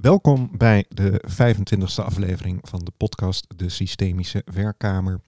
Welkom 0.00 0.50
bij 0.56 0.84
de 0.88 1.22
25e 1.26 2.04
aflevering 2.04 2.58
van 2.62 2.80
de 2.84 2.92
podcast 2.96 3.46
De 3.56 3.68
Systemische 3.68 4.42
Werkkamer. 4.44 5.20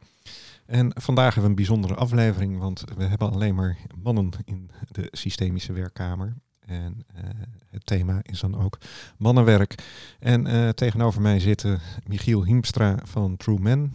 En 0.67 0.93
vandaag 1.01 1.35
hebben 1.35 1.43
we 1.43 1.49
een 1.49 1.55
bijzondere 1.55 1.95
aflevering, 1.95 2.59
want 2.59 2.85
we 2.97 3.05
hebben 3.05 3.31
alleen 3.31 3.55
maar 3.55 3.79
mannen 4.03 4.31
in 4.45 4.71
de 4.89 5.09
Systemische 5.11 5.73
Werkkamer. 5.73 6.35
En 6.61 7.05
uh, 7.17 7.23
het 7.71 7.87
thema 7.87 8.21
is 8.23 8.41
dan 8.41 8.63
ook 8.63 8.79
mannenwerk. 9.17 9.75
En 10.19 10.47
uh, 10.47 10.69
tegenover 10.69 11.21
mij 11.21 11.41
zitten 11.41 11.81
Michiel 12.07 12.45
Hiemstra 12.45 12.99
van 13.05 13.37
TrueMan.nl 13.37 13.95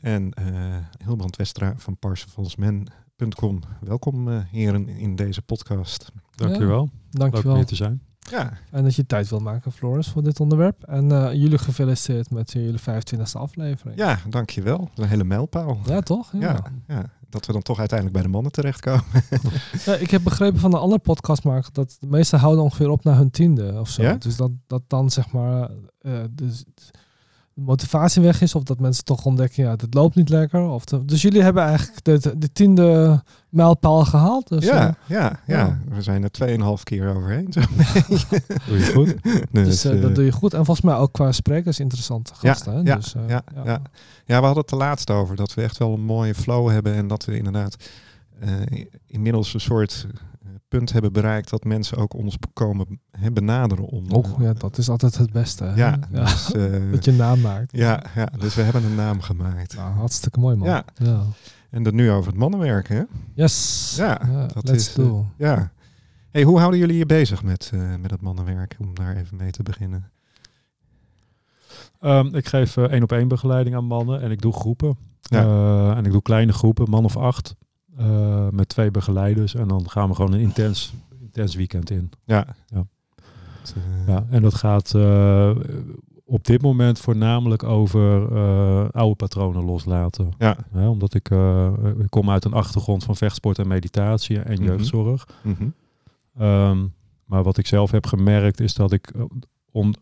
en 0.00 0.32
uh, 0.40 0.76
Hilbrand 1.04 1.36
Westra 1.36 1.74
van 1.76 1.96
ParsifalsMan.com. 1.96 3.60
Welkom 3.80 4.28
heren 4.28 4.88
in 4.88 5.16
deze 5.16 5.42
podcast. 5.42 6.12
Dank 6.30 6.56
u 6.56 6.66
wel. 6.66 6.90
Dank 7.10 7.36
je 7.36 7.42
wel. 7.42 7.54
hier 7.54 7.66
te 7.66 7.76
zijn. 7.76 8.02
Ja. 8.30 8.52
En 8.70 8.82
dat 8.82 8.94
je 8.94 9.06
tijd 9.06 9.28
wil 9.28 9.38
maken, 9.38 9.72
Floris, 9.72 10.08
voor 10.08 10.22
dit 10.22 10.40
onderwerp. 10.40 10.82
En 10.82 11.10
uh, 11.10 11.32
jullie 11.32 11.58
gefeliciteerd 11.58 12.30
met 12.30 12.52
jullie 12.52 12.80
25e 12.80 13.32
aflevering. 13.32 13.98
Ja, 13.98 14.18
dankjewel. 14.28 14.78
Dat 14.78 14.90
is 14.94 15.02
een 15.04 15.08
hele 15.08 15.24
mijlpaal. 15.24 15.78
Ja, 15.86 16.00
toch? 16.00 16.32
Ja. 16.32 16.40
ja. 16.40 16.62
ja, 16.88 17.04
Dat 17.28 17.46
we 17.46 17.52
dan 17.52 17.62
toch 17.62 17.78
uiteindelijk 17.78 18.18
bij 18.18 18.26
de 18.26 18.32
mannen 18.34 18.52
terechtkomen. 18.52 19.04
ja, 19.86 19.94
ik 19.94 20.10
heb 20.10 20.22
begrepen 20.22 20.60
van 20.60 20.72
een 20.74 20.80
andere 20.80 21.00
podcastmaker 21.00 21.72
dat 21.72 21.96
de 22.00 22.06
meesten 22.06 22.38
houden 22.38 22.64
ongeveer 22.64 22.88
op 22.88 23.04
naar 23.04 23.16
hun 23.16 23.30
tiende 23.30 23.80
of 23.80 23.88
zo. 23.88 24.02
Ja? 24.02 24.14
Dus 24.14 24.36
dat, 24.36 24.50
dat 24.66 24.82
dan 24.86 25.10
zeg 25.10 25.32
maar 25.32 25.70
uh, 26.02 26.24
dus, 26.30 26.64
de 27.54 27.60
motivatie 27.60 28.22
weg 28.22 28.40
is 28.40 28.54
of 28.54 28.62
dat 28.62 28.80
mensen 28.80 29.04
toch 29.04 29.24
ontdekken, 29.24 29.64
ja, 29.64 29.70
het 29.70 29.94
loopt 29.94 30.14
niet 30.14 30.28
lekker. 30.28 30.60
Of 30.60 30.84
de, 30.84 31.04
dus 31.04 31.22
jullie 31.22 31.42
hebben 31.42 31.62
eigenlijk 31.62 32.04
de, 32.04 32.38
de 32.38 32.52
tiende 32.52 33.22
mijlpaal 33.48 34.04
gehaald. 34.04 34.48
Dus, 34.48 34.64
ja, 34.64 34.88
uh, 34.88 34.94
ja, 35.06 35.40
ja, 35.46 35.58
ja, 35.58 35.78
we 35.88 36.02
zijn 36.02 36.22
er 36.22 36.30
tweeënhalf 36.30 36.82
keer 36.82 37.16
overheen. 37.16 37.52
Zo. 37.52 37.60
doe 38.68 38.78
je 38.78 38.92
goed. 38.94 39.14
dus, 39.52 39.82
dus 39.82 39.94
uh, 39.94 40.02
dat 40.02 40.14
doe 40.14 40.24
je 40.24 40.32
goed. 40.32 40.52
En 40.54 40.64
volgens 40.64 40.86
mij 40.86 40.96
ook 40.96 41.12
qua 41.12 41.32
sprekers 41.32 41.80
interessante 41.80 42.34
gasten. 42.34 42.72
Ja, 42.72 42.78
hè? 42.78 42.84
ja, 42.84 42.96
dus, 42.96 43.14
uh, 43.14 43.22
ja, 43.28 43.42
ja. 43.54 43.62
ja. 43.64 43.82
ja, 44.24 44.38
we 44.38 44.44
hadden 44.44 44.56
het 44.56 44.68
de 44.68 44.76
laatst 44.76 45.10
over 45.10 45.36
dat 45.36 45.54
we 45.54 45.62
echt 45.62 45.78
wel 45.78 45.92
een 45.92 46.04
mooie 46.04 46.34
flow 46.34 46.70
hebben 46.70 46.94
en 46.94 47.06
dat 47.06 47.24
we 47.24 47.36
inderdaad 47.36 47.76
uh, 48.44 48.84
inmiddels 49.06 49.54
een 49.54 49.60
soort 49.60 50.06
punt 50.78 50.92
hebben 50.92 51.12
bereikt 51.12 51.50
dat 51.50 51.64
mensen 51.64 51.96
ook 51.96 52.14
ons 52.14 52.36
komen 52.52 53.00
he, 53.10 53.30
benaderen 53.30 53.84
om. 53.84 54.10
Oh, 54.10 54.40
ja, 54.40 54.52
dat 54.52 54.78
is 54.78 54.88
altijd 54.88 55.16
het 55.16 55.32
beste. 55.32 55.64
Hè? 55.64 55.74
Ja, 55.74 55.98
ja. 56.12 56.24
Dus, 56.24 56.54
uh, 56.54 56.90
dat 56.92 57.04
je 57.04 57.12
naam 57.12 57.40
maakt. 57.40 57.72
Ja, 57.72 58.02
ja, 58.14 58.28
dus 58.38 58.54
we 58.54 58.62
hebben 58.62 58.84
een 58.84 58.94
naam 58.94 59.20
gemaakt. 59.20 59.76
Nou, 59.76 59.94
hartstikke 59.94 60.40
mooi 60.40 60.56
man. 60.56 60.68
Ja. 60.68 60.84
ja. 60.94 61.22
En 61.70 61.82
dat 61.82 61.92
nu 61.92 62.10
over 62.10 62.30
het 62.30 62.40
mannenwerk, 62.40 62.88
hè? 62.88 63.02
Yes. 63.34 63.94
Ja, 63.96 64.20
ja 64.26 64.46
dat 64.46 64.68
let's 64.68 64.88
is. 64.88 64.94
do. 64.94 65.18
Uh, 65.18 65.26
ja. 65.36 65.72
Hey, 66.30 66.42
hoe 66.42 66.58
houden 66.58 66.80
jullie 66.80 66.96
je 66.96 67.06
bezig 67.06 67.42
met, 67.42 67.70
uh, 67.74 67.94
met 68.00 68.10
het 68.10 68.20
mannenwerk? 68.20 68.76
Om 68.78 68.94
daar 68.94 69.16
even 69.16 69.36
mee 69.36 69.50
te 69.50 69.62
beginnen. 69.62 70.10
Um, 72.00 72.34
ik 72.34 72.46
geef 72.46 72.76
één 72.76 73.02
op 73.02 73.12
één 73.12 73.28
begeleiding 73.28 73.76
aan 73.76 73.84
mannen 73.84 74.20
en 74.20 74.30
ik 74.30 74.42
doe 74.42 74.52
groepen. 74.52 74.96
Ja. 75.20 75.44
Uh, 75.44 75.96
en 75.96 76.04
ik 76.04 76.12
doe 76.12 76.22
kleine 76.22 76.52
groepen, 76.52 76.90
man 76.90 77.04
of 77.04 77.16
acht. 77.16 77.54
Uh, 78.00 78.48
met 78.50 78.68
twee 78.68 78.90
begeleiders. 78.90 79.54
En 79.54 79.68
dan 79.68 79.90
gaan 79.90 80.08
we 80.08 80.14
gewoon 80.14 80.32
een 80.32 80.40
intens, 80.40 80.94
intens 81.20 81.54
weekend 81.54 81.90
in. 81.90 82.10
Ja. 82.24 82.46
ja. 82.66 82.86
ja 84.06 84.26
en 84.30 84.42
dat 84.42 84.54
gaat 84.54 84.92
uh, 84.96 85.50
op 86.24 86.44
dit 86.44 86.62
moment 86.62 86.98
voornamelijk 86.98 87.62
over 87.62 88.32
uh, 88.32 88.88
oude 88.90 89.14
patronen 89.14 89.64
loslaten. 89.64 90.32
Ja. 90.38 90.56
omdat 90.72 91.14
ik, 91.14 91.30
ik 91.98 92.10
kom 92.10 92.30
uit 92.30 92.44
een 92.44 92.52
achtergrond 92.52 93.04
van 93.04 93.16
vechtsport 93.16 93.58
en 93.58 93.68
meditatie 93.68 94.40
en 94.40 94.52
Mhm. 94.54 94.64
jeugdzorg. 94.64 95.28
Mm 95.42 95.56
-hmm. 95.58 95.74
um, 96.46 96.94
maar 97.24 97.42
wat 97.42 97.58
ik 97.58 97.66
zelf 97.66 97.90
heb 97.90 98.06
gemerkt 98.06 98.60
is 98.60 98.74
dat 98.74 98.92
ik 98.92 99.12
on, 99.72 99.94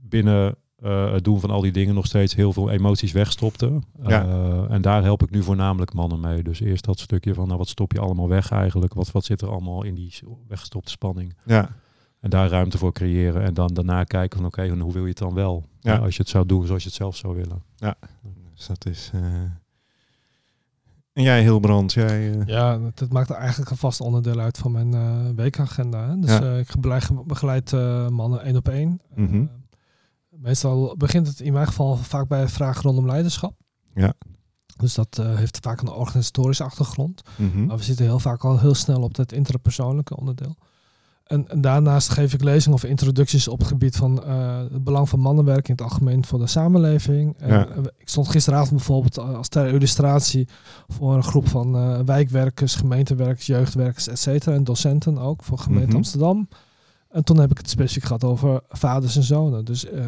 binnen 0.00 0.54
uh, 0.84 1.12
het 1.12 1.24
doen 1.24 1.40
van 1.40 1.50
al 1.50 1.60
die 1.60 1.72
dingen 1.72 1.94
nog 1.94 2.06
steeds 2.06 2.34
heel 2.34 2.52
veel 2.52 2.70
emoties 2.70 3.12
wegstopte. 3.12 3.80
Ja. 4.06 4.24
Uh, 4.24 4.70
en 4.70 4.82
daar 4.82 5.02
help 5.02 5.22
ik 5.22 5.30
nu 5.30 5.42
voornamelijk 5.42 5.92
mannen 5.92 6.20
mee. 6.20 6.42
Dus 6.42 6.60
eerst 6.60 6.84
dat 6.84 6.98
stukje 6.98 7.34
van 7.34 7.46
nou, 7.46 7.58
wat 7.58 7.68
stop 7.68 7.92
je 7.92 8.00
allemaal 8.00 8.28
weg 8.28 8.50
eigenlijk? 8.50 8.94
Wat, 8.94 9.10
wat 9.10 9.24
zit 9.24 9.40
er 9.40 9.50
allemaal 9.50 9.82
in 9.82 9.94
die 9.94 10.14
weggestopte 10.48 10.90
spanning? 10.90 11.36
Ja. 11.44 11.68
En 12.20 12.30
daar 12.30 12.48
ruimte 12.48 12.78
voor 12.78 12.92
creëren. 12.92 13.42
En 13.42 13.54
dan 13.54 13.74
daarna 13.74 14.04
kijken 14.04 14.38
van 14.38 14.46
oké, 14.46 14.62
okay, 14.62 14.78
hoe 14.78 14.92
wil 14.92 15.02
je 15.02 15.08
het 15.08 15.18
dan 15.18 15.34
wel? 15.34 15.64
Ja. 15.80 15.96
als 15.96 16.16
je 16.16 16.22
het 16.22 16.30
zou 16.30 16.46
doen 16.46 16.66
zoals 16.66 16.82
je 16.82 16.88
het 16.88 16.98
zelf 16.98 17.16
zou 17.16 17.34
willen. 17.34 17.62
Ja, 17.76 17.94
dus 18.54 18.66
dat 18.66 18.86
is... 18.86 19.10
Uh... 19.14 19.22
En 21.12 21.22
jij 21.22 21.42
Hilbrand, 21.42 21.92
jij... 21.92 22.34
Uh... 22.34 22.46
Ja, 22.46 22.78
dat, 22.94 23.12
maakt 23.12 23.30
eigenlijk 23.30 23.70
een 23.70 23.76
vast 23.76 24.00
onderdeel 24.00 24.38
uit 24.38 24.58
van 24.58 24.72
mijn 24.72 24.94
uh, 24.94 25.28
weekagenda. 25.36 26.08
Hè? 26.08 26.18
Dus 26.18 26.30
Ja. 26.30 26.56
ik 26.56 26.80
begeleid, 26.80 27.26
begeleid 27.26 27.72
mannen 28.10 28.42
één 28.42 28.56
op 28.56 28.68
één. 28.68 29.00
Mhm. 29.14 29.44
Meestal 30.42 30.94
begint 30.96 31.26
het 31.26 31.40
in 31.40 31.52
mijn 31.52 31.66
geval 31.66 31.96
vaak 31.96 32.28
bij 32.28 32.48
vragen 32.48 32.82
rondom 32.82 33.06
leiderschap. 33.06 33.54
Ja. 33.94 34.14
Dus 34.76 34.94
dat 34.94 35.18
uh, 35.20 35.34
heeft 35.34 35.58
vaak 35.60 35.80
een 35.80 35.88
organisatorische 35.88 36.64
achtergrond. 36.64 37.22
Mhm. 37.36 37.66
Maar 37.66 37.76
we 37.76 37.82
zitten 37.82 38.04
heel 38.04 38.18
vaak 38.18 38.44
al 38.44 38.58
heel 38.58 38.74
snel 38.74 39.02
op 39.02 39.16
het 39.16 39.32
interpersoonlijke 39.32 40.16
onderdeel. 40.16 40.56
En, 41.24 41.48
en, 41.48 41.60
daarnaast 41.60 42.08
geef 42.08 42.32
ik 42.32 42.42
lezingen 42.42 42.76
of 42.76 42.84
introducties 42.84 43.48
op 43.48 43.58
het 43.58 43.68
gebied 43.68 43.96
van 43.96 44.22
uh, 44.26 44.58
het 44.58 44.84
belang 44.84 45.08
van 45.08 45.18
mannenwerk 45.20 45.68
in 45.68 45.74
het 45.74 45.82
algemeen 45.82 46.24
voor 46.24 46.38
de 46.38 46.46
samenleving. 46.46 47.38
En, 47.38 47.48
Ja. 47.48 47.68
uh, 47.68 47.76
ik 47.96 48.08
stond 48.08 48.28
gisteravond 48.28 48.70
bijvoorbeeld 48.70 49.18
als 49.18 49.48
ter 49.48 49.66
illustratie 49.66 50.48
voor 50.88 51.14
een 51.14 51.22
groep 51.22 51.48
van 51.48 51.76
uh, 51.76 51.98
wijkwerkers, 52.04 52.74
gemeentewerkers, 52.74 53.46
jeugdwerkers, 53.46 54.08
et 54.08 54.18
cetera. 54.18 54.54
En 54.56 54.64
docenten 54.64 55.18
ook 55.18 55.42
voor 55.42 55.58
gemeente 55.58 55.86
Mhm. 55.86 55.96
Amsterdam. 55.96 56.48
En 57.12 57.24
toen 57.24 57.38
heb 57.38 57.50
ik 57.50 57.58
het 57.58 57.70
specifiek 57.70 58.04
gehad 58.04 58.24
over 58.24 58.60
vaders 58.68 59.16
en 59.16 59.22
zonen. 59.22 59.64
Dus 59.64 59.84
uh, 59.84 60.04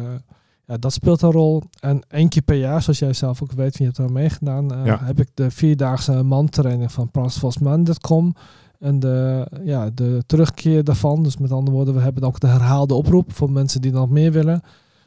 ja, 0.65 0.77
dat 0.77 0.93
speelt 0.93 1.21
een 1.21 1.31
rol. 1.31 1.63
En 1.79 2.03
één 2.07 2.29
keer 2.29 2.41
per 2.41 2.55
jaar, 2.55 2.81
zoals 2.81 2.99
jij 2.99 3.13
zelf 3.13 3.41
ook 3.41 3.51
weet, 3.51 3.77
je 3.77 3.83
hebt 3.83 3.95
daar 3.97 4.11
meegedaan, 4.11 4.73
uh, 4.73 4.85
Ja. 4.85 4.99
heb 5.03 5.19
ik 5.19 5.29
de 5.33 5.51
vierdaagse 5.51 6.23
mantraining 6.23 6.91
van 6.91 7.11
PrasVosman.com. 7.11 8.35
En 8.79 8.99
de, 8.99 9.47
ja, 9.63 9.89
de 9.93 10.23
terugkeer 10.25 10.83
daarvan, 10.83 11.23
dus 11.23 11.37
met 11.37 11.51
andere 11.51 11.75
woorden, 11.75 11.93
we 11.93 12.01
hebben 12.01 12.23
ook 12.23 12.39
de 12.39 12.47
herhaalde 12.47 12.93
oproep 12.93 13.33
voor 13.33 13.51
mensen 13.51 13.81
die 13.81 13.91
nog 13.91 14.09
meer 14.09 14.31
willen. 14.31 14.61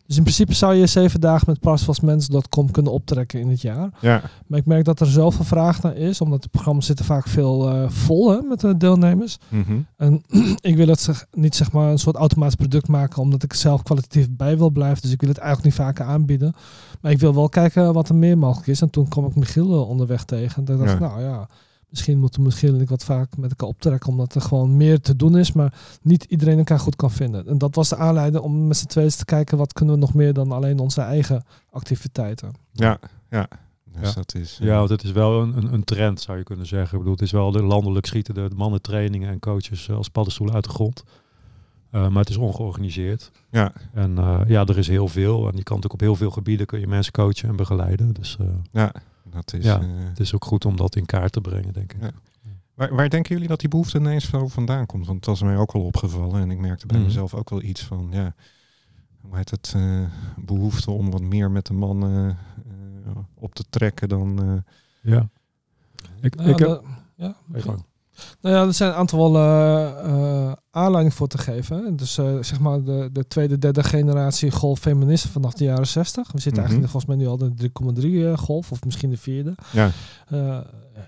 Dus 0.08 0.16
in 0.16 0.22
principe 0.22 0.54
zou 0.54 0.74
je 0.74 0.86
zeven 0.86 1.20
dagen 1.20 1.44
met 1.46 1.60
parsvastmens.com 1.60 2.70
kunnen 2.70 2.92
optrekken 2.92 3.40
in 3.40 3.48
het 3.48 3.60
jaar. 3.60 3.90
Ja. 4.00 4.22
Maar 4.46 4.58
ik 4.58 4.66
merk 4.66 4.84
dat 4.84 5.00
er 5.00 5.06
zoveel 5.06 5.44
vraag 5.44 5.82
naar 5.82 5.96
is, 5.96 6.20
omdat 6.20 6.42
de 6.42 6.48
programma's 6.48 6.86
zitten 6.86 7.04
vaak 7.04 7.26
veel 7.26 7.74
uh, 7.74 7.88
vol 7.88 8.30
hè, 8.30 8.40
met 8.40 8.60
de 8.60 8.76
deelnemers. 8.76 9.38
Mhm. 9.48 9.78
En 9.96 10.22
ik 10.60 10.76
wil 10.76 10.88
het 10.88 11.00
zeg, 11.00 11.26
niet 11.32 11.54
zeg 11.54 11.72
maar 11.72 11.90
een 11.90 11.98
soort 11.98 12.16
automatisch 12.16 12.54
product 12.54 12.88
maken, 12.88 13.22
omdat 13.22 13.42
ik 13.42 13.52
zelf 13.52 13.82
kwalitatief 13.82 14.26
bij 14.30 14.58
wil 14.58 14.70
blijven. 14.70 15.02
Dus 15.02 15.12
ik 15.12 15.20
wil 15.20 15.28
het 15.30 15.38
eigenlijk 15.38 15.68
niet 15.76 15.86
vaker 15.86 16.04
aanbieden. 16.04 16.54
Maar 17.00 17.12
ik 17.12 17.20
wil 17.20 17.34
wel 17.34 17.48
kijken 17.48 17.92
wat 17.92 18.08
er 18.08 18.14
meer 18.14 18.38
mogelijk 18.38 18.66
is. 18.68 18.80
En 18.80 18.90
toen 18.90 19.08
kwam 19.08 19.26
ik 19.26 19.34
Michiel 19.34 19.70
uh, 19.72 19.88
onderweg 19.88 20.24
tegen. 20.24 20.66
En 20.66 20.78
dacht 20.78 20.90
Ja. 20.90 20.98
nou 20.98 21.22
ja, 21.22 21.48
misschien 21.90 22.18
moeten 22.18 22.42
Michiel 22.42 22.74
en 22.74 22.80
ik 22.80 22.88
wat 22.88 23.04
vaak 23.04 23.36
met 23.36 23.50
elkaar 23.50 23.68
optrekken, 23.68 24.08
omdat 24.10 24.34
er 24.34 24.40
gewoon 24.40 24.76
meer 24.76 25.00
te 25.00 25.16
doen 25.16 25.38
is, 25.38 25.52
maar 25.52 25.74
niet 26.02 26.24
iedereen 26.24 26.58
elkaar 26.58 26.78
goed 26.80 26.96
kan 26.96 27.10
vinden. 27.10 27.46
En 27.46 27.58
dat 27.58 27.74
was 27.74 27.88
de 27.88 27.96
aanleiding 27.96 28.42
om 28.42 28.66
met 28.66 28.76
z'n 28.76 28.86
tweeën 28.86 29.08
te 29.10 29.24
kijken, 29.24 29.58
wat 29.58 29.72
kunnen 29.72 29.94
we 29.94 30.00
nog 30.00 30.14
meer 30.14 30.32
dan 30.32 30.52
alleen 30.52 30.78
onze 30.78 31.00
eigen 31.00 31.44
activiteiten. 31.70 32.50
Ja, 32.72 32.98
ja. 33.30 33.48
Dus 34.00 34.08
Ja. 34.08 34.14
dat 34.14 34.34
is... 34.34 34.58
eh, 34.60 34.66
Ja, 34.66 34.76
want 34.78 34.90
het 34.90 35.02
is 35.04 35.12
wel 35.12 35.42
een, 35.42 35.56
een, 35.56 35.72
een 35.72 35.84
trend, 35.84 36.20
zou 36.20 36.38
je 36.38 36.44
kunnen 36.44 36.66
zeggen. 36.66 36.92
Ik 36.92 36.98
bedoel, 36.98 37.12
het 37.12 37.22
is 37.22 37.30
wel 37.32 37.50
de 37.50 37.62
landelijk 37.62 38.06
schieten 38.06 38.34
de 38.34 38.50
mannen 38.56 38.82
trainingen 38.82 39.30
en 39.30 39.38
coaches 39.38 39.88
eh, 39.88 39.96
als 39.96 40.08
paddenstoelen 40.08 40.54
uit 40.54 40.64
de 40.64 40.70
grond. 40.70 41.04
Uh, 41.92 42.08
maar 42.08 42.20
het 42.20 42.28
is 42.28 42.36
ongeorganiseerd. 42.36 43.30
Ja. 43.50 43.72
En 43.92 44.10
uh, 44.18 44.40
ja, 44.46 44.64
er 44.66 44.78
is 44.78 44.88
heel 44.88 45.08
veel. 45.08 45.36
En 45.48 45.56
je 45.56 45.62
kan 45.62 45.76
natuurlijk 45.76 45.92
op 45.92 46.00
heel 46.00 46.16
veel 46.16 46.30
gebieden 46.30 46.66
kun 46.66 46.80
je 46.80 46.86
mensen 46.86 47.12
coachen 47.12 47.48
en 47.48 47.56
begeleiden. 47.56 48.12
Dus 48.12 48.36
uh, 48.40 48.46
ja, 48.72 48.92
dat 49.30 49.52
is... 49.52 49.64
Ja. 49.64 49.80
eh, 49.80 49.86
het 49.88 50.20
is 50.20 50.34
ook 50.34 50.44
goed 50.44 50.64
om 50.64 50.76
dat 50.76 50.96
in 50.96 51.06
kaart 51.06 51.32
te 51.32 51.40
brengen, 51.40 51.72
denk 51.72 51.92
ik. 51.92 52.00
Ja. 52.02 52.10
Waar, 52.74 52.94
waar 52.94 53.08
denken 53.10 53.32
jullie 53.32 53.48
dat 53.48 53.60
die 53.60 53.68
behoefte 53.68 53.98
ineens 53.98 54.28
zo 54.28 54.48
vandaan 54.48 54.86
komt? 54.86 55.06
Want 55.06 55.24
dat 55.24 55.34
is 55.34 55.42
mij 55.42 55.56
ook 55.56 55.72
al 55.72 55.84
opgevallen. 55.84 56.40
En 56.40 56.50
ik 56.50 56.58
merkte 56.58 56.86
bij 56.86 56.96
Mhm. 56.96 57.06
mezelf 57.06 57.34
ook 57.34 57.50
wel 57.50 57.62
iets 57.62 57.82
van, 57.84 58.08
ja, 58.10 58.34
hoe 59.20 59.36
heet 59.36 59.50
het, 59.50 59.72
eh, 59.76 60.00
behoefte 60.36 60.90
om 60.90 61.10
wat 61.10 61.20
meer 61.22 61.50
met 61.50 61.66
de 61.66 61.72
mannen 61.72 62.38
eh, 63.06 63.16
op 63.34 63.54
te 63.54 63.64
trekken 63.70 64.08
dan... 64.08 64.42
eh, 64.42 65.12
Ja. 65.12 65.28
Ik, 66.20 66.34
Nou, 66.34 66.48
ik 66.50 66.58
heb... 66.58 66.84
ja. 67.14 67.36
Nou 68.40 68.54
ja, 68.54 68.62
er 68.66 68.74
zijn 68.74 68.90
een 68.90 68.96
aantal 68.96 69.36
uh, 69.36 70.52
aanleidingen 70.70 71.16
voor 71.16 71.28
te 71.28 71.38
geven. 71.38 71.96
Dus 71.96 72.18
uh, 72.18 72.26
zeg 72.40 72.60
maar 72.60 72.82
de, 72.82 73.08
de 73.12 73.26
tweede, 73.26 73.58
derde 73.58 73.82
generatie 73.82 74.50
golf 74.50 74.78
feministen 74.78 75.30
vanaf 75.30 75.54
de 75.54 75.64
jaren 75.64 75.86
60. 75.86 76.32
We 76.32 76.40
zitten 76.40 76.62
Mhm. 76.62 76.70
eigenlijk 76.70 76.90
volgens 76.90 77.12
mij 77.12 77.16
nu 77.16 77.26
al 77.26 77.38
de 77.38 77.70
3,3 78.00 78.04
uh, 78.04 78.38
golf, 78.38 78.72
of 78.72 78.84
misschien 78.84 79.10
de 79.10 79.16
vierde. 79.16 79.54
ja, 79.70 79.90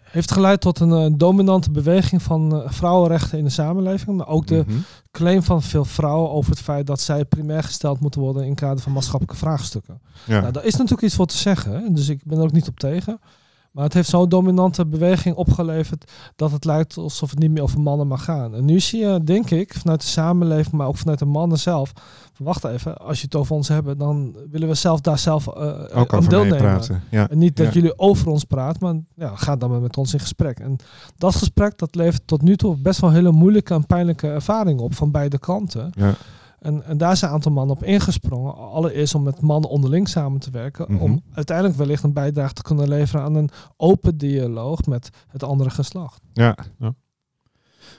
heeft 0.02 0.30
geleid 0.32 0.60
tot 0.60 0.80
een 0.80 1.18
dominante 1.18 1.70
beweging 1.70 2.22
van 2.22 2.62
vrouwenrechten 2.66 3.38
in 3.38 3.44
de 3.44 3.50
samenleving. 3.50 4.16
Maar 4.16 4.28
ook 4.28 4.46
de 4.46 4.64
mhm. 4.66 4.78
claim 5.10 5.42
van 5.42 5.62
veel 5.62 5.84
vrouwen 5.84 6.30
over 6.30 6.50
het 6.50 6.60
feit 6.60 6.86
dat 6.86 7.00
zij 7.00 7.24
primair 7.24 7.62
gesteld 7.62 8.00
moeten 8.00 8.20
worden 8.20 8.44
in 8.44 8.54
kader 8.54 8.82
van 8.82 8.92
maatschappelijke 8.92 9.36
vraagstukken. 9.36 10.00
ja. 10.26 10.40
Nou, 10.40 10.52
daar 10.52 10.64
is 10.64 10.72
natuurlijk 10.72 11.02
iets 11.02 11.14
voor 11.14 11.26
te 11.26 11.36
zeggen. 11.36 11.94
Dus 11.94 12.08
ik 12.08 12.20
ben 12.24 12.38
er 12.38 12.44
ook 12.44 12.52
niet 12.52 12.68
op 12.68 12.78
tegen. 12.78 13.20
Maar 13.70 13.84
het 13.84 13.94
heeft 13.94 14.08
zo'n 14.08 14.28
dominante 14.28 14.86
beweging 14.86 15.36
opgeleverd 15.36 16.12
dat 16.36 16.50
het 16.50 16.64
lijkt 16.64 16.96
alsof 16.96 17.30
het 17.30 17.38
niet 17.38 17.50
meer 17.50 17.62
over 17.62 17.80
mannen 17.80 18.06
mag 18.06 18.24
gaan. 18.24 18.54
En 18.54 18.64
nu 18.64 18.80
zie 18.80 19.00
je, 19.00 19.20
denk 19.24 19.50
ik, 19.50 19.74
vanuit 19.74 20.00
de 20.00 20.06
samenleving, 20.06 20.74
maar 20.74 20.86
ook 20.86 20.96
vanuit 20.96 21.18
de 21.18 21.24
mannen 21.24 21.58
zelf. 21.58 21.92
Wacht 22.38 22.64
even, 22.64 22.96
als 22.96 23.18
je 23.18 23.24
het 23.24 23.34
over 23.34 23.54
ons 23.54 23.68
hebt, 23.68 23.98
dan 23.98 24.36
willen 24.50 24.68
we 24.68 24.74
zelf 24.74 25.00
daar 25.00 25.18
zelf 25.18 25.46
eh, 25.46 25.98
Ook 26.00 26.14
aan 26.14 26.24
deelnemen. 26.24 26.80
Ja. 27.10 27.28
En 27.28 27.38
niet 27.38 27.56
dat 27.56 27.66
Ja. 27.66 27.72
jullie 27.72 27.98
over 27.98 28.28
ons 28.28 28.44
praten, 28.44 28.78
maar 28.82 29.26
ja, 29.28 29.36
ga 29.36 29.56
dan 29.56 29.70
maar 29.70 29.80
met 29.80 29.96
ons 29.96 30.12
in 30.12 30.20
gesprek. 30.20 30.58
En 30.58 30.76
dat 31.16 31.34
gesprek, 31.34 31.78
dat 31.78 31.94
levert 31.94 32.22
tot 32.26 32.42
nu 32.42 32.56
toe 32.56 32.76
best 32.76 33.00
wel 33.00 33.10
hele 33.10 33.32
moeilijke 33.32 33.74
en 33.74 33.86
pijnlijke 33.86 34.28
ervaringen 34.28 34.84
op 34.84 34.94
van 34.94 35.10
beide 35.10 35.38
kanten. 35.38 35.90
Ja. 35.96 36.14
En, 36.60 36.84
en 36.84 36.98
daar 36.98 37.16
zijn 37.16 37.30
een 37.30 37.36
aantal 37.36 37.52
mannen 37.52 37.76
op 37.76 37.82
ingesprongen. 37.84 38.56
Allereerst 38.56 39.14
om 39.14 39.22
met 39.22 39.40
mannen 39.40 39.70
onderling 39.70 40.08
samen 40.08 40.40
te 40.40 40.50
werken. 40.50 40.86
Mhm. 40.92 41.02
Om 41.02 41.22
uiteindelijk 41.32 41.76
wellicht 41.76 42.02
een 42.02 42.12
bijdrage 42.12 42.52
te 42.52 42.62
kunnen 42.62 42.88
leveren 42.88 43.24
aan 43.24 43.34
een 43.34 43.50
open 43.76 44.18
dialoog 44.18 44.86
met 44.86 45.10
het 45.28 45.42
andere 45.42 45.70
geslacht. 45.70 46.20
Ja. 46.32 46.56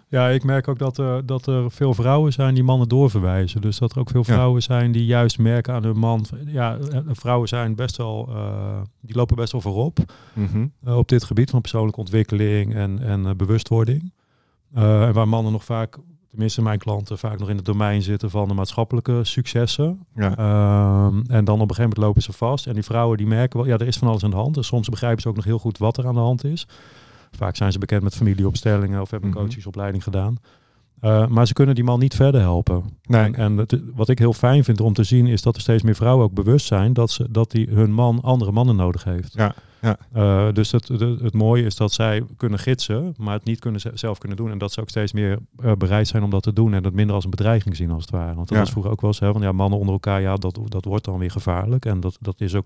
Ja, 0.08 0.28
ik 0.30 0.44
merk 0.44 0.68
ook 0.68 0.80
dat 0.80 0.98
er, 0.98 1.26
dat 1.26 1.48
er 1.48 1.72
veel 1.72 1.94
vrouwen 1.94 2.34
zijn 2.34 2.54
die 2.54 2.64
mannen 2.64 2.88
doorverwijzen. 2.88 3.62
Dus 3.62 3.78
dat 3.78 3.92
er 3.92 4.00
ook 4.00 4.10
veel 4.10 4.24
Ja. 4.26 4.34
vrouwen 4.34 4.62
zijn 4.64 4.92
die 4.92 5.06
juist 5.06 5.38
merken 5.40 5.74
aan 5.74 5.84
hun 5.84 5.98
man. 5.98 6.26
Ja, 6.46 6.78
eh, 6.78 7.00
vrouwen 7.08 7.48
zijn 7.48 7.76
best 7.76 7.98
wel, 7.98 8.28
eh, 8.30 8.82
die 9.02 9.16
lopen 9.16 9.36
best 9.36 9.52
wel 9.52 9.62
voorop 9.62 10.00
Mhm. 10.34 10.68
eh, 10.84 10.98
op 10.98 11.08
dit 11.08 11.24
gebied 11.24 11.50
van 11.50 11.62
persoonlijke 11.62 12.00
ontwikkeling 12.00 12.74
en, 12.76 13.00
en 13.02 13.26
eh, 13.26 13.34
bewustwording. 13.36 14.14
Eh, 14.74 15.04
en 15.08 15.14
waar 15.14 15.28
mannen 15.28 15.52
nog 15.52 15.64
vaak, 15.66 15.98
tenminste 16.32 16.62
mijn 16.62 16.80
klanten, 16.80 17.18
vaak 17.18 17.40
nog 17.40 17.50
in 17.50 17.56
het 17.56 17.66
domein 17.66 18.02
zitten 18.02 18.30
van 18.30 18.48
de 18.48 18.54
maatschappelijke 18.54 19.20
successen. 19.24 20.06
Ja. 20.16 20.38
Ehm, 20.38 21.22
en 21.28 21.46
dan 21.46 21.56
op 21.56 21.70
een 21.70 21.76
gegeven 21.76 21.82
moment 21.84 21.98
lopen 21.98 22.22
ze 22.22 22.32
vast. 22.34 22.68
En 22.68 22.74
die 22.74 22.84
vrouwen 22.84 23.18
die 23.18 23.28
merken 23.28 23.60
wel, 23.60 23.68
ja, 23.68 23.78
er 23.78 23.88
is 23.88 23.98
van 23.98 24.08
alles 24.08 24.24
aan 24.24 24.30
de 24.30 24.36
hand. 24.36 24.58
En 24.58 24.64
soms 24.64 24.90
begrijpen 24.90 25.22
ze 25.22 25.28
ook 25.30 25.36
nog 25.36 25.46
heel 25.46 25.60
goed 25.60 25.78
wat 25.78 25.98
er 25.98 26.08
aan 26.08 26.14
de 26.14 26.20
hand 26.20 26.44
is. 26.44 26.68
Vaak 27.32 27.56
zijn 27.56 27.72
ze 27.72 27.80
bekend 27.80 28.04
met 28.04 28.16
familieopstellingen 28.16 29.02
of 29.02 29.10
hebben 29.12 29.30
een 29.30 29.36
Mhm. 29.36 29.46
coachesopleiding 29.46 30.04
gedaan. 30.04 30.36
Eh, 31.00 31.28
maar 31.28 31.48
ze 31.48 31.54
kunnen 31.54 31.76
die 31.76 31.84
man 31.84 32.00
niet 32.00 32.16
verder 32.16 32.42
helpen. 32.42 32.84
Nee. 33.04 33.22
En, 33.24 33.36
en 33.36 33.58
het- 33.58 33.82
wat 33.96 34.10
ik 34.10 34.20
heel 34.20 34.34
fijn 34.34 34.64
vind 34.64 34.82
om 34.82 34.94
te 34.94 35.04
zien 35.04 35.28
is 35.28 35.42
dat 35.42 35.56
er 35.56 35.62
steeds 35.62 35.84
meer 35.84 35.96
vrouwen 35.96 36.26
ook 36.26 36.34
bewust 36.34 36.66
zijn 36.66 36.94
dat, 36.94 37.12
ze, 37.12 37.28
dat 37.32 37.52
die, 37.52 37.68
hun 37.70 37.92
man 37.94 38.22
andere 38.22 38.52
mannen 38.52 38.76
nodig 38.76 39.04
heeft. 39.04 39.34
Ja, 39.34 39.56
ja. 39.82 39.98
Eh, 40.14 40.54
dus 40.54 40.72
het, 40.72 40.88
het, 40.88 41.00
het 41.22 41.34
mooie 41.34 41.64
is 41.66 41.76
dat 41.76 41.92
zij 41.92 42.24
kunnen 42.38 42.60
gidsen, 42.60 43.14
maar 43.18 43.34
het 43.34 43.44
niet 43.44 43.60
kunnen 43.60 43.82
ze- 43.82 43.92
zelf 43.94 44.18
kunnen 44.18 44.38
doen. 44.38 44.52
En 44.52 44.58
dat 44.58 44.72
ze 44.72 44.82
ook 44.82 44.90
steeds 44.90 45.14
meer 45.14 45.40
eh, 45.64 45.72
bereid 45.78 46.08
zijn 46.08 46.24
om 46.24 46.30
dat 46.30 46.44
te 46.44 46.54
doen 46.54 46.74
en 46.74 46.84
het 46.84 46.94
minder 46.94 47.16
als 47.16 47.24
een 47.24 47.30
bedreiging 47.30 47.76
zien 47.76 47.92
als 47.92 48.02
het 48.02 48.12
ware. 48.12 48.36
Want 48.36 48.48
dat 48.48 48.58
Ja. 48.58 48.64
was 48.64 48.72
vroeger 48.72 48.92
ook 48.92 49.02
wel 49.02 49.10
eens, 49.10 49.20
hè, 49.20 49.32
van 49.32 49.42
ja, 49.42 49.52
mannen 49.52 49.80
onder 49.80 49.94
elkaar, 49.94 50.22
ja, 50.22 50.36
dat, 50.36 50.60
dat 50.68 50.86
wordt 50.86 51.06
dan 51.06 51.20
weer 51.20 51.32
gevaarlijk. 51.32 51.86
En 51.86 52.00
dat, 52.00 52.18
dat 52.22 52.42
is 52.42 52.56
ook, 52.56 52.66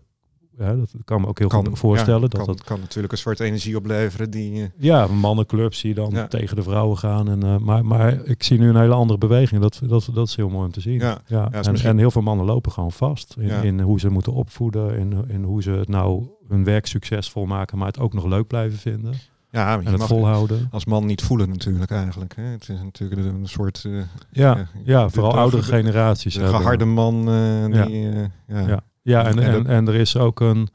ja, 0.59 0.73
dat 0.75 0.93
kan 1.05 1.21
me 1.21 1.27
ook 1.27 1.39
heel 1.39 1.49
goed 1.49 1.79
voorstellen. 1.79 2.21
ja, 2.21 2.27
dat 2.27 2.37
kan, 2.37 2.45
dat, 2.45 2.63
kan 2.63 2.79
natuurlijk 2.79 3.13
een 3.13 3.19
soort 3.19 3.39
energie 3.39 3.77
opleveren 3.77 4.29
die... 4.29 4.61
eh, 4.61 4.67
ja, 4.77 5.07
mannenclubs 5.07 5.81
die 5.81 5.93
dan 5.93 6.09
Ja. 6.11 6.27
tegen 6.27 6.55
de 6.55 6.63
vrouwen 6.63 6.97
gaan. 6.97 7.29
En, 7.29 7.43
eh, 7.43 7.57
maar, 7.57 7.85
maar 7.85 8.13
ik 8.23 8.43
zie 8.43 8.59
nu 8.59 8.69
een 8.69 8.75
hele 8.79 8.93
andere 8.93 9.19
beweging. 9.19 9.61
Dat, 9.61 9.81
dat, 9.87 10.09
dat 10.13 10.27
is 10.27 10.35
heel 10.35 10.49
mooi 10.49 10.65
om 10.65 10.71
te 10.71 10.81
zien. 10.81 10.99
Ja, 10.99 11.17
Ja. 11.27 11.51
En, 11.51 11.71
misschien- 11.71 11.89
en 11.89 11.97
heel 11.97 12.11
veel 12.11 12.21
mannen 12.21 12.45
lopen 12.45 12.71
gewoon 12.71 12.91
vast 12.91 13.35
in, 13.39 13.49
in 13.63 13.79
hoe 13.79 13.99
ze 13.99 14.09
moeten 14.09 14.33
opvoeden, 14.33 14.97
in, 14.97 15.25
in 15.27 15.43
hoe 15.43 15.61
ze 15.63 15.71
het 15.71 15.87
nou 15.89 16.27
hun 16.47 16.63
werk 16.63 16.85
succesvol 16.87 17.45
maken, 17.45 17.77
maar 17.77 17.87
het 17.87 17.99
ook 17.99 18.13
nog 18.13 18.25
leuk 18.25 18.47
blijven 18.47 18.77
vinden 18.79 19.13
ja, 19.51 19.79
en 19.79 19.91
het 19.93 20.03
volhouden. 20.03 20.67
als 20.71 20.85
man 20.85 21.05
niet 21.05 21.21
voelen 21.21 21.49
natuurlijk 21.49 21.91
eigenlijk. 21.91 22.35
Hè. 22.35 22.43
Het 22.43 22.69
is 22.69 22.81
natuurlijk 22.83 23.21
een, 23.25 23.47
soort 23.47 23.87
Ja, 24.31 24.67
ja, 24.83 25.03
de- 25.03 25.09
vooral 25.09 25.31
de- 25.31 25.37
oudere 25.37 25.61
de- 25.61 25.67
generaties. 25.67 26.33
de 26.33 26.47
geharde 26.47 26.85
man 26.85 27.25
die... 27.71 28.01
ja. 28.47 28.67
Ja, 28.67 28.83
ja 29.05 29.25
en, 29.25 29.39
En 29.39 29.67
en, 29.67 29.87
er 29.87 29.95
is 29.95 30.17
ook 30.17 30.39
een. 30.39 30.69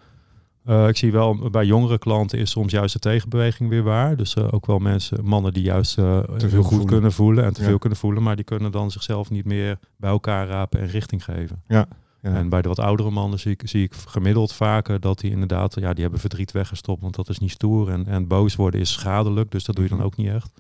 eh, 0.64 0.88
ik 0.88 0.96
zie 0.96 1.12
wel 1.12 1.50
bij 1.50 1.64
jongere 1.64 1.98
klanten 1.98 2.38
is 2.38 2.50
soms 2.50 2.72
juist 2.72 2.92
de 2.92 2.98
tegenbeweging 2.98 3.68
weer 3.70 3.82
waar. 3.82 4.16
Dus 4.16 4.34
eh, 4.34 4.48
ook 4.50 4.66
wel 4.66 4.78
mensen, 4.78 5.24
mannen 5.24 5.52
die 5.52 5.62
juist 5.62 5.98
eh, 5.98 6.04
heel 6.04 6.48
veel 6.48 6.62
goed 6.62 6.68
voelen. 6.68 6.86
kunnen 6.86 7.12
voelen 7.12 7.44
en 7.44 7.52
te 7.52 7.60
Ja. 7.60 7.66
veel 7.68 7.78
kunnen 7.78 7.98
voelen, 7.98 8.22
maar 8.22 8.36
die 8.36 8.44
kunnen 8.44 8.72
dan 8.72 8.90
zichzelf 8.90 9.30
niet 9.30 9.44
meer 9.44 9.78
bij 9.96 10.10
elkaar 10.10 10.46
rapen 10.48 10.80
en 10.80 10.86
richting 10.86 11.24
geven. 11.24 11.62
Ja. 11.68 11.86
En 12.22 12.48
bij 12.48 12.62
de 12.62 12.68
wat 12.68 12.78
oudere 12.78 13.10
mannen 13.10 13.38
zie 13.38 13.52
ik, 13.52 13.62
zie 13.64 13.82
ik 13.82 13.92
gemiddeld 13.94 14.52
vaker 14.52 15.00
dat 15.00 15.18
die 15.20 15.30
inderdaad, 15.30 15.74
ja, 15.80 15.92
die 15.92 16.02
hebben 16.02 16.20
verdriet 16.20 16.52
weggestopt, 16.52 17.02
want 17.02 17.14
dat 17.14 17.28
is 17.28 17.38
niet 17.38 17.50
stoer. 17.50 17.90
En, 17.90 18.06
en 18.06 18.26
boos 18.26 18.56
worden 18.56 18.80
is 18.80 18.92
schadelijk, 18.92 19.50
dus 19.50 19.64
dat 19.64 19.74
doe 19.74 19.84
je 19.84 19.90
dan 19.90 19.98
Mhm. 19.98 20.06
ook 20.06 20.16
niet 20.16 20.28
echt. 20.28 20.50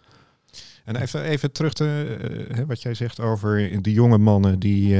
En 0.84 0.96
even, 0.96 1.22
even 1.22 1.52
terug 1.52 1.72
te 1.72 2.64
wat 2.66 2.82
jij 2.82 2.94
zegt 2.94 3.20
over 3.20 3.82
de 3.82 3.92
jonge 3.92 4.18
mannen 4.18 4.58
die 4.58 4.96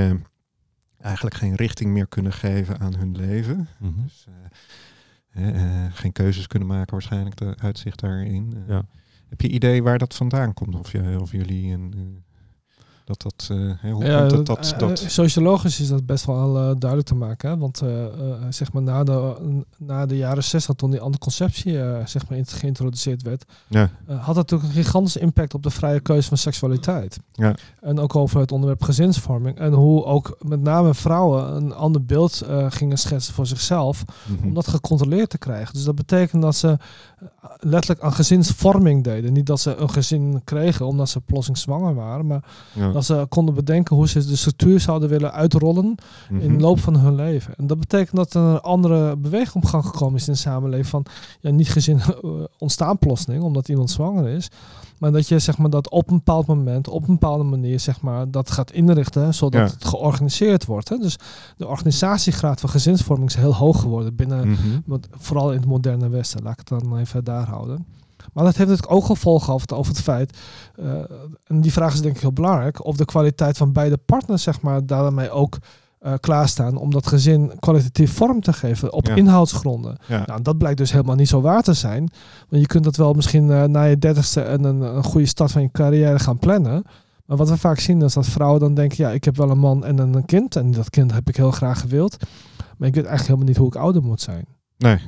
eigenlijk 1.00 1.37
geen 1.37 1.55
richting 1.55 1.93
meer 1.93 2.06
kunnen 2.06 2.32
geven 2.32 2.79
aan 2.79 2.94
hun 2.94 3.17
leven. 3.17 3.69
Mhm. 3.79 4.02
Dus, 4.02 4.26
eh, 5.31 5.85
eh, 5.85 5.93
geen 5.94 6.12
keuzes 6.12 6.47
kunnen 6.47 6.69
maken 6.69 6.93
waarschijnlijk, 6.93 7.37
de 7.37 7.55
uitzicht 7.58 8.00
daarin. 8.00 8.55
Eh, 8.56 8.69
Ja. 8.69 8.82
Heb 9.29 9.41
je 9.41 9.49
idee 9.49 9.82
waar 9.82 9.99
dat 9.99 10.14
vandaan 10.14 10.55
komt? 10.55 10.75
Of, 10.75 10.93
je, 10.93 11.20
of 11.20 11.32
jullie 11.32 11.73
een, 11.73 12.25
dat 13.19 13.23
dat, 13.23 13.49
eh, 13.51 13.71
hè, 13.81 13.91
hoe 13.91 14.05
Ja, 14.05 14.19
komt 14.19 14.31
het 14.31 14.47
dat- 14.47 14.47
dat, 14.47 14.73
eh, 14.73 14.79
dat 14.79 14.99
sociologisch 15.09 15.81
is 15.81 15.89
dat 15.89 16.07
best 16.07 16.25
wel 16.25 16.57
eh, 16.57 16.62
duidelijk 16.79 17.09
te 17.09 17.15
maken. 17.15 17.51
Hè? 17.51 17.57
Want 17.59 17.81
eh, 17.81 18.05
eh, 18.05 18.11
zeg 18.51 18.73
maar 18.73 18.83
na 18.83 19.05
de, 19.05 19.35
na 19.79 20.07
de 20.07 20.17
jaren 20.17 20.45
60, 20.45 20.75
toen 20.75 20.91
die 20.91 21.01
anticonceptie 21.01 21.81
eh, 21.83 22.07
zeg 22.07 22.29
maar 22.29 22.39
geïntroduceerd 22.45 23.23
werd, 23.23 23.45
ja, 23.69 23.91
eh, 24.07 24.17
had 24.17 24.35
dat 24.35 24.51
natuurlijk 24.51 24.69
een 24.77 24.83
gigantische 24.85 25.21
impact 25.21 25.55
op 25.55 25.62
de 25.62 25.71
vrije 25.71 26.01
keuze 26.01 26.29
van 26.29 26.37
seksualiteit. 26.39 27.19
Ja. 27.33 27.55
En 27.81 27.99
ook 27.99 28.17
over 28.17 28.41
het 28.41 28.53
onderwerp 28.53 28.83
gezinsvorming. 28.83 29.59
En 29.59 29.73
hoe 29.73 30.05
ook 30.05 30.37
met 30.41 30.61
name 30.63 30.95
vrouwen 30.95 31.55
een 31.56 31.75
ander 31.75 32.05
beeld 32.05 32.41
eh, 32.41 32.67
gingen 32.69 32.99
schetsen 32.99 33.35
voor 33.35 33.47
zichzelf. 33.47 34.05
mhm. 34.27 34.47
Om 34.47 34.55
dat 34.55 34.69
gecontroleerd 34.69 35.31
te 35.31 35.39
krijgen. 35.39 35.75
Dus 35.75 35.85
dat 35.85 35.95
betekent 35.95 36.43
dat 36.43 36.56
ze 36.56 36.69
eh, 36.69 37.27
letterlijk 37.59 38.01
aan 38.03 38.13
gezinsvorming 38.13 39.05
deden. 39.05 39.33
Niet 39.33 39.47
dat 39.47 39.61
ze 39.61 39.77
een 39.77 39.91
gezin 39.91 40.41
kregen 40.45 40.87
omdat 40.87 41.09
ze 41.09 41.21
plotseling 41.21 41.59
zwanger 41.59 41.95
waren. 41.95 42.27
Maar 42.27 42.45
ja. 42.73 42.93
Dat 43.06 43.19
ze 43.19 43.26
konden 43.29 43.55
bedenken 43.55 43.97
hoe 43.97 44.08
ze 44.08 44.26
de 44.26 44.37
structuur 44.37 44.81
zouden 44.81 45.08
willen 45.08 45.32
uitrollen 45.32 45.85
in 46.31 46.37
Mhm. 46.37 46.56
de 46.56 46.62
loop 46.62 46.81
van 46.81 46.97
hun 46.97 47.14
leven. 47.14 47.55
En 47.56 47.67
dat 47.67 47.79
betekent 47.79 48.17
dat 48.17 48.35
er 48.35 48.41
een 48.43 48.61
andere 48.61 49.17
beweging 49.17 49.55
op 49.55 49.64
gang 49.64 49.85
gekomen 49.85 50.14
is 50.20 50.26
in 50.26 50.32
de 50.32 50.38
samenleving. 50.38 50.87
Van 50.87 51.05
ja, 51.41 51.50
niet 51.50 51.70
gezin 51.70 52.00
eh, 52.00 52.31
ontstaan 52.58 52.99
plotseling 52.99 53.43
omdat 53.43 53.69
iemand 53.69 53.91
zwanger 53.91 54.29
is. 54.29 54.49
Maar 54.99 55.12
dat 55.12 55.29
je 55.29 55.38
zeg 55.38 55.58
maar 55.58 55.70
dat 55.70 55.91
op 55.91 56.11
een 56.11 56.17
bepaald 56.17 56.47
moment, 56.47 56.88
op 56.88 57.02
een 57.08 57.14
bepaalde 57.14 57.44
manier, 57.44 57.81
zeg 57.81 58.00
maar, 58.00 58.31
dat 58.31 58.50
gaat 58.50 58.73
inrichten 58.73 59.35
zodat 59.35 59.69
Ja. 59.69 59.75
het 59.75 59.85
georganiseerd 59.85 60.64
wordt. 60.67 60.88
Hè? 60.88 60.96
Dus 60.96 61.17
de 61.56 61.67
organisatiegraad 61.69 62.61
van 62.61 62.69
gezinsvorming 62.70 63.29
is 63.29 63.35
heel 63.37 63.55
hoog 63.55 63.81
geworden 63.81 64.17
binnen 64.17 64.49
Mhm. 64.49 64.99
vooral 65.11 65.50
in 65.53 65.56
het 65.58 65.67
moderne 65.67 66.08
Westen, 66.08 66.43
laat 66.43 66.53
ik 66.61 66.69
het 66.69 66.81
dan 66.81 66.99
even 66.99 67.25
daar 67.25 67.46
houden. 67.49 67.87
Maar 68.32 68.44
dat 68.44 68.56
heeft 68.56 68.69
natuurlijk 68.70 68.96
ook 68.96 69.05
gevolgen 69.05 69.52
over 69.52 69.69
het, 69.69 69.78
over 69.78 69.93
het 69.93 70.02
feit, 70.02 70.38
eh, 70.76 70.84
en 71.46 71.61
die 71.61 71.72
vraag 71.72 71.93
is 71.94 72.00
denk 72.00 72.14
ik 72.14 72.20
heel 72.20 72.32
belangrijk, 72.32 72.84
of 72.84 72.96
de 72.96 73.05
kwaliteit 73.05 73.56
van 73.56 73.72
beide 73.72 73.96
partners 73.96 74.43
zeg 74.43 74.61
maar, 74.61 74.87
daarmee 74.87 75.31
ook 75.31 75.58
eh, 75.99 76.12
klaarstaan 76.20 76.77
om 76.77 76.91
dat 76.91 77.06
gezin 77.06 77.53
kwalitatief 77.58 78.12
vorm 78.12 78.41
te 78.41 78.53
geven 78.53 78.93
op 78.93 79.06
Ja. 79.06 79.15
inhoudsgronden. 79.15 79.96
Ja. 80.06 80.22
Nou, 80.27 80.43
dat 80.43 80.58
blijkt 80.58 80.79
dus 80.79 80.93
helemaal 80.93 81.15
niet 81.17 81.29
zo 81.29 81.41
waar 81.41 81.62
te 81.62 81.72
zijn. 81.72 82.10
Want 82.48 82.62
je 82.62 82.67
kunt 82.69 82.84
dat 82.84 82.96
wel 82.96 83.12
misschien 83.12 83.50
eh, 83.50 83.65
na 83.65 83.82
je 83.82 83.98
dertigste 83.98 84.41
en 84.41 84.65
een, 84.65 84.81
een 84.81 85.05
goede 85.05 85.27
start 85.27 85.53
van 85.53 85.62
je 85.62 85.70
carrière 85.72 86.19
gaan 86.19 86.39
plannen. 86.39 86.82
Maar 87.27 87.36
wat 87.36 87.48
we 87.48 87.56
vaak 87.56 87.79
zien 87.79 88.03
is 88.03 88.12
dat 88.12 88.27
vrouwen 88.27 88.60
dan 88.60 88.74
denken, 88.74 89.05
ja, 89.05 89.10
ik 89.10 89.24
heb 89.24 89.36
wel 89.36 89.50
een 89.50 89.58
man 89.58 89.84
en 89.84 89.98
een 89.98 90.24
kind. 90.24 90.56
En 90.56 90.70
dat 90.70 90.91
kind 90.91 91.12
heb 91.12 91.29
ik 91.29 91.36
heel 91.36 91.50
graag 91.50 91.81
gewild. 91.81 92.17
Maar 92.77 92.89
ik 92.89 92.94
weet 92.94 93.05
eigenlijk 93.06 93.22
helemaal 93.22 93.46
niet 93.46 93.56
hoe 93.56 93.67
ik 93.67 93.74
ouder 93.77 94.03
moet 94.03 94.20
zijn. 94.20 94.44
Nee. 94.79 94.98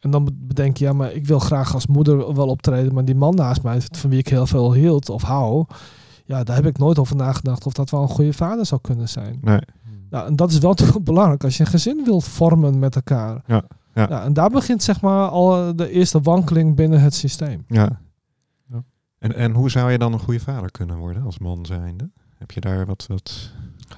En 0.00 0.10
dan 0.10 0.30
bedenk 0.34 0.76
je, 0.76 0.84
ja, 0.84 0.92
maar 0.92 1.12
ik 1.12 1.26
wil 1.26 1.38
graag 1.38 1.74
als 1.74 1.86
moeder 1.86 2.34
wel 2.34 2.46
optreden, 2.46 2.94
maar 2.94 3.04
die 3.04 3.14
man 3.14 3.34
naast 3.34 3.62
mij, 3.62 3.80
van 3.80 4.10
wie 4.10 4.18
ik 4.18 4.28
heel 4.28 4.46
veel 4.46 4.72
hield 4.72 5.08
of 5.08 5.22
hou, 5.22 5.64
ja, 6.24 6.44
daar 6.44 6.56
heb 6.56 6.66
ik 6.66 6.78
nooit 6.78 6.98
over 6.98 7.16
nagedacht 7.16 7.66
of 7.66 7.72
dat 7.72 7.90
wel 7.90 8.02
een 8.02 8.08
goede 8.08 8.32
vader 8.32 8.66
zou 8.66 8.80
kunnen 8.80 9.08
zijn. 9.08 9.38
Nee. 9.40 9.60
Nou, 10.10 10.26
en 10.26 10.36
dat 10.36 10.50
is 10.50 10.58
wel 10.58 10.74
toch 10.84 11.02
belangrijk 11.02 11.44
als 11.44 11.56
je 11.56 11.64
een 11.64 11.70
gezin 11.70 12.04
wilt 12.04 12.24
vormen 12.24 12.78
met 12.78 12.94
elkaar. 12.94 13.42
Ja, 13.46 13.62
ja. 13.94 14.24
en 14.24 14.32
daar 14.32 14.50
begint 14.50 14.82
zeg 14.82 15.00
maar 15.00 15.28
al 15.28 15.76
de 15.76 15.90
eerste 15.90 16.20
wankeling 16.20 16.76
binnen 16.76 17.00
het 17.00 17.14
systeem. 17.14 17.64
Ja. 17.66 18.00
Ja. 18.70 18.84
En, 19.18 19.34
en 19.34 19.52
hoe 19.52 19.70
zou 19.70 19.90
je 19.90 19.98
dan 19.98 20.12
een 20.12 20.18
goede 20.18 20.40
vader 20.40 20.70
kunnen 20.70 20.96
worden 20.96 21.22
als 21.22 21.38
man 21.38 21.66
zijnde? 21.66 22.10
Heb 22.38 22.50
je 22.50 22.60
daar 22.60 22.86
wat... 22.86 23.04
wat... 23.08 23.52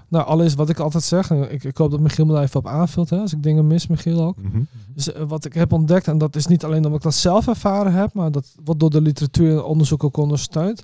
Nou, 0.09 0.27
alles 0.27 0.55
wat 0.55 0.69
ik 0.69 0.79
altijd 0.79 1.03
zeg, 1.05 1.31
en 1.31 1.53
ik, 1.53 1.65
ik 1.65 1.77
hoop 1.77 1.91
dat 1.91 2.01
Michiel 2.01 2.25
me 2.27 2.33
daar 2.33 2.43
even 2.43 2.59
op 2.59 2.67
aanvult, 2.67 3.11
hè, 3.11 3.19
als 3.19 3.33
ik 3.33 3.43
dingen 3.43 3.67
mis, 3.67 3.87
Michiel 3.87 4.23
ook. 4.23 4.37
Mhm. 4.43 4.63
Dus 4.95 5.13
eh, 5.13 5.23
wat 5.29 5.45
ik 5.45 5.53
heb 5.55 5.73
ontdekt, 5.73 6.09
en 6.09 6.19
dat 6.19 6.37
is 6.37 6.47
niet 6.47 6.65
alleen 6.65 6.77
omdat 6.85 6.95
ik 6.95 7.03
dat 7.03 7.15
zelf 7.15 7.49
ervaren 7.49 7.93
heb, 7.93 8.15
maar 8.15 8.31
dat 8.33 8.55
wordt 8.65 8.81
door 8.81 8.91
de 8.91 9.01
literatuur 9.01 9.51
en 9.57 9.63
onderzoek 9.65 10.05
ook 10.05 10.17
ondersteund. 10.17 10.83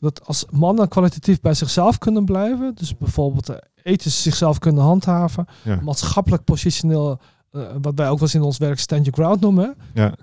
Dat 0.00 0.26
als 0.26 0.44
mannen 0.50 0.88
kwalitatief 0.88 1.40
bij 1.40 1.54
zichzelf 1.54 1.98
kunnen 1.98 2.24
blijven, 2.24 2.72
dus 2.74 2.96
bijvoorbeeld 2.96 3.48
eh, 3.48 3.56
ethisch 3.82 4.22
zichzelf 4.22 4.58
kunnen 4.58 4.82
handhaven, 4.82 5.46
Ja. 5.64 5.78
maatschappelijk 5.82 6.44
positioneel, 6.44 7.18
eh, 7.50 7.62
wat 7.82 7.92
wij 7.96 8.06
ook 8.08 8.18
wel 8.18 8.22
eens 8.28 8.34
in 8.34 8.42
ons 8.42 8.58
werk 8.58 8.78
stand 8.78 9.04
your 9.04 9.22
ground 9.22 9.40
noemen, 9.40 9.74
Ja. 9.94 10.14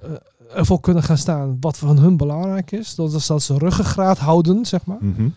ervoor 0.54 0.80
kunnen 0.80 1.04
gaan 1.04 1.18
staan 1.18 1.58
wat 1.60 1.78
van 1.78 1.98
hun 1.98 2.18
belangrijk 2.18 2.72
is. 2.72 2.96
Dat 2.96 3.14
is 3.14 3.28
dat 3.28 3.42
ze 3.44 3.58
ruggengraat 3.58 4.18
houden, 4.18 4.66
zeg 4.66 4.86
maar. 4.86 4.98
Mhm. 5.02 5.28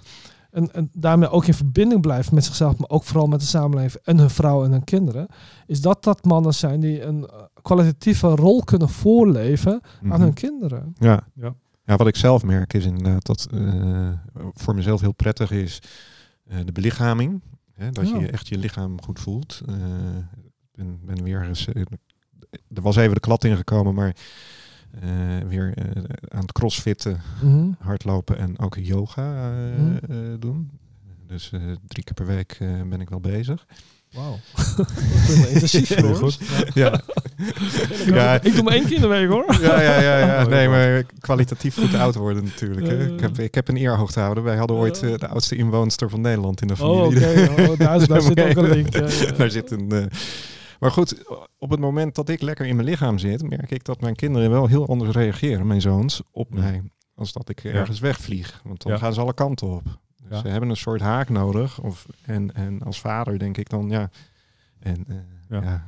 En, 0.53 0.73
en 0.73 0.91
daarmee 0.93 1.29
ook 1.31 1.47
in 1.47 1.55
verbinding 1.55 2.01
blijven 2.01 2.35
met 2.35 2.45
zichzelf, 2.45 2.79
maar 2.79 2.89
ook 2.89 3.05
vooral 3.05 3.27
met 3.27 3.41
de 3.41 3.47
samenleving 3.47 4.05
en 4.05 4.19
hun 4.19 4.31
vrouw 4.31 4.65
en 4.65 4.71
hun 4.71 4.85
kinderen, 4.85 5.27
is 5.67 5.81
dat 5.81 6.05
dat 6.05 6.25
mannen 6.25 6.55
zijn 6.55 6.81
die 6.81 7.03
een 7.03 7.27
eh, 7.27 7.37
kwalitatieve 7.63 8.27
rol 8.29 8.63
kunnen 8.65 8.89
voorleven 8.89 9.73
aan 10.03 10.09
Mhm. 10.09 10.21
hun 10.21 10.33
kinderen. 10.35 10.95
Ja. 10.99 11.27
Ja. 11.35 11.55
ja, 11.85 11.97
wat 11.97 12.07
ik 12.07 12.17
zelf 12.17 12.45
merk 12.45 12.73
is 12.73 12.85
inderdaad 12.85 13.27
dat 13.27 13.49
eh, 13.55 14.11
voor 14.53 14.75
mezelf 14.75 15.01
heel 15.01 15.13
prettig 15.15 15.51
is 15.51 15.79
eh, 16.47 16.59
de 16.65 16.73
belichaming. 16.73 17.41
Hè, 17.75 17.91
dat 17.91 18.09
Ja. 18.09 18.19
je 18.19 18.27
echt 18.31 18.49
je 18.49 18.59
lichaam 18.59 19.03
goed 19.03 19.21
voelt. 19.21 19.61
Eh, 19.67 19.75
Ik 20.75 20.79
ben, 20.85 21.01
ben 21.05 21.23
weer 21.25 21.43
eens, 21.47 21.67
er 21.67 22.83
was 22.83 22.97
even 22.97 23.15
de 23.15 23.21
klad 23.21 23.45
ingekomen, 23.45 23.95
maar 23.95 24.17
weer 25.49 25.73
eh, 25.75 25.85
aan 26.29 26.41
het 26.41 26.53
crossfitten, 26.53 27.21
Mhm. 27.43 27.67
hardlopen 27.79 28.39
en 28.39 28.59
ook 28.59 28.77
yoga 28.81 29.51
eh, 29.51 29.83
Mhm. 29.83 29.97
eh, 30.13 30.17
doen. 30.39 30.71
Dus 31.27 31.51
eh, 31.53 31.61
drie 31.87 32.05
keer 32.05 32.15
per 32.15 32.27
week 32.27 32.57
eh, 32.61 32.69
ben 32.89 33.01
ik 33.01 33.09
wel 33.09 33.21
bezig. 33.21 33.67
Wauw. 34.13 34.39
intensief 35.53 35.95
hoor. 36.01 36.15
goed. 36.17 36.39
Ja, 36.75 37.01
Ja. 38.07 38.43
Ik 38.43 38.55
doe 38.55 38.63
maar 38.63 38.73
één 38.73 38.85
keer 38.85 38.95
in 38.95 39.01
de 39.01 39.07
week 39.07 39.29
hoor. 39.29 39.57
ja, 39.61 39.81
ja, 39.83 40.01
ja, 40.01 40.19
ja. 40.19 40.37
Mooi, 40.43 40.49
Nee, 40.55 40.69
maar 40.69 41.03
kwalitatief 41.21 41.75
goed 41.75 41.95
oud 41.95 42.15
worden 42.15 42.45
natuurlijk. 42.45 42.87
Hè. 42.87 43.07
Ik, 43.13 43.21
heb, 43.21 43.39
ik 43.39 43.55
heb 43.55 43.69
een 43.69 43.77
eer 43.77 43.97
hoog 43.97 44.13
te 44.13 44.21
houden. 44.21 44.45
Wij 44.45 44.57
hadden 44.57 44.77
ooit 44.77 45.03
eh, 45.03 45.15
de 45.19 45.29
oudste 45.29 45.57
inwoonster 45.57 46.11
van 46.11 46.21
Nederland 46.21 46.61
in 46.63 46.67
de 46.69 46.75
Oh, 46.83 47.03
familie. 47.09 47.51
Oh, 47.51 47.79
daar, 47.79 48.07
daar 48.07 48.21
zit 48.23 48.41
ook 48.41 48.57
een 48.57 48.71
link. 48.71 48.93
Ja, 48.95 49.07
ja. 49.27 49.33
Daar 49.33 49.51
zit 49.51 49.71
een. 49.71 49.91
eh, 49.93 50.05
maar 50.83 50.91
goed, 50.91 51.25
op 51.59 51.71
het 51.71 51.81
moment 51.81 52.15
dat 52.15 52.29
ik 52.29 52.41
lekker 52.41 52.67
in 52.67 52.77
mijn 52.77 52.89
lichaam 52.89 53.19
zit, 53.19 53.49
merk 53.49 53.71
ik 53.71 53.85
dat 53.85 54.01
mijn 54.01 54.15
kinderen 54.15 54.51
wel 54.51 54.67
heel 54.67 54.89
anders 54.89 55.17
reageren, 55.17 55.67
mijn 55.67 55.81
zoons, 55.81 56.23
op 56.31 56.55
mij. 56.55 56.83
Als 57.15 57.33
dat 57.33 57.49
ik 57.49 57.65
ergens 57.65 58.01
wegvlieg. 58.01 58.61
Want 58.65 58.83
dan 58.83 58.99
gaan 58.99 59.15
ze 59.15 59.21
alle 59.21 59.35
kanten 59.35 59.69
op. 59.69 59.83
Dus 60.29 60.41
ze 60.41 60.49
hebben 60.49 60.69
een 60.69 60.77
soort 60.77 61.01
haak 61.01 61.29
nodig. 61.29 61.81
Of, 61.81 62.07
en, 62.23 62.55
en 62.55 62.83
als 62.83 63.01
vader 63.01 63.39
denk 63.39 63.57
ik 63.57 63.69
dan, 63.69 63.89
ja. 63.89 64.11
En, 64.79 65.05
eh, 65.09 65.17
Ja. 65.49 65.85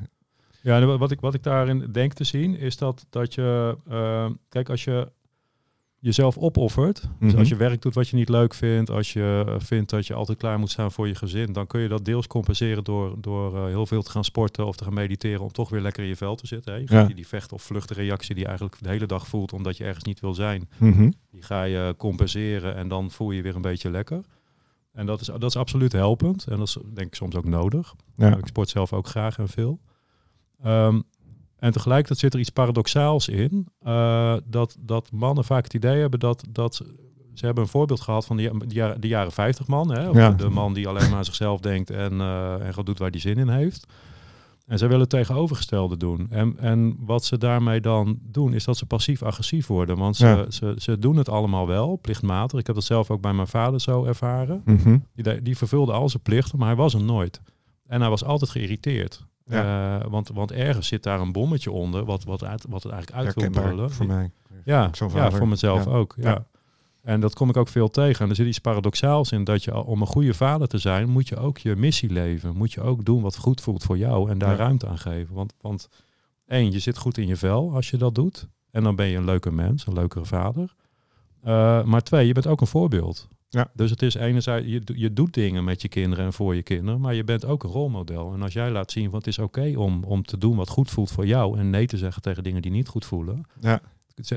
ja. 0.61 0.85
Wat 0.85 1.11
ik, 1.11 1.21
wat 1.21 1.35
ik 1.35 1.43
daarin 1.43 1.93
denk 1.93 2.13
te 2.13 2.25
zien 2.25 2.57
is 2.59 2.77
dat, 2.77 3.07
dat 3.11 3.35
je, 3.35 3.79
eh, 3.89 4.31
kijk, 4.49 4.69
als 4.69 4.85
je 4.85 5.13
jezelf 6.04 6.37
opoffert, 6.38 7.00
dus 7.20 7.30
Mhm. 7.30 7.38
als 7.38 7.49
je 7.49 7.56
werk 7.56 7.82
doet 7.82 7.94
wat 7.94 8.08
je 8.08 8.16
niet 8.16 8.28
leuk 8.28 8.54
vindt, 8.54 8.90
als 8.90 9.12
je 9.12 9.44
eh, 9.46 9.54
vindt 9.58 9.90
dat 9.90 10.06
je 10.06 10.14
altijd 10.14 10.38
klaar 10.38 10.58
moet 10.58 10.70
staan 10.70 10.92
voor 10.92 11.08
je 11.08 11.14
gezin, 11.14 11.52
dan 11.52 11.66
kun 11.66 11.80
je 11.80 11.88
dat 11.88 12.04
deels 12.04 12.26
compenseren 12.26 12.84
door, 12.84 13.14
door 13.20 13.56
eh, 13.56 13.64
heel 13.64 13.87
veel 13.87 14.02
te 14.02 14.11
gaan 14.11 14.25
sporten 14.25 14.66
of 14.66 14.76
te 14.76 14.84
gaan 14.84 14.94
mediteren 14.94 15.40
om 15.40 15.52
toch 15.52 15.68
weer 15.68 15.80
lekker 15.80 16.02
in 16.02 16.08
je 16.08 16.16
vel 16.16 16.34
te 16.34 16.46
zitten. 16.46 16.73
Hè. 16.73 16.78
Je 16.78 16.84
Ja. 16.88 16.96
gaat 16.99 17.06
die, 17.06 17.14
die 17.16 17.26
vecht- 17.26 17.52
of 17.52 17.62
vluchtreactie 17.62 18.34
die 18.34 18.42
je 18.42 18.49
eigenlijk 18.49 18.82
de 18.82 18.88
hele 18.88 19.06
dag 19.06 19.26
voelt 19.28 19.52
omdat 19.52 19.76
je 19.76 19.84
ergens 19.84 20.04
niet 20.04 20.20
wil 20.20 20.34
zijn, 20.34 20.68
Mhm. 20.78 21.11
die 21.30 21.42
ga 21.42 21.62
je 21.62 21.94
compenseren 21.99 22.75
en 22.76 22.88
dan 22.88 23.11
voel 23.11 23.30
je 23.30 23.37
je 23.37 23.42
weer 23.42 23.54
een 23.56 23.61
beetje 23.62 23.90
lekker. 23.90 24.20
En 24.92 25.06
dat 25.06 25.20
is, 25.20 25.26
dat 25.26 25.42
is 25.44 25.56
absoluut 25.56 25.92
helpend 25.92 26.46
en 26.46 26.58
dat 26.58 26.66
is 26.66 26.76
denk 26.94 27.06
ik 27.06 27.14
soms 27.14 27.34
ook 27.34 27.44
nodig. 27.44 27.94
Ja. 28.16 28.37
Ik 28.37 28.46
sport 28.46 28.68
zelf 28.68 28.92
ook 28.92 29.06
graag 29.06 29.38
en 29.38 29.49
veel. 29.49 29.80
Ehm, 30.62 31.00
en 31.64 31.73
tegelijkertijd 31.73 32.18
zit 32.18 32.35
er 32.35 32.40
iets 32.40 32.50
paradoxaals 32.50 33.28
in. 33.28 33.68
eh, 33.80 34.35
dat, 34.44 34.76
dat 34.80 35.11
mannen 35.12 35.44
vaak 35.44 35.64
het 35.64 35.75
idee 35.75 36.00
hebben 36.00 36.21
dat, 36.21 36.44
dat 36.50 36.75
ze- 36.75 36.94
hebben 37.47 37.62
een 37.64 37.71
voorbeeld 37.71 38.00
gehad 38.00 38.26
van 38.26 38.37
de, 38.37 38.42
ja- 38.42 38.52
de, 38.59 38.75
jaren, 38.75 39.00
de 39.00 39.09
jaren 39.09 39.33
50 39.33 39.66
man. 39.66 39.90
Hè, 39.92 40.00
Ja. 40.02 40.30
de, 40.30 40.49
man 40.49 40.73
die 40.75 40.88
alleen 40.88 41.09
maar 41.09 41.18
aan 41.18 41.25
zichzelf 41.25 41.61
denkt 41.61 41.90
en, 41.90 42.21
eh, 42.21 42.66
en 42.66 42.75
gaat 42.75 42.87
doet 42.87 42.99
waar 42.99 43.11
hij 43.11 43.21
zin 43.21 43.37
in 43.38 43.49
heeft. 43.49 43.87
En 44.66 44.78
zij 44.78 44.87
willen 44.87 45.02
het 45.02 45.11
tegenovergestelde 45.11 45.97
doen. 45.97 46.26
En, 46.30 46.59
en 46.59 46.97
wat 46.99 47.25
ze 47.25 47.38
daarmee 47.38 47.80
dan 47.80 48.18
doen, 48.23 48.54
is 48.54 48.64
dat 48.64 48.76
ze 48.76 48.87
passief-agressief 48.87 49.66
worden. 49.66 49.97
Want 49.99 50.16
ze, 50.16 50.26
Ja. 50.26 50.50
ze, 50.50 50.75
ze 50.78 50.99
doen 50.99 51.16
het 51.16 51.28
allemaal 51.28 51.66
wel, 51.66 51.97
plichtmatig. 51.97 52.59
Ik 52.61 52.66
heb 52.66 52.75
dat 52.75 52.85
zelf 52.85 53.11
ook 53.11 53.21
bij 53.21 53.33
mijn 53.33 53.47
vader 53.49 53.80
zo 53.80 54.04
ervaren. 54.04 54.62
Mhm. 54.64 54.99
Die, 55.14 55.42
die 55.42 55.56
vervulde 55.56 55.92
al 55.92 56.09
zijn 56.09 56.23
plichten, 56.23 56.59
maar 56.59 56.66
hij 56.68 56.76
was 56.76 56.94
er 56.94 57.02
nooit. 57.02 57.40
En 57.87 58.00
hij 58.00 58.11
was 58.11 58.25
altijd 58.25 58.50
geïrriteerd. 58.50 59.25
Eh, 59.45 60.01
want, 60.09 60.29
want 60.29 60.53
ergens 60.53 60.89
zit 60.89 61.03
daar 61.03 61.21
een 61.21 61.33
bommetje 61.33 61.71
onder, 61.71 62.05
wat, 62.05 62.25
wat, 62.25 62.45
uit, 62.45 62.65
wat 62.69 62.83
het 62.83 62.93
eigenlijk 62.93 63.25
uit 63.25 63.35
wil 63.35 63.45
Herkenbaar 63.45 63.73
brullen. 63.73 63.91
voor 63.91 64.07
mij. 64.07 64.31
Ja, 64.65 64.91
ja, 65.15 65.31
voor 65.31 65.49
mezelf 65.49 65.85
Ja. 65.85 65.91
ook. 65.91 66.15
Ja. 66.17 66.31
Ja. 66.31 66.47
En 67.03 67.21
dat 67.21 67.35
kom 67.35 67.49
ik 67.49 67.57
ook 67.57 67.69
veel 67.69 67.89
tegen. 67.91 68.25
En 68.25 68.31
er 68.31 68.37
zit 68.37 68.47
iets 68.47 68.59
paradoxaals 68.59 69.33
in 69.33 69.45
dat 69.45 69.65
je 69.65 69.85
om 69.85 70.01
een 70.01 70.07
goede 70.07 70.35
vader 70.35 70.69
te 70.69 70.79
zijn, 70.79 71.09
moet 71.09 71.29
je 71.29 71.37
ook 71.37 71.59
je 71.59 71.77
missie 71.77 72.11
leven. 72.13 72.57
Moet 72.57 72.73
je 72.73 72.81
ook 72.81 73.05
doen 73.05 73.23
wat 73.23 73.37
goed 73.37 73.61
voelt 73.61 73.83
voor 73.85 73.99
jou 73.99 74.31
en 74.31 74.39
daar 74.39 74.51
Ja. 74.51 74.57
ruimte 74.57 74.87
aan 74.87 74.99
geven. 74.99 75.35
Want, 75.35 75.55
want 75.61 75.89
één, 76.47 76.73
je 76.73 76.79
zit 76.79 76.99
goed 76.99 77.19
in 77.19 77.27
je 77.27 77.37
vel 77.37 77.75
als 77.75 77.91
je 77.91 77.97
dat 77.97 78.15
doet. 78.15 78.49
En 78.71 78.83
dan 78.83 78.97
ben 78.97 79.07
je 79.07 79.17
een 79.17 79.25
leuke 79.25 79.51
mens, 79.51 79.87
een 79.87 79.93
leukere 79.93 80.25
vader. 80.25 80.75
Eh, 81.43 81.83
maar 81.85 82.03
twee, 82.03 82.27
je 82.27 82.33
bent 82.33 82.47
ook 82.47 82.61
een 82.61 82.67
voorbeeld. 82.67 83.29
Ja. 83.54 83.70
Dus 83.75 83.90
het 83.90 84.02
is 84.02 84.14
enerzijds, 84.14 84.66
je, 84.68 84.82
je 84.94 85.12
doet 85.12 85.34
dingen 85.34 85.64
met 85.64 85.82
je 85.82 85.88
kinderen 85.88 86.25
en 86.25 86.32
voor 86.32 86.54
je 86.54 86.62
kinderen, 86.62 87.00
maar 87.00 87.14
je 87.14 87.25
bent 87.25 87.44
ook 87.44 87.62
een 87.64 87.70
rolmodel. 87.70 88.32
En 88.32 88.42
als 88.42 88.52
jij 88.52 88.70
laat 88.70 88.90
zien 88.90 89.11
van 89.11 89.18
het 89.18 89.26
is 89.26 89.38
oké 89.38 89.73
om, 89.76 90.04
om 90.04 90.23
te 90.23 90.38
doen 90.38 90.56
wat 90.56 90.68
goed 90.68 90.90
voelt 90.90 91.11
voor 91.11 91.26
jou 91.26 91.58
en 91.58 91.70
nee 91.70 91.87
te 91.87 91.96
zeggen 91.96 92.23
tegen 92.23 92.42
dingen 92.42 92.62
die 92.62 92.70
niet 92.70 92.88
goed 92.88 93.04
voelen, 93.04 93.44
Ja. 93.61 93.80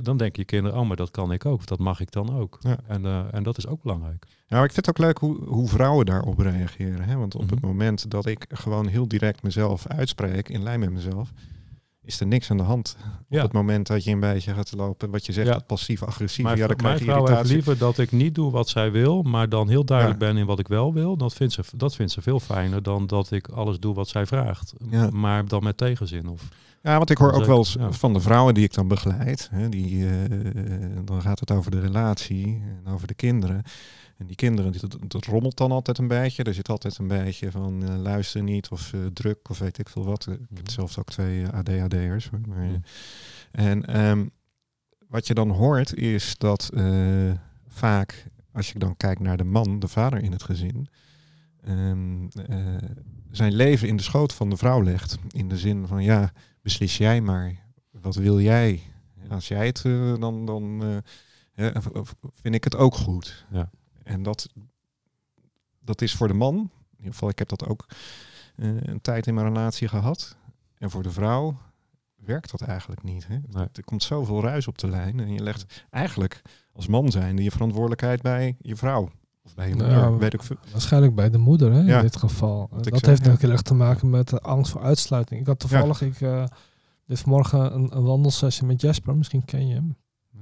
dan 0.01 0.17
denken 0.17 0.39
je 0.39 0.45
kinderen, 0.45 0.79
oh, 0.79 0.87
maar 0.87 0.95
dat 0.97 1.11
kan 1.11 1.31
ik 1.31 1.45
ook, 1.45 1.57
of 1.57 1.65
dat 1.65 1.79
mag 1.79 1.99
ik 1.99 2.11
dan 2.11 2.35
ook. 2.35 2.57
Ja. 2.61 2.77
En, 2.87 3.05
eh, 3.05 3.23
en 3.31 3.43
dat 3.43 3.57
is 3.57 3.67
ook 3.67 3.81
belangrijk. 3.81 4.25
Nou, 4.47 4.63
ik 4.65 4.71
vind 4.71 4.85
het 4.85 4.97
ook 4.97 5.05
leuk 5.05 5.17
hoe, 5.17 5.43
hoe 5.45 5.67
vrouwen 5.67 6.05
daarop 6.05 6.39
reageren. 6.39 7.01
Hè? 7.03 7.15
Want 7.15 7.35
op 7.35 7.49
het 7.49 7.59
Mhm. 7.59 7.67
moment 7.67 8.11
dat 8.11 8.25
ik 8.25 8.45
gewoon 8.49 8.87
heel 8.87 9.07
direct 9.07 9.43
mezelf 9.43 9.87
uitspreek, 9.87 10.49
in 10.49 10.63
lijn 10.63 10.79
met 10.79 10.91
mezelf, 10.91 11.31
is 12.07 12.19
er 12.19 12.27
niks 12.27 12.51
aan 12.51 12.57
de 12.57 12.63
hand. 12.63 12.97
Ja. 13.29 13.37
Op 13.37 13.43
het 13.43 13.51
moment 13.53 13.87
dat 13.87 14.03
je 14.03 14.11
een 14.11 14.19
beetje 14.19 14.53
gaat 14.53 14.73
lopen, 14.75 15.09
wat 15.11 15.25
je 15.25 15.31
zegt, 15.33 15.47
Ja. 15.47 15.59
passief-agressief, 15.59 16.55
ja, 16.55 16.67
dan 16.67 16.75
krijg 16.75 16.99
je 16.99 17.03
vrouw 17.05 17.21
irritatie. 17.23 17.53
liever 17.53 17.77
dat 17.77 17.97
ik 17.97 18.11
niet 18.11 18.35
doe 18.35 18.51
wat 18.51 18.69
zij 18.69 18.91
wil, 18.91 19.21
maar 19.21 19.49
dan 19.49 19.69
heel 19.69 19.85
duidelijk 19.85 20.21
Ja. 20.21 20.27
ben 20.27 20.37
in 20.37 20.45
wat 20.45 20.59
ik 20.59 20.67
wel 20.67 20.93
wil. 20.93 21.17
Dat 21.17 21.33
vindt, 21.33 21.53
ze, 21.53 21.61
dat 21.75 21.95
vindt 21.95 22.11
ze 22.11 22.21
veel 22.21 22.39
fijner 22.39 22.83
dan 22.83 23.07
dat 23.07 23.31
ik 23.31 23.47
alles 23.47 23.79
doe 23.79 23.93
wat 23.93 24.07
zij 24.07 24.25
vraagt. 24.25 24.73
Ja. 24.89 25.09
Maar 25.11 25.47
dan 25.47 25.63
met 25.63 25.77
tegenzin. 25.77 26.27
Of, 26.27 26.47
Ja, 26.81 26.97
want 26.97 27.09
ik 27.09 27.17
hoor 27.17 27.31
ook 27.31 27.45
wel 27.45 27.57
eens 27.57 27.77
van 27.89 28.13
de 28.13 28.19
vrouwen 28.19 28.53
die 28.53 28.63
ik 28.63 28.73
dan 28.73 28.87
begeleid, 28.87 29.49
hè, 29.51 29.69
die, 29.69 30.05
eh, 30.07 30.13
dan 31.05 31.21
gaat 31.21 31.39
het 31.39 31.51
over 31.51 31.71
de 31.71 31.79
relatie 31.79 32.45
en 32.85 32.93
over 32.93 33.07
de 33.07 33.13
kinderen. 33.13 33.63
En 34.17 34.25
die 34.27 34.35
kinderen, 34.35 34.71
die- 34.71 34.81
dat, 34.87 34.97
dat 35.07 35.25
rommelt 35.25 35.57
dan 35.57 35.71
altijd 35.71 35.97
een 35.97 36.07
beetje. 36.07 36.43
Er 36.43 36.53
zit 36.53 36.69
altijd 36.69 36.97
een 36.97 37.07
beetje 37.07 37.51
van 37.51 37.83
eh, 37.83 37.95
luister 37.97 38.43
niet 38.43 38.69
of 38.69 38.93
eh, 38.93 38.99
druk 39.13 39.49
of 39.49 39.59
weet 39.59 39.77
ik 39.77 39.89
veel 39.89 40.03
wat. 40.05 40.27
Ik 40.27 40.39
heb 40.53 40.61
Mhm. 40.63 40.69
zelfs 40.71 40.97
ook 40.97 41.09
twee 41.09 41.43
eh, 41.43 41.53
ADHD'ers. 41.53 42.29
Maar, 42.29 42.65
Mhm. 42.65 42.77
En 43.51 43.85
ehm, 43.85 44.25
wat 45.07 45.27
je 45.27 45.33
dan 45.33 45.49
hoort 45.49 45.93
is 45.95 46.37
dat 46.37 46.69
vaak, 47.67 48.25
als 48.51 48.71
je 48.71 48.79
dan 48.79 48.97
kijkt 48.97 49.21
naar 49.21 49.37
de 49.37 49.43
man, 49.43 49.79
de 49.79 49.87
vader 49.87 50.21
in 50.23 50.31
het 50.31 50.43
gezin, 50.43 50.87
ehm, 51.63 52.27
eh, 52.27 52.57
zijn 53.31 53.53
leven 53.53 53.87
in 53.87 53.97
de 53.97 54.03
schoot 54.03 54.33
van 54.33 54.49
de 54.49 54.57
vrouw 54.57 54.83
legt. 54.83 55.17
In 55.29 55.49
de 55.49 55.57
zin 55.57 55.87
van 55.87 56.03
ja, 56.03 56.31
beslis 56.61 56.97
jij 56.97 57.21
maar. 57.21 57.55
Wat 57.91 58.15
wil 58.15 58.39
jij? 58.41 58.81
Als 59.29 59.47
jij 59.47 59.65
het, 59.65 59.81
dan, 60.19 60.45
dan 60.45 60.83
vind 62.33 62.55
ik 62.55 62.63
het 62.63 62.75
ook 62.75 62.95
goed. 62.95 63.45
Ja. 63.51 63.69
En 64.07 64.23
dat, 64.23 64.49
dat 65.79 66.01
is 66.01 66.15
voor 66.15 66.27
de 66.27 66.33
man, 66.33 66.55
in 66.55 66.97
ieder 66.97 67.13
geval 67.13 67.29
ik 67.29 67.39
heb 67.39 67.49
dat 67.49 67.67
ook 67.67 67.85
eh, 68.55 68.81
een 68.81 69.01
tijd 69.01 69.27
in 69.27 69.33
mijn 69.33 69.47
relatie 69.47 69.87
gehad. 69.87 70.37
En 70.77 70.89
voor 70.89 71.03
de 71.03 71.11
vrouw 71.11 71.57
werkt 72.15 72.51
dat 72.51 72.61
eigenlijk 72.61 73.03
niet. 73.03 73.27
Hè? 73.27 73.37
Nee. 73.47 73.67
Er 73.73 73.83
komt 73.83 74.03
zoveel 74.03 74.41
ruis 74.41 74.67
op 74.67 74.77
de 74.77 74.87
lijn. 74.87 75.19
En 75.19 75.33
je 75.33 75.43
legt 75.43 75.85
eigenlijk 75.89 76.41
als 76.73 76.87
man 76.87 77.11
zijnde 77.11 77.43
je 77.43 77.51
verantwoordelijkheid 77.51 78.21
bij 78.21 78.55
je 78.59 78.75
vrouw. 78.75 79.09
Of 79.43 79.55
bij 79.55 79.69
je 79.69 79.75
Nou, 79.75 79.89
moeder, 80.01 80.17
weet 80.19 80.33
ik 80.33 80.43
veel. 80.43 80.55
Waarschijnlijk 80.71 81.15
bij 81.15 81.29
de 81.29 81.37
moeder 81.37 81.71
hè, 81.71 81.79
Ja. 81.79 81.95
in 81.97 82.01
dit 82.01 82.15
geval. 82.15 82.69
Dat 82.71 82.87
zeg, 82.87 83.05
heeft 83.05 83.25
ja. 83.25 83.31
ook 83.31 83.41
heel 83.41 83.51
erg 83.51 83.61
te 83.61 83.73
maken 83.73 84.09
met 84.09 84.29
de 84.29 84.39
angst 84.39 84.71
voor 84.71 84.81
uitsluiting. 84.81 85.39
Ik 85.39 85.47
had 85.47 85.59
toevallig, 85.59 86.01
ik 86.01 86.21
uh, 86.21 86.45
dit 87.05 87.19
vanmorgen 87.19 87.75
een, 87.75 87.97
een 87.97 88.03
wandelsessie 88.03 88.65
met 88.65 88.81
Jasper. 88.81 89.15
Misschien 89.15 89.45
ken 89.45 89.67
je 89.67 89.73
hem. 89.73 89.95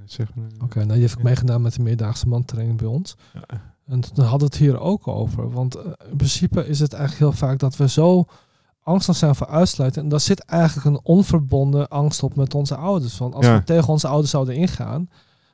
Zeg, 0.05 0.29
eh, 0.29 0.63
Oké, 0.63 0.77
nou 0.77 0.91
die 0.91 0.99
heeft 1.01 1.17
ik 1.17 1.23
meegedaan 1.23 1.61
met 1.61 1.73
de 1.75 1.81
meerdaagse 1.81 2.27
mantraining 2.27 2.77
bij 2.77 2.87
ons. 2.87 3.15
ja. 3.33 3.61
En 3.87 3.99
toen 4.13 4.25
hadden 4.25 4.39
we 4.49 4.53
het 4.55 4.55
hier 4.63 4.79
ook 4.79 5.07
over. 5.07 5.51
Want 5.51 5.75
eh, 5.75 5.85
in 6.09 6.17
principe 6.17 6.67
is 6.67 6.79
het 6.79 6.93
eigenlijk 6.93 7.31
heel 7.31 7.47
vaak 7.47 7.59
dat 7.59 7.75
we 7.75 7.89
zo 7.89 8.25
angstig 8.83 9.15
zijn 9.15 9.35
voor 9.35 9.47
uitsluiten. 9.47 10.01
En 10.01 10.09
daar 10.09 10.19
zit 10.19 10.39
eigenlijk 10.39 10.85
een 10.87 10.99
onverbonden 11.03 11.87
angst 11.87 12.23
op 12.23 12.35
met 12.35 12.53
onze 12.55 12.75
ouders. 12.75 13.13
Van 13.13 13.33
als 13.33 13.45
we 13.47 13.61
tegen 13.63 13.87
onze 13.89 14.07
ouders 14.07 14.31
zouden 14.31 14.55
ingaan, 14.55 15.09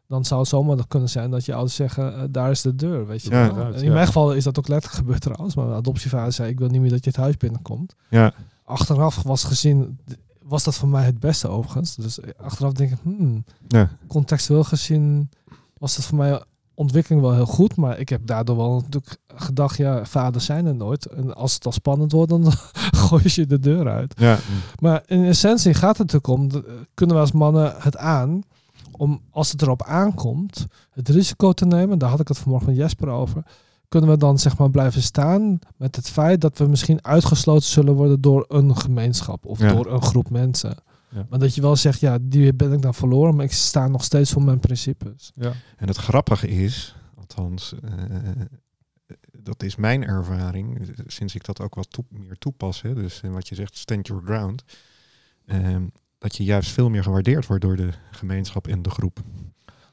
dan 0.07 0.25
zou 0.25 0.39
het 0.39 0.49
zomaar 0.49 0.87
kunnen 0.87 1.09
zijn 1.09 1.31
dat 1.31 1.45
je 1.45 1.53
ouders 1.53 1.75
zeggen, 1.75 2.15
eh, 2.15 2.21
daar 2.29 2.51
is 2.51 2.61
de 2.61 2.75
deur. 2.75 3.07
Weet 3.07 3.23
je 3.23 3.29
Ja. 3.29 3.55
wel. 3.55 3.73
In 3.73 3.83
Ja. 3.83 3.93
mijn 3.93 4.05
geval 4.05 4.33
is 4.33 4.43
dat 4.43 4.59
ook 4.59 4.67
letterlijk 4.67 5.01
gebeurd 5.01 5.21
trouwens. 5.21 5.55
Maar 5.55 5.65
mijn 5.65 5.77
adoptievader 5.77 6.33
zei, 6.33 6.49
ik 6.49 6.59
wil 6.59 6.67
niet 6.67 6.81
meer 6.81 6.89
dat 6.89 7.03
je 7.03 7.09
het 7.09 7.19
huis 7.19 7.37
binnenkomt. 7.37 7.95
ja. 8.09 8.33
Achteraf 8.65 9.23
was 9.23 9.43
gezien, 9.43 9.99
was 10.43 10.63
dat 10.63 10.75
voor 10.75 10.89
mij 10.89 11.05
het 11.05 11.19
beste 11.19 11.47
overigens. 11.47 11.95
Dus 11.95 12.19
eh, 12.19 12.29
achteraf 12.37 12.71
denk 12.71 12.91
ik, 12.91 12.97
hmm, 13.03 13.43
ja. 13.67 13.89
contextueel 14.07 14.63
gezien 14.63 15.29
was 15.77 15.95
het 15.95 16.05
voor 16.05 16.17
mij 16.17 16.41
ontwikkeling 16.73 17.21
wel 17.21 17.33
heel 17.33 17.45
goed. 17.45 17.75
Maar 17.75 17.99
ik 17.99 18.09
heb 18.09 18.25
daardoor 18.25 18.57
wel 18.57 18.73
natuurlijk 18.73 19.17
gedacht, 19.35 19.77
ja, 19.77 20.05
vaders 20.05 20.45
zijn 20.45 20.65
er 20.65 20.75
nooit. 20.75 21.05
En 21.05 21.35
als 21.35 21.53
het 21.53 21.65
al 21.65 21.71
spannend 21.71 22.11
wordt, 22.11 22.29
dan 22.29 22.51
gooi 23.07 23.23
je 23.25 23.45
de 23.45 23.59
deur 23.59 23.89
uit. 23.89 24.13
ja. 24.17 24.37
Maar 24.79 25.03
in 25.05 25.23
essentie 25.23 25.73
gaat 25.73 25.97
het 25.97 26.11
natuurlijk 26.11 26.27
om, 26.27 26.63
kunnen 26.93 27.15
we 27.15 27.21
als 27.21 27.31
mannen 27.31 27.73
het 27.77 27.97
aan, 27.97 28.43
om 28.91 29.21
als 29.29 29.51
het 29.51 29.61
erop 29.61 29.83
aankomt, 29.83 30.65
het 30.91 31.09
risico 31.09 31.51
te 31.51 31.65
nemen. 31.65 31.97
Daar 31.97 32.09
had 32.09 32.19
ik 32.19 32.27
het 32.27 32.37
vanmorgen 32.37 32.67
met 32.69 32.77
Jesper 32.77 33.09
over. 33.09 33.43
Kunnen 33.91 34.09
we 34.09 34.17
dan 34.17 34.39
zeg 34.39 34.57
maar 34.57 34.69
blijven 34.69 35.01
staan 35.01 35.59
met 35.77 35.95
het 35.95 36.09
feit 36.09 36.41
dat 36.41 36.57
we 36.57 36.65
misschien 36.67 37.05
uitgesloten 37.05 37.67
zullen 37.69 37.93
worden 37.93 38.21
door 38.21 38.45
een 38.47 38.77
gemeenschap 38.77 39.45
of 39.45 39.59
Ja. 39.59 39.73
door 39.73 39.91
een 39.93 40.01
groep 40.01 40.29
mensen. 40.29 40.75
Ja. 41.09 41.25
Maar 41.29 41.39
dat 41.39 41.55
je 41.55 41.61
wel 41.61 41.75
zegt, 41.75 41.99
ja, 41.99 42.17
die 42.21 42.53
ben 42.53 42.71
ik 42.73 42.81
dan 42.81 42.93
verloren, 42.93 43.35
maar 43.35 43.45
ik 43.45 43.51
sta 43.51 43.87
nog 43.87 44.03
steeds 44.03 44.31
voor 44.31 44.43
mijn 44.43 44.59
principes. 44.59 45.31
Ja. 45.35 45.51
En 45.77 45.87
het 45.87 45.97
grappige 45.97 46.47
is, 46.47 46.95
althans, 47.17 47.73
eh, 47.83 47.91
dat 49.31 49.63
is 49.63 49.75
mijn 49.75 50.03
ervaring, 50.03 50.79
eh, 50.79 50.87
sinds 51.07 51.35
ik 51.35 51.45
dat 51.45 51.61
ook 51.61 51.75
wat 51.75 51.89
toe- 51.91 52.05
meer 52.09 52.37
toepas, 52.37 52.81
hè, 52.81 52.93
dus 52.93 53.21
eh, 53.21 53.31
wat 53.31 53.47
je 53.47 53.55
zegt, 53.55 53.77
stand 53.77 54.07
your 54.07 54.23
ground, 54.25 54.63
ehm, 55.45 55.83
dat 56.17 56.35
je 56.35 56.43
juist 56.43 56.69
veel 56.71 56.89
meer 56.89 57.03
gewaardeerd 57.03 57.47
wordt 57.47 57.63
door 57.63 57.75
de 57.75 57.89
gemeenschap 58.11 58.67
en 58.67 58.81
de 58.81 58.89
groep. 58.89 59.19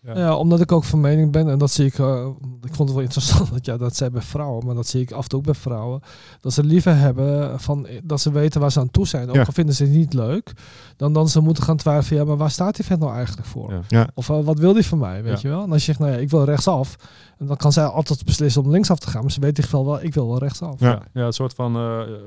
Ja. 0.03 0.19
Ja. 0.19 0.37
omdat 0.37 0.61
ik 0.61 0.73
ook 0.73 0.85
van 0.85 1.01
mening 1.01 1.33
ben, 1.33 1.49
en 1.49 1.59
dat 1.59 1.71
zie 1.71 1.87
ik, 1.87 1.99
eh, 1.99 2.27
ik 2.63 2.75
vond 2.75 2.79
het 2.89 2.91
wel 2.93 3.01
interessant 3.01 3.51
dat 3.53 3.65
ja, 3.67 3.77
dat 3.77 3.97
zij 3.97 4.11
bij 4.11 4.23
vrouwen, 4.23 4.67
maar 4.67 4.75
dat 4.75 4.87
zie 4.87 5.01
ik 5.01 5.13
af 5.13 5.23
en 5.23 5.29
toe 5.29 5.39
ook 5.39 5.45
bij 5.45 5.55
vrouwen, 5.55 6.01
dat 6.41 6.53
ze 6.53 6.65
liever 6.65 6.97
hebben 6.97 7.61
van, 7.61 7.87
dat 8.03 8.21
ze 8.21 8.33
weten 8.33 8.61
waar 8.61 8.73
ze 8.73 8.81
aan 8.81 8.91
toe 8.91 9.07
zijn, 9.07 9.29
ook 9.29 9.35
Ja. 9.35 9.43
al 9.43 9.53
vinden 9.53 9.75
ze 9.75 9.83
het 9.85 9.93
niet 9.93 10.15
leuk, 10.15 10.53
dan 10.97 11.13
dan 11.13 11.29
ze 11.29 11.41
moeten 11.41 11.63
gaan 11.63 11.77
twijfelen, 11.77 12.21
ja, 12.23 12.29
maar 12.29 12.37
waar 12.37 12.51
staat 12.51 12.77
die 12.77 12.85
vent 12.85 13.01
nou 13.01 13.15
eigenlijk 13.15 13.47
voor? 13.47 13.73
Ja. 13.73 13.81
Ja, 13.89 14.09
Of 14.15 14.29
eh, 14.31 14.41
wat 14.41 14.59
wil 14.59 14.73
die 14.73 14.87
van 14.87 14.99
mij, 14.99 15.23
weet 15.23 15.41
Ja. 15.41 15.49
je 15.49 15.55
wel? 15.55 15.65
En 15.65 15.71
als 15.73 15.79
je 15.81 15.85
zegt, 15.87 15.99
nou 15.99 16.13
ja, 16.13 16.19
ik 16.19 16.31
wil 16.31 16.45
rechtsaf, 16.45 16.97
en 17.39 17.47
dan 17.47 17.57
kan 17.57 17.73
zij 17.73 17.85
altijd 17.85 18.25
beslissen 18.25 18.63
om 18.63 18.71
linksaf 18.71 18.99
te 18.99 19.09
gaan, 19.11 19.23
maar 19.23 19.31
ze 19.31 19.41
weet 19.41 19.49
in 19.51 19.57
ieder 19.57 19.71
geval 19.71 19.87
wel, 19.87 20.03
ik 20.03 20.15
wil 20.15 20.29
wel 20.29 20.39
rechtsaf. 20.39 20.81
Ja. 20.81 20.89
Ja, 20.91 21.03
ja, 21.13 21.27
een 21.27 21.33
soort 21.33 21.55
van, 21.55 21.77
eh, 21.77 21.81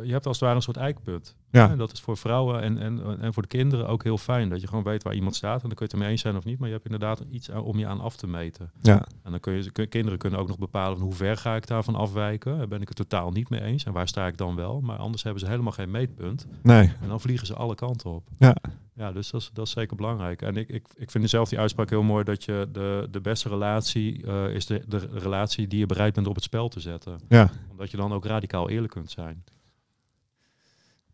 je 0.04 0.12
hebt 0.12 0.26
als 0.26 0.36
het 0.36 0.44
ware 0.46 0.56
een 0.56 0.62
soort 0.62 0.78
eikpunt. 0.78 1.36
ja, 1.52 1.70
En 1.70 1.78
dat 1.78 1.92
is 1.92 2.00
voor 2.02 2.18
vrouwen 2.18 2.62
en, 2.62 2.78
en, 2.78 3.20
en 3.22 3.34
voor 3.34 3.42
de 3.44 3.48
kinderen 3.50 3.88
ook 3.88 4.04
heel 4.04 4.18
fijn. 4.18 4.50
Dat 4.50 4.62
je 4.62 4.68
gewoon 4.68 4.84
weet 4.84 5.04
waar 5.04 5.14
iemand 5.14 5.36
staat. 5.36 5.62
En 5.64 5.68
dan 5.68 5.70
kun 5.70 5.78
je 5.78 5.84
het 5.84 5.94
ermee 5.94 6.10
eens 6.10 6.22
zijn 6.22 6.36
of 6.38 6.44
niet. 6.44 6.60
Maar 6.60 6.68
je 6.68 6.74
hebt 6.74 6.86
inderdaad 6.86 7.24
iets 7.32 7.50
om 7.50 7.78
je 7.78 7.88
aan 7.88 8.00
af 8.02 8.16
te 8.16 8.28
meten. 8.28 8.72
ja, 8.82 9.06
En 9.24 9.32
dan 9.32 9.40
kun 9.40 9.54
je, 9.54 9.72
kun- 9.72 9.90
kinderen 9.90 10.20
kunnen 10.20 10.40
ook 10.40 10.48
nog 10.48 10.58
bepalen 10.60 10.98
van 10.98 11.06
hoe 11.06 11.16
ver 11.16 11.38
ga 11.38 11.56
ik 11.56 11.68
daarvan 11.68 11.96
afwijken. 11.96 12.58
Daar 12.58 12.68
ben 12.68 12.82
ik 12.82 12.88
het 12.88 12.98
totaal 12.98 13.32
niet 13.32 13.50
mee 13.50 13.62
eens. 13.62 13.84
En 13.84 13.94
waar 13.94 14.08
sta 14.08 14.28
ik 14.28 14.38
dan 14.38 14.56
wel? 14.56 14.82
Maar 14.82 14.98
anders 14.98 15.24
hebben 15.24 15.42
ze 15.42 15.48
helemaal 15.48 15.72
geen 15.72 15.92
meetpunt. 15.92 16.46
nee, 16.64 16.94
En 17.02 17.08
dan 17.08 17.22
vliegen 17.22 17.48
ze 17.48 17.54
alle 17.56 17.76
kanten 17.76 18.10
op. 18.10 18.24
Ja. 18.40 18.56
Ja, 19.02 19.12
dus 19.12 19.30
dat 19.32 19.42
is, 19.42 19.50
dat 19.54 19.66
is 19.66 19.72
zeker 19.74 19.96
belangrijk. 19.96 20.42
En 20.42 20.58
ik, 20.58 20.70
ik, 20.70 20.86
ik 20.96 21.12
vind 21.12 21.30
zelf 21.30 21.50
die 21.50 21.60
uitspraak 21.60 21.90
heel 21.90 22.04
mooi 22.04 22.24
dat 22.24 22.44
je 22.44 22.70
de, 22.72 23.08
de 23.12 23.22
beste 23.22 23.50
relatie 23.50 24.26
eh, 24.28 24.54
is 24.54 24.66
de, 24.66 24.84
de 24.88 24.98
relatie 25.14 25.68
die 25.68 25.80
je 25.80 25.86
bereid 25.86 26.14
bent 26.14 26.28
op 26.28 26.36
het 26.36 26.44
spel 26.44 26.68
te 26.70 26.80
zetten. 26.80 27.20
ja, 27.30 27.50
Omdat 27.72 27.92
je 27.92 27.98
dan 27.98 28.14
ook 28.14 28.26
radicaal 28.26 28.70
eerlijk 28.70 28.94
kunt 28.94 29.12
zijn. 29.12 29.44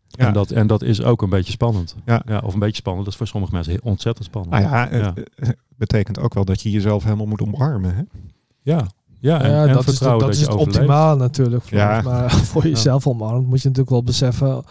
ja. 0.08 0.26
En, 0.26 0.32
dat, 0.32 0.50
en 0.50 0.66
dat 0.66 0.82
is 0.82 1.02
ook 1.02 1.22
een 1.22 1.30
beetje 1.30 1.52
spannend. 1.52 1.96
Ja. 2.06 2.22
of 2.44 2.52
een 2.52 2.58
beetje 2.58 2.76
spannend. 2.76 3.04
Dat 3.04 3.12
is 3.12 3.18
voor 3.18 3.28
sommige 3.28 3.52
mensen 3.54 3.82
ontzettend 3.82 4.26
spannend. 4.26 4.54
Nou 4.54 4.64
ja, 4.74 4.88
het 4.88 5.00
Ja. 5.16 5.22
eh, 5.34 5.48
betekent 5.76 6.18
ook 6.18 6.34
wel 6.34 6.44
dat 6.44 6.60
je 6.62 6.70
jezelf 6.70 7.04
helemaal 7.04 7.26
moet 7.26 7.42
omarmen. 7.42 7.94
Hè? 7.94 8.02
ja. 8.62 8.86
Ja, 9.20 9.42
en, 9.42 9.50
Ja, 9.50 9.66
en 9.66 9.72
dat 9.72 9.86
is, 9.86 9.98
dat 9.98 10.28
is 10.28 10.40
het 10.40 10.54
optimaal 10.54 11.16
natuurlijk. 11.16 11.64
Voor 11.64 11.78
Ja. 11.78 12.00
Maar 12.02 12.30
voor 12.50 12.62
jezelf 12.62 13.06
omarmt 13.06 13.46
moet 13.46 13.62
je 13.62 13.68
natuurlijk 13.68 13.90
wel 13.90 14.02
beseffen. 14.02 14.62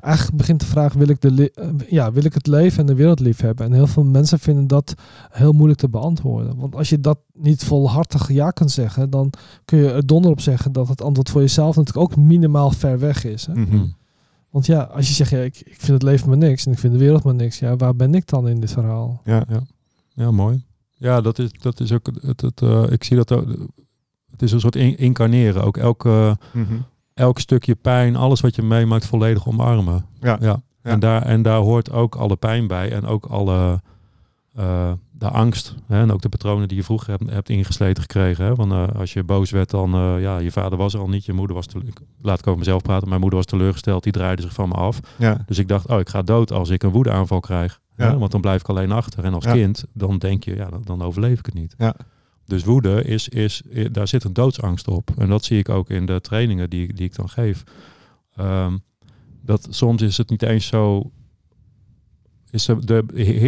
Eigenlijk 0.00 0.36
begint 0.36 0.60
de 0.60 0.66
vraag, 0.66 0.92
wil 0.92 1.08
ik, 1.08 1.20
de 1.20 1.50
eh, 1.54 1.68
ja, 1.88 2.12
wil 2.12 2.24
ik 2.24 2.34
het 2.34 2.46
leven 2.46 2.78
en 2.78 2.86
de 2.86 2.94
wereld 2.94 3.20
lief 3.20 3.40
hebben? 3.40 3.66
En 3.66 3.72
heel 3.72 3.86
veel 3.86 4.04
mensen 4.04 4.38
vinden 4.38 4.66
dat 4.66 4.94
heel 5.30 5.52
moeilijk 5.52 5.80
te 5.80 5.88
beantwoorden. 5.88 6.56
Want 6.56 6.74
als 6.74 6.88
je 6.88 7.00
dat 7.00 7.18
niet 7.32 7.64
volhartig 7.64 8.32
ja 8.32 8.50
kunt 8.50 8.70
zeggen, 8.70 9.10
dan 9.10 9.32
kun 9.64 9.78
je 9.78 9.90
er 9.90 10.06
donder 10.06 10.30
op 10.30 10.40
zeggen 10.40 10.72
dat 10.72 10.88
het 10.88 11.02
antwoord 11.02 11.30
voor 11.30 11.40
jezelf 11.40 11.76
natuurlijk 11.76 12.10
ook 12.10 12.16
minimaal 12.16 12.70
ver 12.70 12.98
weg 12.98 13.24
is. 13.24 13.46
Hè? 13.46 13.54
Mhm. 13.54 13.76
Hm. 13.76 13.86
Want 14.50 14.66
ja, 14.66 14.82
als 14.82 15.08
je 15.08 15.14
zegt, 15.14 15.30
ja, 15.30 15.38
ik, 15.38 15.56
ik 15.56 15.76
vind 15.78 15.92
het 15.92 16.02
leven 16.02 16.28
maar 16.28 16.38
niks 16.38 16.66
en 16.66 16.72
ik 16.72 16.78
vind 16.78 16.92
de 16.92 16.98
wereld 16.98 17.24
maar 17.24 17.34
niks. 17.34 17.58
Ja, 17.58 17.76
waar 17.76 17.96
ben 17.96 18.14
ik 18.14 18.26
dan 18.26 18.48
in 18.48 18.60
dit 18.60 18.72
verhaal? 18.72 19.20
Ja, 19.24 19.44
Ja, 20.14 20.30
mooi. 20.30 20.64
Ja, 20.98 21.20
dat 21.20 21.38
is, 21.38 21.50
dat 21.52 21.80
is 21.80 21.92
ook 21.92 22.10
het, 22.20 22.40
het, 22.40 22.62
eh, 22.62 22.84
ik 22.90 23.04
zie 23.04 23.16
dat 23.16 23.32
ook. 23.32 23.46
Het 24.36 24.42
is 24.42 24.52
een 24.52 24.60
soort 24.60 24.76
in- 24.76 24.96
incarneren. 24.98 25.62
Ook 25.64 25.76
elke, 25.76 26.36
Mhm. 26.52 26.74
elk 27.14 27.38
stukje 27.38 27.74
pijn, 27.74 28.16
alles 28.16 28.40
wat 28.40 28.54
je 28.54 28.62
meemaakt, 28.62 29.06
volledig 29.06 29.48
omarmen. 29.48 30.06
ja, 30.20 30.36
Ja. 30.40 30.46
Ja. 30.82 30.92
En, 30.92 31.00
daar, 31.00 31.22
en 31.22 31.42
daar 31.42 31.58
hoort 31.58 31.90
ook 31.92 32.14
alle 32.14 32.36
pijn 32.36 32.66
bij 32.66 32.92
en 32.92 33.06
ook 33.06 33.26
alle 33.26 33.80
eh, 34.54 34.92
de 35.10 35.28
angst. 35.30 35.74
Hè? 35.86 36.00
En 36.00 36.12
ook 36.12 36.20
de 36.22 36.28
patronen 36.28 36.68
die 36.68 36.76
je 36.76 36.82
vroeger 36.84 37.10
hebt, 37.10 37.30
hebt 37.30 37.48
ingesleten 37.48 38.02
gekregen. 38.02 38.44
Hè? 38.44 38.54
Want 38.54 38.72
eh, 38.72 38.88
als 38.98 39.12
je 39.12 39.24
boos 39.24 39.50
werd, 39.50 39.70
dan 39.70 39.94
eh, 39.94 40.20
ja, 40.20 40.38
je 40.38 40.50
vader 40.50 40.78
was 40.78 40.94
er 40.94 41.00
al 41.00 41.08
niet, 41.08 41.24
je 41.24 41.32
moeder 41.32 41.56
was 41.56 41.66
laat 42.22 42.38
ik 42.38 42.46
over 42.46 42.58
mezelf 42.58 42.82
praten. 42.82 43.08
Mijn 43.08 43.20
moeder 43.20 43.38
was 43.38 43.46
teleurgesteld, 43.48 44.02
die 44.02 44.12
draaide 44.12 44.42
zich 44.42 44.52
van 44.52 44.68
me 44.68 44.74
af. 44.74 45.00
ja, 45.18 45.42
Dus 45.46 45.58
ik 45.58 45.68
dacht, 45.68 45.86
oh, 45.88 45.98
ik 45.98 46.08
ga 46.08 46.22
dood 46.22 46.52
als 46.52 46.68
ik 46.70 46.82
een 46.82 46.90
woedeaanval 46.90 47.40
krijg. 47.40 47.80
Ja. 47.96 48.10
Hè? 48.10 48.18
Want 48.18 48.30
dan 48.32 48.40
blijf 48.40 48.60
ik 48.60 48.68
alleen 48.68 48.92
achter. 48.92 49.24
En 49.24 49.34
als 49.34 49.44
kind, 49.52 49.84
dan 49.92 50.18
denk 50.18 50.44
je, 50.44 50.56
ja, 50.56 50.68
dan, 50.70 50.82
dan 50.84 51.02
overleef 51.02 51.38
ik 51.38 51.46
het 51.46 51.54
niet. 51.54 51.74
Ja. 51.78 51.94
Dus 52.46 52.64
woede, 52.64 53.02
is, 53.04 53.28
is, 53.28 53.62
daar 53.92 54.08
zit 54.08 54.24
een 54.24 54.32
doodsangst 54.32 54.88
op. 54.88 55.10
En 55.18 55.28
dat 55.28 55.44
zie 55.44 55.58
ik 55.58 55.68
ook 55.68 55.90
in 55.90 56.06
de 56.06 56.20
trainingen 56.20 56.70
die, 56.70 56.92
die 56.92 57.04
ik 57.04 57.14
dan 57.14 57.28
geef. 57.28 57.62
Ehm, 58.34 58.76
dat 59.42 59.66
soms 59.70 60.02
is 60.02 60.16
het 60.16 60.30
niet 60.30 60.42
eens 60.42 60.66
zo. 60.66 61.10
Is 62.50 62.64
de, 62.64 62.84
de, 62.84 63.04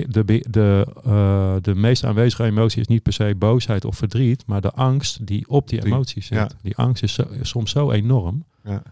de, 0.09 0.45
de, 0.51 0.87
eh, 1.05 1.55
de 1.63 1.75
meest 1.75 2.05
aanwezige 2.05 2.45
emotie 2.45 2.81
is 2.81 2.87
niet 2.87 3.03
per 3.03 3.13
se 3.13 3.35
boosheid 3.39 3.85
of 3.85 3.97
verdriet, 3.97 4.47
maar 4.47 4.61
de 4.61 4.71
angst 4.73 5.27
die 5.27 5.49
op 5.49 5.69
die 5.69 5.85
emoties 5.85 6.27
zit. 6.27 6.39
ja. 6.39 6.51
Die 6.63 6.77
angst 6.77 7.03
is, 7.03 7.13
zo, 7.13 7.23
is 7.41 7.49
soms 7.49 7.71
zo 7.71 7.91
enorm. 7.91 8.45
ja. 8.65 8.83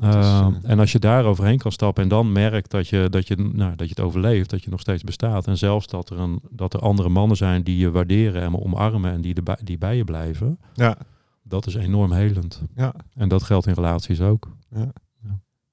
Dat 0.00 0.14
is, 0.14 0.24
Ehm, 0.24 0.52
eh, 0.62 0.70
en 0.70 0.78
als 0.78 0.92
je 0.92 0.98
daar 0.98 1.24
overheen 1.24 1.58
kan 1.58 1.72
stappen 1.72 2.02
en 2.02 2.08
dan 2.08 2.32
merkt 2.32 2.70
dat 2.70 2.88
je, 2.88 3.06
dat, 3.10 3.26
je, 3.28 3.36
nou, 3.36 3.76
dat 3.76 3.88
je 3.88 3.94
het 3.96 4.00
overleeft, 4.04 4.50
dat 4.50 4.62
je 4.64 4.70
nog 4.70 4.80
steeds 4.80 5.02
bestaat. 5.02 5.46
En 5.46 5.58
zelfs 5.58 5.86
dat 5.86 6.10
er, 6.10 6.18
een, 6.18 6.40
dat 6.50 6.74
er 6.74 6.80
andere 6.80 7.08
mannen 7.08 7.36
zijn 7.36 7.62
die 7.62 7.76
je 7.78 7.90
waarderen 7.90 8.42
en 8.42 8.60
omarmen 8.62 9.12
en 9.12 9.20
die, 9.20 9.34
erbij, 9.34 9.58
die 9.64 9.78
bij 9.78 9.96
je 9.96 10.04
blijven. 10.04 10.58
ja, 10.74 10.96
Dat 11.42 11.66
is 11.66 11.74
enorm 11.74 12.12
helend. 12.12 12.62
ja. 12.74 12.94
En 13.14 13.28
dat 13.28 13.42
geldt 13.42 13.66
in 13.66 13.74
relaties 13.74 14.20
ook. 14.20 14.56
Ja. 14.70 14.92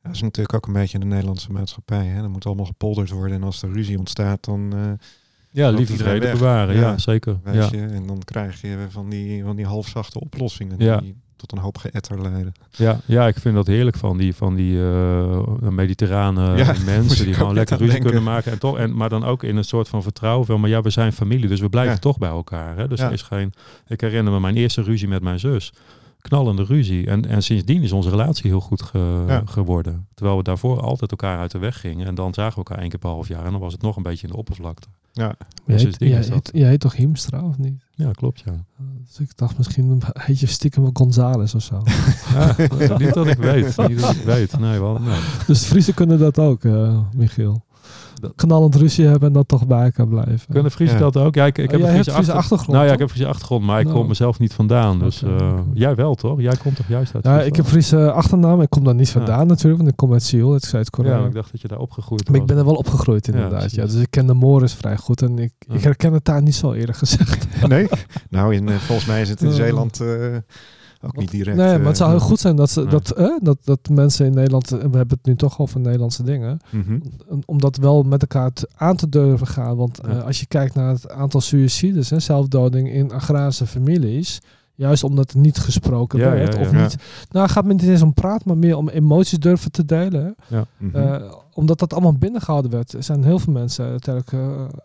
Dat 0.02 0.14
is 0.14 0.22
natuurlijk 0.22 0.56
ook 0.56 0.68
een 0.68 0.74
beetje 0.74 1.00
de 1.00 1.06
Nederlandse 1.06 1.52
maatschappij. 1.52 2.06
Hè? 2.06 2.24
Er 2.24 2.30
moet 2.30 2.46
allemaal 2.46 2.66
gepolderd 2.66 3.10
worden. 3.10 3.36
En 3.38 3.44
als 3.44 3.62
er 3.62 3.72
ruzie 3.72 3.98
ontstaat, 3.98 4.44
dan 4.46 4.74
eh 4.76 4.92
Ja, 5.52 5.70
liefde 5.70 5.98
vrede 5.98 6.32
bewaren. 6.32 6.76
Ja, 6.76 6.82
Ja. 6.82 6.98
zeker. 6.98 7.40
Ja. 7.46 7.52
je. 7.72 7.86
En 7.86 8.08
dan 8.08 8.20
krijg 8.24 8.62
je 8.62 8.86
van 8.90 9.10
die, 9.10 9.44
van 9.44 9.56
die 9.56 9.66
halfzachte 9.66 10.20
oplossingen. 10.20 10.76
Ja. 10.80 10.98
Die 10.98 11.16
tot 11.46 11.58
een 11.58 11.64
hoop 11.64 11.78
geëtter 11.78 12.22
leiden. 12.22 12.54
Ja, 12.72 13.00
ja, 13.06 13.28
ik 13.28 13.36
vind 13.40 13.56
dat 13.56 13.68
heerlijk 13.68 13.98
van 13.98 14.18
die, 14.18 14.36
van 14.36 14.56
die 14.56 14.80
eh, 14.82 15.40
mediterrane 15.70 16.58
Ja, 16.58 16.74
mensen 16.86 17.26
die 17.26 17.34
gewoon 17.34 17.54
lekker 17.54 17.78
ruzie 17.78 17.92
denken. 17.94 18.12
kunnen 18.12 18.32
maken. 18.34 18.52
En, 18.52 18.60
toch, 18.60 18.78
en, 18.78 18.96
maar 18.96 19.10
dan 19.10 19.24
ook 19.26 19.44
in 19.44 19.56
een 19.58 19.64
soort 19.64 19.88
van 19.88 20.04
vertrouwen 20.04 20.46
van, 20.46 20.60
maar 20.60 20.70
ja, 20.70 20.82
we 20.82 20.90
zijn 20.90 21.14
familie, 21.14 21.48
dus 21.48 21.60
we 21.60 21.70
blijven 21.70 21.94
Ja. 21.94 22.00
toch 22.00 22.18
bij 22.18 22.30
elkaar. 22.30 22.78
Hè? 22.78 22.88
Dus 22.88 23.00
Ja. 23.00 23.06
er 23.06 23.12
is 23.14 23.22
geen, 23.22 23.54
ik 23.88 24.02
herinner 24.02 24.34
me 24.34 24.40
mijn 24.40 24.56
eerste 24.56 24.82
ruzie 24.82 25.08
met 25.08 25.22
mijn 25.24 25.40
zus. 25.40 25.74
Knallende 26.28 26.64
ruzie. 26.64 27.08
En, 27.08 27.26
en 27.30 27.44
sindsdien 27.44 27.82
is 27.82 27.92
onze 27.92 28.10
relatie 28.10 28.50
heel 28.50 28.60
goed 28.60 28.82
ge- 28.82 29.24
Ja. 29.28 29.42
geworden. 29.46 30.08
Terwijl 30.14 30.38
we 30.38 30.44
daarvoor 30.44 30.82
altijd 30.82 31.12
elkaar 31.12 31.40
uit 31.40 31.52
de 31.52 31.58
weg 31.58 31.80
gingen. 31.80 32.08
En 32.08 32.16
dan 32.16 32.34
zagen 32.34 32.52
we 32.52 32.58
elkaar 32.58 32.78
één 32.78 32.90
keer 32.90 33.00
per 33.00 33.10
half 33.10 33.28
jaar. 33.28 33.46
En 33.46 33.52
dan 33.52 33.60
was 33.60 33.74
het 33.74 33.82
nog 33.82 33.96
een 33.96 34.04
beetje 34.04 34.28
in 34.28 34.34
de 34.34 34.40
oppervlakte. 34.40 34.88
Ja, 35.12 35.36
Jij, 35.66 35.78
heet, 35.78 35.96
jij, 36.00 36.10
is 36.20 36.28
dat- 36.28 36.36
heet, 36.36 36.50
jij 36.54 36.70
heet 36.70 36.80
toch 36.80 36.96
Hiemstra 36.96 37.42
of 37.44 37.58
niet? 37.58 37.84
Ja, 37.96 38.12
klopt, 38.12 38.42
ja. 38.46 38.66
Dus 39.08 39.20
ik 39.20 39.38
dacht 39.38 39.58
misschien 39.58 40.02
heet 40.14 40.40
je 40.40 40.46
stiekem 40.46 40.82
wel 40.82 40.92
Gonzales 40.94 41.56
of 41.56 41.62
zo. 41.64 41.82
ja 42.80 42.98
niet 42.98 43.14
dat 43.14 43.28
ik 43.28 43.38
weet. 43.38 43.78
Niet 43.88 44.00
dat 44.02 44.16
ik 44.16 44.22
weet. 44.22 44.60
Nee, 44.60 44.80
wel, 44.80 45.00
nee. 45.00 45.20
dus 45.48 45.60
de 45.60 45.66
Friesen 45.66 45.94
kunnen 45.94 46.20
dat 46.20 46.40
ook, 46.40 46.64
eh, 46.64 47.00
Michiel. 47.16 47.64
Knallend 48.36 48.76
ruzie 48.76 49.06
hebben 49.06 49.28
en 49.28 49.34
dat 49.34 49.48
toch 49.48 49.68
bij 49.68 49.84
elkaar 49.84 50.08
blijven. 50.08 50.40
Kunnen 50.52 50.72
Friese 50.72 50.94
Ja. 50.94 51.00
dat 51.00 51.18
ook? 51.18 51.36
Ja, 51.36 51.46
ik, 51.46 51.58
ik 51.58 51.66
Oh, 51.66 51.72
heb 51.72 51.80
jij 51.80 51.90
een 51.90 51.96
hebt 51.96 52.04
Friese 52.10 52.12
Friese 52.12 52.32
achter- 52.32 52.36
achtergrond, 52.56 52.72
Nou 52.78 52.86
ja, 52.86 52.94
ik 52.94 53.00
heb 53.00 53.08
een 53.08 53.14
Friese 53.14 53.30
achtergrond, 53.30 53.64
maar 53.64 53.80
ik 53.80 53.86
Nou. 53.86 53.98
kom 53.98 54.08
mezelf 54.08 54.40
niet 54.40 54.54
vandaan. 54.54 55.00
Dus 55.00 55.24
eh, 55.24 55.60
jij 55.74 55.96
wel, 55.96 56.16
toch? 56.16 56.42
Jij 56.42 56.56
komt 56.56 56.76
toch 56.76 56.88
juist 56.88 57.16
uit 57.16 57.24
Ja, 57.26 57.42
ik 57.42 57.56
heb 57.56 57.66
Friese 57.66 58.12
achternaam. 58.12 58.62
Ik 58.62 58.70
kom 58.70 58.84
daar 58.84 58.96
niet 58.96 59.08
Ja. 59.08 59.14
vandaan 59.14 59.48
natuurlijk, 59.48 59.78
want 59.78 59.90
ik 59.90 59.96
kom 59.98 60.14
uit 60.14 60.24
Siel, 60.24 60.52
uit 60.54 60.64
Zuid-Korea. 60.64 61.12
Ja, 61.12 61.18
maar 61.18 61.28
ik 61.28 61.34
dacht 61.34 61.52
dat 61.52 61.62
je 61.62 61.68
daar 61.68 61.80
opgegroeid 61.80 62.24
Maar 62.24 62.32
was. 62.32 62.42
ik 62.42 62.48
ben 62.48 62.58
er 62.58 62.66
wel 62.66 62.76
opgegroeid 62.76 63.28
inderdaad. 63.28 63.72
Ja, 63.72 63.86
dus 63.86 63.96
ik 63.96 64.08
ken 64.12 64.28
de 64.28 64.34
Morris 64.34 64.74
vrij 64.74 64.98
goed 64.98 65.22
en 65.22 65.40
ik, 65.40 65.52
ik 65.74 65.84
herken 65.84 66.14
het 66.14 66.26
daar 66.26 66.42
niet 66.42 66.56
zo 66.56 66.72
eerlijk 66.74 66.98
gezegd. 66.98 67.48
nee? 67.68 67.88
nou, 68.30 68.54
in, 68.56 68.70
eh, 68.70 68.76
volgens 68.76 69.08
mij 69.08 69.22
is 69.22 69.30
het 69.30 69.42
in. 69.42 69.52
Zeeland 69.52 70.02
eh, 70.02 70.08
ook 71.06 71.18
niet 71.18 71.32
direct. 71.32 71.58
nee, 71.58 71.78
maar 71.78 71.88
het 71.88 71.98
zou 71.98 72.10
heel 72.10 72.20
eh, 72.20 72.26
goed 72.26 72.40
zijn 72.40 72.56
dat, 72.56 72.70
ze, 72.70 72.80
Nee. 72.82 72.90
dat, 72.90 73.12
eh, 73.12 73.28
dat, 73.42 73.58
dat 73.64 73.80
mensen 73.90 74.26
in 74.26 74.34
Nederland, 74.34 74.70
we 74.70 74.78
hebben 74.78 75.08
het 75.08 75.26
nu 75.26 75.36
toch 75.36 75.60
over 75.60 75.80
Nederlandse 75.80 76.24
dingen, 76.24 76.60
mhm. 76.70 77.00
om- 77.28 77.44
om 77.46 77.60
dat 77.60 77.78
wel 77.78 78.04
met 78.04 78.22
elkaar 78.22 78.54
te- 78.54 78.70
aan 78.76 78.96
te 78.96 79.10
durven 79.10 79.48
gaan. 79.48 79.76
Want 79.76 80.00
Ja. 80.04 80.10
eh, 80.10 80.24
als 80.26 80.40
je 80.40 80.46
kijkt 80.46 80.76
naar 80.76 80.90
het 80.90 81.10
aantal 81.10 81.42
suicides 81.42 82.12
en 82.12 82.22
zelfdoding 82.22 82.90
in 82.92 83.12
agrarische 83.12 83.68
families, 83.68 84.42
juist 84.78 85.04
omdat 85.04 85.32
er 85.32 85.40
niet 85.40 85.58
gesproken 85.58 86.20
Ja, 86.20 86.30
werd, 86.30 86.54
ja, 86.54 86.60
of 86.60 86.72
niet, 86.72 86.96
nou 87.32 87.50
gaat 87.50 87.66
men 87.66 87.76
niet 87.76 87.88
eens 87.88 88.02
om 88.02 88.14
praten, 88.14 88.48
maar 88.48 88.58
meer 88.58 88.78
om 88.78 88.90
emoties 88.90 89.40
durven 89.40 89.72
te 89.72 89.86
delen. 89.86 90.36
Eh, 90.94 91.16
omdat 91.54 91.80
dat 91.80 91.94
allemaal 91.94 92.14
binnengehouden 92.14 92.72
werd, 92.72 92.94
er 92.94 93.04
zijn 93.04 93.24
heel 93.24 93.40
veel 93.40 93.54
mensen 93.54 93.86
uiteindelijk 93.86 94.36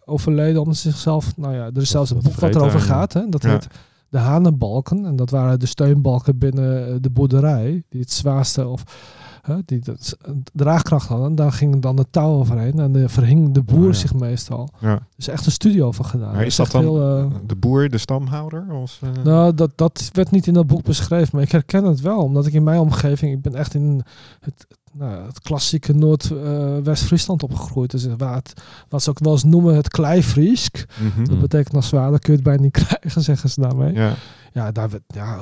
overleden 0.04 0.60
omdat 0.60 0.76
ze 0.76 0.90
zichzelf, 0.90 1.36
nou 1.36 1.54
ja, 1.54 1.64
er 1.64 1.76
is 1.82 1.90
zelfs 1.90 2.10
een 2.10 2.20
boek 2.22 2.34
wat 2.34 2.54
erover 2.54 2.80
gaat, 2.80 3.12
hè, 3.12 3.28
dat 3.28 3.42
heet 3.42 3.66
de 4.10 4.18
Hanenbalken. 4.18 5.04
En 5.04 5.16
dat 5.16 5.30
waren 5.30 5.58
de 5.58 5.66
steunbalken 5.66 6.38
binnen 6.38 6.88
eh, 6.88 6.94
de 7.00 7.10
boerderij, 7.10 7.82
die 7.88 8.00
het 8.00 8.12
zwaarste 8.12 8.66
of 8.66 8.84
hè, 9.42 9.56
die 9.64 9.80
dat, 9.80 10.16
draagkracht 10.52 11.08
hadden. 11.08 11.34
Daar 11.34 11.52
ging 11.52 11.82
dan 11.82 11.96
de 11.96 12.06
touw 12.10 12.30
overheen 12.30 12.78
en 12.78 12.92
de, 12.92 13.08
verhing 13.08 13.52
de 13.52 13.62
boer 13.62 13.78
Oh, 13.78 13.86
ja. 13.86 13.92
zich 13.92 14.14
meestal. 14.14 14.68
Ja. 14.78 15.06
Dus 15.16 15.28
echt 15.28 15.46
een 15.46 15.52
studie 15.52 15.84
over 15.84 16.04
gedaan. 16.04 16.34
Maar 16.34 16.46
is 16.46 16.56
dat 16.56 16.70
dan 16.70 16.82
heel, 16.82 17.18
eh, 17.18 17.26
de 17.46 17.56
boer, 17.56 17.88
de 17.88 17.98
stamhouder? 17.98 18.66
Of, 18.72 19.00
eh? 19.02 19.24
nou, 19.24 19.54
dat, 19.54 19.70
dat 19.74 20.10
werd 20.12 20.30
niet 20.30 20.46
in 20.46 20.54
dat 20.54 20.66
boek 20.66 20.82
beschreven, 20.82 21.28
maar 21.32 21.42
ik 21.42 21.52
herken 21.52 21.84
het 21.84 22.00
wel. 22.00 22.18
Omdat 22.18 22.46
ik 22.46 22.52
in 22.52 22.62
mijn 22.62 22.80
omgeving, 22.80 23.32
ik 23.32 23.42
ben 23.42 23.54
echt 23.54 23.74
in 23.74 24.02
het, 24.40 24.66
nou, 24.92 25.26
het 25.26 25.40
klassieke 25.40 25.94
Noord-West-Friesland 25.94 27.42
opgegroeid. 27.42 27.90
Dus 27.90 28.06
waar 28.16 28.34
het, 28.34 28.62
wat 28.88 29.02
ze 29.02 29.10
ook 29.10 29.18
wel 29.18 29.32
eens 29.32 29.44
noemen 29.44 29.74
het 29.74 29.88
kleifriesk. 29.88 30.86
Mhm. 31.00 31.24
Dat 31.24 31.40
betekent 31.40 31.74
als 31.74 31.88
zwaar, 31.88 32.10
dat 32.10 32.20
kun 32.20 32.32
je 32.32 32.38
het 32.38 32.48
bijna 32.48 32.62
niet 32.62 32.72
krijgen, 32.86 33.22
zeggen 33.22 33.50
ze 33.50 33.60
daarmee. 33.60 33.92
Ja. 33.92 34.14
Ja, 34.52 34.72
daar 34.72 34.88
ja, 35.06 35.40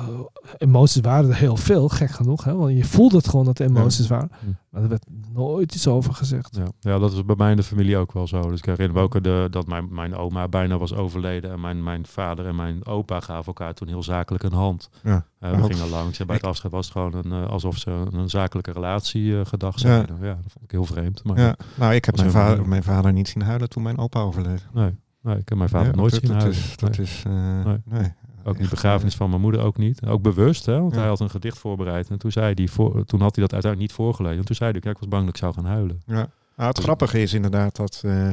emoties 0.57 1.01
waren 1.01 1.29
er 1.29 1.35
heel 1.35 1.57
veel, 1.57 1.89
gek 1.89 2.11
genoeg. 2.11 2.43
Hè? 2.43 2.55
Want 2.55 2.77
je 2.77 2.85
voelde 2.85 3.17
het 3.17 3.27
gewoon 3.27 3.45
dat 3.45 3.59
er 3.59 3.65
emoties 3.65 4.07
waren. 4.07 4.31
Maar 4.69 4.81
er 4.81 4.87
werd 4.89 5.05
nooit 5.33 5.75
iets 5.75 5.87
over 5.87 6.13
gezegd. 6.13 6.55
Ja. 6.55 6.67
ja, 6.79 6.99
dat 6.99 7.11
is 7.13 7.25
bij 7.25 7.35
mij 7.35 7.51
in 7.51 7.57
de 7.57 7.63
familie 7.63 7.97
ook 7.97 8.11
wel 8.11 8.27
zo. 8.27 8.41
Dus 8.41 8.59
ik 8.59 8.65
herinner 8.65 8.95
me 8.95 9.01
ook 9.01 9.23
de, 9.23 9.47
dat 9.51 9.67
mijn, 9.67 9.87
mijn 9.93 10.15
oma 10.15 10.47
bijna 10.47 10.77
was 10.77 10.93
overleden. 10.93 11.51
En 11.51 11.59
mijn, 11.61 11.83
mijn 11.83 12.05
vader 12.05 12.45
en 12.45 12.55
mijn 12.55 12.85
opa 12.85 13.19
gaven 13.19 13.45
elkaar 13.45 13.73
toen 13.73 13.87
heel 13.87 14.03
zakelijk 14.03 14.43
een 14.43 14.53
hand. 14.53 14.89
Ja. 15.03 15.25
Eh, 15.39 15.51
we 15.51 15.73
gingen 15.73 15.89
langs 15.89 16.19
en 16.19 16.27
bij 16.27 16.35
het 16.35 16.45
afscheid 16.45 16.73
was 16.73 16.85
het 16.85 16.93
gewoon 16.97 17.13
een, 17.13 17.31
eh, 17.43 17.49
alsof 17.49 17.77
ze 17.77 17.91
een 18.11 18.29
zakelijke 18.29 18.71
relatie 18.71 19.39
eh, 19.39 19.45
gedacht 19.45 19.79
Ja. 19.81 19.87
zeiden. 19.87 20.17
Ja. 20.21 20.33
dat 20.41 20.51
vond 20.51 20.63
ik 20.63 20.71
heel 20.71 20.85
vreemd. 20.85 21.23
Maar 21.23 21.39
Ja. 21.39 21.55
Nou, 21.75 21.93
ik 21.93 22.05
heb 22.05 22.15
Was 22.15 22.23
mijn 22.33 22.45
vader, 22.45 22.67
mijn 22.67 22.83
vader 22.83 23.13
niet 23.13 23.27
zien 23.27 23.43
huilen 23.43 23.69
toen 23.69 23.83
mijn 23.83 23.97
opa 23.97 24.19
overleed. 24.21 24.65
nee, 24.73 24.95
nee, 25.21 25.37
ik 25.37 25.49
heb 25.49 25.57
mijn 25.57 25.69
vader 25.69 25.91
Ja, 25.91 25.95
nooit 25.97 26.11
dat, 26.11 26.19
zien 26.21 26.31
dat 26.31 26.41
huilen. 26.41 26.59
Is, 26.61 26.77
dat 26.77 26.97
Nee. 26.97 27.05
is, 27.07 27.23
eh, 27.27 27.65
Nee. 27.65 27.77
nee. 27.85 28.13
Ook 28.49 28.53
die 28.55 28.63
Echt, 28.63 28.71
begrafenis 28.73 29.15
van 29.15 29.29
mijn 29.29 29.41
moeder 29.41 29.61
ook 29.61 29.77
niet. 29.77 30.05
Ook 30.05 30.21
bewust, 30.21 30.65
hè? 30.65 30.79
want 30.79 30.93
Ja. 30.93 30.99
hij 30.99 31.07
had 31.07 31.19
een 31.19 31.29
gedicht 31.29 31.57
voorbereid. 31.57 32.09
En 32.09 32.17
toen, 32.19 32.31
zei 32.31 32.53
hij 32.53 32.67
voor, 32.67 33.05
toen 33.05 33.21
had 33.21 33.35
hij 33.35 33.43
dat 33.43 33.53
uiteindelijk 33.53 33.79
niet 33.81 33.91
voorgelezen. 33.91 34.37
En 34.39 34.45
toen 34.45 34.55
zei 34.55 34.71
hij, 34.71 34.79
ja, 34.83 34.89
ik 34.89 34.97
was 34.97 35.07
bang 35.07 35.25
dat 35.25 35.33
ik 35.33 35.39
zou 35.39 35.53
gaan 35.53 35.65
huilen. 35.65 36.01
Ja. 36.05 36.13
Nou, 36.13 36.27
het 36.55 36.75
Dus- 36.75 36.83
grappige 36.83 37.21
is 37.21 37.33
inderdaad 37.33 37.75
dat, 37.75 38.01
eh, 38.05 38.29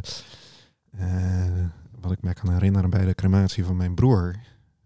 eh, 0.90 1.64
wat 2.00 2.12
ik 2.12 2.22
me 2.22 2.32
kan 2.34 2.52
herinneren 2.52 2.90
bij 2.90 3.04
de 3.04 3.14
crematie 3.14 3.64
van 3.64 3.76
mijn 3.76 3.94
broer, 3.94 4.34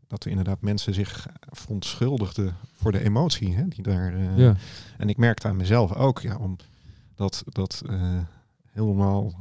dat 0.07 0.25
er 0.25 0.31
inderdaad 0.31 0.61
mensen 0.61 0.95
zich 0.95 1.27
verontschuldigden 1.51 2.57
voor 2.73 2.93
de 2.93 3.05
emotie. 3.05 3.55
Hè, 3.55 3.69
die 3.69 3.83
daar, 3.83 4.15
eh, 4.15 4.39
Ja, 4.39 4.55
En 4.99 5.09
ik 5.09 5.17
merkte 5.17 5.49
aan 5.49 5.57
mezelf 5.57 5.95
ook, 5.95 6.21
ja, 6.21 6.37
om 6.37 6.57
dat, 7.15 7.43
dat 7.47 7.83
helemaal 8.73 9.33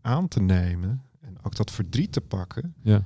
aan 0.00 0.28
te 0.28 0.40
nemen 0.40 1.02
en 1.20 1.36
ook 1.42 1.54
dat 1.56 1.70
verdriet 1.70 2.12
te 2.12 2.20
pakken. 2.20 2.74
ja. 2.82 3.04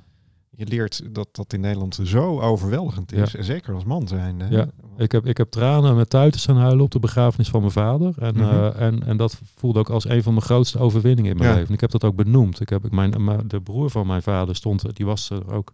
Je 0.56 0.66
leert 0.66 1.14
dat 1.14 1.28
dat 1.32 1.52
in 1.52 1.60
Nederland 1.60 1.98
zo 2.02 2.40
overweldigend 2.40 3.12
is, 3.12 3.34
en 3.34 3.44
zeker 3.44 3.74
als 3.74 3.84
man 3.84 4.08
zijnde. 4.08 4.44
hè. 4.44 4.56
Ja. 4.56 4.66
Ik 4.96 5.12
heb, 5.12 5.26
ik 5.26 5.36
heb 5.36 5.50
tranen 5.50 5.96
met 5.96 6.10
tuiters 6.10 6.44
gaan 6.44 6.56
huilen 6.56 6.84
op 6.84 6.90
de 6.90 6.98
begrafenis 6.98 7.48
van 7.48 7.60
mijn 7.60 7.72
vader. 7.72 8.14
En, 8.18 8.34
Mhm. 8.34 8.44
eh, 8.44 8.80
en, 8.80 9.02
en 9.06 9.16
dat 9.16 9.40
voelde 9.56 9.78
ook 9.78 9.90
als 9.90 10.08
een 10.08 10.22
van 10.22 10.32
mijn 10.32 10.44
grootste 10.44 10.78
overwinningen 10.78 11.30
in 11.30 11.36
mijn 11.36 11.48
Ja. 11.48 11.54
leven. 11.54 11.68
En 11.68 11.74
ik 11.74 11.80
heb 11.80 11.90
dat 11.90 12.04
ook 12.04 12.16
benoemd. 12.16 12.60
Ik 12.60 12.68
heb, 12.68 12.84
ik 12.84 12.92
mijn, 12.92 13.24
mijn- 13.24 13.48
de 13.48 13.60
broer 13.60 13.90
van 13.90 14.06
mijn 14.06 14.22
vader 14.22 14.56
stond, 14.56 14.96
die 14.96 15.06
was 15.06 15.30
er 15.30 15.52
ook... 15.52 15.72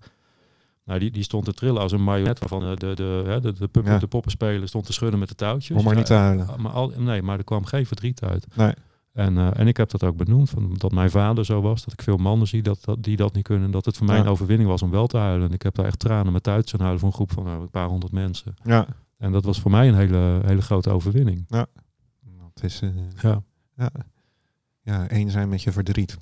Nou, 0.84 1.00
die, 1.00 1.10
die 1.10 1.22
stond 1.22 1.44
te 1.44 1.52
trillen 1.54 1.80
als 1.82 1.92
een 1.92 2.04
marionet 2.04 2.38
waarvan 2.38 2.60
de, 2.60 2.76
de, 2.76 2.94
de, 2.94 3.38
de, 3.42 3.68
de, 3.72 3.80
Ja. 3.84 3.98
de 3.98 4.06
poppenspeler 4.06 4.68
stond 4.68 4.86
te 4.86 4.92
schudden 4.92 5.18
met 5.18 5.28
de 5.28 5.34
touwtjes. 5.34 5.76
Om 5.78 5.84
maar 5.84 5.94
niet 5.96 6.06
te 6.06 6.14
huilen. 6.14 6.46
maar 6.58 6.72
al, 6.72 6.92
nee, 6.96 7.22
maar 7.22 7.38
er 7.38 7.44
kwam 7.44 7.64
geen 7.64 7.86
verdriet 7.86 8.22
uit. 8.22 8.46
Nee. 8.54 8.72
En, 9.18 9.38
eh, 9.38 9.58
en 9.58 9.66
ik 9.68 9.76
heb 9.76 9.90
dat 9.90 10.04
ook 10.04 10.16
benoemd, 10.16 10.50
van, 10.50 10.74
dat 10.74 10.92
mijn 10.92 11.10
vader 11.10 11.44
zo 11.44 11.60
was. 11.60 11.84
Dat 11.84 11.92
ik 11.92 12.02
veel 12.02 12.16
mannen 12.16 12.46
zie 12.46 12.62
dat, 12.62 12.84
dat, 12.84 13.02
die 13.02 13.16
dat 13.16 13.34
niet 13.34 13.44
kunnen. 13.44 13.64
En 13.64 13.70
dat 13.70 13.84
het 13.84 13.96
voor 13.96 14.06
mij 14.06 14.16
Ja. 14.16 14.22
een 14.22 14.28
overwinning 14.28 14.68
was 14.68 14.82
om 14.82 14.90
wel 14.90 15.06
te 15.06 15.16
huilen. 15.16 15.48
En 15.48 15.54
ik 15.54 15.62
heb 15.62 15.74
daar 15.74 15.86
echt 15.86 15.98
tranen 15.98 16.32
met 16.32 16.42
tuiters 16.42 16.72
aan 16.74 16.80
huilen 16.80 16.98
voor 17.00 17.08
een 17.08 17.14
groep 17.14 17.32
van 17.32 17.44
nou, 17.44 17.60
een 17.62 17.70
paar 17.70 17.88
honderd 17.88 18.12
mensen. 18.12 18.54
Ja, 18.62 18.86
En 19.16 19.32
dat 19.32 19.44
was 19.44 19.60
voor 19.60 19.70
mij 19.70 19.88
een 19.88 19.94
hele, 19.94 20.40
hele 20.44 20.60
grote 20.62 20.90
overwinning. 20.90 21.46
het 22.54 22.62
is 22.62 22.80
eh, 22.80 22.88
Ja, 23.22 23.42
ja, 23.76 23.90
ja, 24.82 25.08
één 25.08 25.30
zijn 25.30 25.48
met 25.48 25.62
je 25.62 25.72
verdriet 25.72 26.16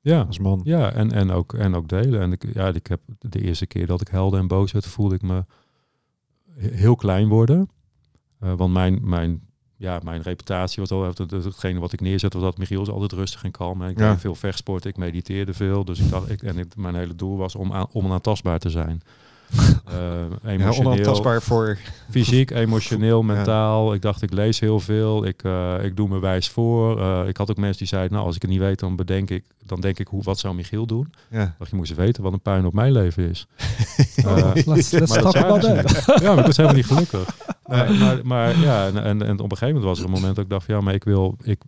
ja. 0.00 0.20
als 0.22 0.38
man. 0.38 0.60
ja 0.64 0.92
en, 0.92 1.12
en, 1.12 1.30
ook, 1.30 1.54
en 1.54 1.74
ook 1.74 1.88
delen. 1.88 2.20
En 2.20 2.32
ik, 2.32 2.54
ja, 2.54 2.68
ik 2.68 2.86
heb 2.86 3.00
de 3.18 3.40
eerste 3.42 3.66
keer 3.66 3.86
dat 3.86 4.00
ik 4.00 4.08
helde 4.08 4.36
en 4.38 4.46
boos 4.46 4.72
werd, 4.72 4.86
voelde 4.86 5.14
ik 5.14 5.22
me 5.22 5.44
he- 6.56 6.68
heel 6.74 6.96
klein 6.96 7.28
worden. 7.28 7.68
Eh, 8.38 8.52
want 8.52 8.72
mijn, 8.72 8.98
mijn, 9.02 9.48
ja, 9.80 10.00
mijn 10.04 10.22
reputatie 10.22 10.80
was 10.80 10.90
al, 10.90 11.04
het- 11.06 11.18
het- 11.18 11.30
hetgene 11.30 11.80
wat 11.80 11.92
ik 11.92 12.00
neerzette, 12.00 12.38
was 12.38 12.46
dat 12.46 12.58
Michiel 12.58 12.82
is 12.82 12.88
altijd 12.88 13.12
rustig 13.12 13.44
en 13.44 13.50
kalm. 13.50 13.82
En 13.82 13.90
ik 13.90 13.98
Ja. 13.98 14.10
deed 14.10 14.20
veel 14.20 14.34
vechtsporten, 14.34 14.90
ik 14.90 14.96
mediteerde 14.96 15.52
veel. 15.54 15.84
Dus 15.84 15.98
ik 16.00 16.10
dacht, 16.10 16.30
ik, 16.30 16.42
en 16.42 16.58
ik, 16.58 16.76
mijn 16.76 16.94
hele 16.94 17.14
doel 17.14 17.36
was 17.36 17.54
om, 17.54 17.72
aan, 17.72 17.86
om 17.92 18.04
onaantastbaar 18.04 18.58
te 18.58 18.70
zijn. 18.70 19.02
Eh, 19.90 19.96
Ja, 20.42 20.48
emotioneel, 20.50 20.90
onaantastbaar 20.92 21.42
voor. 21.42 21.78
Fysiek, 22.10 22.50
emotioneel, 22.50 23.22
mentaal. 23.32 23.94
Ik 23.94 24.02
dacht, 24.02 24.22
ik 24.22 24.32
lees 24.32 24.60
heel 24.60 24.80
veel. 24.80 25.26
Ik, 25.26 25.42
eh, 25.42 25.74
ik 25.82 25.96
doe 25.96 26.08
me 26.08 26.18
wijs 26.18 26.48
voor. 26.48 27.00
Eh, 27.00 27.28
ik 27.28 27.36
had 27.36 27.50
ook 27.50 27.56
mensen 27.56 27.78
die 27.78 27.86
zeiden, 27.86 28.12
nou, 28.12 28.26
als 28.26 28.36
ik 28.36 28.42
het 28.42 28.50
niet 28.50 28.60
weet, 28.60 28.78
dan 28.80 28.96
bedenk 28.96 29.30
ik, 29.30 29.44
dan 29.66 29.80
denk 29.80 29.98
ik, 29.98 30.06
hoe, 30.08 30.22
wat 30.22 30.38
zou 30.38 30.54
Michiel 30.54 30.86
doen? 30.86 31.12
Ja. 31.30 31.42
Ik 31.42 31.52
dacht, 31.58 31.70
je 31.70 31.76
moest 31.76 31.94
weten 31.94 32.22
wat 32.22 32.32
een 32.32 32.40
puin 32.40 32.66
op 32.66 32.72
mijn 32.72 32.92
leven 32.92 33.28
is. 33.30 33.46
Let's, 34.64 34.90
let's 34.90 35.10
maar 35.10 35.20
talk 35.20 35.32
dat 35.32 35.44
about 35.44 35.62
zagen 35.64 35.84
that. 35.86 36.02
ze. 36.04 36.18
ja, 36.22 36.28
maar 36.30 36.38
ik 36.38 36.46
was 36.46 36.56
helemaal 36.56 36.76
niet 36.78 36.86
gelukkig. 36.86 37.36
Maar, 37.66 37.92
maar, 37.94 38.18
maar 38.24 38.58
ja, 38.58 38.86
en, 38.86 39.02
en, 39.04 39.22
en 39.22 39.32
op 39.40 39.50
een 39.50 39.56
gegeven 39.58 39.66
moment 39.66 39.84
was 39.84 39.98
er 39.98 40.04
een 40.04 40.10
moment 40.10 40.34
dat 40.34 40.44
ik 40.44 40.50
dacht, 40.50 40.66
ja, 40.66 40.80
maar 40.80 40.94
ik 40.94 41.04
wil, 41.04 41.36
ik, 41.42 41.60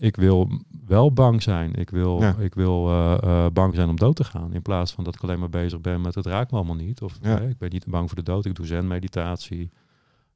ik 0.00 0.16
wil 0.16 0.50
wel 0.86 1.12
bang 1.12 1.42
zijn. 1.42 1.74
Ik 1.74 1.90
wil, 1.90 2.20
Ja. 2.20 2.36
ik 2.38 2.54
wil 2.54 2.88
eh, 2.88 3.16
eh, 3.22 3.52
bang 3.52 3.74
zijn 3.74 3.88
om 3.88 3.96
dood 3.96 4.16
te 4.16 4.24
gaan. 4.24 4.52
In 4.52 4.62
plaats 4.62 4.92
van 4.92 5.04
dat 5.04 5.14
ik 5.14 5.22
alleen 5.22 5.38
maar 5.38 5.48
bezig 5.50 5.80
ben 5.80 6.00
met 6.00 6.14
het 6.14 6.26
raakt 6.26 6.50
me 6.50 6.56
allemaal 6.56 6.76
niet. 6.76 7.00
Of 7.02 7.18
Ja. 7.22 7.40
eh, 7.40 7.48
ik 7.48 7.58
ben 7.58 7.70
niet 7.70 7.86
bang 7.86 8.06
voor 8.08 8.16
de 8.16 8.22
dood. 8.22 8.44
Ik 8.44 8.54
doe 8.54 8.66
zen-meditatie. 8.66 9.70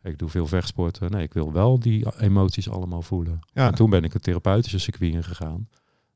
Ik 0.03 0.19
doe 0.19 0.29
veel 0.29 0.47
vechtsporten. 0.47 1.11
Nee, 1.11 1.23
ik 1.23 1.33
wil 1.33 1.53
wel 1.53 1.79
die 1.79 2.21
emoties 2.21 2.71
allemaal 2.71 3.03
voelen. 3.03 3.39
Ja. 3.53 3.67
En 3.67 3.75
toen 3.75 3.91
ben 3.91 4.05
ik 4.05 4.13
het 4.13 4.23
therapeutische 4.23 4.79
circuit 4.79 5.13
ingegaan. 5.15 5.69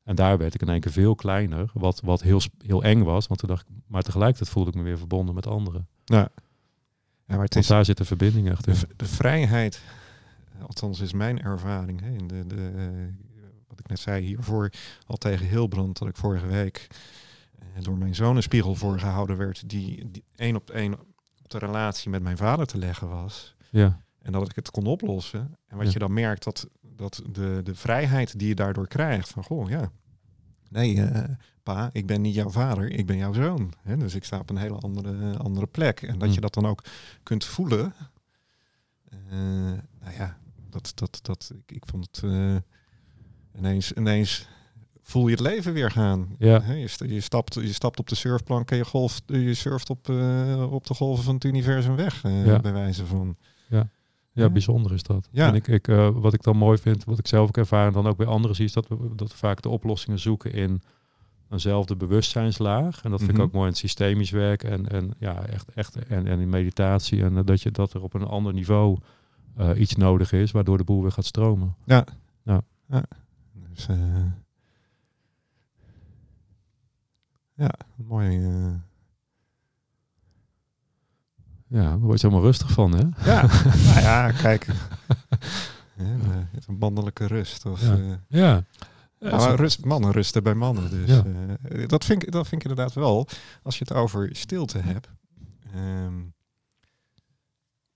En 0.03 0.15
daar 0.15 0.37
werd 0.37 0.53
ik 0.53 0.61
in 0.61 0.69
één 0.69 0.79
keer 0.79 0.91
veel 0.91 1.15
kleiner. 1.15 1.71
Wat, 1.73 2.01
wat 2.03 2.21
heel, 2.21 2.41
heel 2.65 2.83
eng 2.83 3.03
was. 3.03 3.27
Want 3.27 3.39
toen 3.39 3.49
dacht 3.49 3.61
ik, 3.69 3.75
maar 3.87 4.01
tegelijkertijd 4.01 4.49
voelde 4.49 4.69
ik 4.69 4.75
me 4.75 4.83
weer 4.83 4.97
verbonden 4.97 5.35
met 5.35 5.47
anderen. 5.47 5.87
Ja. 6.05 6.17
Ja, 6.17 7.35
maar 7.35 7.43
het 7.43 7.53
Want 7.53 7.65
is 7.65 7.67
daar 7.71 7.85
zit 7.85 7.97
de 7.97 8.05
verbinding 8.05 8.49
echt 8.49 8.65
de, 8.97 9.05
vrijheid, 9.05 9.81
althans 10.61 10.99
is 10.99 11.13
mijn 11.13 11.41
ervaring, 11.41 12.01
hè, 12.01 12.09
in 12.09 12.27
de, 12.27 12.47
de, 12.47 12.71
wat 13.79 13.85
ik 13.85 13.87
net 13.87 13.99
zei 13.99 14.25
hiervoor, 14.25 14.69
al 15.05 15.17
tegen 15.17 15.47
Hilbrand, 15.47 15.97
dat 15.99 16.07
ik 16.07 16.15
vorige 16.17 16.45
week 16.47 16.87
eh, 17.59 17.65
door 17.83 17.97
mijn 17.97 18.15
zoon 18.15 18.35
een 18.35 18.43
spiegel 18.43 18.75
voorgehouden 18.75 19.37
werd, 19.37 19.69
die, 19.69 20.11
die 20.11 20.23
één 20.35 20.55
op 20.55 20.69
één 20.69 20.93
op 21.43 21.49
de 21.49 21.57
relatie 21.57 22.09
met 22.09 22.21
mijn 22.23 22.37
vader 22.37 22.65
te 22.65 22.77
leggen 22.77 23.09
was. 23.09 23.55
Ja, 23.69 24.01
En 24.21 24.31
dat 24.31 24.49
ik 24.49 24.55
het 24.55 24.71
kon 24.71 24.85
oplossen. 24.85 25.55
En 25.67 25.77
wat 25.77 25.85
Ja. 25.85 25.91
je 25.93 25.99
dan 25.99 26.13
merkt, 26.13 26.43
dat, 26.43 26.67
dat 26.81 27.21
de, 27.31 27.61
de 27.63 27.75
vrijheid 27.75 28.39
die 28.39 28.47
je 28.47 28.55
daardoor 28.55 28.87
krijgt, 28.87 29.29
van 29.29 29.43
goh, 29.43 29.69
ja, 29.69 29.91
nee, 30.69 31.01
eh, 31.03 31.35
pa, 31.63 31.89
ik 31.91 32.05
ben 32.05 32.21
niet 32.21 32.33
jouw 32.35 32.49
vader, 32.49 32.91
ik 32.91 33.05
ben 33.05 33.17
jouw 33.17 33.33
zoon. 33.33 33.73
Hè? 33.81 33.97
Dus 33.97 34.15
ik 34.15 34.23
sta 34.23 34.39
op 34.39 34.49
een 34.49 34.57
hele 34.57 34.77
andere, 34.77 35.37
andere 35.37 35.67
plek. 35.67 36.01
En 36.01 36.19
dat 36.19 36.27
Hm. 36.27 36.33
je 36.33 36.41
dat 36.41 36.53
dan 36.53 36.65
ook 36.65 36.83
kunt 37.23 37.45
voelen. 37.45 37.93
eh, 39.09 39.17
nou 39.99 40.13
ja, 40.17 40.37
dat, 40.69 40.91
dat, 40.95 41.19
dat, 41.21 41.51
ik, 41.65 41.75
ik 41.75 41.83
vond 41.85 42.07
het 42.11 42.23
ineens, 43.57 43.91
ineens 43.93 44.47
voel 45.01 45.25
je 45.25 45.31
het 45.31 45.39
leven 45.39 45.73
weer 45.73 45.91
gaan. 45.91 46.35
Ja. 46.39 46.63
Je, 46.71 46.87
je, 47.13 47.21
stapt, 47.21 47.53
je 47.53 47.73
stapt 47.73 47.99
op 47.99 48.07
de 48.07 48.15
surfplank 48.15 48.71
en 48.71 48.77
je, 48.77 48.85
golft, 48.85 49.23
je 49.25 49.53
surft 49.53 49.89
op, 49.89 50.09
eh, 50.09 50.67
op 50.71 50.87
de 50.87 50.93
golven 50.93 51.23
van 51.23 51.33
het 51.33 51.43
universum 51.43 51.95
weg, 51.95 52.23
eh, 52.23 52.45
Ja. 52.45 52.59
bij 52.59 52.73
wijze 52.73 53.05
van. 53.05 53.35
ja, 53.69 53.89
Ja. 54.31 54.49
bijzonder 54.49 54.93
is 54.93 55.03
dat. 55.03 55.27
Ja. 55.31 55.47
En 55.47 55.55
ik, 55.55 55.67
ik, 55.67 55.87
eh, 55.87 56.09
wat 56.13 56.33
ik 56.33 56.43
dan 56.43 56.57
mooi 56.57 56.77
vind, 56.77 57.03
wat 57.03 57.19
ik 57.19 57.27
zelf 57.27 57.47
ook 57.47 57.57
ervaar 57.57 57.87
en 57.87 57.93
dan 57.93 58.07
ook 58.07 58.17
bij 58.17 58.25
anderen 58.27 58.55
zie, 58.55 58.65
is 58.65 58.73
dat 58.73 58.87
we, 58.87 58.95
dat 59.15 59.31
we 59.31 59.37
vaak 59.37 59.61
de 59.61 59.69
oplossingen 59.69 60.19
zoeken 60.19 60.51
in 60.53 60.81
eenzelfde 61.49 61.95
bewustzijnslaag. 61.95 63.03
En 63.03 63.09
dat 63.11 63.19
vind 63.19 63.31
Mhm. 63.31 63.39
ik 63.41 63.45
ook 63.45 63.51
mooi 63.53 63.65
in 63.65 63.71
het 63.71 63.79
systemisch 63.79 64.29
werk 64.31 64.63
en, 64.63 64.87
en 64.89 65.13
ja, 65.19 65.45
echt, 65.45 65.69
echt 65.73 65.95
en, 65.95 66.27
en 66.27 66.39
in 66.39 66.49
meditatie. 66.49 67.23
En 67.23 67.45
dat, 67.45 67.61
je, 67.61 67.71
dat 67.71 67.93
er 67.93 68.01
op 68.03 68.13
een 68.13 68.23
ander 68.25 68.53
niveau 68.53 68.97
iets 69.75 69.95
nodig 69.95 70.31
is, 70.31 70.51
waardoor 70.51 70.77
de 70.77 70.83
boel 70.83 71.01
weer 71.01 71.11
gaat 71.11 71.25
stromen. 71.25 71.75
Ja. 71.85 72.03
Ja. 72.43 72.61
ja. 72.87 73.03
Dus, 73.87 73.87
eh, 73.97 74.25
ja, 77.53 77.71
mooi. 77.95 78.43
eh. 78.45 78.73
Ja, 81.67 81.81
daar 81.81 81.99
word 81.99 82.21
je 82.21 82.27
helemaal 82.27 82.45
rustig 82.49 82.71
van, 82.71 82.91
hè? 82.91 83.31
ja, 83.31 83.41
nou 83.85 83.99
ja, 84.01 84.31
kijk. 84.31 84.67
Ja, 85.95 86.47
een 86.67 86.77
mannelijke 86.77 87.25
rust. 87.25 87.65
Of, 87.65 87.81
Ja. 87.81 87.95
eh, 88.27 88.57
Ja, 89.19 89.55
rust, 89.55 89.85
mannen 89.85 90.11
rusten 90.11 90.43
bij 90.43 90.53
mannen. 90.53 90.89
Dus, 90.89 91.09
Ja. 91.09 91.23
dat, 91.85 92.05
vind 92.05 92.23
ik, 92.23 92.31
dat 92.31 92.47
vind 92.47 92.63
ik 92.63 92.69
inderdaad 92.69 92.93
wel. 92.95 93.27
Als 93.63 93.77
je 93.77 93.85
het 93.87 93.93
over 93.97 94.35
stilte 94.35 94.77
hebt. 94.77 95.09
Ehm, 95.73 96.19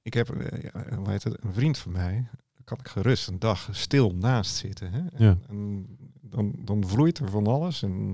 ik 0.02 0.14
heb 0.14 0.30
eh, 0.30 0.62
ja, 0.74 0.96
hoe 0.96 1.10
heet 1.10 1.24
het, 1.24 1.44
een 1.44 1.54
vriend 1.54 1.78
van 1.78 1.92
mij. 1.92 2.28
Kan 2.64 2.78
ik 2.80 2.88
gerust 2.88 3.28
een 3.28 3.40
dag 3.40 3.70
stil 3.72 4.12
naast 4.16 4.56
zitten. 4.56 4.92
Hè? 4.92 5.00
En, 5.00 5.26
Ja. 5.26 5.38
en 5.48 5.88
dan, 6.22 6.54
dan 6.60 6.88
vloeit 6.88 7.20
er 7.20 7.30
van 7.30 7.48
alles. 7.48 7.84
En 7.84 8.14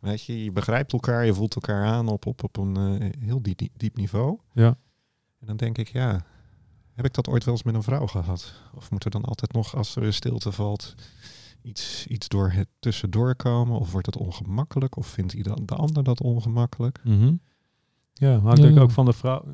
weet 0.00 0.22
je, 0.24 0.44
je 0.44 0.52
begrijpt 0.52 0.92
elkaar, 0.92 1.24
je 1.26 1.34
voelt 1.34 1.54
elkaar 1.54 1.84
aan 1.84 2.08
op, 2.08 2.26
op, 2.26 2.42
op 2.44 2.56
een 2.56 2.76
eh, 2.76 3.10
heel 3.24 3.42
diep, 3.42 3.60
diep, 3.76 3.96
niveau. 3.96 4.38
Ja. 4.52 4.76
En 5.40 5.46
dan 5.46 5.56
denk 5.56 5.78
ik, 5.78 5.88
ja, 5.88 6.24
Heb 6.92 7.04
ik 7.04 7.14
dat 7.14 7.28
ooit 7.28 7.44
wel 7.44 7.54
eens 7.54 7.62
met 7.62 7.74
een 7.74 7.82
vrouw 7.82 8.06
gehad? 8.06 8.54
Of 8.74 8.90
moet 8.90 9.04
er 9.04 9.10
dan 9.10 9.24
altijd 9.24 9.52
nog, 9.52 9.76
als 9.76 9.96
er 9.96 10.02
een 10.02 10.12
stilte 10.12 10.52
valt, 10.52 10.94
iets, 11.62 12.06
iets 12.06 12.28
door 12.28 12.50
het 12.50 12.68
tussendoor 12.78 13.34
komen? 13.36 13.78
Of 13.78 13.92
wordt 13.92 14.06
het 14.06 14.16
ongemakkelijk? 14.16 14.96
Of 14.96 15.06
vindt 15.06 15.32
ieder, 15.32 15.66
de 15.66 15.74
ander 15.74 16.02
dat 16.04 16.20
ongemakkelijk? 16.20 17.00
Mhm. 17.04 17.34
Ja, 18.12 18.40
maar 18.40 18.52
ik 18.52 18.58
Ja. 18.58 18.64
denk 18.64 18.78
ook 18.80 18.90
van 18.90 19.04
de 19.04 19.12
vrouw. 19.12 19.44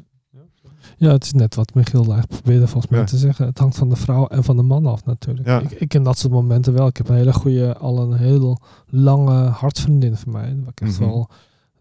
Ja, 0.97 1.11
het 1.11 1.25
is 1.25 1.33
net 1.33 1.55
wat 1.55 1.75
Michiel 1.75 2.01
eigenlijk 2.01 2.29
probeerde 2.43 2.67
volgens 2.67 2.93
mij 2.93 3.01
Ja. 3.01 3.07
te 3.07 3.17
zeggen. 3.17 3.47
Het 3.47 3.59
hangt 3.59 3.77
van 3.77 3.89
de 3.89 3.97
vrouw 3.97 4.27
en 4.27 4.45
van 4.45 4.57
de 4.57 4.63
man 4.63 4.87
af 4.87 5.05
natuurlijk. 5.05 5.47
Ja. 5.47 5.59
Ik, 5.61 5.71
ik 5.71 5.89
ken 5.89 6.03
dat 6.03 6.19
soort 6.19 6.33
momenten 6.33 6.73
wel. 6.73 6.87
Ik 6.87 6.97
heb 6.97 7.09
een 7.09 7.17
hele 7.17 7.33
goede, 7.33 7.77
al 7.77 7.99
een 8.03 8.19
heel 8.19 8.59
lange 8.89 9.35
hartvriendin 9.47 10.17
van 10.17 10.33
mij. 10.33 10.57
Waar 10.61 10.69
ik 10.75 10.81
echt 10.81 10.99
Mhm. 11.01 11.09
wel 11.09 11.29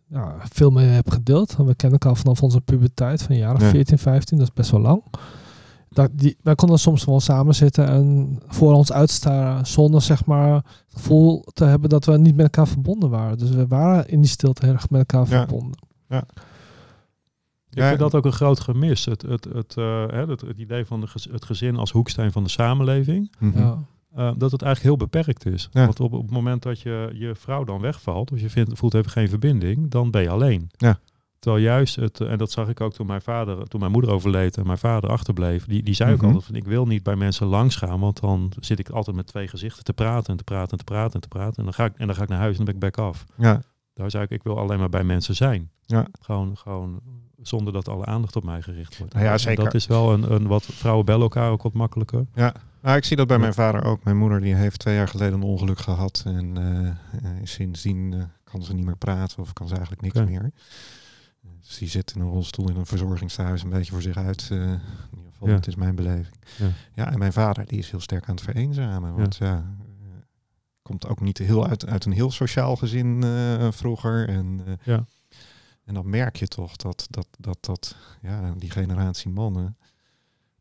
ja, 0.09 0.35
veel 0.51 0.69
mee 0.69 0.87
heb 0.87 1.09
gedeeld. 1.11 1.55
We 1.55 1.75
kennen 1.75 1.99
elkaar 1.99 2.15
vanaf 2.17 2.43
onze 2.43 2.61
puberteit 2.61 3.21
van 3.23 3.35
jaren 3.37 3.61
Ja. 3.63 3.69
14, 3.69 3.97
15. 3.97 4.37
Dat 4.37 4.47
is 4.47 4.53
best 4.53 4.71
wel 4.71 4.81
lang. 4.81 5.03
Dat, 5.89 6.09
die, 6.13 6.37
wij 6.43 6.55
konden 6.55 6.79
soms 6.79 7.05
wel 7.05 7.19
samen 7.19 7.55
zitten 7.55 7.87
en 7.87 8.39
voor 8.47 8.73
ons 8.73 8.91
uitstaren 8.91 9.65
zonder 9.67 10.01
zeg 10.01 10.25
maar 10.25 10.53
het 10.53 10.63
gevoel 10.89 11.45
te 11.53 11.63
hebben 11.63 11.89
dat 11.89 12.05
we 12.05 12.17
niet 12.17 12.35
met 12.35 12.45
elkaar 12.45 12.67
verbonden 12.67 13.09
waren. 13.09 13.37
Dus 13.37 13.49
we 13.49 13.67
waren 13.67 14.07
in 14.09 14.21
die 14.21 14.29
stilte 14.29 14.67
erg 14.67 14.89
met 14.89 14.99
elkaar 15.13 15.29
Ja. 16.09 16.23
Ik 17.83 17.87
vind 17.87 17.99
dat 17.99 18.15
ook 18.15 18.25
een 18.25 18.31
groot 18.31 18.59
gemis. 18.59 19.05
Het, 19.05 19.21
het, 19.21 19.43
het, 19.53 19.77
eh, 19.77 20.07
hè, 20.07 20.25
het, 20.25 20.41
het 20.41 20.57
idee 20.57 20.85
van 20.85 21.01
de 21.01 21.07
gez- 21.07 21.31
het 21.31 21.45
gezin 21.45 21.75
als 21.75 21.91
hoeksteen 21.91 22.31
van 22.31 22.43
de 22.43 22.49
samenleving. 22.49 23.31
Mhm. 23.39 23.57
Ja. 23.59 23.77
eh, 24.15 24.31
dat 24.37 24.51
het 24.51 24.61
eigenlijk 24.61 24.81
heel 24.81 25.07
beperkt 25.07 25.45
is. 25.45 25.69
Ja. 25.71 25.83
Want 25.85 25.99
op, 25.99 26.13
op 26.13 26.21
het 26.21 26.31
moment 26.31 26.63
dat 26.63 26.79
je 26.81 27.09
je 27.13 27.35
vrouw 27.35 27.63
dan 27.63 27.81
wegvalt, 27.81 28.31
of 28.31 28.39
je 28.39 28.49
vindt, 28.49 28.77
voelt 28.77 28.93
even 28.93 29.11
geen 29.11 29.29
verbinding, 29.29 29.89
dan 29.91 30.11
ben 30.11 30.21
je 30.21 30.29
alleen. 30.29 30.69
Ja. 30.77 30.99
Terwijl 31.39 31.63
juist 31.63 31.95
het, 31.95 32.21
eh, 32.21 32.31
en 32.31 32.37
dat 32.37 32.51
zag 32.51 32.69
ik 32.69 32.81
ook 32.81 32.93
toen 32.93 33.07
mijn 33.07 33.21
vader, 33.21 33.67
toen 33.67 33.79
mijn 33.79 33.91
moeder 33.91 34.11
overleed 34.11 34.57
en 34.57 34.65
mijn 34.65 34.77
vader 34.77 35.09
achterbleef, 35.09 35.65
die, 35.65 35.83
die 35.83 35.93
zei 35.93 36.11
ook 36.11 36.17
Mhm. 36.17 36.25
altijd 36.25 36.45
van 36.45 36.55
ik 36.55 36.65
wil 36.65 36.85
niet 36.85 37.03
bij 37.03 37.15
mensen 37.15 37.47
langs 37.47 37.75
gaan, 37.75 37.99
want 37.99 38.19
dan 38.21 38.51
zit 38.59 38.79
ik 38.79 38.89
altijd 38.89 39.15
met 39.15 39.27
twee 39.27 39.47
gezichten 39.47 39.83
te 39.83 39.93
praten 39.93 40.31
en 40.31 40.37
te 40.37 40.43
praten 40.43 40.71
en 40.71 40.77
te 40.77 40.83
praten 40.83 41.13
en 41.13 41.21
te 41.21 41.27
praten. 41.27 41.57
En 41.57 41.63
dan 41.63 41.73
ga 41.73 41.85
ik, 41.85 41.93
en 41.97 42.07
dan 42.07 42.15
ga 42.15 42.23
ik 42.23 42.29
naar 42.29 42.39
huis 42.39 42.57
en 42.57 42.65
dan 42.65 42.65
ben 42.65 42.89
ik 42.89 42.95
back 42.95 43.05
af. 43.07 43.25
Ja, 43.37 43.61
Daar 43.93 44.11
zei 44.11 44.23
ik, 44.23 44.29
ik 44.29 44.43
wil 44.43 44.57
alleen 44.59 44.79
maar 44.79 44.89
bij 44.89 45.03
mensen 45.03 45.35
zijn. 45.35 45.69
Ja. 45.85 46.07
Gewoon, 46.21 46.57
gewoon 46.57 46.99
zonder 47.47 47.73
dat 47.73 47.87
alle 47.87 48.05
aandacht 48.05 48.35
op 48.35 48.43
mij 48.43 48.61
gericht 48.61 48.97
wordt. 48.97 49.13
Nou 49.13 49.25
ja, 49.25 49.31
En 49.31 49.39
zeker. 49.39 49.63
Dat 49.63 49.73
is 49.73 49.87
wel 49.87 50.13
een, 50.13 50.31
een 50.33 50.47
wat 50.47 50.65
vrouwen 50.65 51.05
bellen 51.05 51.21
elkaar 51.21 51.51
ook 51.51 51.63
wat 51.63 51.73
makkelijker. 51.73 52.25
ja. 52.33 52.53
Nou, 52.81 52.97
ik 52.99 53.05
zie 53.05 53.17
dat 53.17 53.27
bij 53.27 53.37
mijn 53.39 53.53
vader 53.53 53.83
ook. 53.83 54.03
Mijn 54.03 54.17
moeder 54.17 54.41
die 54.41 54.55
heeft 54.55 54.79
twee 54.79 54.95
jaar 54.95 55.07
geleden 55.07 55.33
een 55.33 55.43
ongeluk 55.47 55.79
gehad. 55.79 56.23
En 56.25 56.57
eh, 56.57 56.87
eh, 56.87 56.95
sindsdien 57.43 58.13
eh, 58.13 58.23
kan 58.43 58.63
ze 58.63 58.73
niet 58.73 58.85
meer 58.85 58.97
praten 58.97 59.39
of 59.39 59.53
kan 59.53 59.67
ze 59.67 59.73
eigenlijk 59.73 60.01
niks 60.03 60.29
meer. 60.29 60.51
Dus 61.61 61.77
die 61.77 61.87
zit 61.87 62.13
in 62.15 62.21
een 62.21 62.29
rolstoel 62.29 62.69
in 62.69 62.75
een 62.75 62.85
verzorgingstehuis 62.85 63.63
een 63.63 63.69
beetje 63.69 63.91
voor 63.91 64.01
zich 64.01 64.17
uit. 64.17 64.47
eh, 64.51 64.57
in 64.57 64.63
ieder 65.17 65.31
geval, 65.31 65.47
Ja. 65.47 65.53
dat 65.53 65.67
is 65.67 65.75
mijn 65.75 65.95
beleving. 65.95 66.35
Ja. 66.57 66.65
Ja. 66.93 67.11
en 67.11 67.19
mijn 67.19 67.33
vader 67.33 67.65
die 67.65 67.79
is 67.79 67.91
heel 67.91 67.99
sterk 67.99 68.27
aan 68.29 68.35
het 68.35 68.43
vereenzamen. 68.43 69.15
Want 69.15 69.35
ja, 69.35 69.65
komt 70.81 71.07
ook 71.07 71.19
niet 71.21 71.37
heel 71.37 71.67
uit, 71.67 71.85
uit 71.87 72.05
een 72.05 72.11
heel 72.11 72.31
sociaal 72.31 72.75
gezin 72.75 73.23
vroeger. 73.71 74.27
En, 74.29 74.61
Ja. 74.83 75.05
En 75.87 75.93
dan 75.93 76.09
merk 76.09 76.35
je 76.35 76.47
toch 76.47 76.75
dat, 76.75 77.07
dat, 77.09 77.27
dat, 77.39 77.57
dat 77.61 77.95
ja, 78.21 78.53
die 78.57 78.69
generatie 78.71 79.29
mannen 79.31 79.77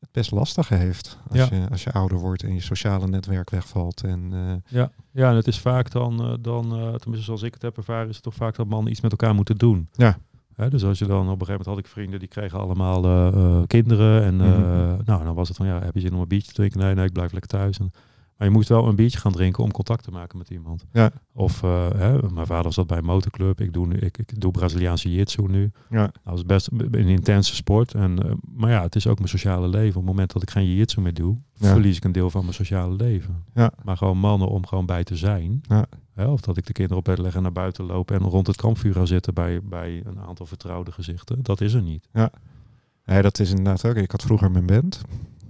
het 0.01 0.09
best 0.13 0.31
lastig 0.31 0.69
heeft. 0.69 1.19
Als, 1.29 1.39
Ja. 1.39 1.57
je, 1.57 1.69
als 1.71 1.83
je 1.85 1.93
ouder 1.93 2.19
wordt 2.19 2.43
en 2.43 2.55
je 2.55 2.61
sociale 2.61 3.07
netwerk 3.09 3.51
wegvalt. 3.51 4.03
En, 4.03 4.29
eh, 4.33 4.79
Ja, 4.79 4.91
ja 5.11 5.31
en 5.31 5.37
het 5.37 5.47
is 5.47 5.59
vaak 5.59 5.91
dan, 5.91 6.21
eh, 6.25 6.35
dan 6.41 6.65
eh, 6.65 6.95
tenminste 6.95 7.25
zoals 7.25 7.43
ik 7.43 7.55
het 7.55 7.63
heb 7.63 7.77
ervaren, 7.77 8.09
is 8.09 8.15
het 8.15 8.25
toch 8.25 8.35
vaak 8.35 8.55
dat 8.57 8.67
mannen 8.67 8.91
iets 8.93 9.01
met 9.01 9.11
elkaar 9.11 9.35
moeten 9.35 9.57
doen. 9.57 9.89
Ja. 9.93 10.19
Hè, 10.55 10.71
dus 10.71 10.85
als 10.85 10.99
je 10.99 11.07
dan 11.07 11.19
op 11.19 11.41
een 11.41 11.47
gegeven 11.47 11.53
moment 11.53 11.67
had 11.67 11.79
ik 11.79 11.87
vrienden 11.87 12.19
die 12.19 12.29
kregen 12.29 12.59
allemaal 12.59 13.67
kinderen. 13.67 14.23
En 14.23 14.37
Mhm. 14.37 15.01
nou, 15.05 15.25
dan 15.25 15.35
was 15.35 15.49
het 15.49 15.57
van 15.57 15.67
ja, 15.67 15.81
heb 15.83 15.95
je 15.95 16.01
zin 16.01 16.15
om 16.15 16.21
een 16.21 16.29
biertje 16.29 16.49
te 16.49 16.55
drinken? 16.55 16.81
Nee, 16.81 16.95
nee, 16.95 17.05
ik 17.07 17.13
blijf 17.13 17.33
lekker 17.33 17.51
thuis. 17.51 17.79
En, 17.79 17.93
maar 18.37 18.49
je 18.49 18.55
moest 18.55 18.69
wel 18.69 18.87
een 18.89 18.95
biertje 18.97 19.19
gaan 19.19 19.33
drinken 19.33 19.63
om 19.65 19.71
contact 19.71 20.05
te 20.05 20.11
maken 20.11 20.39
met 20.39 20.51
iemand. 20.51 20.85
Ja. 20.93 21.11
Of 21.33 21.63
eh, 21.63 21.89
hè, 21.97 22.31
mijn 22.31 22.47
vader 22.47 22.73
zat 22.73 22.87
bij 22.87 22.99
een 22.99 23.05
motorclub. 23.05 23.61
Ik 23.61 23.73
doe, 23.73 23.87
nu, 23.87 23.97
ik, 23.97 24.19
ik 24.19 24.41
doe 24.41 24.51
Braziliaanse 24.51 25.13
jitsu 25.15 25.43
nu. 25.43 25.71
ja, 25.91 26.11
Dat 26.25 26.35
is 26.35 26.45
best 26.45 26.69
een 26.73 27.09
intense 27.09 27.55
sport. 27.55 27.95
En, 27.95 28.23
eh, 28.23 28.33
maar 28.55 28.71
ja, 28.71 28.83
het 28.83 28.95
is 28.97 29.07
ook 29.07 29.17
mijn 29.19 29.29
sociale 29.29 29.69
leven. 29.69 29.89
Op 29.89 29.95
het 29.95 30.05
moment 30.05 30.33
dat 30.33 30.43
ik 30.43 30.51
geen 30.51 30.67
jiu-jitsu 30.67 31.01
meer 31.01 31.15
doe, 31.15 31.37
Ja. 31.55 31.69
verlies 31.73 31.97
ik 31.97 32.05
een 32.05 32.13
deel 32.13 32.31
van 32.31 32.41
mijn 32.43 32.55
sociale 32.55 32.95
leven. 32.97 33.45
Ja. 33.55 33.73
Maar 33.85 33.97
gewoon 33.97 34.19
mannen 34.19 34.49
om 34.49 34.67
gewoon 34.67 34.87
bij 34.87 35.05
te 35.05 35.17
zijn. 35.17 35.61
Ja. 35.69 35.87
Hè, 36.15 36.27
of 36.27 36.41
dat 36.41 36.57
ik 36.57 36.67
de 36.67 36.73
kinderen 36.73 36.99
op 36.99 37.05
bed 37.05 37.19
leg 37.19 37.35
en 37.35 37.43
naar 37.43 37.53
buiten 37.53 37.85
loop 37.85 38.11
en 38.11 38.19
rond 38.23 38.47
het 38.47 38.57
kampvuur 38.57 38.93
ga 38.93 39.05
zitten 39.07 39.35
bij, 39.35 39.61
bij 39.63 40.03
een 40.05 40.19
aantal 40.21 40.47
vertrouwde 40.47 40.93
gezichten. 40.93 41.43
Dat 41.43 41.61
is 41.61 41.73
er 41.75 41.83
niet. 41.83 42.09
Nee, 43.05 43.23
dat 43.23 43.39
is 43.39 43.51
inderdaad 43.51 43.85
ook. 43.85 43.95
Ik 43.95 44.11
had 44.11 44.23
vroeger 44.23 44.51
mijn 44.51 44.67
band. 44.67 45.01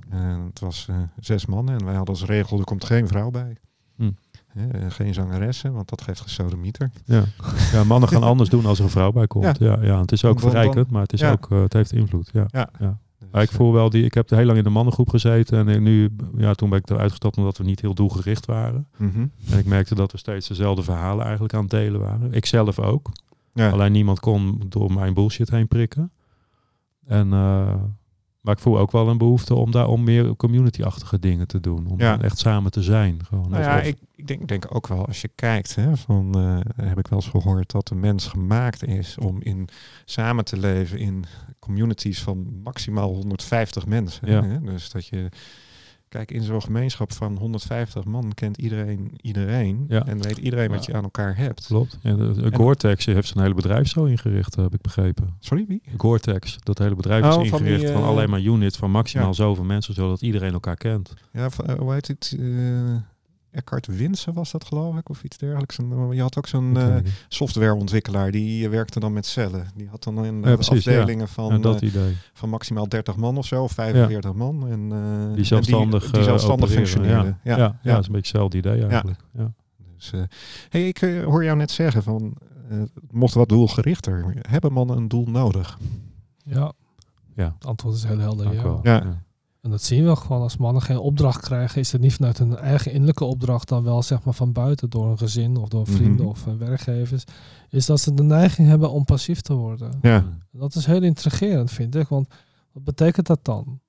En 0.08 0.40
het 0.40 0.60
was 0.60 0.86
eh, 0.90 0.96
zes 1.20 1.46
mannen. 1.46 1.78
En 1.78 1.84
wij 1.84 1.94
hadden 1.94 2.14
als 2.14 2.24
regel, 2.24 2.58
er 2.58 2.64
komt 2.64 2.84
geen 2.84 3.08
vrouw 3.08 3.30
bij. 3.30 3.56
Hm. 3.96 4.10
Hè, 4.46 4.68
en 4.68 4.92
geen 4.92 5.14
zangeressen, 5.14 5.72
want 5.72 5.88
dat 5.88 6.02
geeft 6.02 6.20
gesodemieter. 6.20 6.90
Ja. 7.04 7.24
ja, 7.72 7.84
mannen 7.84 8.08
gaan 8.08 8.22
anders 8.22 8.48
doen 8.48 8.66
als 8.66 8.78
er 8.78 8.84
een 8.84 8.90
vrouw 8.90 9.12
bij 9.12 9.26
komt. 9.26 9.58
Ja, 9.58 9.78
ja, 9.82 10.00
het 10.00 10.12
is 10.12 10.24
ook 10.24 10.40
verrijkend, 10.40 10.90
maar 10.90 11.02
het, 11.02 11.12
is 11.12 11.20
ja. 11.20 11.32
ook, 11.32 11.50
eh, 11.50 11.60
het 11.60 11.72
heeft 11.72 11.92
invloed. 11.92 12.30
Ja. 12.32 12.46
Ja. 12.52 12.70
Dus, 13.18 13.28
Maar 13.32 13.42
ik 13.42 13.50
voel 13.50 13.72
wel 13.72 13.90
die, 13.90 14.04
ik 14.04 14.14
heb 14.14 14.30
heel 14.30 14.44
lang 14.44 14.58
in 14.58 14.64
de 14.64 14.70
mannengroep 14.70 15.08
gezeten 15.08 15.68
en 15.68 15.82
nu, 15.82 16.16
ja, 16.36 16.54
toen 16.54 16.70
ben 16.70 16.78
ik 16.78 16.90
eruit 16.90 17.10
gestapt 17.10 17.36
omdat 17.36 17.58
we 17.58 17.64
niet 17.64 17.80
heel 17.80 17.94
doelgericht 17.94 18.46
waren. 18.46 18.86
eh, 18.92 19.00
mhm. 19.06 19.26
En 19.50 19.58
ik 19.58 19.66
merkte 19.66 19.94
dat 19.94 20.12
we 20.12 20.18
steeds 20.18 20.48
dezelfde 20.48 20.82
verhalen 20.82 21.24
eigenlijk 21.24 21.54
aan 21.54 21.60
het 21.60 21.70
delen 21.70 22.00
waren. 22.00 22.32
Ik 22.32 22.46
zelf 22.46 22.78
ook. 22.78 23.10
ja. 23.52 23.70
Alleen 23.70 23.92
niemand 23.92 24.20
kon 24.20 24.62
door 24.68 24.92
mijn 24.92 25.14
bullshit 25.14 25.50
heen 25.50 25.68
prikken. 25.68 26.10
En, 27.06 27.32
eh, 27.32 27.74
maar 28.46 28.54
ik 28.54 28.60
voel 28.60 28.78
ook 28.78 28.92
wel 28.92 29.08
een 29.08 29.18
behoefte 29.18 29.54
om 29.54 29.70
daar 29.70 29.86
om 29.86 30.04
meer 30.04 30.36
community-achtige 30.36 31.18
dingen 31.18 31.46
te 31.46 31.60
doen. 31.60 31.86
Om 31.86 32.00
Ja. 32.00 32.20
echt 32.20 32.38
samen 32.38 32.70
te 32.70 32.82
zijn. 32.82 33.24
Gewoon 33.24 33.50
Nou 33.50 33.62
ja, 33.62 33.80
ik, 33.80 33.96
ik 34.14 34.26
denk, 34.26 34.48
denk 34.48 34.74
ook 34.74 34.86
wel 34.86 35.06
als 35.06 35.20
je 35.20 35.30
kijkt, 35.34 35.74
hè, 35.74 35.96
van, 35.96 36.34
eh, 36.34 36.86
heb 36.86 36.98
ik 36.98 37.08
wel 37.08 37.18
eens 37.18 37.28
gehoord 37.28 37.70
dat 37.70 37.88
de 37.88 37.94
mens 37.94 38.26
gemaakt 38.26 38.84
is 38.84 39.18
om 39.18 39.42
in 39.42 39.68
samen 40.04 40.44
te 40.44 40.56
leven 40.58 40.98
in 40.98 41.24
communities 41.58 42.22
van 42.22 42.60
maximaal 42.62 43.14
150 43.14 43.86
mensen. 43.86 44.30
Ja. 44.30 44.44
Hè? 44.44 44.60
Dus 44.60 44.90
dat 44.90 45.06
je, 45.06 45.28
kijk, 46.16 46.30
in 46.30 46.42
zo'n 46.42 46.62
gemeenschap 46.62 47.12
van 47.12 47.36
150 47.38 48.04
man 48.04 48.34
kent 48.34 48.56
iedereen 48.56 49.10
iedereen 49.20 49.84
Ja. 49.88 50.06
en 50.06 50.22
weet 50.22 50.36
iedereen 50.38 50.70
wat 50.70 50.84
je 50.84 50.94
aan 50.94 51.02
elkaar 51.02 51.36
hebt. 51.36 51.66
Klopt. 51.66 51.98
Ja, 52.02 52.14
de, 52.14 52.32
de 52.32 52.42
En- 52.42 52.54
Gore-Tex 52.54 53.04
heeft 53.06 53.28
zijn 53.28 53.42
hele 53.42 53.54
bedrijf 53.54 53.88
zo 53.88 54.04
ingericht, 54.04 54.54
heb 54.56 54.74
ik 54.74 54.80
begrepen. 54.80 55.34
Sorry, 55.40 55.64
wie? 55.68 55.82
Gore-Tex, 55.96 56.56
dat 56.62 56.78
hele 56.78 56.94
bedrijf 56.94 57.24
Oh, 57.24 57.28
is 57.44 57.50
van 57.50 57.58
ingericht 57.58 57.80
die, 57.84 57.92
van 57.92 58.02
eh, 58.02 58.08
alleen 58.08 58.30
maar 58.30 58.40
units 58.40 58.76
van 58.76 58.90
maximaal 58.90 59.26
ja. 59.26 59.32
zoveel 59.32 59.64
mensen, 59.64 59.94
zodat 59.94 60.22
iedereen 60.22 60.52
elkaar 60.52 60.76
kent. 60.76 61.14
Ja, 61.32 61.48
eh, 61.66 61.74
hoe 61.78 61.92
heet 61.92 62.08
het? 62.08 62.38
Eh 63.56 63.62
Eckhart 63.62 63.86
Winsen 63.86 64.32
was 64.34 64.50
dat 64.50 64.64
geloof 64.64 64.96
ik, 64.96 65.08
of 65.08 65.22
iets 65.22 65.38
dergelijks. 65.38 65.78
Een- 65.78 66.10
Je 66.12 66.20
had 66.20 66.38
ook 66.38 66.46
zo'n 66.46 66.76
eh, 66.76 66.94
niet. 66.94 67.24
softwareontwikkelaar, 67.28 68.30
die 68.30 68.64
eh, 68.64 68.70
werkte 68.70 69.00
dan 69.00 69.12
met 69.12 69.26
cellen. 69.26 69.66
Die 69.74 69.88
had 69.88 70.02
dan 70.02 70.24
in 70.24 70.42
Ja, 70.42 70.54
precies, 70.54 70.84
ja. 70.84 70.98
afdelingen 70.98 71.28
van, 71.28 71.52
Ja, 71.52 71.58
dat 71.58 71.82
eh, 71.82 71.88
idee. 71.88 72.16
van 72.32 72.48
maximaal 72.48 72.88
30 72.88 73.16
man 73.16 73.36
of 73.36 73.46
zo, 73.46 73.62
of 73.62 73.72
45 73.72 74.32
man. 74.34 74.68
En, 74.68 74.92
eh, 74.92 75.34
Die 75.34 75.44
zelfstandig, 75.44 75.94
en 75.94 76.00
die, 76.00 76.10
die 76.10 76.20
eh, 76.20 76.26
zelfstandig 76.26 76.64
opereren, 76.68 76.88
functioneerden. 76.88 77.38
Ja, 77.44 77.56
Ja, 77.56 77.58
ja, 77.58 77.78
ja, 77.82 77.90
dat 77.92 78.00
is 78.00 78.06
een 78.06 78.12
beetje 78.12 78.30
hetzelfde 78.38 78.56
idee 78.58 78.86
eigenlijk. 78.86 79.20
Ja. 79.32 79.52
Dus, 79.96 80.12
eh, 80.12 80.20
hey, 80.68 80.88
ik 80.88 81.02
eh, 81.02 81.24
hoor 81.24 81.44
jou 81.44 81.56
net 81.56 81.70
zeggen 81.70 82.02
van, 82.02 82.36
eh, 82.70 82.78
het 82.78 82.90
mocht 83.12 83.34
wat 83.34 83.48
doelgerichter. 83.48 84.34
Hebben 84.48 84.72
mannen 84.72 84.96
een 84.96 85.08
doel 85.08 85.26
nodig? 85.26 85.78
Ja. 86.44 86.72
Ja. 87.36 87.52
Het 87.58 87.66
antwoord 87.66 87.94
is 87.96 88.04
heel 88.04 88.18
helder. 88.18 88.80
Ja. 88.82 89.24
En 89.66 89.72
dat 89.72 89.82
zien 89.82 90.06
we 90.06 90.16
gewoon 90.16 90.42
als 90.42 90.56
mannen 90.56 90.82
geen 90.82 90.98
opdracht 90.98 91.40
krijgen, 91.40 91.80
is 91.80 91.92
het 91.92 92.00
niet 92.00 92.14
vanuit 92.14 92.38
hun 92.38 92.56
eigen 92.56 92.92
innerlijke 92.92 93.24
opdracht, 93.24 93.68
dan 93.68 93.82
wel 93.82 94.02
zeg 94.02 94.22
maar 94.24 94.34
van 94.34 94.52
buiten 94.52 94.90
door 94.90 95.06
een 95.10 95.18
gezin 95.18 95.56
of 95.56 95.68
door 95.68 95.86
vrienden 95.86 96.24
Mhm. 96.24 96.26
of 96.26 96.46
eh, 96.46 96.54
werkgevers, 96.54 97.24
is 97.70 97.86
dat 97.86 98.00
ze 98.00 98.14
de 98.14 98.22
neiging 98.22 98.68
hebben 98.68 98.90
om 98.90 99.04
passief 99.04 99.40
te 99.40 99.54
worden. 99.54 99.90
Ja. 100.02 100.24
Dat 100.50 100.74
is 100.74 100.86
heel 100.86 101.02
intrigerend, 101.02 101.70
vind 101.70 101.94
ik. 101.94 102.08
Want 102.08 102.28
wat 102.72 102.84
betekent 102.84 103.26
dat 103.26 103.38
dan? 103.42 103.80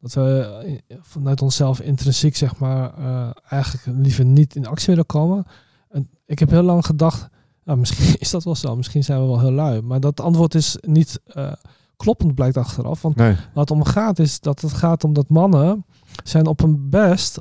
Dat 0.00 0.12
we 0.12 0.80
eh, 0.88 0.96
vanuit 1.02 1.42
onszelf 1.42 1.80
intrinsiek, 1.80 2.36
zeg 2.36 2.58
maar, 2.58 2.94
eh, 2.98 3.30
eigenlijk 3.48 3.98
liever 3.98 4.24
niet 4.24 4.56
in 4.56 4.66
actie 4.66 4.86
willen 4.88 5.06
komen. 5.06 5.44
En 5.88 6.08
ik 6.24 6.38
heb 6.38 6.50
heel 6.50 6.62
lang 6.62 6.86
gedacht, 6.86 7.28
nou, 7.64 7.78
misschien 7.78 8.16
is 8.24 8.30
dat 8.30 8.44
wel 8.44 8.54
zo, 8.56 8.76
misschien 8.76 9.04
zijn 9.04 9.20
we 9.20 9.26
wel 9.26 9.40
heel 9.40 9.52
lui. 9.52 9.80
Maar 9.80 10.00
dat 10.00 10.20
antwoord 10.20 10.54
is 10.54 10.76
niet 10.80 11.20
eh, 11.24 11.52
kloppend, 11.96 12.34
blijkt 12.34 12.56
achteraf. 12.56 13.02
Want 13.02 13.16
Nee. 13.16 13.34
waar 13.34 13.44
het 13.54 13.70
om 13.70 13.84
gaat 13.84 14.18
is 14.18 14.40
dat 14.40 14.60
het 14.60 14.72
gaat 14.72 15.04
om 15.04 15.12
dat 15.12 15.28
mannen 15.28 15.84
zijn 16.24 16.46
op 16.46 16.60
hun 16.60 16.90
best 16.90 17.38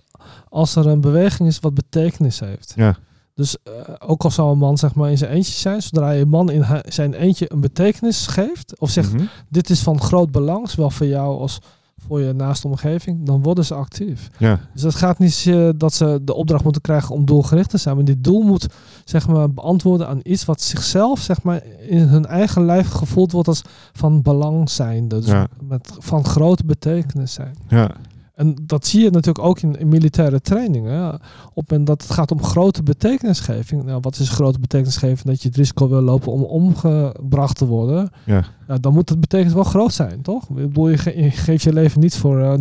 als 0.49 0.75
er 0.75 0.87
een 0.87 1.01
beweging 1.01 1.49
is 1.49 1.59
wat 1.59 1.73
betekenis 1.73 2.39
heeft. 2.39 2.73
Ja. 2.75 2.95
Dus 3.33 3.57
eh, 3.63 3.71
ook 3.99 4.23
al 4.23 4.31
zou 4.31 4.51
een 4.51 4.57
man 4.57 4.77
zeg 4.77 4.95
maar 4.95 5.09
in 5.09 5.17
zijn 5.17 5.31
eentje 5.31 5.53
zijn, 5.53 5.81
zodra 5.81 6.11
je 6.11 6.21
een 6.21 6.29
man 6.29 6.49
in 6.51 6.65
zijn 6.87 7.13
eentje 7.13 7.51
een 7.51 7.59
betekenis 7.61 8.27
geeft 8.27 8.79
of 8.79 8.89
zegt 8.89 9.13
Mhm. 9.13 9.23
dit 9.49 9.69
is 9.69 9.81
van 9.81 10.01
groot 10.01 10.31
belang, 10.31 10.69
zowel 10.69 10.89
voor 10.89 11.05
jou 11.07 11.39
als 11.39 11.59
voor 11.97 12.21
je 12.21 12.33
naaste 12.33 12.67
omgeving, 12.67 13.25
dan 13.25 13.43
worden 13.43 13.65
ze 13.65 13.73
actief. 13.73 14.29
Ja, 14.37 14.59
Dus 14.73 14.81
het 14.81 14.95
gaat 14.95 15.19
niet 15.19 15.51
dat 15.77 15.93
ze 15.93 16.19
de 16.23 16.33
opdracht 16.33 16.63
moeten 16.63 16.81
krijgen 16.81 17.15
om 17.15 17.25
doelgericht 17.25 17.69
te 17.69 17.77
zijn. 17.77 17.95
Maar 17.95 18.05
dit 18.05 18.23
doel 18.23 18.41
moet 18.41 18.67
zeg 19.05 19.27
maar, 19.27 19.51
beantwoorden 19.51 20.07
aan 20.07 20.19
iets 20.23 20.45
wat 20.45 20.61
zichzelf 20.61 21.19
zeg 21.19 21.41
maar, 21.43 21.63
in 21.79 22.07
hun 22.07 22.25
eigen 22.25 22.65
lijf 22.65 22.89
gevoeld 22.89 23.31
wordt 23.31 23.47
als 23.47 23.61
van 23.93 24.21
belang 24.21 24.69
zijn. 24.69 25.07
Dus 25.07 25.25
Ja. 25.25 25.47
met, 25.67 25.91
van 25.99 26.25
grote 26.25 26.65
betekenis 26.65 27.33
zijn. 27.33 27.55
ja, 27.67 27.91
En 28.35 28.55
dat 28.61 28.85
zie 28.87 29.03
je 29.03 29.09
natuurlijk 29.09 29.45
ook 29.45 29.59
in, 29.59 29.79
in 29.79 29.87
militaire 29.87 30.41
trainingen. 30.41 31.13
Op 31.13 31.19
het 31.55 31.69
moment 31.69 31.87
dat 31.87 32.01
het 32.01 32.11
gaat 32.11 32.31
om 32.31 32.43
grote 32.43 32.83
betekenisgeving. 32.83 33.83
Nou, 33.83 33.99
wat 34.01 34.19
is 34.19 34.29
grote 34.29 34.59
betekenisgeving? 34.59 35.21
Dat 35.21 35.41
je 35.41 35.47
het 35.47 35.57
risico 35.57 35.89
wil 35.89 36.01
lopen 36.01 36.31
om 36.31 36.43
omgebracht 36.43 37.57
te 37.57 37.65
worden. 37.65 38.09
ja. 38.23 38.43
Ja, 38.67 38.77
dan 38.77 38.93
moet 38.93 39.09
het 39.09 39.19
betekenis 39.19 39.53
wel 39.53 39.63
groot 39.63 39.93
zijn, 39.93 40.21
toch? 40.21 40.43
Ik 40.49 40.55
bedoel, 40.55 40.89
je, 40.89 40.97
ge- 40.97 41.23
je 41.23 41.31
geeft 41.31 41.63
je 41.63 41.73
leven 41.73 41.99
niet 42.01 42.15
voor 42.17 42.39
eh, 42.41 42.53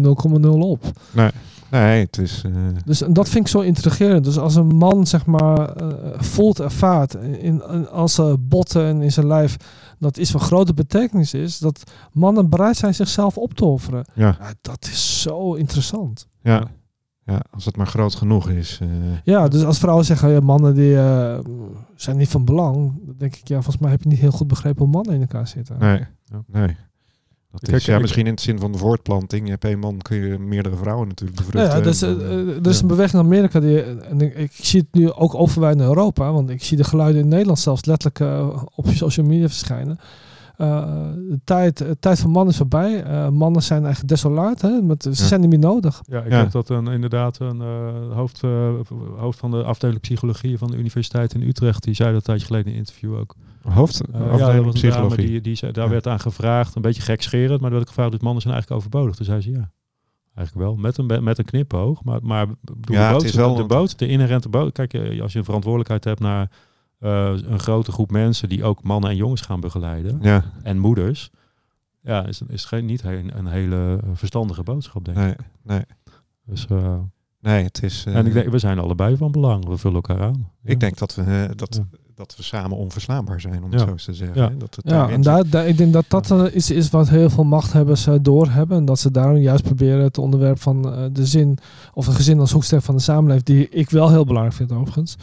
0,0 0.42 0.48
op. 0.50 0.84
Nee, 1.70 2.00
het 2.04 2.18
is... 2.18 2.42
eh, 2.46 2.52
Dus 2.84 3.02
en 3.02 3.12
dat 3.12 3.28
vind 3.28 3.44
ik 3.44 3.50
zo 3.50 3.60
intrigerend. 3.60 4.24
Dus 4.24 4.38
als 4.38 4.54
een 4.54 4.66
man 4.76 5.06
zeg 5.06 5.26
maar 5.26 5.68
eh, 5.76 5.86
voelt, 6.16 6.60
ervaart 6.60 7.14
in, 7.14 7.40
in, 7.40 7.88
als 7.88 8.14
zijn 8.14 8.48
botten 8.48 8.84
en 8.84 9.02
in 9.02 9.12
zijn 9.12 9.26
lijf 9.26 9.56
dat 9.98 10.16
iets 10.16 10.30
van 10.30 10.40
grote 10.40 10.74
betekenis 10.74 11.34
is, 11.34 11.58
dat 11.58 11.92
mannen 12.12 12.48
bereid 12.50 12.76
zijn 12.76 12.94
zichzelf 12.94 13.38
op 13.38 13.54
te 13.54 13.64
offeren. 13.64 14.04
ja, 14.14 14.36
Ja, 14.40 14.52
dat 14.60 14.84
is 14.84 15.22
zo 15.22 15.54
interessant. 15.54 16.28
ja. 16.42 16.70
Ja, 17.26 17.40
als 17.50 17.64
het 17.64 17.76
maar 17.76 17.86
groot 17.86 18.14
genoeg 18.14 18.48
is. 18.50 18.78
eh, 18.82 18.88
Ja, 19.24 19.48
dus 19.48 19.64
als 19.64 19.78
vrouwen 19.78 20.04
zeggen, 20.04 20.30
ja, 20.30 20.40
mannen 20.40 20.74
die 20.74 20.96
eh, 20.98 21.38
zijn 21.94 22.16
niet 22.16 22.28
van 22.28 22.44
belang, 22.44 23.00
dan 23.06 23.14
denk 23.18 23.36
ik, 23.36 23.48
ja, 23.48 23.54
volgens 23.54 23.78
mij 23.78 23.90
heb 23.90 24.02
je 24.02 24.08
niet 24.08 24.18
heel 24.18 24.30
goed 24.30 24.46
begrepen 24.48 24.82
hoe 24.84 24.92
mannen 24.92 25.14
in 25.14 25.20
elkaar 25.20 25.48
zitten. 25.48 25.76
nee, 25.78 26.04
nee. 26.46 26.76
Dat 27.60 27.62
Kijk, 27.70 27.76
is, 27.80 27.84
ja, 27.86 27.94
ik- 27.94 28.00
misschien 28.00 28.24
in 28.26 28.32
het 28.32 28.40
zin 28.40 28.58
van 28.58 28.72
de 28.72 28.78
voortplanting. 28.78 29.44
Je 29.44 29.50
hebt 29.50 29.64
één 29.64 29.78
man, 29.78 29.98
kun 29.98 30.16
je 30.16 30.38
meerdere 30.38 30.76
vrouwen 30.76 31.08
natuurlijk 31.08 31.38
bevruchten. 31.38 31.76
ja, 31.78 31.84
dus, 31.84 32.02
En 32.02 32.08
eh, 32.10 32.18
dan, 32.18 32.28
eh, 32.28 32.38
eh, 32.40 32.56
er 32.64 32.66
is 32.68 32.80
een 32.80 32.86
beweging 32.86 33.22
in 33.22 33.28
Amerika 33.28 33.60
die, 33.60 33.82
en 33.82 34.20
ik, 34.20 34.34
ik 34.36 34.52
zie 34.52 34.80
het 34.80 34.88
nu 35.00 35.12
ook 35.12 35.34
overwijd 35.34 35.76
in 35.76 35.82
Europa, 35.82 36.32
want 36.32 36.50
ik 36.50 36.62
zie 36.62 36.76
de 36.76 36.84
geluiden 36.84 37.22
in 37.22 37.28
Nederland 37.28 37.58
zelfs 37.58 37.84
letterlijk 37.84 38.20
eh, 38.20 38.62
op 38.74 38.86
social 38.88 39.26
media 39.26 39.46
verschijnen. 39.48 39.98
Eh, 40.56 40.86
de 41.28 41.40
tijd, 41.44 41.78
de 41.78 41.96
tijd 42.00 42.18
van 42.18 42.30
mannen 42.30 42.50
is 42.52 42.56
voorbij. 42.58 43.02
Eh, 43.04 43.28
mannen 43.28 43.62
zijn 43.62 43.80
eigenlijk 43.84 44.08
desolaat, 44.14 44.60
hè? 44.60 44.80
Met, 44.82 45.02
ze 45.02 45.08
Ja. 45.08 45.14
zijn 45.14 45.40
niet 45.40 45.50
meer 45.50 45.58
nodig. 45.58 46.02
Ja, 46.06 46.20
ik 46.22 46.30
Ja. 46.30 46.38
heb 46.38 46.50
dat 46.50 46.68
een, 46.68 46.86
inderdaad 46.86 47.38
een 47.40 47.60
eh, 47.60 48.16
hoofd, 48.16 48.42
eh, 48.42 48.70
hoofd 49.16 49.38
van 49.38 49.50
de 49.50 49.62
afdeling 49.62 50.00
psychologie 50.00 50.58
van 50.58 50.70
de 50.70 50.76
Universiteit 50.76 51.34
in 51.34 51.42
Utrecht. 51.42 51.82
Die 51.84 51.94
zei 51.94 52.08
dat 52.08 52.16
een 52.18 52.22
tijdje 52.24 52.46
geleden 52.46 52.66
in 52.66 52.72
een 52.72 52.78
interview 52.78 53.16
ook. 53.16 53.34
Hoofd, 53.72 54.00
afdeling 54.00 54.38
ja, 54.38 54.52
dat 54.52 54.64
was 54.64 54.82
een 54.82 54.90
dame 54.90 55.16
die, 55.16 55.40
die 55.40 55.54
zei, 55.54 55.72
daar 55.72 55.84
Ja. 55.84 55.90
werd 55.90 56.06
aan 56.06 56.20
gevraagd, 56.20 56.74
een 56.74 56.82
beetje 56.82 57.02
gekscherend, 57.02 57.60
maar 57.60 57.70
er 57.70 57.76
werd 57.76 57.88
gevraagd, 57.88 58.10
dus 58.10 58.20
mannen 58.20 58.42
zijn 58.42 58.54
eigenlijk 58.54 58.84
overbodig. 58.84 59.16
Toen 59.16 59.26
zei 59.26 59.40
ze 59.40 59.50
ja. 59.50 59.72
Eigenlijk 60.34 60.66
wel, 60.66 60.76
met 60.76 60.98
een, 60.98 61.24
met 61.24 61.38
een 61.38 61.44
knipoog. 61.44 62.04
Maar, 62.04 62.18
maar 62.22 62.46
Ja, 62.46 62.54
de, 62.62 62.96
het 62.96 63.12
boot, 63.12 63.22
is 63.22 63.34
wel 63.34 63.54
de, 63.54 63.64
boot, 63.64 63.98
de 63.98 64.06
inherente 64.08 64.48
boot. 64.48 64.72
Kijk, 64.72 64.94
eh, 64.94 65.22
als 65.22 65.32
je 65.32 65.38
een 65.38 65.44
verantwoordelijkheid 65.44 66.04
hebt 66.04 66.20
naar 66.20 66.50
eh, 66.98 67.32
een 67.42 67.58
grote 67.58 67.92
groep 67.92 68.10
mensen 68.10 68.48
die 68.48 68.64
ook 68.64 68.82
mannen 68.82 69.10
en 69.10 69.16
jongens 69.16 69.40
gaan 69.40 69.60
begeleiden. 69.60 70.18
Ja, 70.22 70.44
En 70.62 70.78
moeders. 70.78 71.30
Ja, 72.02 72.26
is, 72.26 72.42
is 72.48 72.64
geen, 72.64 72.84
niet 72.84 73.02
een, 73.04 73.38
een 73.38 73.46
hele 73.46 74.00
verstandige 74.14 74.62
boodschap, 74.62 75.04
denk 75.04 75.16
ik. 75.18 75.24
nee, 75.24 75.36
nee. 75.62 75.84
Dus, 76.46 76.66
Nee, 77.40 77.64
het 77.64 77.82
is... 77.82 78.04
en 78.06 78.26
ik 78.26 78.32
denk, 78.32 78.48
we 78.48 78.58
zijn 78.58 78.78
allebei 78.78 79.16
van 79.16 79.32
belang. 79.32 79.66
We 79.66 79.76
vullen 79.76 79.96
elkaar 79.96 80.20
aan. 80.20 80.50
Ja. 80.62 80.70
ik 80.70 80.80
denk 80.80 80.98
dat 80.98 81.14
we, 81.14 81.50
dat. 81.54 81.82
Dat 82.14 82.34
we 82.36 82.42
samen 82.42 82.76
onverslaanbaar 82.76 83.40
zijn, 83.40 83.64
om 83.64 83.70
het 83.70 83.80
zo 83.80 83.86
eens 83.86 84.04
te 84.04 84.14
zeggen. 84.14 84.40
Ja. 84.42 84.48
hè. 84.48 84.56
Dat 84.56 84.74
het 84.76 84.90
Ja, 84.90 85.08
en 85.08 85.20
daar, 85.22 85.48
daar, 85.48 85.66
ik 85.66 85.76
denk 85.78 85.92
dat 85.92 86.04
dat 86.08 86.30
eh, 86.30 86.54
iets 86.54 86.70
is 86.70 86.90
wat 86.90 87.08
heel 87.08 87.30
veel 87.30 87.44
machthebbers 87.44 88.06
eh, 88.06 88.14
doorhebben. 88.22 88.76
En 88.76 88.84
dat 88.84 88.98
ze 88.98 89.10
daarom 89.10 89.36
juist 89.36 89.64
proberen 89.64 90.02
het 90.02 90.18
onderwerp 90.18 90.60
van 90.60 90.92
eh, 90.94 91.04
de 91.12 91.26
zin, 91.26 91.58
of 91.92 92.06
een 92.06 92.12
gezin 92.14 92.40
als 92.40 92.52
hoeksteen 92.52 92.82
van 92.82 92.96
de 92.96 93.02
samenleving, 93.02 93.44
die 93.44 93.68
ik 93.68 93.90
wel 93.90 94.10
heel 94.10 94.24
belangrijk 94.24 94.56
vind 94.56 94.72
overigens. 94.72 95.16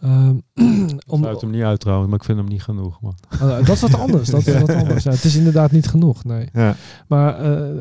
Ehm, 0.00 0.36
Ik 0.94 1.02
om, 1.06 1.20
sluit 1.20 1.40
hem 1.40 1.50
niet 1.50 1.62
uit 1.62 1.80
trouwens, 1.80 2.10
maar 2.10 2.18
ik 2.18 2.24
vind 2.24 2.38
hem 2.38 2.48
niet 2.48 2.62
genoeg. 2.62 3.00
Man. 3.00 3.14
Oh, 3.42 3.56
dat 3.56 3.68
is 3.68 3.80
wat 3.80 3.98
anders. 3.98 4.28
Dat 4.28 4.46
is 4.46 4.60
wat 4.66 4.74
anders. 4.74 5.04
Ja, 5.04 5.10
het 5.10 5.24
is 5.24 5.36
inderdaad 5.36 5.70
niet 5.70 5.86
genoeg, 5.88 6.24
nee. 6.24 6.48
Ja, 6.52 6.76
Maar 7.08 7.40
eh, 7.40 7.78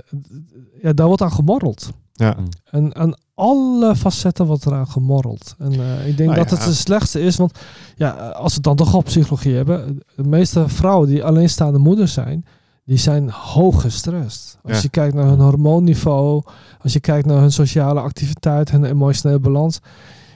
ja, 0.81 0.93
daar 0.93 1.07
wordt 1.07 1.21
aan 1.21 1.31
gemorreld. 1.31 1.91
ja. 2.13 2.35
En 2.63 2.95
aan 2.95 3.13
alle 3.35 3.95
facetten 3.95 4.45
wordt 4.45 4.65
eraan 4.65 4.87
gemorreld. 4.87 5.55
En 5.57 5.71
eh, 5.73 6.07
ik 6.07 6.17
denk 6.17 6.29
Nou 6.29 6.41
dat 6.41 6.49
ja. 6.49 6.55
het 6.55 6.65
de 6.65 6.73
slechtste 6.73 7.21
is. 7.21 7.35
Want 7.35 7.59
ja, 7.95 8.09
als 8.11 8.47
we 8.49 8.53
het 8.55 8.63
dan 8.63 8.75
toch 8.75 8.93
op 8.93 9.03
psychologie 9.05 9.55
hebben. 9.55 9.99
De 10.15 10.23
meeste 10.23 10.69
vrouwen 10.69 11.07
die 11.07 11.23
alleenstaande 11.23 11.79
moeders 11.79 12.13
zijn. 12.13 12.45
Die 12.85 12.97
zijn 12.97 13.29
hoog 13.29 13.81
gestrest. 13.81 14.57
Als 14.63 14.75
Ja. 14.75 14.79
je 14.81 14.89
kijkt 14.89 15.15
naar 15.15 15.25
hun 15.27 15.39
hormoonniveau. 15.39 16.43
Als 16.81 16.93
je 16.93 16.99
kijkt 16.99 17.25
naar 17.27 17.39
hun 17.39 17.51
sociale 17.51 17.99
activiteit. 17.99 18.71
Hun 18.71 18.83
emotionele 18.85 19.39
balans. 19.39 19.79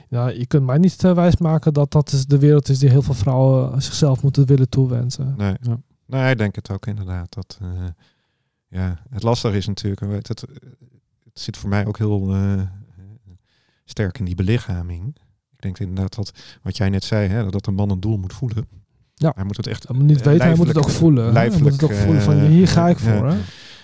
Ja, 0.08 0.28
je 0.28 0.46
kunt 0.46 0.66
mij 0.66 0.78
niet 0.78 1.02
wijsmaken 1.02 1.72
dat 1.72 1.90
dat 1.92 2.12
is 2.12 2.26
de 2.26 2.38
wereld 2.38 2.68
is 2.68 2.78
die 2.78 2.90
heel 2.90 3.02
veel 3.02 3.14
vrouwen 3.14 3.82
zichzelf 3.82 4.22
moeten 4.22 4.46
willen 4.46 4.68
toewensen. 4.68 5.34
Nee. 5.36 5.54
Ja. 5.60 5.78
nee, 6.06 6.30
ik 6.30 6.38
denk 6.38 6.54
het 6.54 6.70
ook 6.70 6.86
inderdaad. 6.86 7.34
Dat, 7.34 7.58
eh, 7.62 7.68
ja, 8.68 8.98
het 9.10 9.22
lastige 9.22 9.56
is 9.56 9.66
natuurlijk, 9.66 10.00
weet 10.00 10.28
het, 10.28 10.40
het 10.40 10.50
zit 11.32 11.56
voor 11.56 11.68
mij 11.68 11.86
ook 11.86 11.98
heel 11.98 12.34
eh, 12.34 12.60
sterk 13.90 14.18
in 14.18 14.24
die 14.24 14.34
belichaming. 14.34 15.16
Ik 15.56 15.60
denk 15.64 15.78
inderdaad 15.78 16.14
dat, 16.14 16.32
wat 16.62 16.76
jij 16.76 16.88
net 16.88 17.04
zei, 17.04 17.28
hè, 17.28 17.50
dat 17.50 17.66
een 17.66 17.74
man 17.74 17.90
een 17.90 18.00
doel 18.00 18.16
moet 18.16 18.32
voelen. 18.32 18.66
Ja. 19.14 19.32
Hij 19.34 19.44
moet 19.44 19.56
het 19.56 19.66
echt 19.66 19.88
Hij 19.88 19.96
moet 19.96 20.06
niet 20.06 20.18
eh, 20.20 20.24
weten, 20.24 20.46
hij 20.46 20.56
moet 20.56 20.68
het 20.68 20.76
ook 20.78 20.90
voelen. 20.90 21.34
Hij 21.34 21.50
moet 21.60 21.72
het 21.72 21.82
ook 21.84 21.92
voelen 21.92 22.22
van 22.22 22.38
eh, 22.38 22.46
hier 22.46 22.68
ga 22.68 22.88
ik 22.88 22.98
voor. 22.98 23.28
Hè? 23.28 23.36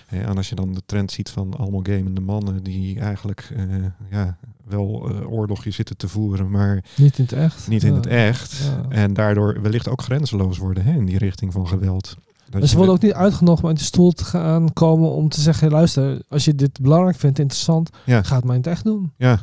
Ja, 0.09 0.21
en 0.21 0.37
als 0.37 0.49
je 0.49 0.55
dan 0.55 0.73
de 0.73 0.81
trend 0.85 1.11
ziet 1.11 1.29
van 1.29 1.53
allemaal 1.57 1.79
gamende 1.83 2.21
mannen 2.21 2.63
die 2.63 2.99
eigenlijk 2.99 3.49
eh, 3.55 3.63
ja, 4.11 4.37
wel 4.67 5.09
eh, 5.09 5.31
oorlogje 5.31 5.71
zitten 5.71 5.97
te 5.97 6.07
voeren, 6.07 6.49
maar 6.51 6.83
Niet 6.95 7.17
in 7.17 7.23
het 7.23 7.33
echt. 7.33 7.67
niet 7.67 7.83
in 7.83 7.89
Ja. 7.89 7.95
het 7.95 8.07
echt. 8.07 8.57
Ja. 8.63 8.85
En 8.89 9.13
daardoor 9.13 9.61
wellicht 9.61 9.87
ook 9.89 10.01
grenzeloos 10.01 10.57
worden 10.57 10.83
hè, 10.83 10.93
in 10.93 11.05
die 11.05 11.17
richting 11.17 11.51
van 11.53 11.67
geweld. 11.67 12.15
Dat 12.49 12.61
je 12.61 12.67
ze 12.67 12.75
worden 12.77 12.95
ook 12.95 13.01
niet 13.01 13.13
uitgenodigd 13.13 13.63
om 13.63 13.69
uit 13.69 13.77
de 13.79 13.83
stoel 13.85 14.11
te 14.11 14.25
gaan 14.25 14.73
komen 14.73 15.09
om 15.11 15.29
te 15.29 15.41
zeggen, 15.41 15.71
luister, 15.71 16.21
als 16.29 16.45
je 16.45 16.55
dit 16.55 16.79
belangrijk 16.81 17.17
vindt, 17.17 17.39
interessant, 17.39 17.89
Ja. 18.05 18.23
ga 18.23 18.35
het 18.35 18.43
maar 18.45 18.55
in 18.55 18.61
het 18.61 18.69
echt 18.71 18.83
doen. 18.83 19.11
Ja, 19.17 19.39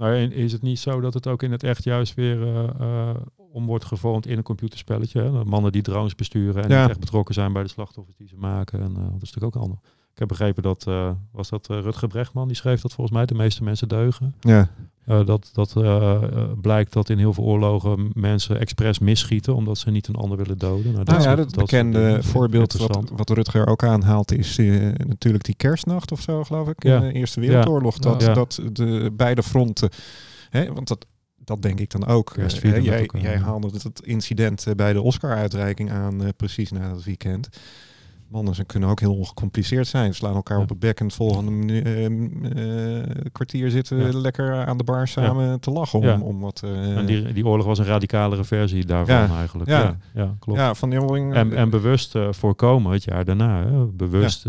Nou, 0.00 0.16
is 0.16 0.52
het 0.52 0.62
niet 0.62 0.78
zo 0.78 1.00
dat 1.00 1.14
het 1.14 1.26
ook 1.26 1.42
in 1.42 1.52
het 1.52 1.62
echt 1.62 1.84
juist 1.84 2.14
weer 2.14 2.42
eh, 2.42 2.68
eh, 2.80 3.16
om 3.36 3.66
wordt 3.66 3.84
gevormd 3.84 4.26
in 4.26 4.36
een 4.36 4.42
computerspelletje? 4.42 5.22
Hè? 5.22 5.44
Mannen 5.44 5.72
die 5.72 5.82
drones 5.82 6.14
besturen 6.14 6.62
en 6.62 6.70
Ja. 6.70 6.88
echt 6.88 7.00
betrokken 7.00 7.34
zijn 7.34 7.52
bij 7.52 7.62
de 7.62 7.68
slachtoffers 7.68 8.16
die 8.16 8.28
ze 8.28 8.36
maken. 8.36 8.80
En, 8.80 8.90
eh, 8.90 9.02
dat 9.02 9.22
is 9.22 9.32
natuurlijk 9.32 9.56
ook 9.56 9.62
ander. 9.62 9.78
Ik 10.12 10.18
heb 10.18 10.28
begrepen 10.28 10.62
dat, 10.62 10.84
was 11.32 11.48
dat 11.48 11.66
Rutger 11.66 12.08
Brechtman, 12.08 12.46
die 12.46 12.56
schreef 12.56 12.80
dat 12.80 12.92
volgens 12.92 13.16
mij, 13.16 13.26
de 13.26 13.34
meeste 13.34 13.64
mensen 13.64 13.88
deugen. 13.88 14.34
ja, 14.40 14.70
Eh, 15.10 15.26
dat 15.26 15.50
dat 15.52 15.76
eh, 15.76 16.14
eh, 16.14 16.22
blijkt 16.60 16.92
dat 16.92 17.08
in 17.08 17.18
heel 17.18 17.32
veel 17.32 17.44
oorlogen 17.44 18.10
mensen 18.14 18.60
expres 18.60 18.98
misschieten 18.98 19.54
omdat 19.54 19.78
ze 19.78 19.90
niet 19.90 20.06
een 20.08 20.14
ander 20.14 20.38
willen 20.38 20.58
doden. 20.58 20.92
Nou, 20.92 21.04
Nou 21.04 21.22
ja, 21.22 21.36
dat 21.36 21.50
soort 21.50 21.60
bekende 21.60 22.18
voorbeeld 22.22 22.72
wat, 22.72 23.10
wat 23.16 23.30
Rutger 23.30 23.66
ook 23.66 23.84
aanhaalt 23.84 24.32
is 24.32 24.56
natuurlijk 25.06 25.44
die 25.44 25.54
kerstnacht 25.54 26.12
of 26.12 26.20
zo, 26.20 26.44
geloof 26.44 26.68
ik, 26.68 26.82
Ja. 26.82 26.96
in 26.96 27.00
de 27.00 27.12
Eerste 27.12 27.40
Wereldoorlog. 27.40 27.94
Ja. 27.94 28.00
Dat, 28.00 28.22
Ja. 28.22 28.32
dat 28.32 28.60
de 28.72 29.10
beide 29.12 29.42
fronten, 29.42 29.88
hè, 30.50 30.72
want 30.72 30.88
dat, 30.88 31.06
dat 31.44 31.62
denk 31.62 31.80
ik 31.80 31.90
dan 31.90 32.06
ook. 32.06 32.36
hè, 32.36 32.74
jij, 32.74 33.38
haalde 33.38 33.68
het, 33.82 34.00
incident 34.04 34.66
bij 34.76 34.92
de 34.92 35.02
Oscar-uitreiking 35.02 35.90
aan, 35.90 36.20
precies 36.36 36.70
na 36.70 36.88
dat 36.92 37.04
weekend. 37.04 37.48
Mannen 38.30 38.54
ze 38.54 38.64
kunnen 38.64 38.88
ook 38.88 39.00
heel 39.00 39.14
ongecompliceerd 39.14 39.86
zijn. 39.86 40.14
Slaan 40.14 40.34
elkaar 40.34 40.56
Ja. 40.56 40.62
op 40.62 40.68
het 40.68 40.78
bek 40.78 41.00
en 41.00 41.06
het 41.06 41.14
volgende 41.14 41.82
eh, 41.82 42.04
eh, 42.06 43.04
kwartier 43.32 43.70
zitten 43.70 43.98
Ja. 43.98 44.18
lekker 44.18 44.66
aan 44.66 44.76
de 44.78 44.84
bar 44.84 45.08
samen 45.08 45.60
te 45.60 45.70
lachen 45.70 45.98
om, 46.00 46.22
om 46.22 46.40
wat... 46.40 46.62
eh, 46.64 46.96
En 46.96 47.06
die, 47.06 47.32
die 47.32 47.46
oorlog 47.46 47.66
was 47.66 47.78
een 47.78 47.84
radicalere 47.84 48.44
versie 48.44 48.84
daarvan 48.84 49.36
eigenlijk. 49.36 49.70
Ja. 49.70 49.80
Ja, 49.82 49.96
ja, 50.14 50.36
klopt. 50.38 50.58
ja, 50.58 50.74
van 50.74 50.90
jongen- 50.90 51.32
En, 51.32 51.52
en 51.56 51.70
bewust 51.70 52.14
voorkomen 52.30 52.92
het 52.92 53.04
jaar 53.04 53.24
daarna. 53.24 53.64
Hè? 53.66 53.84
Bewust. 53.86 54.44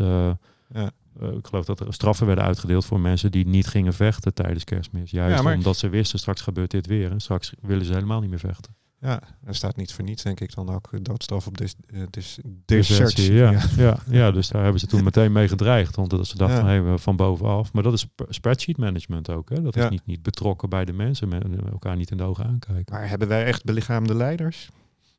Ja. 0.74 0.92
ik 1.36 1.48
geloof 1.48 1.66
dat 1.66 1.80
er 1.80 1.94
straffen 1.94 2.26
werden 2.26 2.44
uitgedeeld 2.46 2.86
voor 2.86 3.00
mensen 3.00 3.32
die 3.32 3.48
niet 3.48 3.68
gingen 3.68 3.94
vechten 3.94 4.34
tijdens 4.34 4.64
kerstmis. 4.64 5.12
Juist 5.12 5.44
maar- 5.44 5.56
omdat 5.56 5.78
ze 5.78 5.90
wisten, 5.90 6.20
straks 6.20 6.42
gebeurt 6.42 6.72
dit 6.72 6.88
weer. 6.88 7.12
En 7.12 7.20
straks 7.20 7.54
willen 7.62 7.86
ze 7.86 7.94
helemaal 7.94 8.20
niet 8.22 8.30
meer 8.30 8.40
vechten. 8.40 8.76
Ja, 9.02 9.22
er 9.44 9.56
staat 9.56 9.76
niet 9.76 9.94
voor 9.94 10.04
niets, 10.04 10.24
denk 10.24 10.40
ik, 10.40 10.54
dan 10.56 10.70
ook 10.70 10.90
doodstraf 11.06 11.48
op 11.48 11.58
dis, 11.58 11.76
eh, 11.88 12.02
dis, 12.10 12.40
Desertie, 12.66 13.34
ja, 13.34 13.52
Ja. 13.52 13.62
ja. 13.78 13.98
Ja, 14.10 14.32
dus 14.32 14.48
daar 14.48 14.62
hebben 14.64 14.80
ze 14.80 14.88
toen 14.88 15.04
meteen 15.10 15.32
mee 15.32 15.48
gedreigd. 15.48 15.96
Want 15.96 16.10
dat 16.10 16.28
ze 16.28 16.38
dachten, 16.38 16.56
Ja. 16.58 16.62
van, 16.64 16.70
hey, 16.72 16.84
we 16.84 16.98
van 16.98 17.16
bovenaf. 17.16 17.74
Maar 17.74 17.84
dat 17.84 17.94
is 17.94 18.00
sp- 18.00 18.26
spreadsheet 18.30 18.78
management 18.78 19.30
ook. 19.30 19.50
Hè? 19.50 19.62
Dat 19.62 19.74
Ja. 19.76 19.84
is 19.84 19.90
niet, 19.90 20.06
niet 20.06 20.22
betrokken 20.22 20.70
bij 20.70 20.86
de 20.86 20.94
mensen. 20.94 21.28
Men, 21.28 21.70
elkaar 21.72 21.96
niet 21.96 22.12
in 22.12 22.18
de 22.18 22.24
ogen 22.24 22.46
aankijken. 22.46 22.94
Maar 22.96 23.10
hebben 23.10 23.28
wij 23.28 23.46
echt 23.46 23.64
belichaamde 23.64 24.16
leiders? 24.16 24.70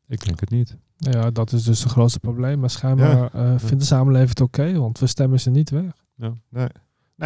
Ik 0.08 0.24
denk 0.24 0.40
het 0.40 0.50
niet. 0.50 0.76
Ja, 0.96 1.30
dat 1.30 1.52
is 1.52 1.62
dus 1.64 1.82
het 1.82 1.92
grootste 1.92 2.20
probleem. 2.20 2.58
Maar 2.60 2.70
schijnbaar 2.70 3.34
eh, 3.34 3.54
vindt 3.58 3.78
de 3.80 3.86
samenleving 3.86 4.28
het 4.28 4.40
oké, 4.40 4.78
want 4.78 4.98
we 4.98 5.06
stemmen 5.06 5.40
ze 5.40 5.50
niet 5.50 5.70
weg. 5.70 5.92
Nee. 6.50 6.66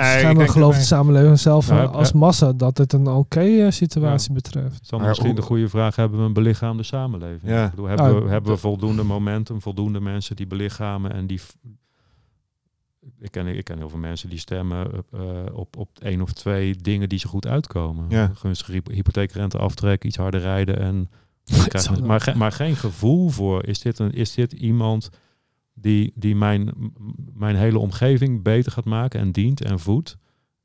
Nee, 0.02 0.18
schijnbaar 0.18 0.48
gelooft 0.48 0.78
de 0.78 0.84
samenleving 0.84 1.38
zelf 1.38 1.68
Nou, 1.68 1.92
als 1.94 2.12
massa 2.12 2.52
dat 2.52 2.78
het 2.78 2.92
een 2.92 3.06
oké 3.06 3.40
eh, 3.40 3.70
situatie 3.70 4.32
betreft. 4.32 4.72
Het 4.74 4.82
is 4.82 4.88
dan 4.88 4.98
Maar 4.98 5.08
misschien 5.08 5.30
hoe- 5.30 5.38
de 5.40 5.42
goede 5.46 5.68
vraag, 5.68 5.96
hebben 5.96 6.18
we 6.18 6.24
een 6.24 6.32
belichaamde 6.32 6.82
samenleving? 6.82 7.52
Ja. 7.52 7.64
Ik 7.64 7.70
bedoel, 7.70 7.86
hebben, 7.86 8.06
Nou, 8.06 8.24
we, 8.24 8.30
hebben 8.30 8.50
we 8.52 8.56
voldoende 8.58 9.02
momentum, 9.02 9.60
voldoende 9.62 10.00
mensen 10.00 10.36
die 10.36 10.46
belichamen 10.46 11.12
en 11.12 11.26
die... 11.26 11.40
ik, 13.20 13.30
ken, 13.30 13.46
ik 13.46 13.64
ken 13.64 13.78
heel 13.78 13.88
veel 13.88 13.98
mensen 13.98 14.28
die 14.28 14.38
stemmen 14.38 14.86
op, 14.98 15.06
eh, 15.20 15.20
op, 15.52 15.76
op 15.76 15.88
één 15.98 16.20
of 16.22 16.32
twee 16.32 16.76
dingen 16.76 17.08
die 17.08 17.18
ze 17.18 17.28
goed 17.28 17.46
uitkomen. 17.46 18.04
Ja. 18.08 18.30
Gunstige 18.34 18.72
hypo- 18.72 18.92
hypotheekrente 18.92 19.58
aftrek, 19.58 20.04
iets 20.04 20.16
harder 20.16 20.40
rijden 20.40 20.78
en 20.78 21.10
maar, 22.04 22.20
ge- 22.20 22.36
maar 22.36 22.52
geen 22.52 22.76
gevoel 22.76 23.28
voor. 23.28 23.66
Is 23.66 23.78
dit, 23.80 23.98
een, 23.98 24.12
is 24.12 24.34
dit 24.34 24.52
iemand 24.52 25.10
die, 25.80 26.12
die 26.14 26.36
mijn, 26.36 26.72
mijn 27.34 27.56
hele 27.56 27.78
omgeving 27.78 28.42
beter 28.42 28.72
gaat 28.72 28.84
maken 28.84 29.20
en 29.20 29.32
dient 29.32 29.60
en 29.62 29.78
voedt? 29.80 30.16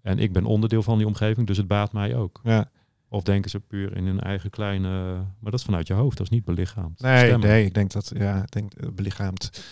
En 0.01 0.19
ik 0.19 0.31
ben 0.33 0.45
onderdeel 0.45 0.83
van 0.83 0.97
die 0.97 1.07
omgeving, 1.07 1.47
dus 1.47 1.57
het 1.57 1.67
baat 1.67 1.93
mij 1.93 2.15
ook. 2.15 2.39
Ja. 2.43 2.69
Of 3.09 3.23
denken 3.23 3.49
ze 3.49 3.59
puur 3.59 3.95
in 3.97 4.05
hun 4.05 4.19
eigen 4.19 4.49
kleine... 4.49 4.89
Maar 5.15 5.51
dat 5.51 5.53
is 5.59 5.63
vanuit 5.65 5.87
je 5.87 5.93
hoofd, 5.93 6.17
dat 6.17 6.25
is 6.25 6.31
niet 6.31 6.45
belichaamd. 6.45 7.01
Nee, 7.01 7.25
Stemmen. 7.25 7.47
nee, 7.49 7.65
ik 7.65 7.73
denk 7.73 7.91
dat, 7.91 8.11
ja, 8.15 8.41
ik 8.43 8.51
denk 8.51 8.73
eh, 8.73 8.89
belichaamd 8.93 9.63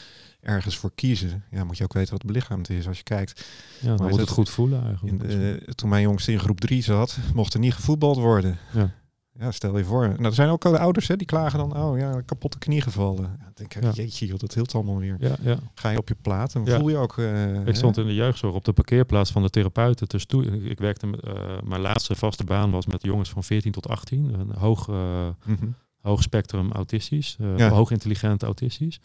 ergens 0.42 0.78
voor 0.78 0.92
kiezen. 0.96 1.44
Ja, 1.52 1.64
moet 1.64 1.78
je 1.78 1.84
ook 1.84 1.94
weten 1.94 2.12
wat 2.12 2.26
belichaamd 2.26 2.70
is 2.70 2.88
als 2.88 2.98
je 2.98 3.04
kijkt. 3.04 3.48
Ja, 3.82 3.88
dan 3.88 3.98
Maar 3.98 4.10
moet 4.10 4.20
het- 4.20 4.30
goed 4.30 4.50
voelen 4.50 4.84
eigenlijk. 4.86 5.24
In, 5.24 5.30
eh, 5.60 5.68
toen 5.68 5.90
mijn 5.90 6.02
jongste 6.02 6.32
in 6.32 6.40
groep 6.40 6.60
3 6.60 6.82
zat, 6.84 7.18
mocht 7.34 7.54
er 7.54 7.60
niet 7.60 7.74
gevoetbald 7.74 8.18
worden. 8.18 8.58
Ja. 8.74 8.92
Ja, 9.40 9.52
stel 9.52 9.78
je 9.78 9.84
voor. 9.84 10.08
Nou, 10.08 10.24
er 10.24 10.34
zijn 10.34 10.50
ook 10.50 10.62
de 10.62 10.80
ouders 10.80 11.08
hè, 11.08 11.16
die 11.16 11.28
klagen 11.28 11.60
dan, 11.60 11.78
oh 11.78 11.98
ja, 11.98 12.22
kapotte 12.26 12.58
knie 12.60 12.82
gevallen. 12.82 13.22
Ja, 13.24 13.38
dan 13.44 13.52
denk 13.54 13.74
ik, 13.76 13.84
Ja. 13.84 13.92
jeetje 13.92 14.26
joh, 14.26 14.40
dat 14.40 14.54
hield 14.54 14.74
allemaal 14.76 14.98
weer. 14.98 15.16
ja, 15.20 15.36
ja. 15.42 15.58
Ga 15.74 15.90
je 15.90 15.98
op 15.98 16.08
je 16.08 16.16
plaat 16.22 16.56
en 16.56 16.68
voel 16.68 16.90
je 16.90 16.98
ook... 16.98 17.18
eh, 17.18 17.68
Ik 17.68 17.76
stond 17.76 17.98
in 17.98 18.06
de 18.06 18.14
jeugdzorg 18.14 18.54
op 18.56 18.66
de 18.66 18.74
parkeerplaats 18.74 19.32
van 19.32 19.42
de 19.42 19.50
therapeuten 19.50 20.08
te 20.08 20.18
stoeien. 20.20 20.66
Ik 20.70 20.80
werkte 20.80 21.08
eh, 21.24 21.34
mijn 21.64 21.82
laatste 21.82 22.16
vaste 22.16 22.44
baan 22.44 22.72
was 22.72 22.86
met 22.86 23.04
jongens 23.04 23.30
van 23.30 23.44
14 23.44 23.72
tot 23.72 23.88
18. 23.88 24.34
Een 24.40 24.52
hoog, 24.58 24.88
eh? 24.90 25.28
Mhm. 25.46 25.66
hoog 26.02 26.22
spectrum 26.22 26.72
autistisch, 26.72 27.38
hoog 27.70 27.92
intelligent 27.92 28.44
autistisch. 28.44 29.00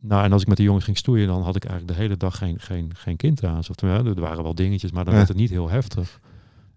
Nou, 0.00 0.24
en 0.24 0.32
als 0.32 0.42
ik 0.42 0.48
met 0.48 0.56
die 0.56 0.66
jongens 0.66 0.84
ging 0.84 0.96
stoeien, 0.96 1.26
dan 1.26 1.42
had 1.42 1.56
ik 1.56 1.64
eigenlijk 1.64 1.96
de 1.96 2.02
hele 2.02 2.16
dag 2.16 2.36
geen, 2.38 2.60
geen, 2.60 2.90
geen 2.94 3.16
kind 3.16 3.44
aan. 3.44 3.58
Of, 3.58 3.80
er 3.82 4.20
waren 4.20 4.42
wel 4.42 4.54
dingetjes, 4.54 4.90
maar 4.92 5.04
dan 5.04 5.14
werd 5.14 5.28
het 5.28 5.36
niet 5.36 5.50
heel 5.50 5.68
heftig. 5.70 6.20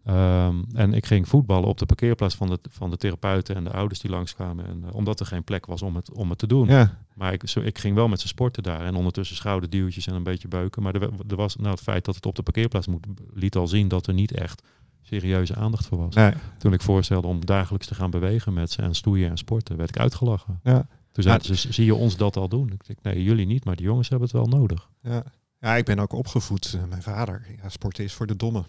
Ehm, 0.03 0.61
en 0.73 0.93
ik 0.93 1.05
ging 1.05 1.27
voetballen 1.27 1.69
op 1.69 1.77
de 1.77 1.85
parkeerplaats 1.85 2.35
van 2.35 2.47
de, 2.47 2.59
van 2.69 2.89
de 2.89 2.97
therapeuten 2.97 3.55
en 3.55 3.63
de 3.63 3.71
ouders 3.71 3.99
die 3.99 4.11
langskwamen. 4.11 4.65
En, 4.65 4.83
eh, 4.87 4.93
omdat 4.95 5.19
er 5.19 5.25
geen 5.25 5.43
plek 5.43 5.65
was 5.65 5.81
om 5.81 5.95
het, 5.95 6.11
om 6.11 6.29
het 6.29 6.37
te 6.39 6.47
doen. 6.47 6.67
Ja, 6.67 6.97
Maar 7.15 7.33
ik, 7.33 7.47
zo, 7.49 7.59
ik 7.59 7.77
ging 7.77 7.95
wel 7.95 8.07
met 8.07 8.19
ze 8.19 8.27
sporten 8.27 8.63
daar. 8.63 8.85
En 8.85 8.95
ondertussen 8.95 9.35
schouderduwtjes 9.35 10.07
en 10.07 10.13
een 10.13 10.23
beetje 10.23 10.47
beuken. 10.47 10.81
Maar 10.83 10.93
er, 10.95 10.99
wa- 10.99 11.23
er 11.27 11.35
was, 11.35 11.55
nou, 11.55 11.69
het 11.69 11.81
feit 11.81 12.05
dat 12.05 12.15
het 12.15 12.25
op 12.25 12.35
de 12.35 12.43
parkeerplaats 12.43 12.87
moet, 12.87 13.05
liet 13.33 13.55
al 13.55 13.67
zien 13.67 13.87
dat 13.87 14.07
er 14.07 14.13
niet 14.13 14.31
echt 14.31 14.61
serieuze 15.01 15.55
aandacht 15.55 15.85
voor 15.85 15.97
was. 15.97 16.15
nee. 16.15 16.33
Toen 16.57 16.73
ik 16.73 16.81
voorstelde 16.81 17.27
om 17.27 17.45
dagelijks 17.45 17.87
te 17.87 17.95
gaan 17.95 18.09
bewegen 18.09 18.53
met 18.53 18.71
ze 18.71 18.81
en 18.81 18.95
stoeien 18.95 19.29
en 19.29 19.37
sporten, 19.37 19.77
werd 19.77 19.89
ik 19.89 19.97
uitgelachen. 19.99 20.59
Ja. 20.63 20.87
Toen 21.11 21.23
zeiden 21.23 21.57
ze, 21.57 21.73
zie 21.73 21.85
je 21.85 21.95
ons 21.95 22.17
dat 22.17 22.35
al 22.37 22.47
doen? 22.49 22.71
Ik 22.71 22.85
denk, 22.87 22.99
nee, 23.01 23.23
jullie 23.23 23.45
niet, 23.45 23.65
maar 23.65 23.75
die 23.75 23.85
jongens 23.85 24.09
hebben 24.09 24.27
het 24.27 24.37
wel 24.37 24.59
nodig. 24.59 24.89
Ja. 25.01 25.23
ja, 25.59 25.75
ik 25.75 25.85
ben 25.85 25.99
ook 25.99 26.13
opgevoed. 26.13 26.73
eh, 26.73 26.83
mijn 26.89 27.01
vader, 27.01 27.45
ja, 27.61 27.69
sporten 27.69 28.03
is 28.03 28.13
voor 28.13 28.27
de 28.27 28.35
domme. 28.35 28.63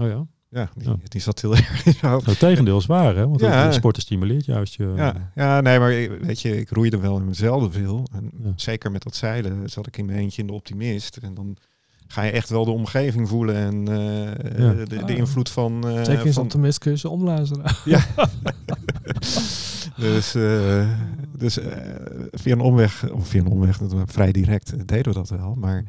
Oh 0.00 0.06
ja? 0.08 0.26
Ja, 0.54 0.68
die, 0.76 0.88
Ja. 0.88 0.96
die 1.08 1.20
zat 1.20 1.40
heel 1.40 1.56
erg 1.56 1.86
in 1.86 1.92
zijn 1.92 2.12
hoofd. 2.12 2.26
Het 2.26 2.38
tegendeel 2.38 2.78
is 2.78 2.86
waar, 2.86 3.16
hè? 3.16 3.28
Want 3.28 3.40
Ja. 3.40 3.64
het 3.64 3.74
sporten 3.74 4.02
stimuleert 4.02 4.44
juist 4.44 4.74
je... 4.74 4.92
Ja, 4.96 5.30
ja, 5.34 5.60
nee, 5.60 5.78
maar 5.78 5.88
weet 6.20 6.40
je, 6.40 6.60
ik 6.60 6.70
roeide 6.70 6.98
wel 6.98 7.16
in 7.16 7.24
mezelf 7.24 7.72
veel. 7.72 8.06
En 8.12 8.30
Ja. 8.44 8.52
zeker 8.56 8.90
met 8.90 9.02
dat 9.02 9.16
zeilen 9.16 9.70
zat 9.70 9.86
ik 9.86 9.96
in 9.96 10.04
mijn 10.06 10.18
eentje 10.18 10.40
in 10.40 10.46
de 10.46 10.52
optimist. 10.52 11.16
En 11.16 11.34
dan 11.34 11.56
ga 12.06 12.22
je 12.22 12.30
echt 12.30 12.48
wel 12.48 12.64
de 12.64 12.70
omgeving 12.70 13.28
voelen 13.28 13.54
en 13.56 13.88
eh, 13.88 14.58
Ja. 14.58 14.72
de, 14.72 14.86
de 14.86 15.02
Ah. 15.02 15.08
invloed 15.16 15.48
van... 15.50 15.88
eh, 15.88 16.04
Zeker 16.04 16.26
is 16.26 16.34
van 16.34 16.44
op 16.44 16.50
de 16.50 16.58
mis 16.58 16.78
kun 16.78 16.90
je 16.90 16.98
ze 16.98 17.08
omluisteren. 17.08 17.64
dus 19.96 20.34
eh, 20.34 20.88
dus 21.38 21.58
via 22.30 22.52
een 22.52 22.60
omweg, 22.60 23.10
of 23.10 23.28
via 23.28 23.40
een 23.40 23.46
omweg, 23.46 23.78
dat 23.78 23.92
was 23.92 24.02
vrij 24.06 24.32
direct, 24.32 24.88
deden 24.88 25.12
we 25.12 25.18
dat 25.18 25.28
wel. 25.28 25.54
Maar 25.54 25.84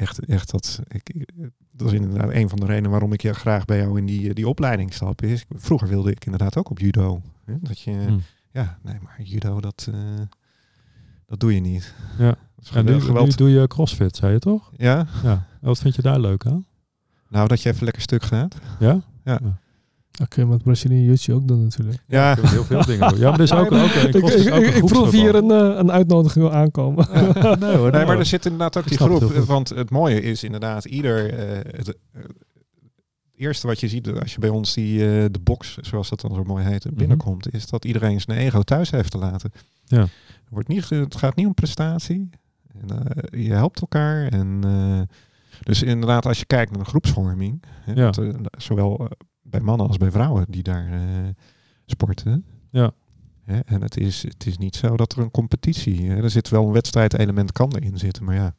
echt, 0.00 0.24
echt 0.26 0.50
dat, 0.50 0.80
ik, 0.88 1.28
dat 1.72 1.86
is 1.86 1.92
inderdaad 1.92 2.30
een 2.32 2.48
van 2.48 2.58
de 2.60 2.66
redenen 2.66 2.90
waarom 2.90 3.12
ik 3.12 3.22
ja, 3.22 3.32
graag 3.32 3.64
bij 3.64 3.78
jou 3.78 3.98
in 3.98 4.06
die, 4.06 4.28
eh, 4.28 4.34
die 4.34 4.48
opleiding 4.48 4.92
stap. 4.94 5.22
Is, 5.22 5.44
vroeger 5.54 5.88
wilde 5.88 6.10
ik 6.10 6.24
inderdaad 6.24 6.56
ook 6.56 6.70
op 6.70 6.78
judo. 6.78 7.22
Hè? 7.44 7.54
Dat 7.60 7.80
je, 7.80 7.90
Hm. 7.90 8.18
ja, 8.50 8.78
nee, 8.82 8.98
maar 9.02 9.22
judo, 9.22 9.60
dat, 9.60 9.88
eh, 9.92 10.20
dat 11.26 11.40
doe 11.40 11.54
je 11.54 11.60
niet. 11.60 11.94
Ja. 12.18 12.34
En 12.72 12.84
nu, 12.84 12.98
nu 13.22 13.30
doe 13.30 13.50
je 13.50 13.66
crossfit, 13.66 14.16
zei 14.16 14.32
je 14.32 14.38
toch? 14.38 14.70
Ja, 14.76 15.06
Ja. 15.22 15.46
Wat 15.60 15.78
vind 15.78 15.94
je 15.94 16.02
daar 16.02 16.20
leuk 16.20 16.46
aan? 16.46 16.64
nou 17.28 17.48
dat 17.48 17.62
je 17.62 17.68
even 17.70 17.84
lekker 17.84 18.02
stuk 18.02 18.22
gaat. 18.22 18.56
Ja? 18.78 19.00
Dat 19.24 19.40
kun 20.28 20.42
je 20.42 20.48
met 20.48 20.62
Brazilian 20.62 21.00
Jiu-Jitsu 21.00 21.32
ook 21.32 21.48
doen 21.48 21.62
natuurlijk. 21.62 22.02
Ja, 22.06 22.30
Ik 22.30 22.36
heb 22.42 22.50
heel 22.50 22.64
veel 22.64 22.84
dingen 22.84 23.08
doen. 23.08 23.18
Ja, 23.18 23.30
maar 23.30 23.40
is 23.40 23.52
ook, 23.52 23.72
ook, 23.72 23.72
ik, 23.90 24.14
ik, 24.14 24.24
ook 24.24 24.30
een 24.62 24.74
ik 24.76 24.84
proef 24.84 25.10
hier 25.10 25.34
een, 25.34 25.50
eh, 25.50 25.76
een 25.78 25.90
uitnodiging 25.90 26.44
wil 26.44 26.54
aankomen. 26.54 27.06
nee 27.60 27.76
hoor, 27.76 27.90
Nee, 27.90 28.04
maar 28.04 28.18
er 28.18 28.26
zit 28.26 28.44
inderdaad 28.44 28.76
ook 28.76 28.82
Ik 28.84 28.88
die 28.88 28.98
het 29.08 29.16
groep. 29.16 29.30
goed. 29.36 29.44
Want 29.46 29.68
het 29.68 29.90
mooie 29.90 30.20
is 30.20 30.44
inderdaad, 30.44 30.84
ieder. 30.84 31.34
eh, 31.38 31.56
het, 31.76 31.86
het 31.86 31.96
eerste 33.36 33.66
wat 33.66 33.80
je 33.80 33.88
ziet 33.88 34.08
als 34.08 34.32
je 34.34 34.40
bij 34.40 34.48
ons 34.48 34.74
die 34.74 34.98
eh, 35.00 35.24
de 35.30 35.40
box, 35.42 35.76
zoals 35.80 36.08
dat 36.08 36.20
dan 36.20 36.34
zo 36.34 36.44
mooi 36.44 36.64
heet, 36.64 36.84
Mhm. 36.84 36.94
binnenkomt, 36.94 37.52
is 37.54 37.66
dat 37.66 37.84
iedereen 37.84 38.20
zijn 38.20 38.38
ego 38.38 38.60
thuis 38.62 38.90
heeft 38.90 39.10
te 39.10 39.18
laten. 39.18 39.52
Ja. 39.84 40.00
Er 40.00 40.08
wordt 40.50 40.68
niet, 40.68 40.88
het 40.88 41.16
gaat 41.16 41.36
niet 41.36 41.46
om 41.46 41.54
prestatie. 41.54 42.30
En, 42.80 43.04
eh, 43.04 43.44
je 43.44 43.52
helpt 43.52 43.80
elkaar. 43.80 44.26
En, 44.26 44.60
eh, 44.64 45.16
dus 45.62 45.82
inderdaad, 45.82 46.26
als 46.26 46.38
je 46.38 46.44
kijkt 46.44 46.70
naar 46.70 46.80
de 46.82 46.88
groepsvorming, 46.88 47.62
hè, 47.84 47.92
Ja. 47.92 48.12
zowel 48.58 48.98
eh, 48.98 49.06
bij 49.50 49.60
mannen 49.60 49.86
als 49.86 49.96
bij 49.96 50.10
vrouwen 50.10 50.44
die 50.48 50.62
daar 50.62 50.92
eh, 50.92 51.00
sporten. 51.86 52.44
Ja. 52.70 52.90
Hè, 53.44 53.58
en 53.60 53.82
het 53.82 53.96
is, 53.96 54.22
het 54.22 54.46
is 54.46 54.58
niet 54.58 54.76
zo 54.76 54.96
dat 54.96 55.12
er 55.12 55.18
een 55.18 55.30
competitie, 55.30 56.10
hè, 56.10 56.22
er 56.22 56.30
zit 56.30 56.48
wel 56.48 56.66
een 56.66 56.72
wedstrijdelement 56.72 57.52
kan 57.52 57.72
erin 57.76 57.98
zitten, 57.98 58.24
maar 58.24 58.34
ja. 58.34 58.54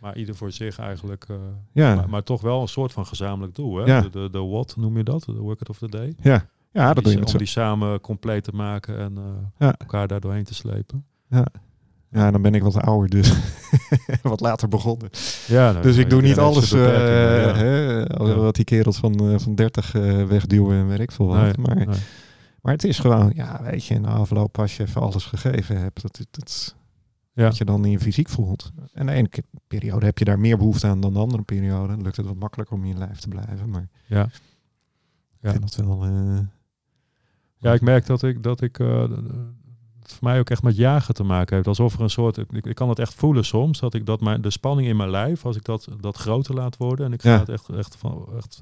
Maar 0.00 0.16
ieder 0.16 0.34
voor 0.34 0.52
zich 0.52 0.78
eigenlijk. 0.78 1.24
eh, 1.28 1.36
Ja, 1.72 1.94
maar, 1.94 2.08
maar 2.08 2.22
toch 2.22 2.40
wel 2.40 2.60
een 2.60 2.68
soort 2.68 2.92
van 2.92 3.06
gezamenlijk 3.06 3.54
doel. 3.54 3.76
Hè? 3.76 3.84
Ja. 3.84 4.00
De, 4.00 4.10
de, 4.10 4.28
de 4.30 4.38
what 4.44 4.76
noem 4.76 4.96
je 4.96 5.02
dat? 5.02 5.22
De 5.24 5.32
work 5.32 5.60
it 5.60 5.68
of 5.68 5.78
the 5.78 5.88
day. 5.88 6.14
ja. 6.22 6.46
ja 6.72 6.86
dat 6.86 6.94
doe 6.94 7.02
die, 7.02 7.12
je 7.12 7.18
met 7.18 7.32
Om 7.32 7.38
die 7.38 7.46
samen 7.46 8.00
compleet 8.00 8.44
te 8.44 8.52
maken 8.52 8.98
en 8.98 9.16
eh, 9.16 9.24
Ja. 9.58 9.74
elkaar 9.78 10.08
daar 10.08 10.20
doorheen 10.20 10.44
te 10.44 10.54
slepen. 10.54 11.04
Ja, 11.28 11.46
dan 12.10 12.42
ben 12.42 12.54
ik 12.54 12.62
wat 12.62 12.76
ouder, 12.76 13.08
dus 13.10 13.32
wat 14.22 14.40
later 14.40 14.68
begonnen. 14.68 15.10
Ja, 15.46 15.70
nou, 15.70 15.82
Dus 15.82 15.96
ik 15.96 16.10
doe 16.10 16.22
niet 16.22 16.38
alles 16.38 16.72
eh, 16.72 16.80
ja. 16.84 17.54
hè, 17.54 17.98
Ja. 17.98 18.34
wat 18.34 18.54
die 18.54 18.64
kerels 18.64 18.96
van, 18.98 19.30
eh, 19.32 19.38
van 19.38 19.54
30 19.54 19.94
eh, 19.94 20.26
wegduwen 20.26 20.76
en 20.76 20.86
weet 20.88 21.00
ik 21.00 21.12
veel 21.12 21.26
wat. 21.26 21.40
Nee, 21.40 21.52
maar, 21.58 21.76
nee. 21.76 21.86
maar 22.62 22.72
het 22.72 22.84
is 22.84 22.98
gewoon, 22.98 23.32
ja, 23.34 23.62
weet 23.62 23.84
je, 23.84 23.94
in 23.94 24.02
de 24.02 24.08
afloop 24.08 24.58
als 24.58 24.76
je 24.76 24.82
even 24.82 25.00
alles 25.00 25.24
gegeven 25.24 25.78
hebt, 25.80 26.02
dat, 26.02 26.26
dat, 26.30 26.74
Ja. 27.32 27.42
dat 27.44 27.56
je 27.56 27.64
dan 27.64 27.84
in 27.84 27.90
je 27.90 28.00
fysiek 28.00 28.28
voelt. 28.28 28.70
En 28.92 29.06
de 29.06 29.12
ene 29.12 29.28
periode 29.66 30.04
heb 30.06 30.18
je 30.18 30.24
daar 30.24 30.38
meer 30.38 30.56
behoefte 30.58 30.86
aan 30.86 31.00
dan 31.00 31.12
de 31.12 31.18
andere 31.18 31.42
periode. 31.42 31.88
Dan 31.94 32.02
lukt 32.02 32.16
het 32.16 32.26
wat 32.26 32.36
makkelijker 32.36 32.76
om 32.76 32.82
in 32.82 32.88
je 32.92 32.98
lijf 32.98 33.18
te 33.20 33.28
blijven. 33.28 33.70
Maar 33.70 33.88
Ja. 34.06 34.24
ik 34.24 34.30
Ja. 35.40 35.50
vind 35.50 35.76
dat 35.76 35.86
wel... 35.86 36.04
Ja, 37.56 37.72
ik 37.72 37.80
merk 37.80 38.06
dat 38.06 38.22
ik 38.22 38.42
dat 38.42 38.60
ik 38.60 38.78
het 40.10 40.18
voor 40.18 40.28
mij 40.28 40.38
ook 40.38 40.50
echt 40.50 40.62
met 40.62 40.76
jagen 40.76 41.14
te 41.14 41.22
maken 41.24 41.54
heeft. 41.54 41.68
Alsof 41.68 41.94
er 41.94 42.00
een 42.00 42.10
soort, 42.10 42.36
ik, 42.36 42.52
ik 42.52 42.74
kan 42.74 42.88
het 42.88 42.98
echt 42.98 43.14
voelen 43.14 43.44
soms, 43.44 43.80
dat 43.80 43.94
ik 43.94 44.06
dat 44.06 44.20
mijn 44.20 44.40
de 44.40 44.50
spanning 44.50 44.88
in 44.88 44.96
mijn 44.96 45.10
lijf, 45.10 45.44
als 45.46 45.56
ik 45.56 45.64
dat, 45.64 45.88
dat 46.00 46.16
groter 46.16 46.54
laat 46.54 46.76
worden 46.76 47.06
en 47.06 47.12
ik 47.12 47.22
ga 47.22 47.30
Ja. 47.30 47.38
het 47.38 47.48
echt, 47.48 47.68
echt, 47.68 47.96
van, 47.96 48.26
echt 48.36 48.60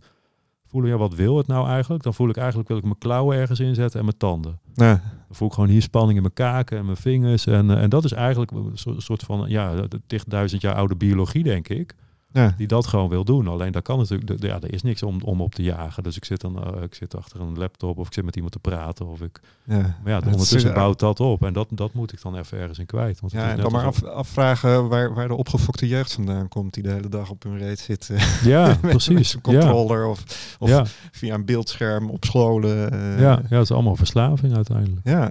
voelen, 0.66 0.90
ja, 0.90 0.96
wat 0.96 1.14
wil 1.14 1.36
het 1.36 1.46
nou 1.46 1.68
eigenlijk? 1.68 2.02
Dan 2.02 2.14
voel 2.14 2.28
ik 2.28 2.36
eigenlijk, 2.36 2.68
wil 2.68 2.76
ik 2.76 2.82
mijn 2.84 2.98
klauwen 2.98 3.36
ergens 3.36 3.60
inzetten 3.60 3.98
en 3.98 4.04
mijn 4.04 4.16
tanden. 4.18 4.58
Dan 4.96 5.36
voel 5.36 5.48
ik 5.48 5.54
gewoon 5.54 5.68
hier 5.68 5.82
spanning 5.82 6.16
in 6.16 6.22
mijn 6.22 6.34
kaken 6.34 6.78
en 6.78 6.84
mijn 6.84 6.96
vingers. 6.96 7.46
En, 7.46 7.70
eh, 7.70 7.82
en 7.82 7.90
dat 7.90 8.04
is 8.04 8.12
eigenlijk 8.12 8.50
een 8.50 8.72
soort, 8.98 9.22
van, 9.22 9.44
ja, 9.48 9.74
de 9.86 10.00
tig 10.06 10.24
duizend 10.24 10.60
jaar 10.60 10.74
oude 10.74 10.96
biologie, 10.96 11.42
denk 11.42 11.68
ik. 11.68 11.94
Ja, 12.32 12.54
Die 12.56 12.66
dat 12.66 12.86
gewoon 12.86 13.08
wil 13.08 13.24
doen. 13.24 13.48
Alleen 13.48 13.72
daar 13.72 13.82
kan 13.82 13.98
natuurlijk, 13.98 14.42
ja, 14.42 14.60
er 14.60 14.72
is 14.72 14.82
niks 14.82 15.02
om, 15.02 15.20
om 15.22 15.40
op 15.40 15.54
te 15.54 15.62
jagen. 15.62 16.02
Dus 16.02 16.16
ik 16.16 16.24
zit 16.24 16.40
dan, 16.40 16.64
eh, 16.64 16.82
ik 16.82 16.94
zit 16.94 17.16
achter 17.16 17.40
een 17.40 17.58
laptop 17.58 17.98
of 17.98 18.06
ik 18.06 18.12
zit 18.12 18.24
met 18.24 18.34
iemand 18.34 18.52
te 18.52 18.58
praten. 18.58 19.06
Of 19.06 19.20
ik, 19.20 19.40
ja. 19.64 19.96
maar 20.04 20.12
ja, 20.12 20.20
ondertussen 20.24 20.70
eh, 20.70 20.76
bouwt 20.76 20.98
dat 20.98 21.20
op. 21.20 21.42
En 21.44 21.52
dat, 21.52 21.66
dat 21.70 21.92
moet 21.92 22.12
ik 22.12 22.22
dan 22.22 22.36
even 22.36 22.58
ergens 22.58 22.78
in 22.78 22.86
kwijt. 22.86 23.20
Want 23.20 23.32
Ja, 23.32 23.50
en 23.50 23.56
dan 23.60 23.72
maar 23.72 23.84
af, 23.84 24.04
afvragen 24.04 24.88
waar, 24.88 25.14
waar 25.14 25.28
de 25.28 25.34
opgefokte 25.34 25.88
jeugd 25.88 26.12
vandaan 26.12 26.48
komt 26.48 26.74
die 26.74 26.82
de 26.82 26.92
hele 26.92 27.08
dag 27.08 27.30
op 27.30 27.42
hun 27.42 27.58
reet 27.58 27.78
zit. 27.78 28.10
eh, 28.10 28.42
Ja, 28.44 28.66
met- 28.66 28.82
met 28.82 28.90
precies. 28.90 29.30
zijn 29.30 29.42
Ja, 29.46 29.58
controller 29.60 30.06
of, 30.06 30.56
of 30.58 30.68
ja, 30.68 30.84
via 31.12 31.34
een 31.34 31.44
beeldscherm 31.44 32.10
op 32.10 32.24
scholen. 32.24 32.76
ja, 33.20 33.30
ja, 33.30 33.40
het 33.48 33.62
is 33.62 33.70
allemaal 33.72 33.96
verslaving 33.96 34.54
uiteindelijk. 34.54 35.00
ja, 35.04 35.30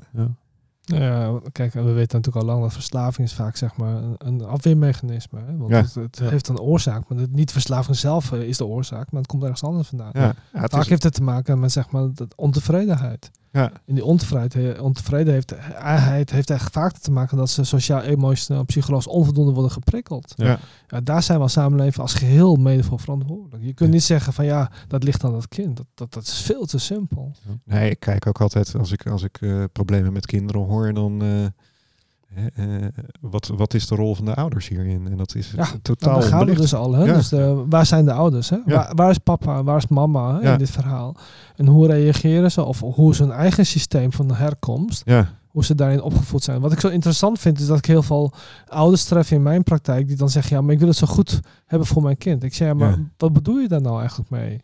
Ja. 0.95 1.39
Kijk, 1.51 1.73
we 1.73 1.81
weten 1.81 2.17
natuurlijk 2.17 2.35
al 2.35 2.51
lang 2.51 2.61
dat 2.61 2.73
verslaving 2.73 3.27
is 3.27 3.33
vaak 3.33 3.55
zeg 3.55 3.75
maar 3.77 4.01
een, 4.17 4.45
afweermechanisme. 4.45 5.39
Hè? 5.47 5.57
Want 5.57 5.71
Ja. 5.71 5.81
het, 5.81 5.95
het 5.95 6.17
Ja. 6.21 6.29
heeft 6.29 6.47
een 6.47 6.59
oorzaak, 6.59 7.09
maar 7.09 7.17
het, 7.17 7.33
niet 7.33 7.51
verslaving 7.51 7.95
zelf 7.97 8.31
eh, 8.31 8.41
is 8.41 8.57
de 8.57 8.65
oorzaak, 8.65 9.11
maar 9.11 9.21
het 9.21 9.29
komt 9.29 9.43
ergens 9.43 9.63
anders 9.63 9.87
vandaan. 9.87 10.09
ja. 10.13 10.33
het 10.51 10.71
Vaak 10.71 10.81
is, 10.81 10.89
heeft 10.89 11.03
het 11.03 11.13
te 11.13 11.23
maken 11.23 11.59
met 11.59 11.71
zeg 11.71 11.91
maar 11.91 12.07
de 12.13 12.27
ontevredenheid. 12.35 13.31
Ja, 13.51 13.71
En 13.85 13.93
die 13.95 14.05
ontevredenheid, 14.05 14.79
ontevredenheid 14.79 15.49
heeft, 15.49 15.63
heeft, 15.99 16.31
heeft 16.31 16.49
echt 16.49 16.71
vaak 16.71 16.97
te 16.97 17.11
maken 17.11 17.37
dat 17.37 17.49
ze 17.49 17.63
sociaal, 17.63 18.01
emotioneel, 18.01 18.63
psychologisch 18.65 19.07
onvoldoende 19.07 19.51
worden 19.51 19.71
geprikkeld. 19.71 20.33
Ja. 20.35 20.59
Ja, 20.87 21.01
daar 21.01 21.23
zijn 21.23 21.37
we 21.37 21.43
als 21.43 21.53
samenleving 21.53 21.97
als 21.97 22.13
geheel 22.13 22.55
mede 22.55 22.83
voor 22.83 22.99
verantwoordelijk. 22.99 23.63
Je 23.63 23.73
kunt 23.73 23.91
niet 23.91 24.03
zeggen 24.03 24.33
van 24.33 24.45
ja, 24.45 24.71
dat 24.87 25.03
ligt 25.03 25.23
aan 25.23 25.31
dat 25.31 25.47
kind. 25.47 25.77
Dat, 25.77 25.85
dat, 25.93 26.13
dat 26.13 26.23
is 26.23 26.41
veel 26.41 26.65
te 26.65 26.77
simpel. 26.77 27.31
Nee, 27.65 27.89
ik 27.89 27.99
kijk 27.99 28.27
ook 28.27 28.41
altijd 28.41 28.75
als 28.75 28.91
ik, 28.91 29.07
als 29.07 29.23
ik 29.23 29.37
eh, 29.41 29.63
problemen 29.71 30.13
met 30.13 30.25
kinderen 30.25 30.61
hoor, 30.61 30.93
dan. 30.93 31.21
eh, 31.21 31.45
eh, 32.35 32.65
wat, 33.21 33.47
wat 33.55 33.73
is 33.73 33.87
de 33.87 33.95
rol 33.95 34.15
van 34.15 34.25
de 34.25 34.35
ouders 34.35 34.67
hierin? 34.67 35.07
En 35.11 35.17
dat 35.17 35.35
is 35.35 35.51
Ja, 35.55 35.67
totaal 35.81 36.09
Nou, 36.09 36.21
daar 36.21 36.29
gaan 36.29 36.39
we 36.39 36.45
onbelicht. 36.45 36.61
dus 36.61 36.73
al. 36.79 36.93
Hè? 36.93 37.03
Ja. 37.03 37.13
Dus 37.13 37.29
de, 37.29 37.65
waar 37.69 37.85
zijn 37.85 38.05
de 38.05 38.11
ouders? 38.13 38.49
Hè? 38.49 38.55
Ja. 38.55 38.75
Waar, 38.75 38.95
waar 38.95 39.09
is 39.09 39.17
papa? 39.17 39.63
Waar 39.63 39.77
is 39.77 39.87
mama 39.87 40.39
hè, 40.41 40.51
in 40.51 40.57
dit 40.57 40.69
verhaal? 40.69 41.15
En 41.55 41.67
hoe 41.67 41.87
reageren 41.87 42.51
ze? 42.51 42.63
Of 42.63 42.79
hoe 42.79 43.11
is 43.11 43.19
hun 43.19 43.31
eigen 43.31 43.65
systeem 43.65 44.11
van 44.13 44.27
de 44.27 44.35
herkomst? 44.35 45.03
Hoe 45.47 45.65
ze 45.65 45.75
daarin 45.75 46.01
opgevoed 46.01 46.43
zijn. 46.43 46.61
Wat 46.61 46.71
ik 46.71 46.79
zo 46.79 46.87
interessant 46.87 47.39
vind, 47.39 47.59
is 47.59 47.67
dat 47.67 47.77
ik 47.77 47.85
heel 47.85 48.03
veel 48.03 48.33
ouders 48.67 49.03
tref 49.03 49.31
in 49.31 49.43
mijn 49.43 49.63
praktijk. 49.63 50.07
die 50.07 50.17
dan 50.17 50.29
zeggen: 50.29 50.55
Ja, 50.55 50.61
maar 50.61 50.73
ik 50.73 50.79
wil 50.79 50.87
het 50.87 50.97
zo 50.97 51.07
goed 51.07 51.39
hebben 51.65 51.87
voor 51.87 52.01
mijn 52.03 52.17
kind. 52.17 52.43
Ik 52.43 52.53
zeg: 52.53 52.67
ja, 52.67 52.73
maar 52.73 52.97
wat 53.17 53.33
bedoel 53.33 53.57
je 53.57 53.67
daar 53.67 53.81
nou 53.81 53.99
eigenlijk 53.99 54.29
mee? 54.29 54.59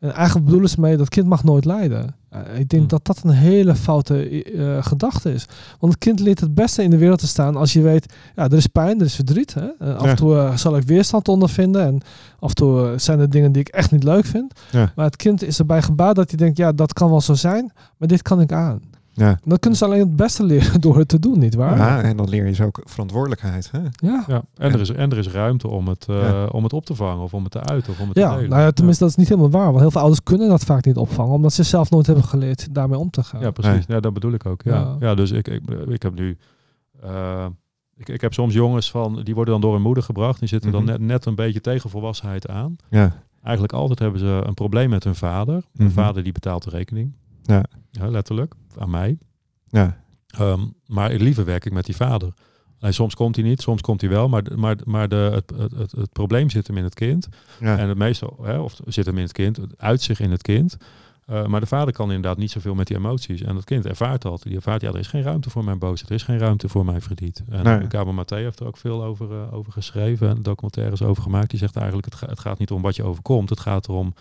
En 0.00 0.12
eigenlijk 0.12 0.44
bedoelen 0.46 0.70
ze 0.70 0.80
mee 0.80 0.96
dat 0.96 1.08
kind 1.08 1.26
mag 1.26 1.44
nooit 1.44 1.64
lijden. 1.64 2.14
Eh, 2.28 2.40
ik 2.58 2.68
denk 2.68 2.82
Hm. 2.82 2.88
dat 2.88 3.04
dat 3.06 3.20
een 3.24 3.30
hele 3.30 3.74
foute 3.74 4.42
eh, 4.42 4.76
gedachte 4.84 5.32
is. 5.32 5.46
Want 5.78 5.92
het 5.92 6.02
kind 6.02 6.20
leert 6.20 6.40
het 6.40 6.54
beste 6.54 6.82
in 6.82 6.90
de 6.90 6.96
wereld 6.96 7.18
te 7.18 7.26
staan 7.26 7.56
als 7.56 7.72
je 7.72 7.80
weet, 7.80 8.14
ja, 8.36 8.44
er 8.44 8.52
is 8.52 8.66
pijn, 8.66 8.98
er 9.00 9.06
is 9.06 9.14
verdriet. 9.14 9.54
Hè? 9.54 9.68
En 9.78 9.96
af 9.98 10.06
en 10.06 10.16
toe 10.16 10.36
eh, 10.36 10.56
zal 10.56 10.76
ik 10.76 10.82
weerstand 10.82 11.28
ondervinden 11.28 11.82
en 11.86 12.00
af 12.38 12.48
en 12.48 12.54
toe 12.54 12.86
eh, 12.92 12.98
zijn 12.98 13.20
er 13.20 13.30
dingen 13.30 13.52
die 13.52 13.60
ik 13.62 13.68
echt 13.68 13.90
niet 13.90 14.02
leuk 14.04 14.24
vind. 14.24 14.52
Ja. 14.70 14.92
Maar 14.96 15.04
het 15.04 15.16
kind 15.16 15.42
is 15.42 15.58
erbij 15.58 15.82
gebaat 15.82 16.14
dat 16.16 16.28
hij 16.28 16.38
denkt, 16.38 16.56
ja, 16.56 16.72
dat 16.72 16.92
kan 16.92 17.10
wel 17.10 17.20
zo 17.20 17.34
zijn, 17.34 17.72
maar 17.96 18.08
dit 18.08 18.22
kan 18.22 18.40
ik 18.40 18.52
aan. 18.52 18.80
Ja. 19.12 19.38
Dat 19.44 19.58
kunnen 19.58 19.78
ze 19.78 19.84
alleen 19.84 19.98
het 20.00 20.16
beste 20.16 20.44
leren 20.44 20.80
door 20.86 20.98
het 20.98 21.08
te 21.08 21.18
doen, 21.18 21.38
niet 21.38 21.54
waar? 21.54 21.76
ja, 21.76 22.02
en 22.02 22.16
dan 22.16 22.28
leer 22.28 22.46
je 22.46 22.52
ze 22.54 22.64
ook 22.64 22.80
verantwoordelijkheid. 22.84 23.70
Hè? 23.70 23.78
Ja. 24.08 24.24
Ja, 24.28 24.42
en, 24.56 24.72
Er 24.72 24.80
is, 24.80 24.90
en 24.90 25.10
er 25.10 25.18
is 25.18 25.28
ruimte 25.28 25.68
om 25.68 25.88
het, 25.88 26.06
eh, 26.08 26.16
Ja. 26.22 26.46
om 26.46 26.62
het 26.64 26.72
op 26.72 26.84
te 26.86 26.94
vangen 26.94 27.22
of 27.22 27.34
om 27.34 27.42
het 27.42 27.52
te 27.52 27.62
uiten 27.62 27.92
of 27.92 28.00
om 28.00 28.08
het 28.08 28.16
Ja, 28.18 28.28
te 28.28 28.34
delen. 28.34 28.50
nou 28.50 28.62
ja, 28.62 28.70
tenminste, 28.70 29.02
dat 29.02 29.12
is 29.12 29.18
niet 29.18 29.28
helemaal 29.28 29.50
waar. 29.50 29.66
Want 29.66 29.80
heel 29.80 29.90
veel 29.90 30.00
ouders 30.00 30.22
kunnen 30.22 30.48
dat 30.48 30.64
vaak 30.64 30.84
niet 30.84 30.96
opvangen, 30.96 31.32
omdat 31.32 31.52
ze 31.52 31.62
zelf 31.62 31.90
nooit 31.90 32.06
hebben 32.06 32.24
geleerd 32.24 32.74
daarmee 32.74 32.98
om 32.98 33.10
te 33.10 33.22
gaan. 33.22 33.40
Ja, 33.40 33.50
precies. 33.50 33.72
Nee. 33.86 33.96
Ja, 33.96 34.00
dat 34.00 34.12
bedoel 34.12 34.32
ik 34.32 34.46
ook. 34.46 34.62
Ja, 34.62 34.72
Ja. 34.74 34.96
ja. 35.00 35.14
dus 35.14 35.30
ik, 35.30 35.48
ik, 35.48 35.62
ik 35.88 36.02
heb 36.02 36.14
nu... 36.14 36.36
eh, 37.02 37.46
ik, 37.96 38.08
ik 38.08 38.20
heb 38.20 38.32
soms 38.34 38.54
jongens 38.54 38.90
van, 38.90 39.20
die 39.24 39.34
worden 39.34 39.52
dan 39.52 39.62
door 39.62 39.72
hun 39.72 39.82
moeder 39.82 40.02
gebracht. 40.02 40.38
Die 40.38 40.48
zitten 40.48 40.70
Mhm. 40.70 40.78
dan 40.78 40.86
net, 40.86 41.00
net 41.00 41.26
een 41.26 41.34
beetje 41.34 41.60
tegen 41.60 41.90
volwassenheid 41.90 42.48
aan. 42.48 42.76
Ja, 42.90 43.12
Eigenlijk 43.42 43.72
altijd 43.74 43.98
hebben 43.98 44.20
ze 44.20 44.42
een 44.46 44.54
probleem 44.54 44.90
met 44.90 45.04
hun 45.04 45.14
vader. 45.14 45.54
Hun 45.54 45.86
Mhm. 45.86 45.90
vader 45.90 46.22
die 46.22 46.32
betaalt 46.32 46.62
de 46.64 46.70
rekening. 46.70 47.12
Ja. 47.42 47.64
ja 47.90 48.08
letterlijk. 48.08 48.54
Aan 48.78 48.90
mij. 48.90 49.18
ja, 49.68 49.98
Ehm, 50.30 50.60
maar 50.86 51.12
liever 51.12 51.44
werk 51.44 51.64
ik 51.64 51.72
met 51.72 51.84
die 51.86 51.96
vader. 51.96 52.32
En 52.78 52.94
soms 52.94 53.14
komt 53.14 53.36
hij 53.36 53.44
niet, 53.44 53.60
soms 53.62 53.80
komt 53.80 54.00
hij 54.00 54.10
wel. 54.10 54.28
Maar, 54.28 54.42
maar, 54.56 54.76
maar 54.84 55.08
de, 55.08 55.30
het, 55.34 55.52
het, 55.56 55.72
het, 55.72 55.92
het 55.92 56.12
probleem 56.12 56.50
zit 56.50 56.66
hem 56.66 56.76
in 56.76 56.84
het 56.84 56.94
kind. 56.94 57.28
ja. 57.60 57.78
En 57.78 57.88
het 57.88 57.98
meeste, 57.98 58.30
hè, 58.42 58.58
of 58.58 58.80
zit 58.86 59.06
hem 59.06 59.16
in 59.16 59.22
het 59.22 59.32
kind, 59.32 59.56
het 59.56 59.74
uit 59.78 60.02
zich 60.02 60.20
in 60.20 60.30
het 60.30 60.42
kind. 60.42 60.76
Eh, 61.26 61.46
maar 61.46 61.60
de 61.60 61.66
vader 61.66 61.92
kan 61.94 62.06
inderdaad 62.12 62.38
niet 62.38 62.50
zoveel 62.50 62.74
met 62.74 62.86
die 62.86 62.96
emoties. 62.96 63.40
En 63.42 63.54
dat 63.54 63.64
kind 63.64 63.86
ervaart 63.86 64.22
dat. 64.22 64.42
Die 64.42 64.54
ervaart, 64.56 64.80
ja, 64.80 64.88
er 64.88 64.98
is 64.98 65.06
geen 65.06 65.22
ruimte 65.22 65.50
voor 65.50 65.64
mijn 65.64 65.78
boosheid. 65.78 66.08
Er 66.10 66.14
is 66.16 66.22
geen 66.22 66.38
ruimte 66.38 66.68
voor 66.68 66.84
mijn 66.84 67.02
verdriet. 67.02 67.42
En 67.48 67.62
Nee. 67.90 68.04
Maté 68.12 68.36
heeft 68.36 68.60
er 68.60 68.66
ook 68.66 68.76
veel 68.76 69.04
over, 69.04 69.32
eh, 69.32 69.52
over 69.54 69.72
geschreven. 69.72 70.28
En 70.28 70.42
documentaires 70.42 71.02
over 71.02 71.22
gemaakt. 71.22 71.50
Die 71.50 71.58
zegt 71.58 71.76
eigenlijk, 71.76 72.06
het, 72.06 72.14
ga- 72.14 72.26
het 72.26 72.40
gaat 72.40 72.58
niet 72.58 72.70
om 72.70 72.82
wat 72.82 72.96
je 72.96 73.02
overkomt. 73.02 73.48
Het 73.50 73.60
gaat 73.60 73.88
erom 73.88 74.14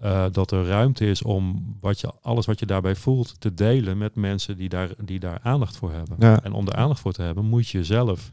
eh, 0.00 0.24
dat 0.32 0.50
er 0.50 0.66
ruimte 0.66 1.06
is 1.06 1.22
om 1.22 1.76
wat 1.80 2.00
je, 2.00 2.12
alles 2.22 2.46
wat 2.46 2.58
je 2.58 2.66
daarbij 2.66 2.94
voelt 2.94 3.40
te 3.40 3.54
delen 3.54 3.98
met 3.98 4.14
mensen 4.14 4.56
die 4.56 4.68
daar, 4.68 4.90
die 5.04 5.20
daar 5.20 5.38
aandacht 5.42 5.76
voor 5.76 5.92
hebben. 5.92 6.16
Ja. 6.18 6.42
En 6.42 6.52
om 6.52 6.64
daar 6.64 6.76
aandacht 6.76 7.00
voor 7.00 7.12
te 7.12 7.22
hebben, 7.22 7.44
moet 7.44 7.68
je 7.68 7.84
zelf 7.84 8.30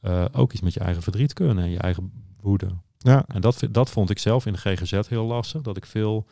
eh, 0.00 0.24
ook 0.32 0.52
iets 0.52 0.62
met 0.62 0.74
je 0.74 0.80
eigen 0.80 1.02
verdriet 1.02 1.32
kunnen 1.32 1.58
en 1.64 1.70
je 1.70 1.78
eigen 1.78 2.12
woede. 2.40 2.68
ja. 2.98 3.24
En 3.26 3.40
dat, 3.40 3.62
dat 3.70 3.90
vond 3.90 4.10
ik 4.10 4.18
zelf 4.18 4.46
in 4.46 4.52
de 4.52 4.58
GGZ 4.58 5.08
heel 5.08 5.24
lastig. 5.26 5.62
Dat 5.62 5.76
ik 5.76 5.86
veel 5.86 6.26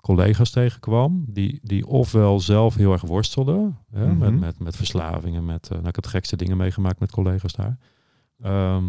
collega's 0.00 0.50
tegenkwam 0.50 1.24
die, 1.28 1.60
die 1.62 1.86
ofwel 1.86 2.40
zelf 2.40 2.74
heel 2.74 2.92
erg 2.92 3.02
worstelden 3.02 3.78
hè, 3.90 4.06
Mhm. 4.06 4.18
met, 4.18 4.40
met, 4.40 4.58
met 4.58 4.76
verslavingen, 4.76 5.44
met, 5.44 5.64
uh, 5.64 5.70
nou, 5.70 5.88
ik 5.88 5.94
heb 5.94 6.04
de 6.04 6.10
gekste 6.10 6.36
dingen 6.36 6.56
meegemaakt 6.56 7.00
met 7.00 7.10
collega's 7.10 7.52
daar. 7.52 7.78
Ehm, 8.42 8.84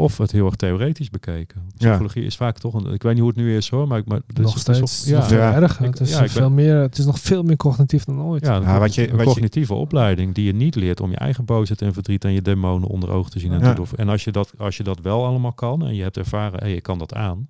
of 0.00 0.18
het 0.18 0.32
heel 0.32 0.46
erg 0.46 0.54
theoretisch 0.56 1.10
bekeken. 1.10 1.62
Psychologie 1.76 2.24
is 2.24 2.36
vaak 2.36 2.58
toch 2.58 2.74
een, 2.74 2.92
ik 2.92 3.02
weet 3.02 3.12
niet 3.12 3.20
hoe 3.20 3.30
het 3.30 3.38
nu 3.38 3.56
is 3.56 3.68
hoor, 3.70 3.88
maar, 3.88 3.98
ik- 3.98 4.06
maar 4.06 4.20
het 4.26 4.38
is- 4.38 4.44
nog 4.44 4.54
is 4.54 4.60
steeds 4.60 5.04
veel 5.04 5.36
Ja. 5.36 5.54
erger. 5.54 5.86
Ik- 5.86 5.90
het, 5.92 6.00
is 6.00 6.10
ja, 6.10 6.22
ik 6.22 6.30
veel 6.30 6.40
ben- 6.42 6.54
meer, 6.54 6.76
het 6.76 6.98
is 6.98 7.04
nog 7.04 7.18
veel 7.20 7.42
meer 7.42 7.56
cognitief 7.56 8.04
dan 8.04 8.22
ooit. 8.22 8.44
Ja, 8.46 8.54
Ja, 8.60 8.78
wat 8.78 8.94
je- 8.94 9.02
een 9.10 9.10
wat 9.16 9.20
je- 9.20 9.24
cognitieve 9.32 9.74
opleiding 9.74 10.34
die 10.34 10.44
je 10.44 10.52
niet 10.52 10.74
leert 10.74 11.00
om 11.00 11.10
je 11.10 11.16
eigen 11.16 11.44
boosheid 11.44 11.82
en 11.82 11.92
verdriet 11.92 12.24
en 12.24 12.32
je 12.32 12.42
demonen 12.42 12.88
onder 12.88 13.10
ogen 13.10 13.30
te 13.30 13.38
zien 13.38 13.52
en 13.52 13.60
Ja. 13.60 13.68
te 13.68 13.74
doen. 13.74 13.86
En 13.96 14.08
als 14.08 14.24
je, 14.24 14.32
dat, 14.32 14.52
als 14.58 14.76
je 14.76 14.82
dat 14.82 15.00
wel 15.00 15.24
allemaal 15.26 15.52
kan 15.52 15.84
en 15.86 15.94
je 15.94 16.02
hebt 16.02 16.16
ervaren, 16.16 16.60
hé, 16.64 16.68
ik 16.74 16.82
kan 16.82 16.98
dat 16.98 17.14
aan, 17.14 17.48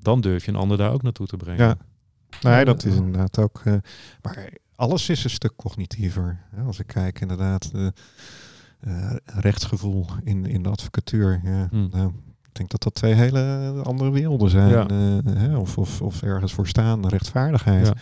dan 0.00 0.20
durf 0.20 0.44
je 0.44 0.50
een 0.50 0.56
ander 0.58 0.76
daar 0.78 0.92
ook 0.92 1.02
naartoe 1.02 1.26
te 1.26 1.36
brengen. 1.36 1.66
Ja. 1.66 1.76
Nee, 2.42 2.64
dat 2.64 2.84
is 2.84 2.94
inderdaad 2.94 3.38
ook. 3.38 3.60
eh, 3.64 3.74
maar 4.22 4.48
alles 4.76 5.08
is 5.08 5.24
een 5.24 5.30
stuk 5.30 5.52
cognitiever. 5.56 6.40
Hè, 6.54 6.62
als 6.62 6.78
ik 6.78 6.86
kijk, 6.86 7.20
inderdaad, 7.20 7.70
eh, 7.74 7.86
rechtsgevoel 9.24 10.06
in, 10.24 10.46
in 10.46 10.62
de 10.62 10.68
advocatuur. 10.68 11.40
Ja, 11.44 11.66
Hmm. 11.70 11.88
nou, 11.92 12.08
ik 12.42 12.52
denk 12.54 12.70
dat 12.70 12.82
dat 12.82 12.94
twee 12.94 13.12
hele 13.14 13.72
andere 13.82 14.10
werelden 14.10 14.50
zijn. 14.50 14.68
Ja. 14.68 14.88
eh, 14.88 15.34
hè, 15.34 15.56
of, 15.56 15.78
of, 15.78 16.02
of 16.02 16.22
ergens 16.22 16.52
voor 16.52 16.66
staan, 16.66 17.08
rechtvaardigheid. 17.08 17.86
Ja. 17.86 17.94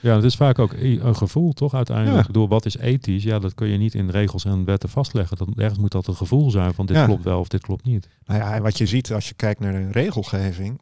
Ja, 0.00 0.14
het 0.14 0.24
is 0.24 0.36
vaak 0.36 0.58
ook 0.58 0.72
een 0.72 1.16
gevoel, 1.16 1.52
toch? 1.52 1.74
Uiteindelijk. 1.74 2.20
Ja. 2.20 2.26
Bedoel, 2.26 2.48
wat 2.48 2.64
is 2.66 2.76
ethisch? 2.76 3.22
Ja, 3.22 3.38
dat 3.38 3.54
kun 3.54 3.68
je 3.68 3.78
niet 3.78 3.94
in 3.94 4.10
regels 4.10 4.44
en 4.44 4.64
wetten 4.64 4.88
vastleggen. 4.88 5.36
Dat, 5.36 5.48
ergens 5.56 5.78
moet 5.78 5.92
dat 5.92 6.06
een 6.06 6.14
gevoel 6.16 6.50
zijn 6.50 6.74
van 6.74 6.86
dit 6.86 6.96
Ja. 6.96 7.04
klopt 7.04 7.24
wel 7.24 7.40
of 7.40 7.48
dit 7.48 7.60
klopt 7.60 7.84
niet. 7.84 8.08
Nou 8.24 8.40
ja, 8.40 8.54
en 8.54 8.62
wat 8.62 8.78
je 8.78 8.86
ziet 8.86 9.12
als 9.12 9.28
je 9.28 9.34
kijkt 9.34 9.60
naar 9.60 9.72
de 9.72 9.90
regelgeving. 9.90 10.80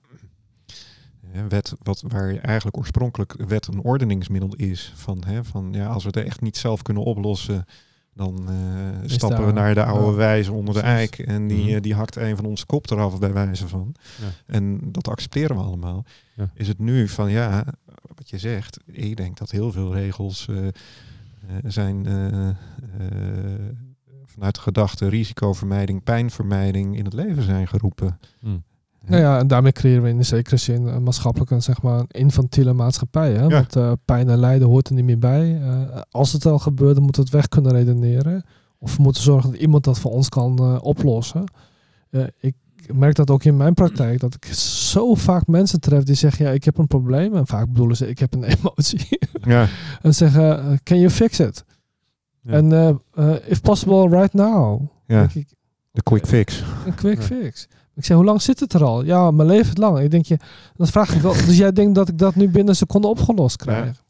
Wet 1.49 1.74
wat, 1.82 2.05
waar 2.09 2.37
eigenlijk 2.37 2.76
oorspronkelijk 2.76 3.35
wet 3.49 3.66
een 3.66 3.80
ordeningsmiddel 3.82 4.55
is. 4.57 4.93
Van, 4.97 5.22
hè, 5.26 5.45
van 5.45 5.68
ja, 5.72 5.87
als 5.87 6.05
we 6.05 6.11
het 6.14 6.26
echt 6.26 6.41
niet 6.41 6.57
zelf 6.57 6.82
kunnen 6.82 7.05
oplossen, 7.05 7.64
dan 8.15 8.49
eh, 8.49 8.55
stappen 9.11 9.47
we 9.47 9.53
naar 9.53 9.75
de 9.75 9.85
oude 9.85 10.17
wijze 10.17 10.53
onder 10.53 10.75
de 10.75 10.81
eik. 10.81 11.19
En 11.19 11.47
die, 11.47 11.65
Mhm. 11.65 11.75
eh, 11.75 11.81
die 11.81 11.95
hakt 11.95 12.17
een 12.17 12.37
van 12.37 12.45
onze 12.45 12.67
kop 12.67 12.91
eraf 12.91 13.19
bij 13.19 13.33
wijze 13.33 13.69
van. 13.69 13.95
Ja. 14.21 14.27
En 14.55 14.81
dat 14.93 15.09
accepteren 15.09 15.57
we 15.57 15.62
allemaal. 15.62 16.05
Ja. 16.35 16.51
Is 16.55 16.69
het 16.69 16.79
nu 16.79 17.09
van 17.09 17.31
ja, 17.31 17.65
wat 18.17 18.31
je 18.31 18.39
zegt. 18.39 18.79
Ik 18.87 19.17
denk 19.17 19.37
dat 19.39 19.51
heel 19.51 19.73
veel 19.73 19.93
regels 19.95 20.49
eh, 20.49 20.57
zijn 21.67 22.07
vanuit 24.25 24.55
de 24.55 24.61
gedachte 24.61 25.09
risicovermijding, 25.09 26.03
pijnvermijding 26.03 26.97
in 26.97 27.05
het 27.05 27.15
leven 27.15 27.43
zijn 27.43 27.69
geroepen. 27.69 28.19
Hm. 28.41 28.49
Nou 29.07 29.23
ja, 29.23 29.39
en 29.39 29.47
daarmee 29.47 29.73
creëren 29.73 30.03
we 30.03 30.09
in 30.09 30.17
de 30.17 30.23
zekere 30.23 30.57
zin 30.57 30.87
een 30.87 31.03
maatschappelijke, 31.03 31.61
zeg 31.61 31.83
maar, 31.83 31.99
een 31.99 32.07
infantiele 32.09 32.73
maatschappij. 32.73 33.33
Hè? 33.33 33.43
Ja. 33.43 33.49
Want 33.49 33.77
eh, 33.77 33.93
pijn 34.05 34.29
en 34.29 34.39
lijden 34.39 34.69
hoort 34.69 34.89
er 34.89 34.95
niet 34.95 35.05
meer 35.05 35.19
bij. 35.19 35.61
Eh, 35.63 36.01
als 36.11 36.33
het 36.33 36.47
al 36.47 36.59
gebeurt, 36.59 36.95
dan 36.95 37.03
moeten 37.03 37.23
we 37.23 37.29
het 37.29 37.37
weg 37.37 37.49
kunnen 37.49 37.73
redeneren. 37.73 38.45
Of 38.79 38.97
we 38.97 39.03
moeten 39.03 39.23
zorgen 39.23 39.51
dat 39.51 39.61
iemand 39.61 39.85
dat 39.85 39.99
voor 39.99 40.11
ons 40.11 40.29
kan 40.29 40.59
eh, 40.59 40.79
oplossen. 40.81 41.45
Eh, 42.11 42.23
ik 42.41 42.55
merk 42.93 43.15
dat 43.15 43.31
ook 43.31 43.45
in 43.45 43.57
mijn 43.57 43.75
praktijk, 43.75 44.21
dat 44.21 44.35
ik 44.35 44.45
zo 44.55 45.15
vaak 45.15 45.47
mensen 45.47 45.81
tref 45.81 46.03
die 46.03 46.15
zeggen, 46.15 46.45
ja, 46.45 46.51
ik 46.51 46.65
heb 46.65 46.79
een 46.79 46.87
probleem. 46.87 47.35
En 47.35 47.47
vaak 47.47 47.67
bedoelen 47.67 47.97
ze, 47.97 48.09
ik 48.09 48.19
heb 48.19 48.35
een 48.35 48.45
emotie. 48.59 49.19
Ja, 49.45 49.69
en 50.03 50.15
zeggen, 50.15 50.59
eh, 50.59 50.77
can 50.83 50.99
you 50.99 51.11
fix 51.11 51.41
it? 51.41 51.65
En 52.45 52.73
eh, 52.73 52.89
eh, 53.15 53.49
if 53.49 53.61
possible 53.61 54.09
right 54.09 54.33
now. 54.33 54.81
ja. 55.07 55.29
Ik, 55.35 55.47
de 55.91 56.03
quick 56.03 56.27
fix. 56.27 56.63
een 56.87 56.95
quick 56.95 57.23
fix. 57.23 57.69
Ik 57.97 58.05
zeg, 58.05 58.16
hoe 58.16 58.26
lang 58.26 58.42
zit 58.42 58.61
het 58.61 58.72
er 58.72 58.84
al? 58.84 59.05
Ja, 59.05 59.30
mijn 59.30 59.49
leven 59.49 59.78
lang. 59.78 59.99
Ik 59.99 60.11
denk 60.11 60.24
je, 60.26 60.38
dat 60.76 60.90
vraag 60.90 61.14
ik 61.14 61.20
wel. 61.20 61.32
Dus 61.32 61.57
jij 61.57 61.72
denkt 61.72 61.95
dat 61.95 62.09
ik 62.09 62.18
dat 62.18 62.34
nu 62.34 62.45
binnen 62.49 62.68
een 62.68 62.76
seconde 62.76 63.09
opgelost 63.09 63.57
krijg? 63.57 64.03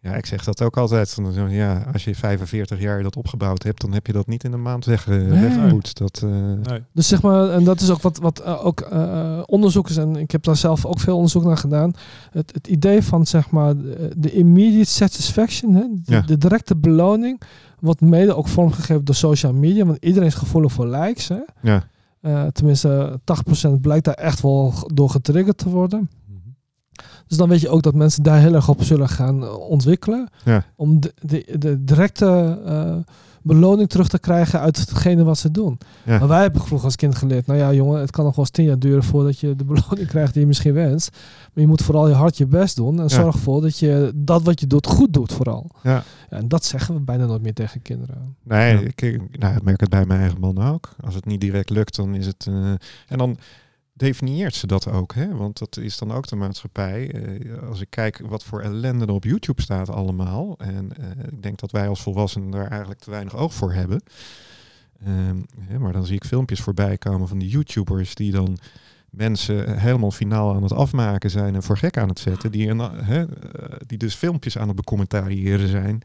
Ja, 0.00 0.14
ik 0.14 0.26
zeg 0.26 0.44
dat 0.44 0.62
ook 0.62 0.76
altijd. 0.76 1.16
Ja, 1.48 1.86
als 1.92 2.04
je 2.04 2.14
45 2.14 2.80
jaar 2.80 3.02
dat 3.02 3.16
opgebouwd 3.16 3.62
hebt, 3.62 3.80
dan 3.80 3.92
heb 3.92 4.06
je 4.06 4.12
dat 4.12 4.26
niet 4.26 4.44
in 4.44 4.52
een 4.52 4.62
maand 4.62 4.84
weg, 4.84 5.08
eh, 5.08 5.16
Nee. 5.16 5.28
weggevoed. 5.40 5.94
Dat, 5.98 6.20
eh, 6.24 6.30
Nee. 6.62 6.82
Dus 6.92 7.08
zeg 7.08 7.22
maar, 7.22 7.50
en 7.50 7.64
dat 7.64 7.80
is 7.80 7.90
ook 7.90 8.02
wat, 8.02 8.18
wat 8.18 8.38
eh, 8.40 8.66
ook 8.66 8.80
eh, 8.80 9.42
onderzoekers, 9.46 9.96
en 9.96 10.16
ik 10.16 10.30
heb 10.30 10.42
daar 10.42 10.56
zelf 10.56 10.84
ook 10.86 11.00
veel 11.00 11.14
onderzoek 11.16 11.44
naar 11.44 11.56
gedaan. 11.56 11.92
Het, 12.30 12.52
het 12.54 12.66
idee 12.66 13.02
van 13.02 13.26
zeg 13.26 13.50
maar 13.50 13.74
de, 14.16 14.32
immediate 14.32 14.90
satisfaction, 14.90 15.74
hè, 15.74 15.80
de, 15.90 16.12
Ja. 16.12 16.20
de 16.20 16.38
directe 16.38 16.76
beloning, 16.76 17.40
wordt 17.80 18.00
mede 18.00 18.36
ook 18.36 18.48
vormgegeven 18.48 19.04
door 19.04 19.14
social 19.14 19.52
media. 19.52 19.84
Want 19.84 19.98
iedereen 20.04 20.28
is 20.28 20.34
gevoelig 20.34 20.72
voor 20.72 20.86
likes. 20.86 21.28
Hè? 21.28 21.38
ja, 21.62 21.84
tenminste, 22.52 23.20
80% 23.68 23.80
blijkt 23.80 24.04
daar 24.04 24.14
echt 24.14 24.40
wel 24.40 24.72
door 24.94 25.10
getriggerd 25.10 25.58
te 25.58 25.68
worden. 25.68 26.10
Dus 27.26 27.36
dan 27.36 27.48
weet 27.48 27.60
je 27.60 27.68
ook 27.68 27.82
dat 27.82 27.94
mensen 27.94 28.22
daar 28.22 28.40
heel 28.40 28.54
erg 28.54 28.68
op 28.68 28.82
zullen 28.82 29.08
gaan 29.08 29.42
eh, 29.42 29.58
ontwikkelen. 29.58 30.28
Ja. 30.44 30.64
Om 30.76 31.00
de, 31.00 31.12
de, 31.20 31.58
de 31.58 31.84
directe 31.84 32.60
eh, 32.66 32.96
beloning 33.42 33.88
terug 33.88 34.08
te 34.08 34.18
krijgen 34.18 34.60
uit 34.60 34.78
hetgene 34.78 35.24
wat 35.24 35.38
ze 35.38 35.50
doen. 35.50 35.78
Ja. 36.04 36.18
Maar 36.18 36.28
wij 36.28 36.40
hebben 36.42 36.60
vroeger 36.62 36.86
als 36.86 36.96
kind 36.96 37.14
geleerd, 37.14 37.46
nou 37.46 37.58
ja 37.58 37.72
jongen, 37.72 38.00
het 38.00 38.10
kan 38.10 38.24
nog 38.24 38.36
wel 38.36 38.44
eens 38.44 38.54
tien 38.54 38.64
jaar 38.64 38.78
duren 38.78 39.02
voordat 39.04 39.38
je 39.38 39.56
de 39.56 39.64
beloning 39.74 40.06
krijgt 40.08 40.32
die 40.32 40.40
je 40.42 40.46
misschien 40.48 40.72
wenst. 40.74 41.10
Maar 41.52 41.62
je 41.64 41.66
moet 41.66 41.82
vooral 41.82 42.08
je 42.08 42.14
hard 42.14 42.36
je 42.36 42.46
best 42.46 42.76
doen 42.76 42.96
en 42.96 43.02
Ja. 43.02 43.08
zorg 43.08 43.34
ervoor 43.34 43.60
dat 43.60 43.78
je 43.78 44.12
dat 44.14 44.42
wat 44.42 44.60
je 44.60 44.66
doet 44.66 44.86
goed 44.86 45.12
doet 45.12 45.32
vooral. 45.32 45.70
Ja. 45.82 46.02
en 46.28 46.48
dat 46.48 46.64
zeggen 46.64 46.94
we 46.94 47.00
bijna 47.00 47.26
nooit 47.26 47.42
meer 47.42 47.54
tegen 47.54 47.82
kinderen. 47.82 48.36
Nee, 48.42 48.84
ik- 48.94 49.20
nou, 49.38 49.56
ik 49.56 49.62
merk 49.62 49.80
het 49.80 49.90
bij 49.90 50.04
mijn 50.06 50.20
eigen 50.20 50.40
man 50.40 50.58
ook. 50.58 50.88
Als 51.04 51.14
het 51.14 51.24
niet 51.26 51.40
direct 51.40 51.70
lukt, 51.70 51.96
dan 51.96 52.14
is 52.14 52.26
het. 52.26 52.46
eh, 52.48 52.70
en 53.08 53.18
dan 53.18 53.36
definieert 53.96 54.54
ze 54.54 54.66
dat 54.66 54.88
ook? 54.88 55.14
Hè? 55.14 55.36
Want 55.36 55.58
dat 55.58 55.76
is 55.76 55.98
dan 55.98 56.12
ook 56.12 56.26
de 56.26 56.36
maatschappij. 56.36 57.10
Eh, 57.10 57.68
als 57.68 57.80
ik 57.80 57.90
kijk 57.90 58.20
wat 58.28 58.44
voor 58.44 58.60
ellende 58.60 59.06
er 59.06 59.12
op 59.12 59.24
YouTube 59.24 59.62
staat 59.62 59.90
allemaal. 59.90 60.54
En 60.58 60.96
eh, 60.96 61.24
ik 61.32 61.42
denk 61.42 61.58
dat 61.58 61.70
wij 61.70 61.88
als 61.88 62.02
volwassenen 62.02 62.50
daar 62.50 62.68
eigenlijk 62.68 63.00
te 63.00 63.10
weinig 63.10 63.36
oog 63.36 63.54
voor 63.54 63.72
hebben. 63.72 64.02
Ehm, 65.04 65.36
maar 65.80 65.92
dan 65.92 66.06
zie 66.06 66.16
ik 66.16 66.24
filmpjes 66.24 66.60
voorbij 66.60 66.98
komen 66.98 67.28
van 67.28 67.38
die 67.38 67.48
YouTubers 67.48 68.14
die 68.14 68.32
dan 68.32 68.58
mensen 69.10 69.78
helemaal 69.78 70.10
finaal 70.10 70.54
aan 70.54 70.62
het 70.62 70.72
afmaken 70.72 71.30
zijn 71.30 71.54
en 71.54 71.62
voor 71.62 71.78
gek 71.78 71.96
aan 71.96 72.08
het 72.08 72.18
zetten. 72.18 72.52
Die, 72.52 72.74
hè, 72.82 73.24
eh, 73.24 73.76
die 73.86 73.98
dus 73.98 74.14
filmpjes 74.14 74.58
aan 74.58 74.66
het 74.66 74.76
becommentariëren 74.76 75.68
zijn. 75.68 76.02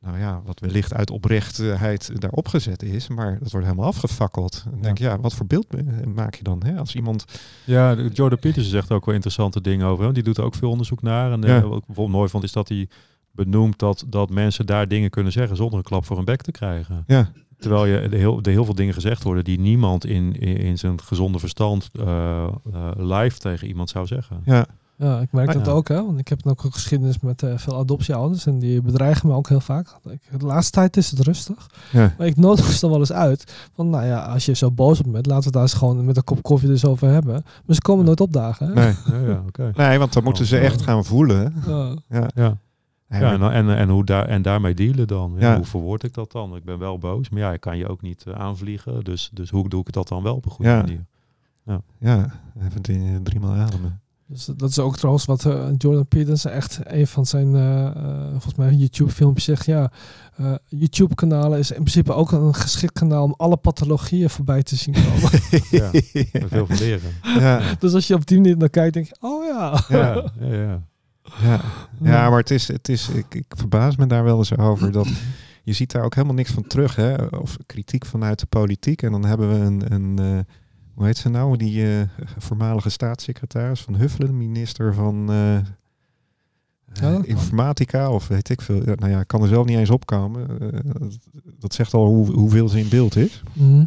Nou 0.00 0.18
ja, 0.18 0.42
wat 0.44 0.60
wellicht 0.60 0.94
uit 0.94 1.10
oprechtheid 1.10 2.20
daarop 2.20 2.48
gezet 2.48 2.82
is, 2.82 3.08
maar 3.08 3.38
dat 3.38 3.50
wordt 3.50 3.66
helemaal 3.66 3.88
afgefakkeld. 3.88 4.64
Dan 4.70 4.80
denk 4.80 4.98
ik, 4.98 5.04
ja, 5.04 5.20
wat 5.20 5.34
voor 5.34 5.46
beeld 5.46 5.66
maak 6.14 6.34
je 6.34 6.42
dan? 6.44 6.62
Hè? 6.64 6.76
Als 6.78 6.94
iemand... 6.94 7.24
Ja, 7.64 7.94
Jordan 8.12 8.38
Peterson 8.38 8.70
zegt 8.70 8.90
ook 8.92 9.04
wel 9.04 9.14
interessante 9.14 9.60
dingen 9.60 9.86
over. 9.86 10.04
Hè? 10.04 10.12
Die 10.12 10.22
doet 10.22 10.36
er 10.38 10.44
ook 10.44 10.54
veel 10.54 10.70
onderzoek 10.70 11.02
naar. 11.02 11.32
En 11.32 11.44
eh, 11.44 11.48
Ja. 11.50 11.60
wat 11.62 11.78
ik 11.78 11.86
bijvoorbeeld 11.86 12.16
mooi 12.16 12.28
vond, 12.28 12.44
is 12.44 12.52
dat 12.52 12.68
hij 12.68 12.88
benoemt 13.30 13.78
dat, 13.78 14.04
dat 14.06 14.30
mensen 14.30 14.66
daar 14.66 14.88
dingen 14.88 15.10
kunnen 15.10 15.32
zeggen 15.32 15.56
zonder 15.56 15.78
een 15.78 15.84
klap 15.84 16.04
voor 16.04 16.16
hun 16.16 16.24
bek 16.24 16.42
te 16.42 16.50
krijgen. 16.50 17.04
Ja, 17.06 17.30
Terwijl 17.58 17.86
je 17.86 17.98
er 17.98 18.12
heel, 18.12 18.38
er 18.42 18.50
heel 18.50 18.64
veel 18.64 18.74
dingen 18.74 18.94
gezegd 18.94 19.22
worden 19.22 19.44
die 19.44 19.60
niemand 19.60 20.04
in, 20.06 20.32
in, 20.38 20.56
in 20.56 20.78
zijn 20.78 21.00
gezonde 21.02 21.38
verstand 21.38 21.90
eh, 21.92 22.44
eh, 22.44 22.90
live 22.96 23.38
tegen 23.38 23.68
iemand 23.68 23.90
zou 23.90 24.06
zeggen. 24.06 24.40
ja, 24.44 24.66
Ja, 24.98 25.20
ik 25.20 25.32
merk 25.32 25.48
Ah, 25.48 25.54
dat 25.54 25.66
ja. 25.66 25.72
ook, 25.72 25.88
hè. 25.88 26.04
Want 26.04 26.18
ik 26.18 26.28
heb 26.28 26.46
ook 26.46 26.64
een 26.64 26.72
geschiedenis 26.72 27.18
met 27.20 27.42
eh, 27.42 27.58
veel 27.58 27.76
adoptieouders. 27.78 28.46
En 28.46 28.58
die 28.58 28.82
bedreigen 28.82 29.28
me 29.28 29.34
ook 29.34 29.48
heel 29.48 29.60
vaak. 29.60 29.94
Ik- 30.10 30.38
De 30.40 30.46
laatste 30.46 30.72
tijd 30.72 30.96
is 30.96 31.10
het 31.10 31.20
rustig. 31.20 31.66
ja. 31.92 32.14
Maar 32.18 32.26
ik 32.26 32.36
nodig 32.36 32.64
ze 32.64 32.84
er 32.86 32.90
wel 32.90 32.98
eens 33.00 33.12
uit. 33.12 33.68
Van, 33.74 33.90
nou 33.90 34.04
ja, 34.06 34.18
als 34.26 34.46
je 34.46 34.54
zo 34.54 34.70
boos 34.70 34.98
op 34.98 35.06
me 35.06 35.12
bent, 35.12 35.26
laten 35.26 35.38
we 35.40 35.44
het 35.44 35.52
daar 35.54 35.62
eens 35.62 35.74
gewoon 35.74 36.04
met 36.04 36.16
een 36.16 36.24
kop 36.24 36.42
koffie 36.42 36.68
dus 36.68 36.84
over 36.84 37.08
hebben. 37.08 37.42
Maar 37.66 37.74
ze 37.74 37.80
komen 37.80 38.00
Ja. 38.00 38.06
nooit 38.06 38.20
opdagen, 38.20 38.66
hè. 38.66 38.74
Nee. 38.74 38.94
Ja, 39.22 39.28
ja, 39.28 39.42
oké. 39.46 39.70
nee, 39.74 39.98
want 39.98 40.12
dan 40.12 40.24
moeten 40.24 40.46
ze 40.46 40.58
echt 40.58 40.78
ja. 40.78 40.84
gaan 40.84 41.04
voelen. 41.04 41.54
Ja. 41.66 41.94
Ja, 42.08 42.28
Ja. 42.34 42.56
Nee, 43.08 43.20
Ja, 43.20 43.32
en, 43.32 43.42
en, 43.52 43.76
en, 43.76 43.88
hoe 43.88 44.04
daar, 44.04 44.26
en 44.26 44.42
daarmee 44.42 44.74
dealen 44.74 45.06
dan. 45.06 45.34
Ja, 45.38 45.50
Ja. 45.50 45.56
Hoe 45.56 45.64
verwoord 45.64 46.02
ik 46.02 46.14
dat 46.14 46.32
dan? 46.32 46.56
Ik 46.56 46.64
ben 46.64 46.78
wel 46.78 46.98
boos, 46.98 47.28
maar 47.28 47.40
ja, 47.40 47.52
ik 47.52 47.60
kan 47.60 47.76
je 47.78 47.88
ook 47.88 48.02
niet 48.02 48.24
eh, 48.26 48.34
aanvliegen. 48.34 49.04
Dus, 49.04 49.30
dus 49.32 49.50
hoe 49.50 49.68
doe 49.68 49.80
ik 49.80 49.92
dat 49.92 50.08
dan 50.08 50.22
wel 50.22 50.34
op 50.34 50.44
een 50.44 50.50
goede 50.50 50.70
Ja. 50.70 50.76
manier? 50.76 51.04
ja, 51.98 52.26
even 52.62 52.82
die, 52.82 53.22
driemaal 53.22 53.54
ademen. 53.54 54.00
Dus 54.28 54.44
dat 54.56 54.70
is 54.70 54.78
ook 54.78 54.96
trouwens 54.96 55.24
wat 55.24 55.44
eh, 55.44 55.68
Jordan 55.76 56.06
Peterson 56.06 56.52
echt 56.52 56.78
een 56.84 57.06
van 57.06 57.26
zijn, 57.26 57.54
eh, 57.54 57.86
eh, 57.86 58.30
volgens 58.30 58.54
mij, 58.54 58.72
YouTube-filmpjes 58.72 59.44
zegt. 59.44 59.66
Ja, 59.66 59.90
eh, 60.36 60.54
YouTube-kanalen 60.68 61.58
is 61.58 61.70
in 61.70 61.76
principe 61.76 62.12
ook 62.12 62.32
een 62.32 62.54
geschikt 62.54 62.92
kanaal 62.92 63.24
om 63.24 63.34
alle 63.36 63.56
pathologieën 63.56 64.30
voorbij 64.30 64.62
te 64.62 64.76
zien 64.76 64.94
komen. 64.94 65.30
Ja. 65.70 65.90
Veel 66.48 66.66
van 66.66 66.76
leren. 66.76 67.10
ja, 67.22 67.74
dus 67.78 67.92
als 67.92 68.06
je 68.06 68.14
op 68.14 68.26
die 68.26 68.40
manier 68.40 68.56
naar 68.56 68.68
kijkt, 68.68 68.94
denk 68.94 69.06
je, 69.06 69.16
oh 69.20 69.44
ja. 69.44 69.80
Ja, 69.98 70.30
ja, 70.40 70.52
ja. 70.54 70.82
ja. 71.42 71.60
ja, 72.02 72.30
maar 72.30 72.38
het 72.38 72.50
is, 72.50 72.68
het 72.68 72.88
is 72.88 73.08
ik, 73.08 73.34
ik 73.34 73.44
verbaas 73.48 73.96
me 73.96 74.06
daar 74.06 74.24
wel 74.24 74.38
eens 74.38 74.56
over 74.56 74.92
dat 74.92 75.08
je 75.68 75.74
ziet 75.74 75.92
daar 75.92 76.04
ook 76.04 76.14
helemaal 76.14 76.36
niks 76.36 76.50
van 76.50 76.66
terug, 76.66 76.96
hè? 76.96 77.14
Of 77.24 77.56
kritiek 77.66 78.06
vanuit 78.06 78.38
de 78.40 78.46
politiek. 78.46 79.02
En 79.02 79.12
dan 79.12 79.24
hebben 79.24 79.48
we 79.48 79.56
een, 79.66 79.92
een 79.92 80.18
eh, 80.18 80.54
hoe 80.98 81.06
heet 81.06 81.16
ze 81.16 81.28
nou, 81.28 81.56
die 81.56 81.86
eh, 81.86 82.00
voormalige 82.46 82.90
staatssecretaris 82.90 83.80
van 83.80 83.96
Huffelen, 83.96 84.36
minister 84.36 84.94
van 84.94 85.30
eh, 85.30 85.56
eh, 85.56 85.64
kan. 86.92 87.26
informatica 87.26 88.10
of 88.10 88.28
weet 88.28 88.48
ik 88.48 88.60
veel. 88.60 88.84
Ja, 88.84 88.94
nou 88.94 89.10
ja, 89.10 89.20
ik 89.20 89.26
kan 89.26 89.42
er 89.42 89.48
zelf 89.48 89.66
niet 89.66 89.78
eens 89.78 89.90
opkomen. 89.90 90.48
Dat, 90.98 91.18
dat 91.58 91.74
zegt 91.74 91.94
al 91.94 92.06
hoe, 92.06 92.30
hoeveel 92.30 92.68
ze 92.68 92.78
in 92.78 92.88
beeld 92.88 93.16
is. 93.16 93.42
Mhm. 93.52 93.84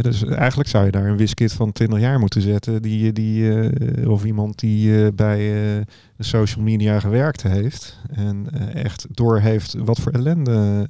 Dus 0.00 0.24
eigenlijk 0.24 0.68
zou 0.68 0.84
je 0.84 0.90
daar 0.90 1.06
een 1.06 1.16
wiskit 1.16 1.52
van 1.52 1.72
20 1.72 1.98
jaar 1.98 2.18
moeten 2.18 2.42
zetten. 2.42 2.82
Die, 2.82 3.12
die, 3.12 4.08
of 4.08 4.24
iemand 4.24 4.58
die 4.58 5.12
bij 5.12 5.38
de 6.16 6.24
social 6.24 6.64
media 6.64 7.00
gewerkt 7.00 7.42
heeft. 7.42 8.00
En 8.10 8.46
echt 8.74 9.06
door 9.10 9.40
heeft 9.40 9.74
wat 9.74 10.00
voor 10.00 10.12
ellende. 10.12 10.88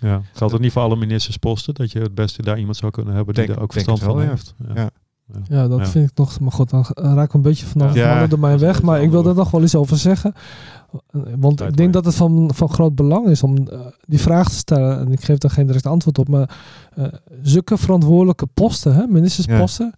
Ja. 0.00 0.20
Geldt 0.32 0.52
het 0.52 0.62
niet 0.62 0.72
voor 0.72 0.82
alle 0.82 0.96
ministersposten 0.96 1.74
dat 1.74 1.92
je 1.92 1.98
het 2.00 2.14
beste 2.14 2.42
daar 2.42 2.58
iemand 2.58 2.76
zou 2.76 2.92
kunnen 2.92 3.14
hebben 3.14 3.34
die 3.34 3.44
Denk- 3.46 3.56
er 3.58 3.62
ook 3.64 3.72
verstand 3.72 3.98
van 3.98 4.16
wel, 4.16 4.28
heeft? 4.28 4.54
Ja. 4.74 4.74
Ja. 4.74 4.90
Ja, 5.48 5.68
dat 5.68 5.78
Ja. 5.78 5.86
vind 5.86 6.10
ik 6.10 6.16
nog. 6.18 6.40
Maar 6.40 6.52
goed, 6.52 6.70
dan 6.70 6.86
raak 6.94 7.24
ik 7.24 7.34
een 7.34 7.42
beetje 7.42 7.66
vanaf 7.66 7.94
Ja. 7.94 8.20
ja, 8.20 8.26
door 8.26 8.38
mij 8.38 8.50
dat 8.50 8.60
is 8.60 8.66
weg. 8.66 8.82
Maar 8.82 9.02
ik 9.02 9.10
wil 9.10 9.26
er 9.26 9.34
nog 9.34 9.50
wel 9.50 9.62
iets 9.62 9.74
over 9.74 9.96
zeggen. 9.96 10.32
Want 11.36 11.56
Tijd 11.56 11.70
ik 11.70 11.76
denk 11.76 11.92
dat 11.92 12.04
het 12.04 12.14
van, 12.14 12.50
van 12.54 12.68
groot 12.68 12.94
belang 12.94 13.26
is 13.28 13.42
om 13.42 13.56
eh, 13.68 13.80
die 14.06 14.20
vraag 14.20 14.48
te 14.48 14.54
stellen. 14.54 14.98
En 14.98 15.12
ik 15.12 15.24
geef 15.24 15.38
daar 15.38 15.50
geen 15.50 15.66
direct 15.66 15.86
antwoord 15.86 16.18
op. 16.18 16.28
Maar 16.28 16.56
eh, 16.94 17.04
zulke 17.42 17.76
verantwoordelijke 17.78 18.46
posten, 18.54 18.94
hè, 18.94 19.06
ministersposten. 19.06 19.94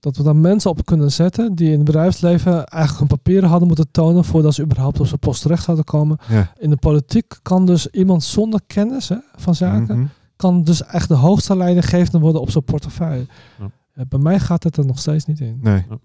Dat 0.00 0.16
we 0.16 0.22
daar 0.22 0.36
mensen 0.36 0.70
op 0.70 0.84
kunnen 0.84 1.12
zetten 1.12 1.54
die 1.54 1.66
in 1.70 1.74
het 1.76 1.84
bedrijfsleven 1.84 2.64
eigenlijk 2.66 2.98
hun 2.98 3.18
papieren 3.18 3.48
hadden 3.48 3.66
moeten 3.68 3.90
tonen 3.90 4.24
voordat 4.24 4.54
ze 4.54 4.62
überhaupt 4.62 5.00
op 5.00 5.06
zo'n 5.06 5.18
post 5.18 5.42
terecht 5.42 5.62
zouden 5.64 5.84
komen. 5.84 6.18
ja. 6.28 6.52
In 6.58 6.70
de 6.70 6.76
politiek 6.76 7.38
kan 7.42 7.66
dus 7.66 7.86
iemand 7.86 8.22
zonder 8.24 8.60
kennis 8.66 9.08
hè, 9.08 9.16
van 9.36 9.54
zaken 9.54 9.98
Mhm. 9.98 10.06
kan 10.36 10.64
dus 10.64 10.84
echt 10.84 11.08
de 11.08 11.14
hoogste 11.14 11.56
leidinggevende 11.56 12.18
worden 12.18 12.40
op 12.40 12.50
zo'n 12.50 12.64
portefeuille. 12.64 13.26
Ja. 13.58 13.70
Eh, 13.94 14.04
Bij 14.08 14.18
mij 14.18 14.38
gaat 14.40 14.62
het 14.62 14.76
er 14.76 14.86
nog 14.86 14.98
steeds 14.98 15.24
niet 15.24 15.40
in. 15.40 15.58
Nee. 15.62 15.84
Ja. 15.88 15.98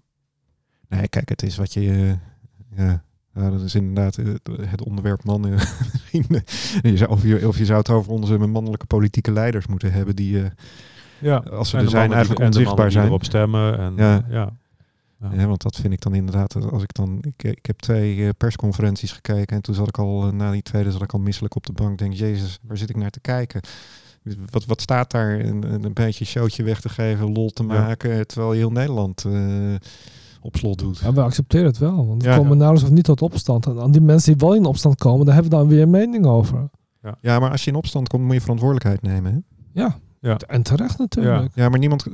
Nee, 0.88 1.08
kijk, 1.08 1.28
het 1.28 1.42
is 1.42 1.56
wat 1.56 1.72
je. 1.72 2.16
eh, 2.76 2.92
ja, 3.34 3.50
dat 3.50 3.60
is 3.60 3.74
inderdaad 3.74 4.16
eh, 4.18 4.26
het 4.66 4.82
onderwerp 4.82 5.24
mannen. 5.24 5.50
Misschien, 5.92 6.26
je 6.82 6.96
zou, 6.96 7.10
of, 7.10 7.22
je, 7.22 7.48
of 7.48 7.58
je 7.58 7.64
zou 7.64 7.78
het 7.78 7.90
over 7.90 8.12
onze 8.12 8.36
mannelijke 8.38 8.86
politieke 8.86 9.32
leiders 9.32 9.66
moeten 9.66 9.92
hebben. 9.92 10.16
Die, 10.16 10.42
eh, 10.42 10.50
Ja. 11.26 11.36
als 11.36 11.68
ze 11.70 11.76
En 11.76 11.84
er 11.84 11.90
zijn, 11.90 12.12
eigenlijk 12.12 12.36
die- 12.40 12.46
en 12.46 12.52
de 12.52 12.58
onzichtbaar 12.58 12.74
mannen 12.76 12.84
die 12.84 12.92
zijn. 12.92 13.06
erop 13.06 13.24
stemmen. 13.24 13.78
En, 13.78 13.94
Ja. 13.96 14.24
ja. 14.36 14.50
Ja. 15.20 15.30
Ja, 15.40 15.46
want 15.46 15.62
dat 15.62 15.76
vind 15.76 15.92
ik 15.92 16.00
dan 16.00 16.14
inderdaad, 16.14 16.54
eh, 16.54 16.66
als 16.66 16.82
ik 16.82 16.94
dan, 16.94 17.18
ik, 17.20 17.42
ik 17.42 17.66
heb 17.66 17.78
twee 17.78 18.22
eh, 18.24 18.28
persconferenties 18.38 19.12
gekeken 19.12 19.56
en 19.56 19.62
toen 19.62 19.74
zat 19.74 19.88
ik 19.88 19.98
al, 19.98 20.26
eh, 20.26 20.32
na 20.32 20.50
die 20.50 20.62
tweede 20.62 20.90
zat 20.92 21.02
ik 21.02 21.12
al 21.12 21.18
misselijk 21.18 21.54
op 21.56 21.66
de 21.66 21.72
bank. 21.72 21.98
Denk, 21.98 22.12
jezus, 22.12 22.58
waar 22.62 22.76
zit 22.76 22.90
ik 22.90 22.96
naar 22.96 23.10
te 23.10 23.20
kijken? 23.20 23.60
Wat, 24.50 24.64
wat 24.64 24.80
staat 24.80 25.10
daar? 25.10 25.40
Een, 25.40 25.84
een 25.84 25.92
beetje 25.92 26.20
een 26.20 26.30
showtje 26.30 26.62
weg 26.62 26.80
te 26.80 26.88
geven, 26.88 27.32
lol 27.32 27.50
te 27.50 27.62
Ja. 27.62 27.68
maken, 27.68 28.26
terwijl 28.26 28.52
heel 28.52 28.70
Nederland 28.70 29.24
eh, 29.24 29.74
op 30.40 30.56
slot 30.56 30.78
doet. 30.78 30.98
Ja, 30.98 31.12
we 31.12 31.20
accepteren 31.22 31.66
het 31.66 31.78
wel. 31.78 32.06
Want 32.06 32.22
we 32.22 32.28
Ja. 32.28 32.36
komen 32.36 32.56
nauwelijks 32.56 32.88
of 32.90 32.94
niet 32.94 33.04
tot 33.04 33.22
opstand. 33.22 33.66
En 33.66 33.80
aan 33.80 33.90
die 33.92 34.00
mensen 34.00 34.32
die 34.38 34.46
wel 34.48 34.56
in 34.56 34.64
opstand 34.64 34.94
komen, 34.98 35.24
daar 35.26 35.34
hebben 35.34 35.52
we 35.52 35.58
dan 35.58 35.68
weer 35.68 35.82
een 35.82 35.90
mening 35.90 36.26
over. 36.26 36.68
Ja, 37.20 37.38
maar 37.38 37.50
als 37.50 37.64
je 37.64 37.70
in 37.70 37.76
opstand 37.76 38.08
komt, 38.08 38.24
moet 38.24 38.34
je 38.34 38.40
verantwoordelijkheid 38.40 39.02
nemen. 39.02 39.32
Hè? 39.32 39.38
Ja. 39.82 39.98
Ja. 40.20 40.36
En 40.46 40.62
terecht 40.62 40.98
natuurlijk. 40.98 41.48
Ja, 41.54 41.68
maar 41.68 41.78
niemand... 41.78 42.06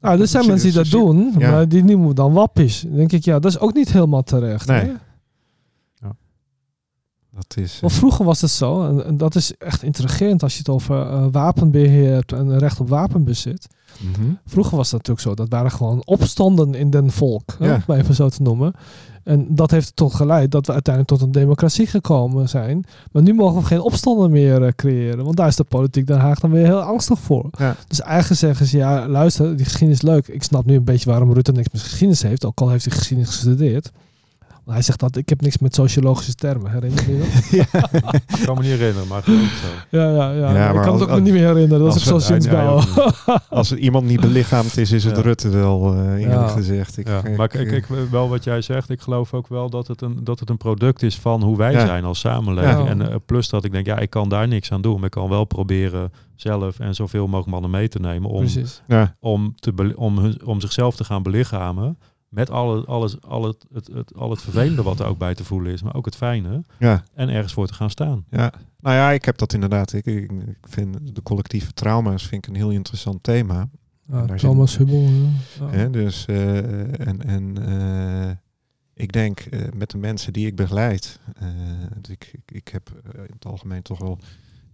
Nou, 0.00 0.20
er 0.20 0.26
zijn 0.26 0.46
mensen 0.46 0.66
die 0.72 0.76
dat 0.76 0.90
doen, 0.90 1.34
maar 1.38 1.68
die 1.68 1.84
noemen 1.84 2.08
we 2.08 2.14
dan 2.14 2.32
wappies. 2.32 2.80
Dan 2.80 2.96
denk 2.96 3.12
ik, 3.12 3.24
ja, 3.24 3.38
dat 3.38 3.50
is 3.50 3.58
ook 3.58 3.74
niet 3.74 3.92
helemaal 3.92 4.22
terecht. 4.22 4.66
Nee. 4.66 4.80
hè? 4.80 4.92
Dat 7.34 7.56
is... 7.56 7.74
eh, 7.74 7.80
Want 7.80 7.92
vroeger 7.92 8.24
was 8.24 8.40
het 8.40 8.50
zo, 8.50 8.84
en, 8.88 9.04
en 9.06 9.16
dat 9.16 9.34
is 9.34 9.56
echt 9.56 9.82
intrigerend 9.82 10.42
als 10.42 10.52
je 10.52 10.58
het 10.58 10.68
over 10.68 11.00
eh, 11.00 11.26
wapenbeheer 11.30 12.12
hebt 12.12 12.32
en 12.32 12.58
recht 12.58 12.80
op 12.80 12.88
wapenbezit. 12.88 13.66
mhm. 14.00 14.30
Vroeger 14.46 14.76
was 14.76 14.90
dat 14.90 15.06
natuurlijk 15.06 15.26
zo. 15.26 15.34
Dat 15.34 15.48
waren 15.48 15.70
gewoon 15.70 16.02
opstanden 16.04 16.74
in 16.74 16.90
den 16.90 17.10
volk, 17.10 17.56
hè, 17.58 17.64
om 17.66 17.72
het 17.72 17.86
maar 17.86 17.98
even 17.98 18.14
zo 18.14 18.28
te 18.28 18.42
noemen. 18.42 18.72
En 19.24 19.46
dat 19.48 19.70
heeft 19.70 19.96
tot 19.96 20.14
geleid 20.14 20.50
dat 20.50 20.66
we 20.66 20.72
uiteindelijk 20.72 21.14
tot 21.14 21.26
een 21.26 21.32
democratie 21.32 21.86
gekomen 21.86 22.48
zijn. 22.48 22.84
Maar 23.12 23.22
nu 23.22 23.34
mogen 23.34 23.60
we 23.60 23.66
geen 23.66 23.80
opstanden 23.80 24.30
meer 24.30 24.62
eh, 24.62 24.72
creëren. 24.76 25.24
Want 25.24 25.36
daar 25.36 25.48
is 25.48 25.56
de 25.56 25.64
politiek 25.64 26.06
Den 26.06 26.18
Haag 26.18 26.38
dan 26.40 26.50
weer 26.50 26.64
heel 26.64 26.80
angstig 26.80 27.18
voor. 27.18 27.48
Ja. 27.58 27.76
Dus 27.88 28.00
eigenlijk 28.00 28.40
zeggen 28.40 28.66
ze, 28.66 28.76
ja 28.76 29.08
luister, 29.08 29.56
die 29.56 29.64
geschiedenis 29.64 30.02
is 30.02 30.08
leuk. 30.08 30.28
Ik 30.28 30.42
snap 30.42 30.64
nu 30.64 30.74
een 30.76 30.84
beetje 30.84 31.10
waarom 31.10 31.32
Rutte 31.32 31.52
niks 31.52 31.68
met 31.72 31.82
geschiedenis 31.82 32.22
heeft. 32.22 32.44
Ook 32.44 32.60
al 32.60 32.68
heeft 32.70 32.84
hij 32.84 32.94
geschiedenis 32.96 33.30
gestudeerd. 33.30 33.92
Hij 34.66 34.82
zegt 34.82 35.00
dat 35.00 35.16
ik 35.16 35.28
heb 35.28 35.40
niks 35.40 35.58
met 35.58 35.74
sociologische 35.74 36.34
termen. 36.34 36.70
Herinner 36.70 37.10
je 37.10 37.16
je 37.50 37.64
dat? 37.72 37.92
Ik 38.38 38.44
kan 38.44 38.54
me 38.56 38.60
niet 38.62 38.70
herinneren, 38.70 39.08
maar 39.08 39.22
zo. 39.24 39.32
Ja, 39.90 40.10
ja, 40.10 40.30
ja. 40.32 40.52
Ja, 40.54 40.68
ik 40.68 40.80
kan 40.82 40.92
het 40.92 41.02
als- 41.08 41.10
ook 41.10 41.20
niet 41.20 41.32
meer 41.32 41.46
herinneren. 41.46 41.78
Dat 41.84 41.92
als 41.92 41.96
is 41.96 42.02
zo 42.08 42.18
sinds 42.18 42.46
Ja, 42.46 42.62
ja, 42.62 43.40
Als 43.48 43.70
er 43.70 43.78
iemand 43.78 44.06
niet 44.06 44.20
belichaamd 44.20 44.76
is, 44.76 44.92
is 44.92 45.04
het 45.04 45.16
Ja. 45.16 45.22
Rutte 45.22 45.48
wel, 45.48 45.94
eh 45.94 45.98
eerlijk 46.12 46.30
Ja. 46.30 46.48
gezegd. 46.48 46.98
Ik, 46.98 47.08
Ja, 47.08 47.24
ik, 47.24 47.36
maar 47.36 47.48
kijk, 47.48 47.64
eh, 47.64 47.70
kijk, 47.86 48.10
wel 48.10 48.28
wat 48.28 48.44
jij 48.44 48.60
zegt, 48.62 48.90
ik 48.90 49.00
geloof 49.00 49.34
ook 49.34 49.48
wel 49.48 49.70
dat 49.70 49.86
het 49.86 50.00
een, 50.02 50.18
dat 50.24 50.40
het 50.40 50.50
een 50.50 50.56
product 50.56 51.02
is 51.02 51.16
van 51.18 51.42
hoe 51.42 51.56
wij 51.56 51.72
Ja. 51.72 51.86
zijn 51.86 52.04
als 52.04 52.18
samenleving. 52.20 52.78
Ja. 52.84 52.86
En 52.86 53.10
eh, 53.10 53.16
plus 53.26 53.48
dat 53.48 53.64
ik 53.64 53.72
denk, 53.72 53.86
ja, 53.86 53.98
ik 53.98 54.10
kan 54.10 54.28
daar 54.28 54.48
niks 54.48 54.72
aan 54.72 54.82
doen. 54.82 54.94
Maar 54.94 55.04
ik 55.04 55.10
kan 55.10 55.28
wel 55.28 55.44
proberen 55.44 56.12
zelf 56.34 56.78
en 56.78 56.94
zoveel 56.94 57.24
mogelijk 57.26 57.48
mannen 57.50 57.70
mee 57.70 57.88
te 57.88 57.98
nemen 58.00 58.30
om, 58.30 58.46
ja, 58.86 59.16
om, 59.20 59.54
te 59.56 59.92
om, 59.96 60.18
hun, 60.18 60.40
om 60.44 60.60
zichzelf 60.60 60.96
te 60.96 61.04
gaan 61.04 61.22
belichamen. 61.22 61.98
Met 62.34 62.50
alle, 62.50 62.84
alles, 62.84 63.20
al, 63.20 63.44
het, 63.44 63.64
het, 63.72 63.86
het, 63.86 64.14
al 64.14 64.30
het 64.30 64.42
vervelende 64.42 64.82
wat 64.82 65.00
er 65.00 65.06
ook 65.06 65.18
bij 65.18 65.34
te 65.34 65.44
voelen 65.44 65.72
is, 65.72 65.82
maar 65.82 65.94
ook 65.94 66.04
het 66.04 66.16
fijne. 66.16 66.62
ja, 66.78 67.04
En 67.14 67.28
ergens 67.28 67.52
voor 67.52 67.66
te 67.66 67.74
gaan 67.74 67.90
staan. 67.90 68.24
ja. 68.30 68.52
Nou 68.80 68.96
ja, 68.96 69.10
ik 69.10 69.24
heb 69.24 69.38
dat 69.38 69.52
inderdaad. 69.52 69.92
Ik, 69.92 70.06
ik, 70.06 70.30
ik 70.32 70.56
vind 70.68 71.14
de 71.14 71.22
collectieve 71.22 71.72
trauma's 71.72 72.26
vind 72.26 72.46
ik 72.46 72.50
een 72.54 72.56
heel 72.60 72.70
interessant 72.70 73.22
thema. 73.22 73.68
Ja, 74.08 74.26
daar 74.26 74.38
Thomas 74.38 74.72
zit- 74.72 74.88
ja. 74.90 74.96
Ja. 75.60 75.68
Hè? 75.70 75.90
Dus, 75.90 76.24
eh, 76.26 77.06
en, 77.06 77.22
en 77.24 77.66
eh, 77.66 78.30
ik 78.94 79.12
denk 79.12 79.40
eh, 79.40 79.60
met 79.74 79.90
de 79.90 79.98
mensen 79.98 80.32
die 80.32 80.46
ik 80.46 80.56
begeleid, 80.56 81.18
eh, 81.34 81.48
dus 82.00 82.10
ik, 82.10 82.30
ik, 82.32 82.56
ik 82.56 82.68
heb 82.68 82.90
in 83.14 83.32
het 83.34 83.46
algemeen 83.46 83.82
toch 83.82 83.98
wel 83.98 84.18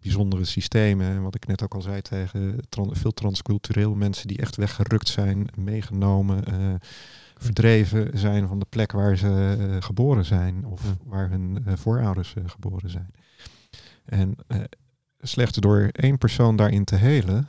bijzondere 0.03 0.45
systemen. 0.45 1.07
En 1.07 1.23
wat 1.23 1.35
ik 1.35 1.47
net 1.47 1.63
ook 1.63 1.75
al 1.75 1.83
zei 1.83 2.03
tegen 2.03 2.59
tran- 2.69 2.97
veel 2.97 3.13
transcultureel 3.15 3.95
mensen 3.95 4.29
die 4.29 4.39
echt 4.39 4.57
weggerukt 4.57 5.09
zijn, 5.09 5.47
meegenomen, 5.57 6.45
eh, 6.45 6.75
verdreven 7.43 8.19
zijn 8.19 8.49
van 8.49 8.59
de 8.59 8.67
plek 8.69 8.93
waar 8.93 9.17
ze 9.17 9.57
eh, 9.61 9.77
geboren 9.83 10.25
zijn 10.25 10.65
of 10.67 10.83
Ja. 10.85 10.97
waar 11.05 11.31
hun 11.31 11.63
eh, 11.65 11.77
voorouders 11.77 12.35
eh, 12.35 12.43
geboren 12.47 12.91
zijn. 12.91 13.11
En 14.05 14.35
eh, 14.47 14.59
slechts 15.19 15.59
door 15.59 15.89
één 15.93 16.19
persoon 16.19 16.57
daarin 16.57 16.85
te 16.85 16.97
helen, 16.97 17.49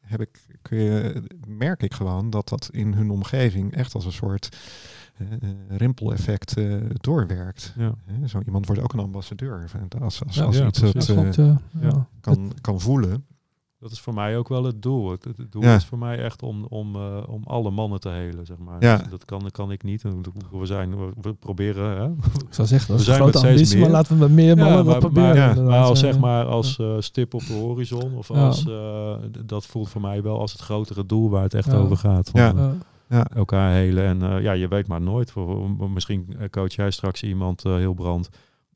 heb 0.00 0.20
ik, 0.20 0.46
kun 0.62 0.78
je, 0.78 1.22
merk 1.46 1.82
ik 1.82 1.94
gewoon 1.94 2.30
dat 2.30 2.48
dat 2.48 2.68
in 2.72 2.92
hun 2.94 3.10
omgeving 3.10 3.74
echt 3.74 3.94
als 3.94 4.04
een 4.04 4.12
soort 4.12 4.56
rimpeleffect 5.68 6.56
eh, 6.56 6.74
doorwerkt. 6.90 7.72
Ja. 7.76 7.94
Hè, 8.04 8.26
Zo 8.26 8.40
iemand 8.46 8.66
wordt 8.66 8.82
ook 8.82 8.92
een 8.92 8.98
ambassadeur. 8.98 9.70
Als, 10.00 10.24
als, 10.24 10.40
als 10.40 10.56
ja, 10.56 10.66
iets 10.66 10.80
Dat 10.80 10.94
kan, 12.20 12.52
kan 12.60 12.80
voelen. 12.80 13.26
Dat 13.80 13.90
is 13.90 14.00
voor 14.00 14.14
mij 14.14 14.36
ook 14.38 14.48
wel 14.48 14.64
het 14.64 14.82
doel. 14.82 15.10
Het, 15.10 15.24
het 15.24 15.52
doel 15.52 15.62
Ja. 15.62 15.74
is 15.74 15.84
voor 15.84 15.98
mij 15.98 16.18
echt 16.22 16.42
om, 16.42 16.64
om, 16.64 16.94
eh, 16.96 17.16
om 17.26 17.42
alle 17.44 17.70
mannen 17.70 18.00
te 18.00 18.08
helen, 18.08 18.46
zeg 18.46 18.56
maar. 18.58 18.76
Ja. 18.82 18.96
Dus 18.96 19.08
dat 19.10 19.24
kan, 19.24 19.50
kan 19.50 19.70
ik 19.72 19.82
niet. 19.82 20.02
We, 20.50 20.66
zijn, 20.66 20.96
we, 20.98 21.10
we 21.20 21.34
proberen... 21.34 21.96
Hè? 22.00 22.06
Ik 22.48 22.54
zou 22.54 22.68
zeggen, 22.68 22.88
dat 22.90 23.00
is 23.00 23.06
We 23.06 23.12
een 23.12 23.16
zijn 23.16 23.24
met 23.24 23.36
grote 23.36 23.38
steeds 23.38 23.50
ambitie, 23.52 23.78
maar 23.78 23.86
meer. 23.88 23.96
laten 23.96 24.12
we 24.12 24.18
met 24.18 24.30
meer 24.32 24.56
mannen 24.56 24.76
Ja, 24.76 24.82
maar- 24.82 24.98
proberen. 24.98 25.54
maar- 25.56 25.64
Maar 25.64 25.82
als, 25.82 25.98
zeg 25.98 26.18
maar 26.18 26.44
als 26.44 26.78
eh, 26.78 26.94
stip 26.98 27.34
op 27.34 27.46
de 27.46 27.52
horizon, 27.52 28.14
of 28.16 28.28
Ja. 28.28 28.46
als, 28.46 28.66
eh, 28.68 29.14
dat 29.44 29.66
voelt 29.66 29.88
voor 29.88 30.00
mij 30.00 30.22
wel 30.22 30.38
als 30.40 30.52
het 30.52 30.60
grotere 30.60 31.06
doel 31.06 31.30
waar 31.30 31.42
het 31.42 31.54
echt 31.54 31.70
Ja. 31.72 31.76
over 31.78 31.96
gaat. 31.96 32.30
Van, 32.30 32.40
Ja. 33.08 33.26
elkaar 33.34 33.72
helen. 33.72 34.04
En 34.04 34.22
eh, 34.22 34.42
ja, 34.42 34.52
je 34.52 34.68
weet 34.68 34.86
maar 34.86 35.00
nooit. 35.00 35.30
Voor, 35.30 35.70
misschien 35.90 36.36
coach 36.50 36.72
jij 36.74 36.90
straks 36.90 37.22
iemand 37.22 37.62
heel 37.62 37.94
brand. 37.94 38.28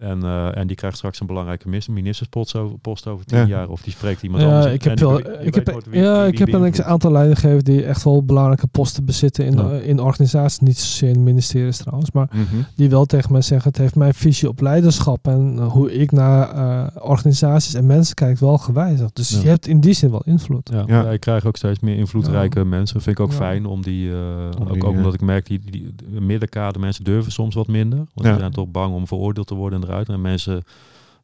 En, 0.02 0.22
eh, 0.22 0.56
en 0.56 0.66
die 0.66 0.76
krijgt 0.76 0.96
straks 0.96 1.20
een 1.20 1.26
belangrijke 1.26 1.68
ministerspost 1.90 2.56
over, 2.56 2.78
post 2.78 3.06
over 3.06 3.24
tien 3.26 3.38
Ja. 3.38 3.44
jaar. 3.46 3.68
Of 3.68 3.82
die 3.82 3.92
spreekt 3.92 4.22
iemand 4.22 4.42
Ja, 4.42 4.48
anders. 4.54 4.72
ik 4.74 4.82
heb, 4.84 4.98
wel, 4.98 5.18
ik 5.18 5.54
heb, 5.54 5.82
wie- 5.90 6.00
ja, 6.00 6.22
wie 6.22 6.32
ik 6.32 6.38
heb 6.38 6.52
een 6.52 6.84
aantal 6.84 7.12
leidinggevers 7.12 7.62
die 7.62 7.84
echt 7.84 8.04
wel 8.04 8.24
belangrijke 8.24 8.66
posten 8.66 9.04
bezitten 9.04 9.44
in, 9.44 9.56
Ja. 9.56 9.68
de- 9.68 9.84
in 9.84 10.00
organisaties. 10.00 10.58
Niet 10.58 10.78
zozeer 10.78 11.08
in 11.14 11.22
ministeries 11.22 11.76
trouwens, 11.76 12.10
maar 12.10 12.28
Mhm. 12.32 12.44
die 12.76 12.90
wel 12.90 13.04
tegen 13.04 13.32
mij 13.32 13.42
zeggen: 13.42 13.68
het 13.68 13.78
heeft 13.78 13.94
mijn 13.94 14.14
visie 14.14 14.48
op 14.48 14.60
leiderschap 14.60 15.26
en 15.26 15.54
eh, 15.58 15.66
hoe 15.72 15.92
ik 15.94 16.12
naar 16.12 16.50
eh, 16.50 16.86
organisaties 17.02 17.74
en 17.74 17.86
mensen 17.86 18.14
kijk 18.14 18.38
wel 18.38 18.58
gewijzigd. 18.58 19.16
Dus 19.16 19.30
Ja. 19.30 19.40
je 19.42 19.48
hebt 19.48 19.66
in 19.66 19.80
die 19.80 19.92
zin 19.94 20.10
wel 20.10 20.22
invloed. 20.24 20.70
Ja, 20.72 20.84
Ja. 20.86 21.02
ja. 21.02 21.10
ik 21.10 21.20
krijg 21.20 21.44
ook 21.46 21.56
steeds 21.56 21.80
meer 21.80 21.96
invloedrijke 21.96 22.64
mensen. 22.64 23.00
Vind 23.00 23.18
ik 23.18 23.24
ook 23.24 23.30
Ja. 23.30 23.36
fijn 23.36 23.66
om 23.66 23.82
die, 23.82 24.10
eh, 24.10 24.16
Om 24.58 24.66
ook, 24.66 24.72
die, 24.72 24.82
ook 24.84 24.90
omdat 24.96 25.14
ik 25.14 25.20
merk 25.20 25.46
die, 25.46 25.60
die, 25.70 25.94
die 26.10 26.20
middenkade 26.20 26.78
mensen 26.78 27.04
durven 27.04 27.32
soms 27.32 27.54
wat 27.54 27.66
minder. 27.68 27.98
Want 28.14 28.26
Ja. 28.26 28.32
ze 28.32 28.38
zijn 28.38 28.52
toch 28.52 28.68
bang 28.70 28.94
om 28.94 29.06
veroordeeld 29.06 29.46
te 29.46 29.54
worden 29.54 29.80
en 29.82 29.86
En 30.00 30.20
mensen, 30.20 30.62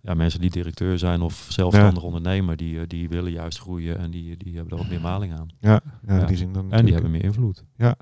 ja, 0.01 0.15
mensen 0.15 0.41
die 0.41 0.51
directeur 0.51 0.99
zijn 0.99 1.21
of 1.21 1.47
zelfstandig 1.49 2.03
ondernemer, 2.03 2.57
die, 2.57 2.81
eh, 2.81 2.87
die 2.87 3.09
willen 3.09 3.33
juist 3.33 3.59
groeien 3.61 3.99
en 3.99 4.11
die, 4.11 4.37
die 4.37 4.55
hebben 4.55 4.73
er 4.73 4.79
wat 4.79 4.89
meer 4.89 5.01
maling 5.01 5.39
aan. 5.39 5.49
ja, 5.61 5.81
ja, 6.07 6.17
Ja. 6.19 6.25
die 6.27 6.37
zien 6.37 6.53
dan 6.53 6.73
En 6.73 6.85
die 6.85 6.93
hebben 6.95 7.11
meer 7.11 7.25
invloed. 7.25 7.65
Ja, 7.77 7.97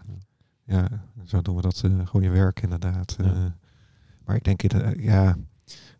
zo 1.24 1.42
doen 1.42 1.56
we 1.56 1.62
dat 1.62 1.82
uh, 1.86 2.06
goede 2.06 2.28
werk 2.30 2.62
inderdaad. 2.62 3.14
Ja. 3.18 3.24
Uh, 3.24 3.30
maar 4.24 4.36
ik 4.36 4.44
denk, 4.44 4.72
uh, 4.74 5.04
ja, 5.04 5.36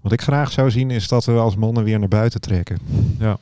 wat 0.01 0.12
ik 0.12 0.23
graag 0.23 0.53
zou 0.53 0.71
zien 0.71 0.91
is 0.91 1.09
dat 1.09 1.25
we 1.25 1.33
als 1.33 1.57
mannen 1.57 1.85
weer 1.85 1.99
naar 1.99 2.09
buiten 2.09 2.41
trekken. 2.41 2.79
Ja. 3.19 3.39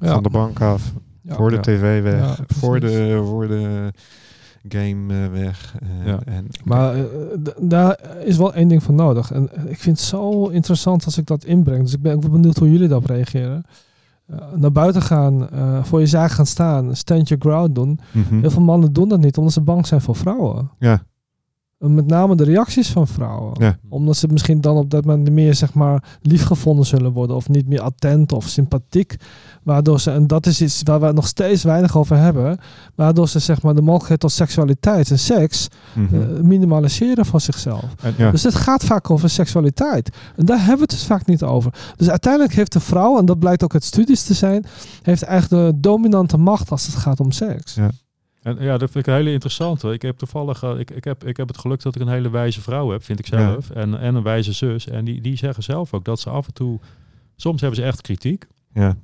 Ja. 0.00 0.12
Van 0.12 0.22
de 0.22 0.30
bank 0.30 0.60
af, 0.60 0.92
Ja. 1.22 1.34
voor 1.34 1.50
de 1.50 1.56
Ja. 1.56 1.62
tv 1.62 2.02
weg, 2.02 2.20
Ja, 2.38 2.44
voor, 2.46 2.80
de, 2.80 3.20
voor 3.24 3.48
de 3.48 3.92
game 4.68 5.14
uh, 5.14 5.32
weg. 5.32 5.74
Ja. 6.04 6.18
en, 6.24 6.46
Maar 6.64 6.96
uh, 6.96 7.04
daar 7.60 8.00
is 8.24 8.36
wel 8.36 8.54
één 8.54 8.68
ding 8.68 8.82
van 8.82 8.94
nodig. 8.94 9.32
En 9.32 9.50
ik 9.68 9.78
vind 9.78 9.96
het 9.96 10.06
zo 10.06 10.48
interessant 10.48 11.04
als 11.04 11.18
ik 11.18 11.26
dat 11.26 11.44
inbreng. 11.44 11.82
Dus 11.82 11.92
ik 11.92 12.02
ben 12.02 12.14
ook 12.14 12.22
wel 12.22 12.30
benieuwd 12.30 12.56
hoe 12.56 12.70
jullie 12.72 12.88
daarop 12.88 13.06
reageren. 13.06 13.64
Uh, 14.30 14.36
naar 14.54 14.72
buiten 14.72 15.02
gaan, 15.02 15.48
uh, 15.54 15.84
voor 15.84 16.00
je 16.00 16.06
zaak 16.06 16.30
gaan 16.30 16.46
staan, 16.46 16.96
stand 16.96 17.28
your 17.28 17.42
ground 17.42 17.74
doen. 17.74 18.00
mm-hmm. 18.12 18.40
Heel 18.40 18.50
veel 18.50 18.62
mannen 18.62 18.92
doen 18.92 19.08
dat 19.08 19.20
niet 19.20 19.36
omdat 19.36 19.52
ze 19.52 19.60
bang 19.60 19.86
zijn 19.86 20.00
voor 20.00 20.16
vrouwen. 20.16 20.70
Ja. 20.78 21.02
Met 21.88 22.06
name 22.06 22.34
de 22.34 22.44
reacties 22.44 22.88
van 22.90 23.06
vrouwen. 23.06 23.54
Ja. 23.58 23.78
Omdat 23.88 24.16
ze 24.16 24.26
misschien 24.26 24.60
dan 24.60 24.76
op 24.76 24.90
dat 24.90 25.04
moment 25.04 25.30
meer 25.30 25.54
zeg 25.54 25.74
maar 25.74 26.04
liefgevonden 26.22 26.86
zullen 26.86 27.12
worden. 27.12 27.36
Of 27.36 27.48
niet 27.48 27.68
meer 27.68 27.80
attent 27.80 28.32
of 28.32 28.48
sympathiek. 28.48 29.16
Waardoor 29.62 30.00
ze, 30.00 30.10
en 30.10 30.26
dat 30.26 30.46
is 30.46 30.60
iets 30.60 30.82
waar 30.84 31.00
we 31.00 31.12
nog 31.12 31.26
steeds 31.26 31.62
weinig 31.62 31.96
over 31.96 32.16
hebben. 32.16 32.58
Waardoor 32.94 33.28
ze 33.28 33.38
zeg 33.38 33.62
maar 33.62 33.74
de 33.74 33.82
mogelijkheid 33.82 34.20
tot 34.20 34.32
seksualiteit 34.32 35.10
en 35.10 35.18
seks 35.18 35.68
mm-hmm. 35.92 36.20
uh, 36.20 36.40
minimaliseren 36.40 37.26
van 37.26 37.40
zichzelf. 37.40 37.94
En, 38.02 38.14
ja. 38.16 38.30
Dus 38.30 38.42
het 38.42 38.54
gaat 38.54 38.84
vaak 38.84 39.10
over 39.10 39.30
seksualiteit. 39.30 40.16
En 40.36 40.44
daar 40.46 40.58
hebben 40.58 40.76
we 40.76 40.82
het 40.82 40.90
dus 40.90 41.04
vaak 41.04 41.26
niet 41.26 41.42
over. 41.42 41.72
Dus 41.96 42.08
uiteindelijk 42.10 42.54
heeft 42.54 42.72
de 42.72 42.80
vrouw, 42.80 43.18
en 43.18 43.24
dat 43.24 43.38
blijkt 43.38 43.64
ook 43.64 43.74
uit 43.74 43.84
studies 43.84 44.22
te 44.22 44.34
zijn, 44.34 44.64
heeft 45.02 45.22
eigenlijk 45.22 45.72
de 45.72 45.80
dominante 45.80 46.36
macht 46.36 46.70
als 46.70 46.86
het 46.86 46.96
gaat 46.96 47.20
om 47.20 47.30
seks. 47.30 47.74
Ja. 47.74 47.90
En 48.42 48.56
ja, 48.60 48.78
dat 48.78 48.90
vind 48.90 49.06
ik 49.06 49.12
een 49.12 49.18
hele 49.18 49.32
interessante. 49.32 49.92
Ik 49.92 50.02
heb 50.02 50.18
toevallig, 50.18 50.62
uh, 50.62 50.78
ik, 50.78 50.90
ik, 50.90 51.04
heb, 51.04 51.24
ik 51.24 51.36
heb 51.36 51.48
het 51.48 51.58
geluk 51.58 51.82
dat 51.82 51.94
ik 51.94 52.00
een 52.00 52.08
hele 52.08 52.30
wijze 52.30 52.60
vrouw 52.60 52.90
heb, 52.90 53.04
vind 53.04 53.18
ik 53.18 53.26
zelf. 53.26 53.68
Ja. 53.68 53.74
En, 53.74 53.98
en 53.98 54.14
een 54.14 54.22
wijze 54.22 54.52
zus. 54.52 54.86
En 54.86 55.04
die, 55.04 55.20
die 55.20 55.36
zeggen 55.36 55.62
zelf 55.62 55.94
ook 55.94 56.04
dat 56.04 56.20
ze 56.20 56.30
af 56.30 56.46
en 56.46 56.54
toe, 56.54 56.80
soms 57.36 57.60
hebben 57.60 57.78
ze 57.78 57.84
echt 57.84 58.00
kritiek. 58.00 58.46
Ja. 58.74 58.96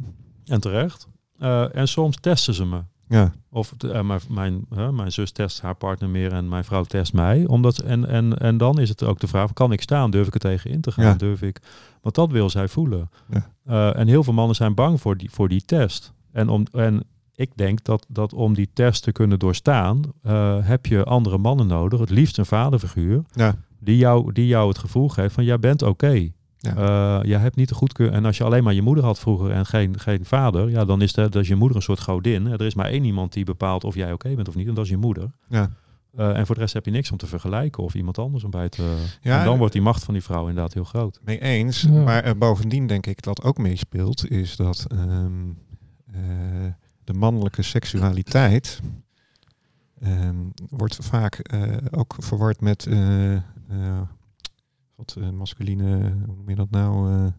En 0.44 0.60
terecht. 0.60 1.08
Uh, 1.38 1.76
en 1.76 1.88
soms 1.88 2.16
testen 2.20 2.54
ze 2.54 2.66
me. 2.66 2.80
Ja. 3.08 3.32
Of 3.50 3.72
uh, 3.84 4.02
mijn, 4.02 4.20
mijn, 4.28 4.66
uh, 4.76 4.88
mijn 4.88 5.12
zus 5.12 5.30
test 5.30 5.60
haar 5.60 5.74
partner 5.74 6.08
meer 6.08 6.32
en 6.32 6.48
mijn 6.48 6.64
vrouw 6.64 6.84
test 6.84 7.12
mij. 7.12 7.46
Omdat, 7.46 7.78
en, 7.78 8.08
en, 8.08 8.38
en 8.38 8.56
dan 8.56 8.80
is 8.80 8.88
het 8.88 9.02
ook 9.02 9.20
de 9.20 9.26
vraag, 9.26 9.52
kan 9.52 9.72
ik 9.72 9.82
staan? 9.82 10.10
Durf 10.10 10.26
ik 10.26 10.34
er 10.34 10.40
tegen 10.40 10.70
in 10.70 10.80
te 10.80 10.92
gaan? 10.92 11.04
Ja. 11.04 11.14
Durf 11.14 11.42
ik? 11.42 11.60
Want 12.00 12.14
dat 12.14 12.30
wil 12.30 12.50
zij 12.50 12.68
voelen. 12.68 13.10
Ja. 13.30 13.50
Uh, 13.66 13.98
en 13.98 14.08
heel 14.08 14.24
veel 14.24 14.32
mannen 14.32 14.56
zijn 14.56 14.74
bang 14.74 15.00
voor 15.00 15.16
die, 15.16 15.30
voor 15.30 15.48
die 15.48 15.64
test. 15.64 16.12
En, 16.32 16.48
om, 16.48 16.66
en 16.72 17.04
ik 17.36 17.50
denk 17.54 17.84
dat, 17.84 18.06
dat 18.08 18.32
om 18.32 18.54
die 18.54 18.70
test 18.72 19.02
te 19.02 19.12
kunnen 19.12 19.38
doorstaan, 19.38 20.02
uh, 20.22 20.56
heb 20.60 20.86
je 20.86 21.04
andere 21.04 21.38
mannen 21.38 21.66
nodig. 21.66 22.00
Het 22.00 22.10
liefst 22.10 22.38
een 22.38 22.46
vaderfiguur. 22.46 23.22
Ja. 23.32 23.54
Die, 23.80 23.96
jou, 23.96 24.32
die 24.32 24.46
jou 24.46 24.68
het 24.68 24.78
gevoel 24.78 25.08
geeft 25.08 25.34
van, 25.34 25.44
jij 25.44 25.58
bent 25.58 25.82
oké. 25.82 25.90
Okay. 25.90 26.32
Ja. 26.58 26.76
Uh, 26.76 27.28
jij 27.28 27.38
hebt 27.38 27.56
niet 27.56 27.68
de 27.68 27.74
goedkeur. 27.74 28.12
En 28.12 28.24
als 28.24 28.36
je 28.36 28.44
alleen 28.44 28.64
maar 28.64 28.74
je 28.74 28.82
moeder 28.82 29.04
had 29.04 29.18
vroeger 29.18 29.50
en 29.50 29.66
geen, 29.66 29.98
geen 29.98 30.24
vader, 30.24 30.70
ja, 30.70 30.84
dan 30.84 31.02
is, 31.02 31.12
de, 31.12 31.28
is 31.30 31.48
je 31.48 31.54
moeder 31.54 31.76
een 31.76 31.82
soort 31.82 32.00
godin. 32.00 32.46
Er 32.46 32.62
is 32.62 32.74
maar 32.74 32.86
één 32.86 33.04
iemand 33.04 33.32
die 33.32 33.44
bepaalt 33.44 33.84
of 33.84 33.94
jij 33.94 34.04
oké 34.04 34.14
okay 34.14 34.34
bent 34.34 34.48
of 34.48 34.54
niet, 34.54 34.68
en 34.68 34.74
dat 34.74 34.84
is 34.84 34.90
je 34.90 34.96
moeder. 34.96 35.30
Ja. 35.48 35.70
Uh, 36.18 36.36
en 36.36 36.46
voor 36.46 36.54
de 36.54 36.60
rest 36.60 36.74
heb 36.74 36.84
je 36.84 36.90
niks 36.90 37.10
om 37.10 37.16
te 37.16 37.26
vergelijken 37.26 37.82
of 37.82 37.94
iemand 37.94 38.18
anders 38.18 38.44
om 38.44 38.50
bij 38.50 38.68
te. 38.68 38.96
Ja, 39.20 39.38
en 39.38 39.44
dan 39.44 39.58
wordt 39.58 39.72
die 39.72 39.82
macht 39.82 40.04
van 40.04 40.14
die 40.14 40.22
vrouw 40.22 40.48
inderdaad 40.48 40.74
heel 40.74 40.84
groot. 40.84 41.20
Mee 41.24 41.40
eens. 41.40 41.82
Ja. 41.82 41.90
Maar 41.90 42.26
uh, 42.26 42.32
bovendien 42.38 42.86
denk 42.86 43.06
ik 43.06 43.22
dat 43.22 43.42
ook 43.42 43.58
meespeelt, 43.58 44.30
is 44.30 44.56
dat 44.56 44.86
um, 44.92 45.58
uh, 46.14 46.18
de 47.06 47.12
mannelijke 47.12 47.62
seksualiteit 47.62 48.80
um, 50.04 50.52
wordt 50.68 50.98
vaak 51.00 51.52
uh, 51.54 51.76
ook 51.90 52.14
verward 52.18 52.60
met 52.60 52.86
uh, 52.88 53.38
wat 54.94 55.16
masculine, 55.32 56.12
hoe 56.26 56.36
noem 56.36 56.48
je 56.48 56.54
dat 56.54 56.70
nou? 56.70 57.30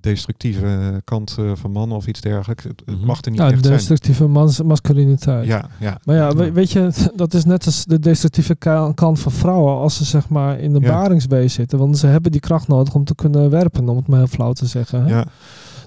destructieve 0.00 1.00
kant 1.04 1.36
van 1.54 1.70
mannen 1.70 1.96
of 1.96 2.06
iets 2.06 2.20
dergelijks. 2.20 2.64
Het, 2.64 2.82
het 2.84 3.04
mag 3.04 3.22
er 3.22 3.30
niet 3.30 3.40
ja, 3.40 3.50
echt 3.50 3.62
destructieve 3.62 4.26
mans 4.26 4.62
masculiniteit. 4.62 5.46
Ja, 5.46 5.68
ja. 5.80 6.00
Maar 6.04 6.16
ja, 6.16 6.34
we, 6.34 6.52
weet 6.52 6.70
je, 6.70 6.90
dat 7.16 7.34
is 7.34 7.44
net 7.44 7.66
als 7.66 7.84
de 7.84 7.98
destructieve 7.98 8.54
kant 8.94 9.20
van 9.20 9.32
vrouwen 9.32 9.74
als 9.74 9.96
ze 9.96 10.04
zeg 10.04 10.28
maar 10.28 10.58
in 10.58 10.72
de 10.72 10.80
ja. 10.80 11.48
zitten. 11.48 11.78
Want 11.78 11.98
ze 11.98 12.06
hebben 12.06 12.32
die 12.32 12.40
kracht 12.40 12.68
nodig 12.68 12.94
om 12.94 13.04
te 13.04 13.14
kunnen 13.14 13.50
werpen, 13.50 13.88
om 13.88 13.96
het 13.96 14.06
maar 14.06 14.18
heel 14.18 14.26
flauw 14.26 14.52
te 14.52 14.66
zeggen. 14.66 15.04
Hè? 15.04 15.08
Ja. 15.08 15.26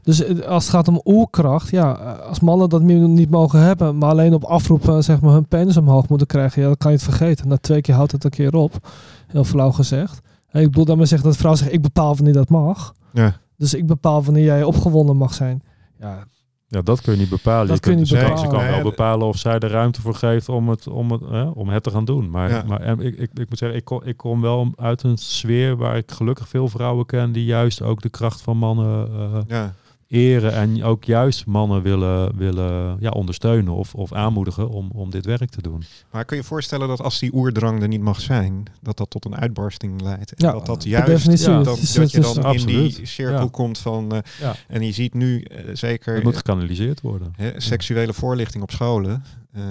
Dus 0.07 0.45
als 0.45 0.63
het 0.63 0.73
gaat 0.73 0.87
om 0.87 1.01
oerkracht, 1.05 1.69
ja, 1.69 1.91
als 2.29 2.39
mannen 2.39 2.69
dat 2.69 2.81
meer 2.81 2.99
niet 3.07 3.29
mogen 3.29 3.59
hebben, 3.59 3.97
maar 3.97 4.09
alleen 4.09 4.33
op 4.33 4.43
afroepen 4.43 5.03
zeg 5.03 5.21
maar 5.21 5.33
hun 5.33 5.47
penis 5.47 5.77
omhoog 5.77 6.09
moeten 6.09 6.27
krijgen, 6.27 6.61
ja, 6.61 6.67
dan 6.67 6.77
kan 6.77 6.91
je 6.91 6.97
het 6.97 7.05
vergeten. 7.05 7.47
Na 7.47 7.57
twee 7.57 7.81
keer 7.81 7.95
houdt 7.95 8.11
het 8.11 8.23
een 8.23 8.29
keer 8.29 8.53
op. 8.55 8.87
Heel 9.27 9.43
flauw 9.43 9.71
gezegd. 9.71 10.19
Hey, 10.47 10.61
ik 10.61 10.67
bedoel 10.69 10.85
daarmee 10.85 11.05
zeggen 11.05 11.27
dat 11.27 11.35
de 11.37 11.43
vrouw 11.43 11.55
zegt, 11.55 11.73
ik 11.73 11.81
bepaal 11.81 12.15
wanneer 12.15 12.33
dat 12.33 12.49
mag. 12.49 12.93
Ja. 13.13 13.37
Dus 13.57 13.73
ik 13.73 13.85
bepaal 13.85 14.23
wanneer 14.23 14.43
jij 14.43 14.63
opgewonden 14.63 15.17
mag 15.17 15.33
zijn. 15.33 15.63
Ja, 15.99 16.25
ja, 16.67 16.81
dat 16.81 17.01
kun 17.01 17.13
je 17.13 17.19
niet 17.19 17.29
bepalen. 17.29 17.67
Dat 17.67 17.75
je 17.75 17.81
kun 17.81 17.91
je 17.91 17.97
kunt, 17.97 18.09
niet 18.11 18.19
ze 18.19 18.25
bepalen. 18.25 18.49
Kan, 18.49 18.59
ze 18.59 18.65
kan 18.65 18.75
wel 18.75 18.89
bepalen 18.91 19.27
of 19.27 19.37
zij 19.37 19.59
er 19.59 19.71
ruimte 19.71 20.01
voor 20.01 20.15
geeft 20.15 20.49
om 20.49 20.69
het, 20.69 20.87
om 20.87 21.11
het, 21.11 21.21
hè, 21.29 21.43
om 21.43 21.69
het 21.69 21.83
te 21.83 21.91
gaan 21.91 22.05
doen. 22.05 22.29
Maar, 22.29 22.49
Ja. 22.49 22.63
maar 22.67 22.79
en 22.81 22.99
ik, 22.99 23.17
ik, 23.17 23.29
ik 23.33 23.49
moet 23.49 23.57
zeggen, 23.57 23.77
ik 23.77 23.85
kom, 23.85 24.01
ik 24.03 24.17
kom 24.17 24.41
wel 24.41 24.71
uit 24.75 25.03
een 25.03 25.17
sfeer 25.17 25.77
waar 25.77 25.97
ik 25.97 26.11
gelukkig 26.11 26.47
veel 26.47 26.67
vrouwen 26.67 27.05
ken 27.05 27.31
die 27.31 27.45
juist 27.45 27.81
ook 27.81 28.01
de 28.01 28.09
kracht 28.09 28.41
van 28.41 28.57
mannen 28.57 29.09
uh, 29.11 29.37
Ja. 29.47 29.73
Eren 30.07 30.53
en 30.53 30.83
ook 30.83 31.03
juist 31.03 31.45
mannen 31.45 31.81
willen, 31.81 32.37
willen 32.37 32.97
ja, 32.99 33.09
ondersteunen 33.09 33.73
of, 33.73 33.95
of 33.95 34.13
aanmoedigen 34.13 34.69
om, 34.69 34.89
om 34.93 35.09
dit 35.09 35.25
werk 35.25 35.49
te 35.49 35.61
doen. 35.61 35.83
Maar 36.11 36.25
kun 36.25 36.35
je 36.37 36.41
je 36.41 36.47
voorstellen 36.47 36.87
dat 36.87 37.01
als 37.01 37.19
die 37.19 37.33
oerdrang 37.33 37.81
er 37.81 37.87
niet 37.87 38.01
mag 38.01 38.21
zijn, 38.21 38.63
dat 38.81 38.97
dat 38.97 39.09
tot 39.09 39.25
een 39.25 39.35
uitbarsting 39.35 40.01
leidt? 40.01 40.33
En 40.33 40.45
Ja, 40.45 40.51
dat 40.51 40.65
dat 40.65 40.83
juist 40.83 41.07
definitie. 41.07 41.49
ja, 41.49 41.63
dat, 41.63 41.77
is- 41.77 41.93
dat 41.93 42.11
je 42.11 42.17
is- 42.19 42.25
dan 42.25 42.35
in 42.35 42.43
Absoluut. 42.43 42.95
die 42.95 43.05
cirkel 43.05 43.39
Ja. 43.41 43.47
komt 43.51 43.77
van... 43.77 44.11
eh, 44.11 44.19
Ja. 44.39 44.55
en 44.67 44.81
je 44.81 44.91
ziet 44.91 45.13
nu 45.13 45.41
eh, 45.41 45.63
zeker 45.73 46.15
Het 46.15 46.23
moet 46.23 46.37
gekanaliseerd 46.37 47.01
worden. 47.01 47.33
hè, 47.35 47.51
seksuele 47.61 48.13
voorlichting 48.13 48.63
op 48.63 48.71
scholen. 48.71 49.23
eh, 49.51 49.63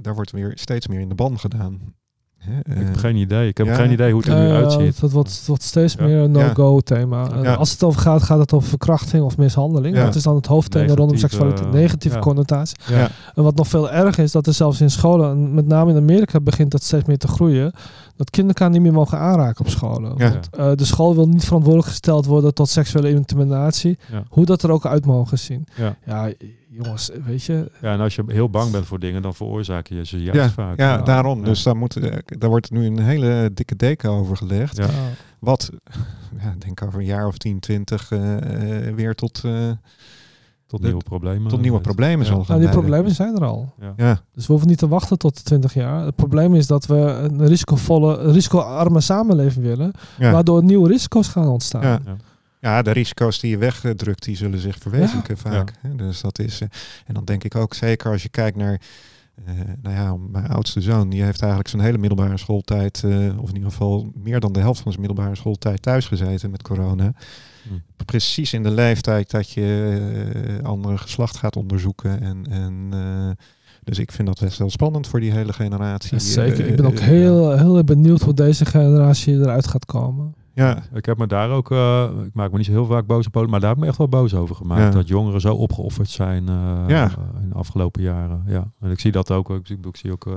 daar 0.00 0.14
wordt 0.14 0.30
weer 0.30 0.52
steeds 0.54 0.86
meer 0.86 1.00
in 1.00 1.08
de 1.08 1.14
ban 1.14 1.38
gedaan. 1.38 1.94
Ik 2.46 2.74
eh, 2.74 2.84
heb 2.84 2.96
geen 2.96 3.16
idee. 3.16 3.48
Ik 3.48 3.56
heb 3.58 3.66
ja. 3.66 3.74
geen 3.74 3.90
idee 3.90 4.12
hoe 4.12 4.20
het 4.20 4.30
er 4.30 4.38
nu 4.38 4.46
Ja, 4.46 4.52
ja, 4.52 4.54
uitziet. 4.62 5.00
Dat 5.00 5.12
wordt, 5.12 5.42
wordt 5.46 5.62
steeds 5.62 5.94
Ja. 5.94 6.04
meer 6.04 6.18
een 6.18 6.30
no-go 6.30 6.80
thema. 6.80 7.30
En 7.30 7.42
Ja. 7.42 7.54
Als 7.54 7.70
het 7.70 7.82
over 7.82 8.00
gaat, 8.00 8.22
gaat 8.22 8.38
het 8.38 8.52
over 8.52 8.68
verkrachting 8.68 9.24
of 9.24 9.36
mishandeling. 9.36 9.96
Ja. 9.96 10.04
Dat 10.04 10.14
is 10.14 10.22
dan 10.22 10.34
het 10.34 10.46
hoofdthema 10.46 10.86
rondom 10.86 11.06
Negatieve, 11.06 11.34
seksualiteit. 11.34 11.72
Negatieve 11.72 12.16
ja. 12.16 12.22
connotatie. 12.22 12.76
Ja. 12.88 13.08
En 13.34 13.42
wat 13.42 13.54
nog 13.56 13.68
veel 13.68 13.90
erger 13.90 14.24
is, 14.24 14.32
dat 14.32 14.46
er 14.46 14.54
zelfs 14.54 14.80
in 14.80 14.90
scholen, 14.90 15.30
en 15.30 15.54
met 15.54 15.66
name 15.66 15.90
in 15.90 15.96
Amerika 15.96 16.40
begint 16.40 16.70
dat 16.70 16.82
steeds 16.82 17.04
meer 17.04 17.18
te 17.18 17.28
groeien, 17.28 17.72
dat 18.18 18.30
kinderen 18.30 18.58
elkaar 18.60 18.70
niet 18.74 18.82
meer 18.82 18.92
mogen 18.98 19.18
aanraken 19.18 19.64
op 19.64 19.70
scholen. 19.70 20.14
Ja. 20.16 20.30
Want 20.30 20.48
eh, 20.50 20.72
de 20.74 20.84
school 20.84 21.14
wil 21.14 21.28
niet 21.28 21.44
verantwoordelijk 21.44 21.90
gesteld 21.90 22.26
worden 22.26 22.54
tot 22.54 22.68
seksuele 22.68 23.10
intimidatie, 23.10 23.98
Ja. 24.10 24.22
hoe 24.28 24.44
dat 24.44 24.62
er 24.62 24.70
ook 24.70 24.86
uit 24.86 25.06
mogen 25.06 25.38
zien. 25.38 25.66
Ja. 25.76 25.96
Ja, 26.06 26.32
jongens, 26.68 27.10
weet 27.24 27.42
je, 27.42 27.70
ja, 27.80 27.92
en 27.92 28.00
als 28.00 28.14
je 28.14 28.22
heel 28.26 28.50
bang 28.50 28.70
bent 28.72 28.86
voor 28.86 28.98
dingen, 28.98 29.22
dan 29.22 29.34
veroorzaak 29.34 29.86
je 29.86 30.04
ze 30.06 30.22
juist 30.22 30.40
ja, 30.40 30.48
vaak. 30.50 30.78
ja, 30.78 30.92
Ja. 30.96 31.02
daarom. 31.02 31.38
Ja. 31.38 31.44
Dus 31.44 31.62
daar, 31.62 31.76
moet, 31.76 31.96
eh, 31.96 32.16
daar 32.24 32.48
wordt 32.50 32.70
nu 32.70 32.86
een 32.86 32.98
hele 32.98 33.50
dikke 33.54 33.76
deken 33.76 34.10
over 34.10 34.36
gelegd. 34.36 34.76
Ja. 34.76 34.88
Wat, 35.38 35.70
ja, 36.42 36.50
ik 36.50 36.60
denk 36.60 36.82
over 36.82 36.98
een 37.00 37.04
jaar 37.06 37.26
of 37.26 37.36
10, 37.38 37.60
20 37.60 38.10
eh, 38.10 38.88
eh, 38.88 38.94
weer 38.94 39.14
tot, 39.14 39.42
eh, 39.44 39.70
Tot 40.68 40.82
nieuwe 40.82 41.02
problemen. 41.04 41.48
tot 41.48 41.60
nieuwe 41.60 41.80
problemen 41.80 42.18
Ja. 42.18 42.24
zal 42.32 42.44
gaan 42.44 42.46
nou, 42.46 42.58
die 42.60 42.68
leiden. 42.68 42.80
problemen 42.80 43.14
zijn 43.14 43.34
er 43.36 43.44
al. 43.44 43.74
Ja. 43.80 43.92
Ja, 43.96 44.20
Dus 44.34 44.46
we 44.46 44.52
hoeven 44.52 44.68
niet 44.68 44.78
te 44.78 44.88
wachten 44.88 45.18
tot 45.18 45.36
de 45.36 45.42
20 45.42 45.74
jaar. 45.74 46.04
Het 46.04 46.16
probleem 46.16 46.54
is 46.54 46.66
dat 46.66 46.86
we 46.86 46.94
een 46.96 47.46
risicovolle, 47.46 48.16
een 48.18 48.32
risicoarme 48.32 49.00
samenleving 49.00 49.64
willen, 49.64 49.92
ja. 50.18 50.32
waardoor 50.32 50.64
nieuwe 50.64 50.88
risico's 50.88 51.28
gaan 51.28 51.46
ontstaan. 51.48 51.82
Ja. 51.82 52.00
Ja. 52.04 52.16
Ja, 52.60 52.82
de 52.82 52.90
risico's 52.90 53.40
die 53.40 53.50
je 53.50 53.58
wegdrukt, 53.58 54.24
die 54.24 54.36
zullen 54.36 54.58
zich 54.58 54.76
verwezenlijken 54.78 55.38
vaak. 55.38 55.72
hè. 55.80 55.94
Dus 55.94 56.20
dat 56.20 56.38
is. 56.38 56.60
eh, 56.60 56.68
en 57.06 57.14
dan 57.14 57.24
denk 57.24 57.44
ik 57.44 57.54
ook 57.54 57.74
zeker 57.74 58.10
als 58.12 58.22
je 58.22 58.28
kijkt 58.28 58.56
naar. 58.56 58.80
eh, 59.44 59.54
nou 59.82 59.94
ja, 59.96 60.16
mijn 60.30 60.46
oudste 60.48 60.80
zoon, 60.80 61.08
die 61.08 61.22
heeft 61.22 61.40
eigenlijk 61.40 61.70
zijn 61.70 61.82
hele 61.82 61.98
middelbare 61.98 62.36
schooltijd, 62.38 63.02
eh, 63.04 63.10
of 63.40 63.48
in 63.48 63.54
ieder 63.54 63.70
geval 63.70 64.10
meer 64.14 64.40
dan 64.40 64.52
de 64.52 64.60
helft 64.60 64.80
van 64.80 64.92
zijn 64.92 65.04
middelbare 65.06 65.36
schooltijd 65.36 65.82
thuis 65.82 66.06
gezeten 66.06 66.50
met 66.50 66.62
corona. 66.62 67.12
Hm. 67.68 68.04
Precies 68.04 68.52
in 68.52 68.62
de 68.62 68.70
leeftijd 68.70 69.30
dat 69.30 69.50
je 69.50 69.98
eh, 70.58 70.64
andere 70.64 70.98
geslacht 70.98 71.36
gaat 71.36 71.56
onderzoeken. 71.56 72.20
En, 72.20 72.46
en, 72.50 72.88
eh, 72.92 73.44
dus 73.84 73.98
ik 73.98 74.12
vind 74.12 74.28
dat 74.28 74.40
best 74.40 74.58
wel 74.58 74.70
spannend 74.70 75.06
voor 75.06 75.20
die 75.20 75.32
hele 75.32 75.52
generatie. 75.52 76.12
Ja, 76.12 76.18
zeker. 76.18 76.64
Eh, 76.64 76.70
Ik 76.70 76.76
ben 76.76 76.86
ook 76.86 76.98
heel, 76.98 77.56
heel 77.58 77.84
benieuwd 77.84 78.22
hoe 78.22 78.34
deze 78.34 78.64
generatie 78.64 79.34
eruit 79.34 79.66
gaat 79.66 79.84
komen. 79.84 80.34
Ja, 80.54 80.82
Ik 80.94 81.06
heb 81.06 81.18
me 81.18 81.26
daar 81.26 81.50
ook, 81.50 81.70
eh, 81.70 82.08
ik 82.26 82.34
maak 82.34 82.50
me 82.50 82.56
niet 82.56 82.66
zo 82.66 82.72
heel 82.72 82.86
vaak 82.86 83.06
boos 83.06 83.26
op, 83.26 83.34
maar 83.46 83.60
daar 83.60 83.68
heb 83.68 83.76
ik 83.78 83.82
me 83.82 83.88
echt 83.88 83.98
wel 83.98 84.08
boos 84.08 84.34
over 84.34 84.54
gemaakt. 84.56 84.80
Ja. 84.82 84.90
Dat 84.90 85.08
jongeren 85.08 85.40
zo 85.40 85.54
opgeofferd 85.54 86.08
zijn 86.10 86.48
eh, 86.48 86.84
Ja. 86.86 87.10
in 87.42 87.48
de 87.48 87.54
afgelopen 87.54 88.02
jaren. 88.02 88.42
Ja. 88.46 88.70
En 88.80 88.90
ik 88.90 89.00
zie 89.00 89.12
dat 89.12 89.30
ook. 89.30 89.50
Ik, 89.50 89.66
zie- 89.66 89.78
ik 89.88 89.96
zie 89.96 90.12
ook, 90.12 90.26
eh, 90.26 90.32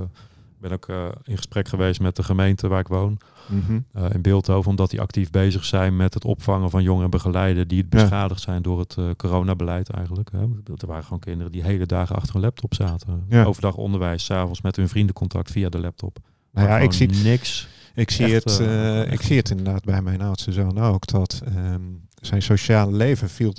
ben 0.62 0.72
ook 0.72 0.88
eh, 0.88 1.05
in 1.24 1.38
gesprek 1.38 1.68
geweest 1.68 1.99
met 1.99 2.16
de 2.16 2.24
gemeente 2.24 2.68
waar 2.68 2.80
ik 2.80 2.88
woon. 2.88 3.18
mhm. 3.47 3.80
eh, 3.93 4.05
in 4.14 4.22
Beeldhoven, 4.22 4.70
omdat 4.70 4.89
die 4.89 5.01
actief 5.01 5.30
bezig 5.30 5.66
zijn 5.66 5.95
met 5.95 6.14
het 6.14 6.26
opvangen 6.26 6.70
van 6.70 6.84
jongeren 6.84 7.05
en 7.05 7.12
begeleiden 7.12 7.68
die 7.68 7.78
het 7.78 7.89
beschadigd 7.89 8.41
zijn 8.41 8.62
door 8.62 8.80
het 8.80 8.95
eh, 8.97 9.09
coronabeleid 9.18 9.89
eigenlijk. 9.89 10.32
Hè. 10.32 10.39
Er 10.76 10.88
waren 10.88 11.03
gewoon 11.03 11.20
kinderen 11.20 11.51
die 11.51 11.64
hele 11.64 11.86
dagen 11.86 12.16
achter 12.16 12.36
een 12.36 12.41
laptop 12.41 12.74
zaten. 12.74 13.26
Ja. 13.30 13.43
Overdag 13.43 13.76
onderwijs, 13.76 14.26
s'avonds 14.26 14.62
met 14.62 14.76
hun 14.76 14.89
vrienden 14.89 15.16
contact 15.16 15.51
via 15.51 15.70
de 15.70 15.80
laptop. 15.80 16.20
nou 16.51 16.68
ja, 16.68 16.80
ik 16.80 16.91
zie, 16.91 17.09
niks. 17.09 17.68
Ik 17.95 18.12
zie, 18.12 18.36
Echt, 18.36 18.57
het, 18.57 19.12
ik 19.12 19.22
zie 19.22 19.38
het 19.38 19.49
inderdaad 19.49 19.84
bij 19.84 20.01
mijn 20.01 20.22
oudste 20.22 20.51
zoon 20.51 20.80
ook. 20.80 21.07
Dat 21.07 21.41
ehm, 21.45 21.82
zijn 22.22 22.41
sociale 22.41 22.91
leven 22.91 23.30
viel, 23.30 23.53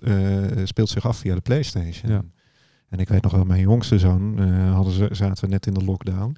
speelt 0.64 0.88
zich 0.88 1.06
af 1.06 1.16
via 1.16 1.34
de 1.34 1.40
Playstation. 1.40 2.12
Ja. 2.12 2.22
En 2.88 2.98
ik 2.98 3.08
weet 3.08 3.22
nog 3.22 3.32
wel, 3.32 3.44
mijn 3.44 3.60
jongste 3.60 3.98
zoon 3.98 4.38
hadden 4.72 4.92
ze, 4.92 5.08
zaten 5.10 5.44
we 5.44 5.50
net 5.50 5.66
in 5.66 5.74
de 5.74 5.84
lockdown. 5.84 6.36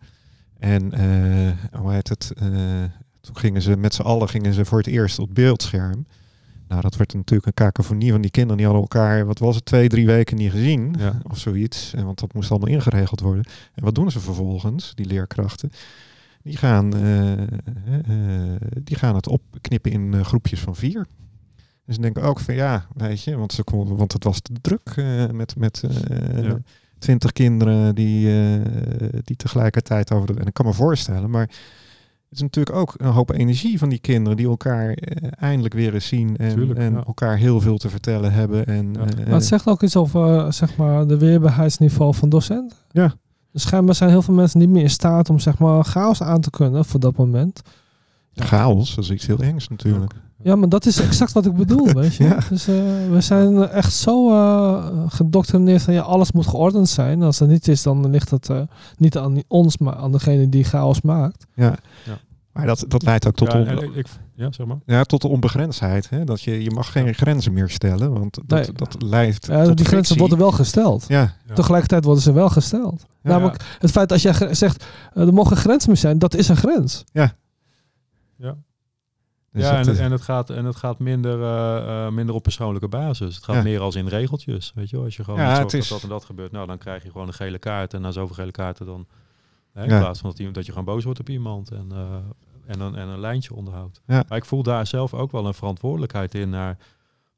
En 0.65 0.93
eh, 0.93 1.81
hoe 1.81 1.93
heet 1.93 2.09
het? 2.09 2.33
eh, 2.37 2.49
toen 3.21 3.37
gingen 3.37 3.63
ze 3.63 3.77
met 3.77 3.95
z'n 3.95 4.03
allen 4.03 4.29
gingen 4.29 4.55
ze 4.55 4.65
voor 4.65 4.79
het 4.79 4.87
eerst 4.87 5.19
op 5.19 5.35
beeldscherm. 5.35 6.07
Nou, 6.69 6.81
dat 6.81 6.97
werd 6.97 7.15
natuurlijk 7.15 7.47
een 7.47 7.55
kakofonie 7.55 8.13
van 8.13 8.21
die 8.21 8.31
kinderen. 8.31 8.57
Die 8.57 8.67
hadden 8.67 8.83
elkaar, 8.85 9.27
wat 9.27 9.39
was 9.39 9.55
het, 9.55 9.65
twee, 9.65 9.89
drie 9.89 10.07
weken 10.07 10.37
niet 10.37 10.51
gezien. 10.51 10.95
Ja. 10.99 11.19
Of 11.31 11.39
zoiets. 11.39 11.95
En 11.95 12.05
want 12.05 12.19
dat 12.19 12.35
moest 12.35 12.51
allemaal 12.51 12.69
ingeregeld 12.69 13.21
worden. 13.21 13.45
En 13.75 13.85
wat 13.85 13.95
doen 13.95 14.11
ze 14.11 14.21
vervolgens, 14.21 14.95
die 14.95 15.07
leerkrachten? 15.07 15.71
Die 16.43 16.57
gaan, 16.57 16.97
eh, 16.97 17.47
die 18.83 18.97
gaan 18.97 19.15
het 19.15 19.29
opknippen 19.29 19.91
in 19.91 20.25
groepjes 20.25 20.61
van 20.61 20.77
vier. 20.77 21.07
Dus 21.87 21.97
ik 21.97 22.03
denk 22.03 22.19
ook 22.19 22.41
van 22.41 22.55
ja, 22.55 22.87
weet 22.95 23.23
je, 23.23 23.37
want, 23.37 23.53
ze 23.53 23.65
kon, 23.65 23.97
want 23.97 24.13
het 24.13 24.25
was 24.25 24.41
te 24.41 24.53
druk 24.61 24.95
met, 25.33 25.57
met 25.57 25.83
Ja. 26.43 26.59
Twintig 27.05 27.33
kinderen 27.33 27.95
die, 27.95 28.29
eh, 28.29 28.61
die 29.25 29.37
tegelijkertijd 29.37 30.13
over 30.13 30.27
de. 30.27 30.41
En 30.41 30.47
ik 30.47 30.55
kan 30.55 30.67
me 30.67 30.73
voorstellen, 30.73 31.31
maar 31.31 31.43
het 32.29 32.33
is 32.33 32.41
natuurlijk 32.41 32.77
ook 32.77 32.95
een 32.97 33.13
hoop 33.13 33.31
energie 33.33 33.79
van 33.79 33.89
die 33.89 33.99
kinderen 33.99 34.37
die 34.37 34.47
elkaar 34.49 34.91
eh, 34.93 35.29
eindelijk 35.39 35.75
weer 35.75 35.95
eens 35.95 36.07
zien 36.07 36.37
en, 36.37 36.55
Tuurlijk, 36.55 36.79
en 36.79 36.93
ja. 36.93 37.05
elkaar 37.07 37.37
heel 37.37 37.61
veel 37.61 37.77
te 37.77 37.89
vertellen 37.89 38.33
hebben. 38.33 38.67
En, 38.67 38.93
Ja. 38.93 39.01
eh, 39.07 39.25
Maar 39.27 39.35
het 39.35 39.45
zegt 39.45 39.67
ook 39.67 39.83
iets 39.83 39.97
over 39.97 40.53
zeg 40.53 40.77
maar, 40.77 41.07
de 41.07 41.19
weerbaarheidsniveau 41.19 42.15
van 42.15 42.29
docenten. 42.29 42.77
Ja. 42.91 43.15
Dus 43.53 43.63
schijnbaar 43.63 43.95
zijn 43.95 44.11
heel 44.11 44.23
veel 44.23 44.35
mensen 44.35 44.59
niet 44.61 44.69
meer 44.69 44.83
in 44.83 44.91
staat 44.91 45.31
om 45.31 45.39
zeg 45.39 45.59
maar, 45.59 45.85
chaos 45.85 46.23
aan 46.23 46.41
te 46.41 46.51
kunnen 46.51 46.85
voor 46.85 47.01
dat 47.01 47.17
moment. 47.17 47.63
Chaos, 48.35 48.95
dat 48.95 49.05
is 49.05 49.11
iets 49.11 49.27
heel 49.27 49.39
engs 49.39 49.69
natuurlijk. 49.69 50.13
Ja, 50.43 50.57
maar 50.57 50.69
dat 50.69 50.87
is 50.87 51.01
exact 51.01 51.33
wat 51.33 51.47
ik 51.47 51.55
bedoel, 51.55 51.87
weet 52.01 52.15
je. 52.15 52.25
Ja. 52.25 52.39
Dus 52.49 52.69
eh, 52.69 52.75
we 53.11 53.21
zijn 53.21 53.69
echt 53.69 53.93
zo 53.93 54.31
eh 54.31 54.87
gedoctrineerd 55.09 55.83
van 55.83 55.95
ja, 55.95 56.03
alles 56.03 56.33
moet 56.33 56.47
geordend 56.47 56.89
zijn. 56.89 57.23
Als 57.23 57.39
dat 57.39 57.49
niet 57.49 57.69
is, 57.69 57.83
dan 57.83 58.11
ligt 58.11 58.31
het 58.31 58.51
eh, 58.51 58.61
niet 58.97 59.19
aan 59.19 59.43
ons, 59.49 59.79
maar 59.79 59.95
aan 59.97 60.13
degene 60.13 60.49
die 60.49 60.65
chaos 60.65 61.01
maakt. 61.01 61.47
Ja. 61.55 61.75
Ja. 62.05 62.19
Maar 62.53 62.67
dat, 62.67 62.85
dat 62.89 63.03
leidt 63.03 63.27
ook 63.27 63.35
tot, 63.35 63.53
ja, 63.53 63.59
on- 63.59 63.95
ik, 63.95 64.07
ja, 64.35 64.53
zeg 64.53 64.67
maar. 64.67 64.77
ja, 64.87 65.05
tot 65.05 65.23
de 65.23 65.29
onbegrensdheid. 65.29 66.11
Hè? 66.11 66.25
Dat 66.25 66.43
je, 66.43 66.63
je 66.63 66.71
mag 66.71 66.93
geen 66.93 67.15
grenzen 67.15 67.53
meer 67.53 67.69
stellen, 67.69 68.13
want 68.13 68.35
dat, 68.47 68.59
Nee. 68.67 68.73
dat 68.73 69.03
leidt 69.03 69.47
Ja, 69.47 69.65
tot 69.65 69.77
die 69.77 69.87
grenzen 69.87 70.19
worden 70.19 70.39
wel 70.39 70.53
gesteld. 70.53 71.05
Ja, 71.09 71.35
Ja. 71.49 71.55
Tegelijkertijd 71.55 72.05
worden 72.05 72.23
ze 72.23 72.33
wel 72.33 72.49
gesteld. 72.49 73.05
Ja. 73.23 73.31
Namelijk 73.31 73.77
het 73.79 73.91
feit 73.91 74.13
als 74.13 74.23
jij 74.23 74.55
zegt, 74.55 74.85
er 75.15 75.33
mogen 75.35 75.57
grenzen 75.57 75.89
meer 75.89 75.99
zijn, 75.99 76.19
dat 76.19 76.35
is 76.35 76.49
een 76.49 76.57
grens. 76.57 77.05
Dus 78.53 79.63
ja, 79.63 79.83
dat 79.83 79.97
en, 79.97 80.05
en 80.05 80.13
het 80.13 80.21
gaat, 80.23 80.51
en 80.51 80.65
het 80.65 80.77
gaat 80.77 80.99
minder, 80.99 81.43
eh, 81.43 82.07
eh, 82.07 82.13
minder 82.13 82.35
op 82.35 82.43
persoonlijke 82.43 82.89
basis. 82.89 83.35
Het 83.35 83.45
gaat 83.45 83.57
Ja. 83.57 83.63
meer 83.63 83.81
als 83.81 83.95
in 83.95 84.07
regeltjes. 84.09 84.73
Weet 84.75 84.91
je? 84.91 84.97
Als 84.97 85.17
je 85.17 85.25
gewoon 85.25 85.41
Ja, 85.41 85.55
zorgt 85.57 85.73
is- 85.73 85.81
dat 85.89 85.89
dat 85.89 86.03
en 86.03 86.09
dat 86.15 86.25
gebeurt, 86.25 86.53
nou, 86.53 86.67
dan 86.67 86.79
krijg 86.79 87.03
je 87.03 87.11
gewoon 87.11 87.27
een 87.27 87.33
gele 87.35 87.59
kaart. 87.59 87.95
En 87.95 88.01
na 88.01 88.11
zoveel 88.11 88.35
gele 88.35 88.51
kaarten 88.51 88.87
dan... 88.87 89.07
Hè, 89.73 89.83
in 89.85 89.89
Ja. 89.91 89.99
plaats 90.01 90.21
van 90.21 90.29
dat, 90.31 90.39
iemand- 90.39 90.57
dat 90.57 90.67
je 90.67 90.73
gewoon 90.73 90.87
boos 90.95 91.05
wordt 91.05 91.21
op 91.21 91.29
iemand 91.29 91.71
en, 91.71 91.87
eh, 91.93 92.17
en, 92.67 92.81
een, 92.81 92.95
en 92.95 93.09
een 93.09 93.21
lijntje 93.21 93.55
onderhoudt. 93.55 94.03
Ja. 94.07 94.25
Maar 94.29 94.39
ik 94.39 94.45
voel 94.45 94.63
daar 94.63 94.87
zelf 94.87 95.15
ook 95.15 95.33
wel 95.33 95.47
een 95.47 95.55
verantwoordelijkheid 95.55 96.35
in 96.35 96.51
naar... 96.51 96.79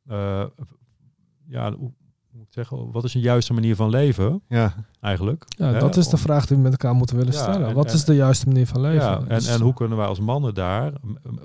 eh, 0.06 0.44
ja, 1.48 1.74
moet 2.36 2.46
ik 2.46 2.52
zeggen? 2.52 2.90
Wat 2.92 3.04
is 3.04 3.14
een 3.14 3.20
juiste 3.20 3.52
manier 3.52 3.76
van 3.76 3.90
leven 3.90 4.42
ja, 4.48 4.74
eigenlijk? 5.00 5.44
Ja, 5.48 5.72
Hè? 5.72 5.78
dat 5.78 5.96
is 5.96 6.08
de 6.08 6.16
vraag 6.16 6.46
die 6.46 6.56
we 6.56 6.62
met 6.62 6.72
elkaar 6.72 6.94
moeten 6.94 7.16
willen 7.16 7.32
Ja, 7.32 7.38
stellen. 7.38 7.68
en- 7.68 7.74
Wat 7.74 7.86
en- 7.86 7.94
is 7.94 8.04
de 8.04 8.14
juiste 8.14 8.46
manier 8.46 8.66
van 8.66 8.80
leven? 8.80 9.00
Ja, 9.06 9.18
en, 9.18 9.26
Dus- 9.28 9.48
en 9.48 9.60
hoe 9.60 9.74
kunnen 9.74 9.98
wij 9.98 10.06
als 10.06 10.20
mannen 10.20 10.54
daar 10.54 10.92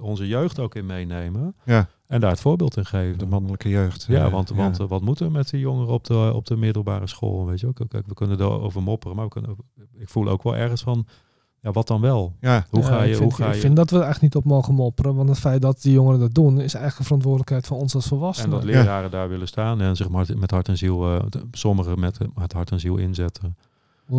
onze 0.01 0.27
jeugd 0.27 0.59
ook 0.59 0.75
in 0.75 0.85
meenemen 0.85 1.55
ja, 1.65 1.87
en 2.07 2.19
daar 2.19 2.29
het 2.31 2.39
voorbeeld 2.41 2.77
in 2.77 2.85
geven? 2.85 3.17
de 3.17 3.25
mannelijke 3.25 3.69
jeugd. 3.69 4.05
Ja, 4.07 4.29
want, 4.29 4.49
ja. 4.49 4.55
want 4.55 4.77
wat 4.77 5.01
moeten 5.01 5.25
we 5.25 5.31
met 5.31 5.49
die 5.49 5.59
jongeren 5.59 5.93
op 5.93 6.03
de, 6.05 6.31
op 6.35 6.45
de 6.45 6.55
middelbare 6.57 7.07
school? 7.07 7.45
Weet 7.45 7.59
je 7.59 7.67
ook? 7.67 7.79
Kijk, 7.87 8.07
we 8.07 8.13
kunnen 8.13 8.39
erover 8.39 8.81
mopperen, 8.83 9.15
maar 9.15 9.25
we 9.25 9.31
kunnen, 9.31 9.51
ook- 9.51 9.65
ik 9.93 10.09
voel 10.09 10.27
ook 10.29 10.43
wel 10.43 10.55
ergens 10.55 10.81
van, 10.81 11.05
ja, 11.61 11.71
wat 11.71 11.87
dan 11.87 12.01
wel? 12.01 12.33
ja, 12.41 12.65
Hoe 12.69 12.83
ga 12.83 13.03
je? 13.03 13.09
ik 13.09 13.17
vind, 13.17 13.31
hoe 13.33 13.41
ga 13.43 13.47
ik 13.49 13.53
je? 13.53 13.59
vind 13.59 13.75
dat 13.75 13.89
we 13.89 13.97
er 13.97 14.07
echt 14.07 14.21
niet 14.21 14.35
op 14.35 14.43
mogen 14.43 14.73
mopperen. 14.73 15.15
Want 15.15 15.29
het 15.29 15.39
feit 15.39 15.61
dat 15.61 15.81
die 15.81 15.91
jongeren 15.93 16.19
dat 16.19 16.33
doen, 16.33 16.53
is 16.53 16.59
eigenlijk 16.73 16.97
een 16.97 17.05
verantwoordelijkheid 17.05 17.67
van 17.67 17.77
ons 17.77 17.95
als 17.95 18.03
en 18.03 18.09
volwassenen. 18.09 18.51
dat 18.51 18.63
leraren 18.63 19.11
daar 19.11 19.29
willen 19.29 19.47
staan 19.47 19.81
en 19.81 19.95
zich 19.95 20.09
maar 20.09 20.25
met 20.37 20.51
hart 20.51 20.67
en 20.67 20.77
ziel, 20.77 21.15
eh, 21.15 21.23
sommigen 21.51 21.99
met, 21.99 22.17
eh, 22.17 22.27
met 22.35 22.53
hart 22.53 22.71
en 22.71 22.79
ziel 22.79 22.97
inzetten. 22.97 23.55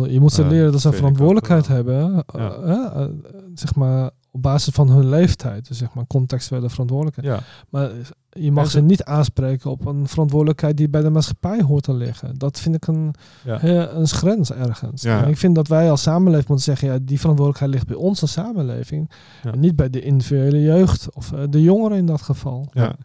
Je 0.07 0.19
moet 0.19 0.31
ze 0.33 0.43
Eh, 0.43 0.49
leren 0.49 0.71
dat 0.71 0.81
ze 0.81 0.87
een 0.87 0.93
ik 0.93 0.99
verantwoordelijkheid 0.99 1.67
hebben. 1.67 2.23
Ja. 2.33 3.09
zeg 3.53 3.75
maar 3.75 4.11
op 4.33 4.41
basis 4.41 4.73
van 4.73 4.89
hun 4.89 5.09
leeftijd. 5.09 5.67
Dus 5.67 5.77
zeg 5.77 5.93
maar 5.93 6.07
contextuele 6.07 6.69
verantwoordelijkheid. 6.69 7.27
Ja, 7.27 7.43
Maar 7.69 7.91
je 8.29 8.51
mag 8.51 8.69
ze 8.69 8.81
niet 8.81 9.03
aanspreken 9.03 9.71
op 9.71 9.85
een 9.85 10.07
verantwoordelijkheid 10.07 10.77
die 10.77 10.89
bij 10.89 11.01
de 11.01 11.09
maatschappij 11.09 11.61
hoort 11.61 11.83
te 11.83 11.93
liggen. 11.93 12.37
Dat 12.37 12.59
vind 12.59 12.75
ik 12.75 12.87
een, 12.87 13.13
ja. 13.43 13.61
eh, 13.61 13.97
een 13.97 14.07
grens 14.07 14.51
ergens. 14.51 15.01
Ja. 15.01 15.23
En 15.23 15.29
ik 15.29 15.37
vind 15.37 15.55
dat 15.55 15.67
wij 15.67 15.89
als 15.89 16.01
samenleving 16.01 16.47
moeten 16.47 16.65
zeggen, 16.65 16.87
ja, 16.87 16.97
die 17.01 17.19
verantwoordelijkheid 17.19 17.71
ligt 17.73 17.87
bij 17.87 18.07
ons 18.07 18.21
als 18.21 18.31
samenleving. 18.31 19.11
Ja. 19.43 19.51
En 19.51 19.59
niet 19.59 19.75
bij 19.75 19.89
de 19.89 20.01
individuele 20.01 20.61
jeugd 20.61 21.15
of 21.15 21.31
eh, 21.31 21.43
de 21.49 21.61
jongeren 21.61 21.97
in 21.97 22.05
dat 22.05 22.21
geval. 22.21 22.67
ja, 22.71 22.95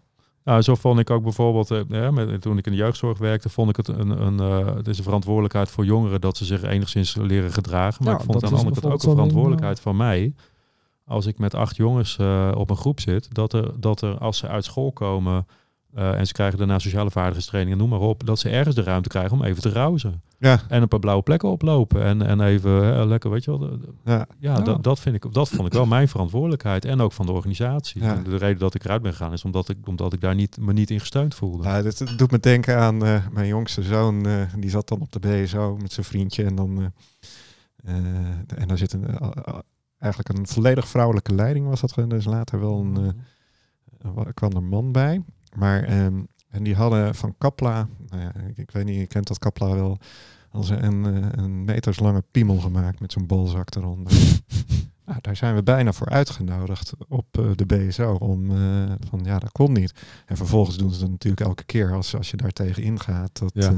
Nou, 0.45 0.63
zo 0.63 0.75
vond 0.75 0.99
ik 0.99 1.11
ook 1.11 1.23
bijvoorbeeld, 1.23 1.71
eh, 1.71 2.11
met, 2.11 2.41
toen 2.41 2.59
ik 2.59 2.67
in 2.67 2.73
de 2.73 2.79
jeugdzorg 2.79 3.19
werkte, 3.19 3.49
vond 3.49 3.71
ik 3.71 3.77
het 3.77 3.89
een, 3.89 4.11
een 4.27 4.41
eh, 4.41 4.75
het 4.77 4.89
is 4.89 4.99
een 4.99 5.05
verantwoordelijkheid 5.05 5.71
voor 5.71 5.85
jongeren 5.85 6.21
dat 6.21 6.37
ze 6.37 6.45
zich 6.45 6.63
enigszins 6.63 7.17
leren 7.17 7.53
gedragen. 7.53 8.05
Maar 8.05 8.13
Ja, 8.13 8.19
ik 8.19 8.25
vond 8.25 8.41
dat 8.41 8.51
aan 8.51 8.57
de 8.57 8.65
andere 8.65 8.81
kant 8.81 8.95
ook 8.95 9.03
een 9.03 9.11
verantwoordelijkheid 9.11 9.81
van 9.81 9.97
mij, 9.97 10.35
als 11.09 11.27
ik 11.27 11.39
met 11.39 11.55
acht 11.55 11.77
jongens 11.77 12.17
eh, 12.19 12.53
op 12.55 12.71
een 12.71 12.77
groep 12.77 13.01
zit, 13.01 13.35
dat 13.35 13.53
er, 13.53 13.81
dat 13.81 14.01
er 14.01 14.19
als 14.19 14.39
ze 14.39 14.49
uit 14.49 14.65
school 14.65 14.93
komen, 14.93 15.47
eh, 15.95 16.19
en 16.19 16.27
ze 16.27 16.33
krijgen 16.33 16.59
daarna 16.59 16.79
sociale 16.79 17.11
vaardigheidstraining 17.11 17.73
en 17.77 17.81
noem 17.83 17.91
maar 17.99 18.09
op, 18.09 18.27
dat 18.27 18.39
ze 18.39 18.49
ergens 18.49 18.75
de 18.75 18.83
ruimte 18.83 19.09
krijgen 19.09 19.37
om 19.37 19.45
even 19.45 19.63
te 19.63 19.69
rousen. 19.71 20.23
Ja, 20.39 20.61
En 20.69 20.83
een 20.83 20.89
paar 20.89 20.99
blauwe 20.99 21.23
plekken 21.23 21.49
oplopen 21.49 22.03
en, 22.03 22.23
en 22.23 22.41
even 22.41 22.95
eh, 23.01 23.07
lekker, 23.07 23.31
weet 23.31 23.45
je 23.45 23.59
wel. 23.59 23.71
ja. 23.71 23.79
Ja, 24.05 24.27
Ja. 24.39 24.61
Dat, 24.61 24.83
dat, 24.85 25.01
vind 25.01 25.15
ik, 25.15 25.33
dat 25.35 25.49
vond 25.49 25.67
ik 25.67 25.73
wel 25.73 25.87
mijn 25.87 26.09
verantwoordelijkheid 26.09 26.85
en 26.85 27.01
ook 27.01 27.13
van 27.13 27.27
de 27.27 27.33
organisatie. 27.33 28.03
Ja. 28.03 28.15
En 28.17 28.23
de 28.23 28.37
reden 28.37 28.59
dat 28.59 28.75
ik 28.75 28.85
eruit 28.85 29.03
ben 29.03 29.13
gegaan 29.13 29.33
is 29.33 29.45
omdat 29.45 29.69
ik, 29.69 29.77
omdat 29.87 30.13
ik 30.13 30.21
daar 30.21 30.35
niet, 30.35 30.57
me 30.61 30.73
niet 30.73 30.91
in 30.91 31.01
gesteund 31.01 31.35
voelde. 31.35 31.83
Dit 31.83 31.99
dit 31.99 32.19
doet 32.19 32.31
me 32.31 32.39
denken 32.41 32.79
aan 32.79 33.05
eh, 33.05 33.27
mijn 33.33 33.47
jongste 33.47 33.83
zoon. 33.83 34.27
eh, 34.27 34.43
die 34.59 34.71
zat 34.71 34.89
dan 34.89 35.01
op 35.01 35.13
de 35.13 35.19
BSO 35.21 35.77
met 35.77 35.93
zijn 35.93 36.07
vriendje. 36.07 36.45
En 36.45 36.55
dan, 36.55 36.79
eh, 37.85 37.97
eh, 37.97 38.05
en 38.57 38.69
daar 38.69 38.79
zit 38.79 38.93
een, 38.93 39.07
eigenlijk 39.99 40.39
een 40.39 40.47
volledig 40.47 40.89
vrouwelijke 40.89 41.35
leiding 41.35 41.67
was 41.67 41.81
dat. 41.81 42.11
Dus 42.11 42.25
later 42.25 42.61
wel 42.61 42.79
een, 42.81 42.97
eh, 42.97 44.07
er 44.09 44.15
wa- 44.15 44.31
kwam 44.35 44.51
er 44.51 44.57
een 44.57 44.69
man 44.69 44.93
bij. 44.93 45.23
Maar, 45.57 45.83
ehm, 45.83 46.23
en 46.49 46.63
die 46.63 46.75
hadden 46.75 47.15
van 47.15 47.35
Kapla, 47.39 47.89
nou 48.09 48.23
ja, 48.23 48.35
ik, 48.35 48.57
ik 48.59 48.71
weet 48.71 48.85
niet, 48.85 48.97
je 48.99 49.07
kent 49.07 49.27
dat 49.29 49.39
Kapla 49.39 49.75
wel, 49.75 49.99
als 50.51 50.69
een, 50.71 51.07
eh, 51.07 51.29
een 51.45 51.65
meterslange 51.65 52.23
piemel 52.31 52.57
gemaakt 52.57 53.01
met 53.01 53.13
zo'n 53.13 53.27
balzak 53.27 53.75
eronder. 53.75 54.13
nou, 55.09 55.21
daar 55.21 55.37
zijn 55.37 55.55
we 55.55 55.63
bijna 55.63 55.93
voor 55.93 56.09
uitgenodigd 56.09 56.93
op 57.09 57.25
eh, 57.31 57.45
de 57.55 57.67
BSO 57.67 58.13
om 58.13 58.51
eh, 58.51 58.57
van 59.11 59.21
ja, 59.25 59.39
dat 59.39 59.53
kon 59.53 59.73
niet. 59.73 59.93
En 60.27 60.37
vervolgens 60.37 60.77
doen 60.77 60.93
ze 60.93 61.01
dat 61.01 61.11
natuurlijk 61.11 61.47
elke 61.47 61.65
keer 61.65 61.93
als, 61.93 62.17
als 62.17 62.31
je 62.31 62.37
daar 62.37 62.51
tegen 62.51 62.83
ingaat. 62.83 63.39
Dat, 63.39 63.51
Ja. 63.55 63.69
eh, 63.69 63.75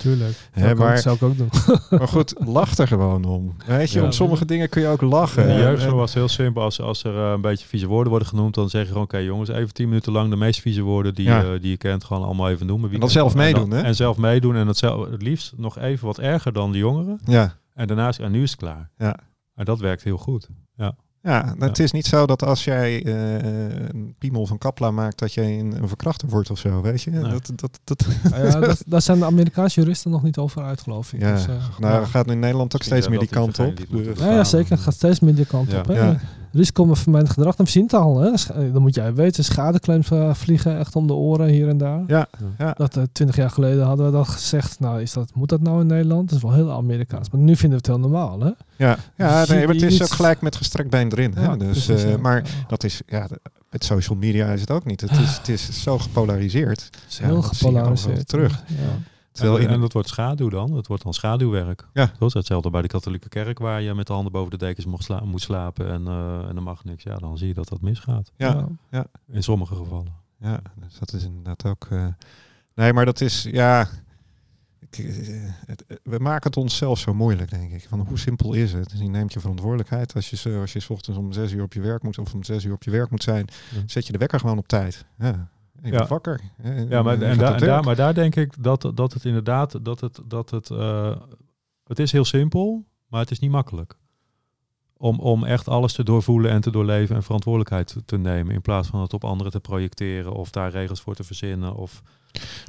Tuurlijk. 0.00 0.48
Hè, 0.50 0.60
Zou, 0.60 0.72
ik 0.72 0.78
ook, 0.80 0.86
maar- 0.86 0.98
zou 0.98 1.16
ik 1.16 1.22
ook 1.22 1.36
doen. 1.36 1.48
maar 1.98 2.08
goed, 2.08 2.34
lach 2.44 2.76
er 2.78 2.86
gewoon 2.88 3.24
om. 3.24 3.52
Weet 3.66 3.90
je, 3.90 3.98
Ja. 3.98 4.04
om 4.04 4.12
sommige 4.12 4.44
dingen 4.44 4.68
kun 4.68 4.82
je 4.82 4.88
ook 4.88 5.00
lachen. 5.00 5.46
De 5.46 5.52
Ja, 5.52 5.58
jeugd 5.58 5.84
En- 5.84 5.94
was 5.94 6.14
heel 6.14 6.28
simpel. 6.28 6.62
Als, 6.62 6.80
als 6.80 7.04
er 7.04 7.14
een 7.16 7.40
beetje 7.40 7.66
vieze 7.66 7.86
woorden 7.86 8.10
worden 8.10 8.28
genoemd, 8.28 8.54
dan 8.54 8.68
zeg 8.70 8.82
je 8.82 8.88
gewoon, 8.88 9.02
oké 9.02 9.18
jongens, 9.18 9.48
even 9.48 9.72
tien 9.74 9.88
minuten 9.88 10.12
lang 10.12 10.30
de 10.30 10.36
meest 10.36 10.60
vieze 10.60 10.82
woorden 10.82 11.14
die, 11.14 11.26
Ja. 11.26 11.42
eh, 11.42 11.60
die 11.60 11.70
je 11.70 11.76
kent, 11.76 12.04
gewoon 12.04 12.24
allemaal 12.24 12.48
even 12.50 12.66
noemen. 12.66 12.90
Wie 12.90 12.94
En 13.00 13.00
dan 13.06 13.08
kent- 13.14 13.20
zelf 13.20 13.34
meedoen, 13.44 13.70
dan- 13.70 13.78
hè? 13.78 13.84
En 13.84 13.94
zelf 13.94 14.16
meedoen 14.16 14.56
en 14.56 14.66
het, 14.66 14.76
zelf, 14.78 15.10
het 15.10 15.22
liefst 15.22 15.52
nog 15.56 15.78
even 15.78 16.06
wat 16.06 16.18
erger 16.18 16.52
dan 16.52 16.72
de 16.72 16.78
jongeren. 16.78 17.20
ja. 17.24 17.60
En 17.74 17.86
daarna 17.86 18.08
is, 18.08 18.18
en 18.18 18.30
nu 18.32 18.42
is 18.42 18.50
het 18.50 18.58
klaar. 18.60 18.90
Ja. 18.98 19.16
En 19.62 19.68
dat 19.68 19.80
werkt 19.80 20.02
heel 20.02 20.18
goed. 20.18 20.48
Ja, 21.24 21.54
het 21.58 21.78
is 21.78 21.92
niet 21.92 22.06
zo 22.06 22.26
dat 22.26 22.42
als 22.44 22.64
jij 22.64 23.04
eh, 23.04 23.34
een 23.88 24.14
piemel 24.18 24.46
van 24.46 24.58
Kapla 24.58 24.90
maakt, 24.90 25.18
dat 25.18 25.34
jij 25.34 25.58
een, 25.58 25.82
een 25.82 25.88
verkrachter 25.88 26.28
wordt 26.28 26.50
of 26.50 26.58
zo, 26.58 26.80
weet 26.80 27.02
je? 27.02 27.10
Nee. 27.10 27.30
Dat, 27.30 27.52
dat, 27.54 27.80
dat, 27.84 28.06
Nou 28.30 28.46
ja, 28.46 28.60
dat, 28.68 28.82
daar 28.86 29.02
zijn 29.02 29.18
de 29.18 29.24
Amerikaanse 29.24 29.80
juristen 29.80 30.10
nog 30.10 30.22
niet 30.22 30.38
over 30.38 30.62
uit, 30.62 30.80
geloof 30.80 31.12
ik. 31.12 31.20
ja. 31.20 31.32
Dus, 31.32 31.46
eh, 31.46 31.54
nou, 31.78 32.00
ja. 32.00 32.04
gaat 32.06 32.30
in 32.30 32.38
Nederland 32.38 32.74
ook 32.74 32.82
steeds 32.82 33.08
meer 33.08 33.18
die 33.18 33.28
kant 33.28 33.58
op. 33.58 33.78
Ja, 34.16 34.32
ja, 34.32 34.44
zeker. 34.44 34.70
Het 34.70 34.80
gaat 34.80 34.94
steeds 34.94 35.20
meer 35.20 35.34
die 35.34 35.46
kant 35.46 35.70
Ja. 35.70 35.78
op. 35.78 35.86
Hè? 35.86 36.14
Ja. 36.52 36.58
Risico 36.58 36.84
met 36.84 36.98
vermijnd 36.98 37.30
gedrag, 37.30 37.56
dan 37.56 37.66
zien 37.66 37.82
het 37.82 37.92
al. 37.94 38.18
Hè? 38.20 38.36
Sch- 38.36 38.50
Dan 38.72 38.82
moet 38.82 38.94
jij 38.94 39.14
weten, 39.14 39.44
schadeclaims 39.44 40.10
eh, 40.10 40.34
vliegen 40.34 40.78
echt 40.78 40.96
om 40.96 41.06
de 41.06 41.12
oren 41.12 41.48
hier 41.48 41.68
en 41.68 41.76
daar. 41.78 42.02
Ja, 42.06 42.26
ja. 42.58 42.72
Dat 42.76 42.96
eh, 42.96 43.02
twintig 43.12 43.36
jaar 43.36 43.50
geleden 43.50 43.84
hadden 43.84 44.06
we 44.06 44.12
dat 44.12 44.28
gezegd. 44.28 44.80
Nou, 44.80 45.00
is 45.00 45.12
dat, 45.12 45.30
moet 45.34 45.48
dat 45.48 45.60
nou 45.60 45.80
in 45.80 45.86
Nederland? 45.86 46.28
Dat 46.28 46.36
is 46.36 46.42
wel 46.44 46.52
heel 46.52 46.70
Amerikaans. 46.72 47.30
Maar 47.30 47.40
nu 47.40 47.56
vinden 47.56 47.70
we 47.70 47.76
het 47.76 47.86
heel 47.86 47.98
normaal, 48.10 48.40
hè? 48.40 48.50
Ja, 48.76 48.96
ja 49.16 49.40
Dus 49.40 49.48
nee, 49.48 49.60
je- 49.60 49.66
maar 49.66 49.74
het 49.74 49.84
is 49.84 50.02
ook 50.02 50.10
gelijk 50.10 50.40
met 50.40 50.56
gestrekt 50.56 50.90
been 50.90 51.12
erin. 51.12 51.32
Hè? 51.34 51.42
Ja, 51.42 51.56
Dus, 51.56 51.84
precies, 51.84 52.04
eh, 52.04 52.10
ja. 52.10 52.16
maar 52.18 52.42
dat 52.68 52.84
is, 52.84 53.00
ja, 53.06 53.28
met 53.70 53.84
social 53.84 54.18
media 54.18 54.46
is 54.46 54.60
het 54.60 54.70
ook 54.70 54.84
niet. 54.84 55.00
Het 55.00 55.10
is, 55.10 55.36
het 55.36 55.48
is 55.48 55.82
zo 55.82 55.98
gepolariseerd. 55.98 56.80
Het 56.84 56.98
is 57.08 57.18
heel 57.18 57.42
gepolariseerd. 57.42 58.28
terug. 58.28 58.62
Ja. 58.66 58.74
Terwijl 59.32 59.56
en, 59.58 59.62
in, 59.62 59.68
en 59.68 59.80
dat 59.80 59.92
wordt 59.92 60.08
schaduw 60.08 60.48
dan. 60.48 60.70
Dat 60.72 60.86
wordt 60.86 61.02
dan 61.02 61.14
schaduwwerk. 61.14 61.88
Ja. 61.92 62.12
Dat 62.18 62.28
is 62.28 62.34
hetzelfde 62.34 62.70
bij 62.70 62.82
de 62.82 62.88
katholieke 62.88 63.28
kerk 63.28 63.58
waar 63.58 63.82
je 63.82 63.94
met 63.94 64.06
de 64.06 64.12
handen 64.12 64.32
boven 64.32 64.50
de 64.50 64.56
dekens 64.56 64.86
mocht 64.86 65.04
sla 65.04 65.20
moet 65.24 65.40
slapen 65.40 65.88
en, 65.88 66.06
eh 66.06 66.48
en 66.48 66.54
dan 66.54 66.62
mag 66.64 66.84
niks. 66.84 67.02
Ja, 67.02 67.16
dan 67.16 67.38
zie 67.38 67.48
je 67.48 67.54
dat 67.54 67.68
dat 67.68 67.80
misgaat. 67.80 68.32
ja, 68.36 68.66
In 69.28 69.42
sommige 69.42 69.74
gevallen. 69.74 70.14
Ja, 70.40 70.60
dus 70.76 70.98
dat 70.98 71.12
is 71.12 71.24
inderdaad 71.24 71.64
ook. 71.66 71.86
eh, 71.90 72.06
nee, 72.74 72.92
maar 72.92 73.04
dat 73.04 73.20
is 73.20 73.42
ja. 73.42 73.88
ik, 74.78 74.98
eh, 74.98 75.36
het- 75.66 75.84
we 76.02 76.18
maken 76.18 76.46
het 76.46 76.56
onszelf 76.56 76.98
zo 76.98 77.14
moeilijk, 77.14 77.50
denk 77.50 77.72
ik. 77.72 77.86
Van 77.88 78.00
hoe 78.00 78.18
simpel 78.18 78.52
is 78.52 78.72
het? 78.72 78.90
Dus 78.90 78.98
je 79.00 79.08
neemt 79.08 79.32
je 79.32 79.40
verantwoordelijkheid. 79.40 80.14
Als 80.14 80.30
je, 80.30 80.36
zo- 80.36 80.60
als 80.60 80.72
je 80.72 80.80
's 80.80 80.88
ochtends 80.90 81.18
om 81.18 81.32
zes 81.32 81.52
uur 81.52 81.62
op 81.62 81.72
je 81.72 81.80
werk 81.80 82.02
moet, 82.02 82.18
of 82.18 82.34
om 82.34 82.44
zes 82.44 82.64
uur 82.64 82.72
op 82.72 82.82
je 82.82 82.90
werk 82.90 83.10
moet 83.10 83.22
zijn, 83.22 83.46
Ja. 83.74 83.82
zet 83.86 84.06
je 84.06 84.12
de 84.12 84.18
wekker 84.18 84.40
gewoon 84.40 84.58
op 84.58 84.68
tijd. 84.68 85.04
Ja. 85.18 85.48
Je 85.82 85.92
Ja. 85.92 86.06
wakker. 86.06 86.40
Ja, 86.88 87.02
maar, 87.02 87.18
je 87.18 87.24
en, 87.24 87.38
daar 87.38 87.62
en 87.62 87.84
maar 87.84 87.96
daar 87.96 88.14
denk 88.14 88.36
ik 88.36 88.62
dat, 88.62 88.92
dat 88.94 89.12
het 89.12 89.24
inderdaad, 89.24 89.84
dat 89.84 90.00
het, 90.00 90.20
dat 90.24 90.50
het, 90.50 90.70
eh, 90.70 91.16
het 91.86 91.98
is 91.98 92.12
heel 92.12 92.24
simpel, 92.24 92.84
maar 93.08 93.20
het 93.20 93.30
is 93.30 93.38
niet 93.38 93.50
makkelijk. 93.50 93.96
Om, 94.96 95.18
om 95.18 95.44
echt 95.44 95.68
alles 95.68 95.92
te 95.92 96.04
doorvoelen 96.04 96.50
en 96.50 96.60
te 96.60 96.70
doorleven 96.70 97.16
en 97.16 97.22
verantwoordelijkheid 97.22 97.96
te, 98.04 98.18
nemen. 98.18 98.54
In 98.54 98.60
plaats 98.60 98.88
van 98.88 99.00
het 99.00 99.12
op 99.12 99.24
anderen 99.24 99.52
te 99.52 99.60
projecteren 99.60 100.32
of 100.32 100.50
daar 100.50 100.70
regels 100.70 101.00
voor 101.00 101.14
te 101.14 101.24
verzinnen. 101.24 101.74
Of 101.74 102.02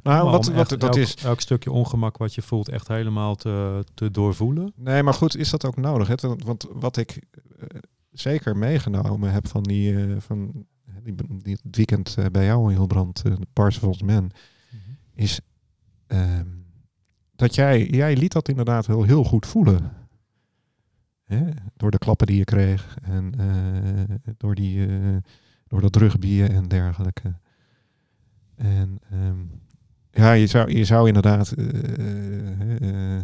nou, 0.03 0.29
wat, 0.29 0.47
wat, 0.47 0.69
dat 0.69 0.83
elk, 0.83 0.95
is. 0.95 1.15
elk 1.15 1.41
stukje 1.41 1.71
ongemak 1.71 2.17
wat 2.17 2.33
je 2.33 2.41
voelt 2.41 2.69
echt 2.69 2.87
helemaal 2.87 3.35
te, 3.35 3.83
te 3.93 4.11
doorvoelen. 4.11 4.73
Nee, 4.75 5.03
maar 5.03 5.13
goed, 5.13 5.37
is 5.37 5.49
dat 5.49 5.65
ook 5.65 5.77
nodig? 5.77 6.07
Hè? 6.07 6.15
Want, 6.45 6.67
wat 6.71 6.97
ik 6.97 7.21
eh, 7.59 7.67
zeker 8.11 8.57
meegenomen 8.57 9.31
heb 9.31 9.47
van 9.47 9.63
die, 9.63 9.95
eh, 9.95 10.15
van 10.19 10.65
die, 11.03 11.15
die 11.43 11.57
het 11.63 11.75
weekend 11.75 12.15
eh, 12.17 12.25
bij 12.31 12.45
jou 12.45 12.69
in 12.71 12.77
Hilbrand, 12.77 13.21
eh, 13.25 13.35
de 13.35 13.47
Parsons 13.53 14.01
Man, 14.01 14.31
is 15.13 15.39
ehm, 16.07 16.47
dat 17.35 17.55
jij, 17.55 17.85
jij 17.85 18.15
liet 18.15 18.31
dat 18.31 18.49
inderdaad 18.49 18.87
heel, 18.87 19.03
heel 19.03 19.23
goed 19.23 19.45
voelen. 19.45 19.91
Hè? 21.23 21.49
Door 21.75 21.91
de 21.91 21.97
klappen 21.97 22.27
die 22.27 22.37
je 22.37 22.43
kreeg 22.43 22.97
en 23.01 23.33
eh, 23.39 24.15
door, 24.37 24.55
die, 24.55 24.87
eh, 24.87 25.17
door 25.67 25.81
dat 25.81 25.95
rugbieren 25.95 26.55
en 26.55 26.67
dergelijke. 26.67 27.35
En 28.55 28.99
ehm, 29.09 29.39
ja, 30.11 30.31
je 30.31 30.47
zou, 30.47 30.77
je 30.77 30.85
zou 30.85 31.07
inderdaad, 31.07 31.51
eh, 31.51 33.17
eh, 33.17 33.21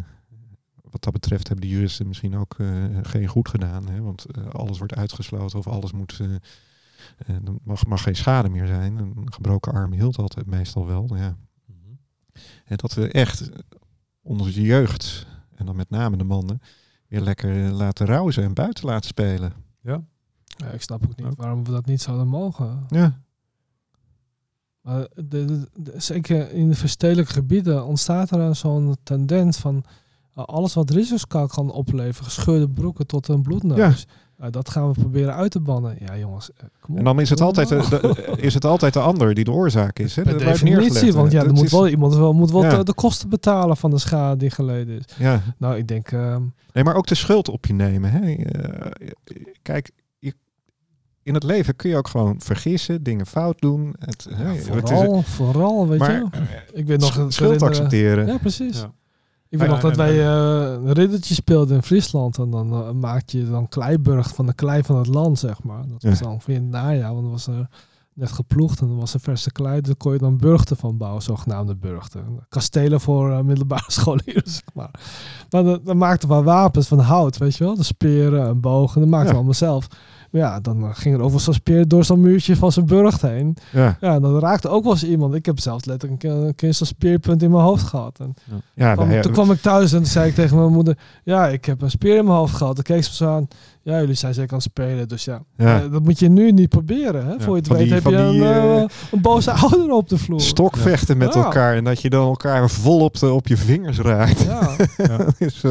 wat 0.90 1.02
dat 1.02 1.12
betreft, 1.12 1.48
hebben 1.48 1.66
de 1.66 1.72
juristen 1.72 2.08
misschien 2.08 2.36
ook 2.36 2.54
eh, 2.58 2.84
geen 3.02 3.26
goed 3.26 3.48
gedaan. 3.48 3.88
Hè? 3.88 4.00
Want 4.00 4.24
eh, 4.24 4.46
alles 4.46 4.78
wordt 4.78 4.94
uitgesloten 4.94 5.58
of 5.58 5.66
alles 5.66 5.92
moet. 5.92 6.20
Eh, 7.18 7.28
eh, 7.36 7.42
er 7.46 7.52
mag, 7.64 7.86
mag 7.86 8.02
geen 8.02 8.16
schade 8.16 8.48
meer 8.48 8.66
zijn. 8.66 8.98
Een 8.98 9.32
gebroken 9.32 9.72
arm 9.72 9.92
hield 9.92 10.16
altijd 10.18 10.46
meestal 10.46 10.86
wel. 10.86 11.16
Ja. 11.16 11.36
En 12.64 12.76
dat 12.76 12.94
we 12.94 13.08
echt 13.08 13.50
onze 14.22 14.62
jeugd, 14.62 15.26
en 15.54 15.66
dan 15.66 15.76
met 15.76 15.90
name 15.90 16.16
de 16.16 16.24
mannen, 16.24 16.60
weer 17.08 17.20
lekker 17.20 17.64
eh, 17.66 17.70
laten 17.72 18.06
rouwen 18.06 18.34
en 18.34 18.54
buiten 18.54 18.84
laten 18.86 19.06
spelen. 19.08 19.52
Ja, 19.82 20.02
Ja, 20.46 20.66
ik 20.66 20.82
snap 20.82 21.04
ook 21.06 21.16
niet 21.16 21.26
Ook. 21.26 21.36
waarom 21.36 21.64
we 21.64 21.70
dat 21.70 21.86
niet 21.86 22.00
zouden 22.02 22.28
mogen. 22.28 22.84
Ja, 22.88 23.20
Maar 24.80 25.08
de, 25.14 25.44
de- 25.44 25.68
de- 25.74 25.94
zeker 26.00 26.50
in 26.52 26.68
de 26.68 26.74
verstedelijke 26.74 27.32
gebieden 27.32 27.84
ontstaat 27.86 28.30
er 28.30 28.56
zo'n 28.56 28.96
tendens 29.02 29.56
van 29.58 29.74
uh, 30.38 30.44
alles 30.44 30.74
wat 30.74 30.90
risico 30.90 31.46
kan 31.46 31.70
opleveren, 31.70 32.24
gescheurde 32.30 32.68
broeken 32.68 33.06
tot 33.06 33.28
een 33.28 33.42
bloedneus. 33.42 34.06
Uh, 34.42 34.46
dat 34.50 34.70
gaan 34.70 34.86
we 34.92 35.00
proberen 35.00 35.34
uit 35.34 35.50
te 35.50 35.60
bannen. 35.60 35.96
Ja, 36.06 36.16
jongens, 36.18 36.50
uh, 36.50 36.56
kom 36.80 36.92
op. 36.92 36.98
en 36.98 37.04
dan 37.04 37.20
is 37.20 37.30
het, 37.30 37.40
altijd 37.40 37.68
de, 37.68 37.74
normaal. 37.74 38.00
de- 38.14 38.32
is 38.36 38.54
het 38.54 38.64
altijd 38.64 38.92
de 38.92 39.00
ander 39.00 39.34
die 39.34 39.44
de 39.44 39.50
oorzaak 39.52 39.98
is. 39.98 40.16
Hè? 40.16 40.22
Per 40.22 40.32
wordt 40.32 40.44
definitie, 40.46 41.12
want 41.12 41.32
ja, 41.32 41.42
er 41.44 41.52
moet 41.52 41.64
is- 41.64 41.70
wel 41.72 41.88
iemand 41.88 42.14
wel, 42.14 42.32
moet 42.32 42.50
wel 42.50 42.62
Ja. 42.64 42.76
de, 42.76 42.84
de 42.84 42.94
kosten 42.94 43.28
betalen 43.28 43.76
van 43.76 43.90
de 43.90 43.98
schade 43.98 44.36
die 44.36 44.50
geleden 44.50 44.98
is. 44.98 45.04
Ja, 45.18 45.40
Nou, 45.58 45.76
ik 45.76 45.88
denk, 45.88 46.12
ehm, 46.12 46.42
nee, 46.72 46.84
maar 46.84 46.94
ook 46.94 47.06
de 47.06 47.14
schuld 47.14 47.48
op 47.48 47.66
je 47.66 47.72
nemen. 47.72 48.10
Hè? 48.10 48.32
Eh, 48.32 48.90
kijk, 49.62 49.90
je, 50.18 50.34
in 51.22 51.34
het 51.34 51.42
leven 51.42 51.76
kun 51.76 51.90
je 51.90 51.96
ook 51.96 52.08
gewoon 52.08 52.40
vergissen, 52.40 53.02
dingen 53.02 53.26
fout 53.26 53.60
doen. 53.60 53.94
Het, 53.98 54.26
hè, 54.34 54.44
het 54.44 54.56
is- 54.58 54.66
vooral, 54.66 55.22
vooral, 55.22 55.88
weet 55.88 55.98
maar 55.98 56.12
je. 56.12 56.26
Ik 56.72 56.86
weet 56.86 57.00
nog 57.00 57.12
schuld 57.12 57.34
herinneren- 57.36 57.68
accepteren. 57.68 58.26
Ja, 58.26 58.38
precies. 58.38 58.78
Ja. 58.80 58.92
Ik 59.50 59.58
weet 59.58 59.68
nog 59.68 59.80
dat 59.80 59.96
wij 59.96 60.20
eh, 60.20 60.72
een 60.72 60.92
riddertje 60.92 61.34
speelden 61.34 61.76
in 61.76 61.82
Friesland. 61.82 62.38
En 62.38 62.50
dan 62.50 62.72
eh, 62.72 62.90
maak 62.90 63.28
je 63.28 63.50
dan 63.50 63.68
kleiburg 63.68 64.34
van 64.34 64.46
de 64.46 64.54
klei 64.54 64.82
van 64.82 64.96
het 64.96 65.06
land, 65.06 65.38
zeg 65.38 65.62
maar. 65.62 65.82
Dat 65.88 66.02
was 66.02 66.18
dan 66.18 66.32
ongeveer 66.32 66.54
in 66.54 66.62
het 66.62 66.70
najaar, 66.70 67.10
want 67.10 67.22
dan 67.22 67.30
was 67.30 67.46
er 67.46 67.68
net 68.14 68.32
geploegd. 68.32 68.80
En 68.80 68.86
dan 68.86 68.96
was 68.98 69.14
er 69.14 69.20
verse 69.20 69.52
klei. 69.52 69.80
Daar 69.80 69.96
kon 69.96 70.12
je 70.12 70.18
dan 70.18 70.36
burchten 70.36 70.76
van 70.76 70.96
bouwen, 70.96 71.22
zogenaamde 71.22 71.76
burchten. 71.76 72.24
Kastelen 72.48 73.00
voor 73.00 73.30
eh, 73.32 73.40
middelbare 73.40 73.92
scholieren, 74.00 74.50
zeg 74.50 74.74
maar. 74.74 74.90
Maar 75.50 75.62
dan, 75.64 75.80
dan 75.84 75.96
maakten 75.96 76.28
we 76.28 76.42
wapens 76.42 76.88
van 76.88 76.98
hout, 76.98 77.38
weet 77.38 77.56
je 77.56 77.64
wel. 77.64 77.76
De 77.76 77.82
speren 77.82 78.46
en 78.46 78.60
bogen, 78.60 79.00
dat 79.00 79.10
maakten 79.10 79.26
Ja. 79.26 79.32
we 79.32 79.36
allemaal 79.38 79.54
zelf. 79.54 79.86
Ja, 80.32 80.60
dan 80.60 80.82
eh, 80.82 80.88
ging 80.92 81.14
er 81.14 81.20
over 81.22 81.40
zo'n 81.40 81.54
speer 81.54 81.88
door 81.88 82.04
zo'n 82.04 82.20
muurtje 82.20 82.56
van 82.56 82.72
zijn 82.72 82.86
burcht 82.86 83.22
heen. 83.22 83.56
Ja, 83.72 83.96
Ja, 84.00 84.20
dan 84.20 84.38
raakte 84.38 84.68
ook 84.68 84.82
wel 84.82 84.92
eens 84.92 85.04
iemand. 85.04 85.34
Ik 85.34 85.46
heb 85.46 85.58
zelfs 85.60 85.84
letterlijk 85.84 86.22
een 86.22 86.30
keer- 86.30 86.46
een 86.46 86.54
keer 86.54 86.74
zo'n 86.74 86.86
speerpunt 86.86 87.42
in 87.42 87.50
mijn 87.50 87.62
hoofd 87.62 87.82
gehad. 87.86 88.18
En 88.20 88.34
ja, 88.74 88.92
kwam- 88.92 89.04
nou 89.04 89.16
ja, 89.16 89.22
toen 89.22 89.32
kwam 89.32 89.50
ik 89.50 89.60
thuis 89.60 89.92
en 89.92 90.06
zei 90.06 90.28
ik 90.28 90.34
tegen 90.34 90.56
mijn 90.58 90.72
moeder... 90.72 90.98
Ja, 91.24 91.48
ik 91.48 91.64
heb 91.64 91.82
een 91.82 91.90
speer 91.90 92.16
in 92.16 92.24
mijn 92.24 92.36
hoofd 92.36 92.54
gehad. 92.54 92.74
Dan 92.74 92.84
keek 92.84 93.02
ze 93.04 93.08
me 93.10 93.16
zo 93.16 93.34
aan. 93.36 93.48
Ja, 93.82 94.00
jullie 94.00 94.14
zijn 94.14 94.34
zeker 94.34 94.50
aan 94.50 94.56
het 94.58 94.66
spelen. 94.66 95.08
Dus 95.08 95.24
ja, 95.24 95.42
ja. 95.56 95.82
eh, 95.82 95.92
dat 95.92 96.02
moet 96.02 96.18
je 96.18 96.28
nu 96.28 96.52
niet 96.52 96.68
proberen. 96.68 97.26
Hè? 97.26 97.40
Voor 97.40 97.52
je 97.54 97.58
het 97.58 97.66
van 97.66 97.76
weet 97.76 97.84
die- 97.84 97.94
heb 97.94 98.04
je 98.06 98.16
een, 98.16 98.30
die, 98.32 98.42
eh, 98.44 98.76
eh, 98.82 98.88
een 99.12 99.20
boze 99.20 99.50
ouder 99.52 99.90
op 99.90 100.08
de 100.08 100.18
vloer. 100.18 100.40
stokvechten 100.40 101.16
met 101.16 101.34
Ja. 101.34 101.42
elkaar 101.44 101.76
en 101.76 101.84
dat 101.84 102.00
je 102.02 102.10
dan 102.10 102.26
elkaar 102.26 102.70
vol 102.70 103.00
op, 103.00 103.18
de, 103.18 103.32
op 103.32 103.46
je 103.46 103.56
vingers 103.56 103.98
raakt. 103.98 104.40
Ja, 104.42 104.76
Dat 105.16 105.34
is, 105.38 105.62
eh, 105.64 105.70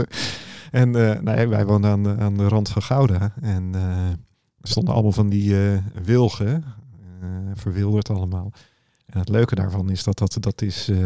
en 0.72 0.96
eh, 1.12 1.20
nee, 1.22 1.48
wij 1.48 1.66
woonden 1.66 1.92
aan 1.92 2.04
de, 2.04 2.16
aan 2.20 2.34
de 2.38 2.48
rand 2.48 2.70
van 2.70 2.82
Gouda 2.82 3.34
en 3.42 3.70
eh, 3.74 3.82
stonden 4.62 4.94
allemaal 4.94 5.12
van 5.12 5.30
die 5.30 5.72
eh, 5.72 5.78
wilgen, 6.04 6.64
eh, 7.22 7.28
verwilderd 7.54 8.10
allemaal. 8.10 8.52
En 9.06 9.20
het 9.20 9.30
leuke 9.30 9.56
daarvan 9.56 9.90
is 9.90 10.04
dat 10.04 10.18
dat, 10.18 10.38
dat 10.40 10.62
is 10.62 10.88
eh, 10.90 10.98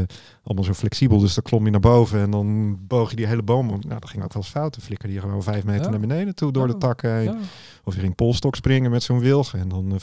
allemaal 0.44 0.64
zo 0.64 0.74
flexibel. 0.74 1.20
Dus 1.20 1.34
dan 1.34 1.44
klom 1.44 1.66
je 1.66 1.72
naar 1.72 1.80
boven 1.80 2.20
en 2.20 2.32
dan 2.32 2.78
boog 2.88 3.10
je 3.10 3.16
die 3.16 3.28
hele 3.28 3.44
boom. 3.44 3.70
om. 3.70 3.80
Nou, 3.88 4.00
dat 4.00 4.10
ging 4.10 4.24
ook 4.24 4.34
wel 4.34 4.42
eens 4.44 4.52
fout. 4.52 4.74
Dan 4.74 4.84
flikkerde 4.84 5.14
je 5.14 5.20
gewoon 5.20 5.44
vijf 5.44 5.64
meter 5.64 5.84
Ja. 5.84 5.90
naar 5.90 6.00
beneden 6.00 6.36
toe 6.36 6.52
door 6.52 6.68
de 6.68 6.78
takken. 6.78 7.22
Ja. 7.24 7.36
Of 7.84 7.94
je 7.96 8.00
ging 8.00 8.16
polstok 8.16 8.56
springen 8.56 8.92
met 8.92 9.04
zo'n 9.04 9.20
wilg. 9.20 9.54
En 9.54 9.70
dan 9.70 10.00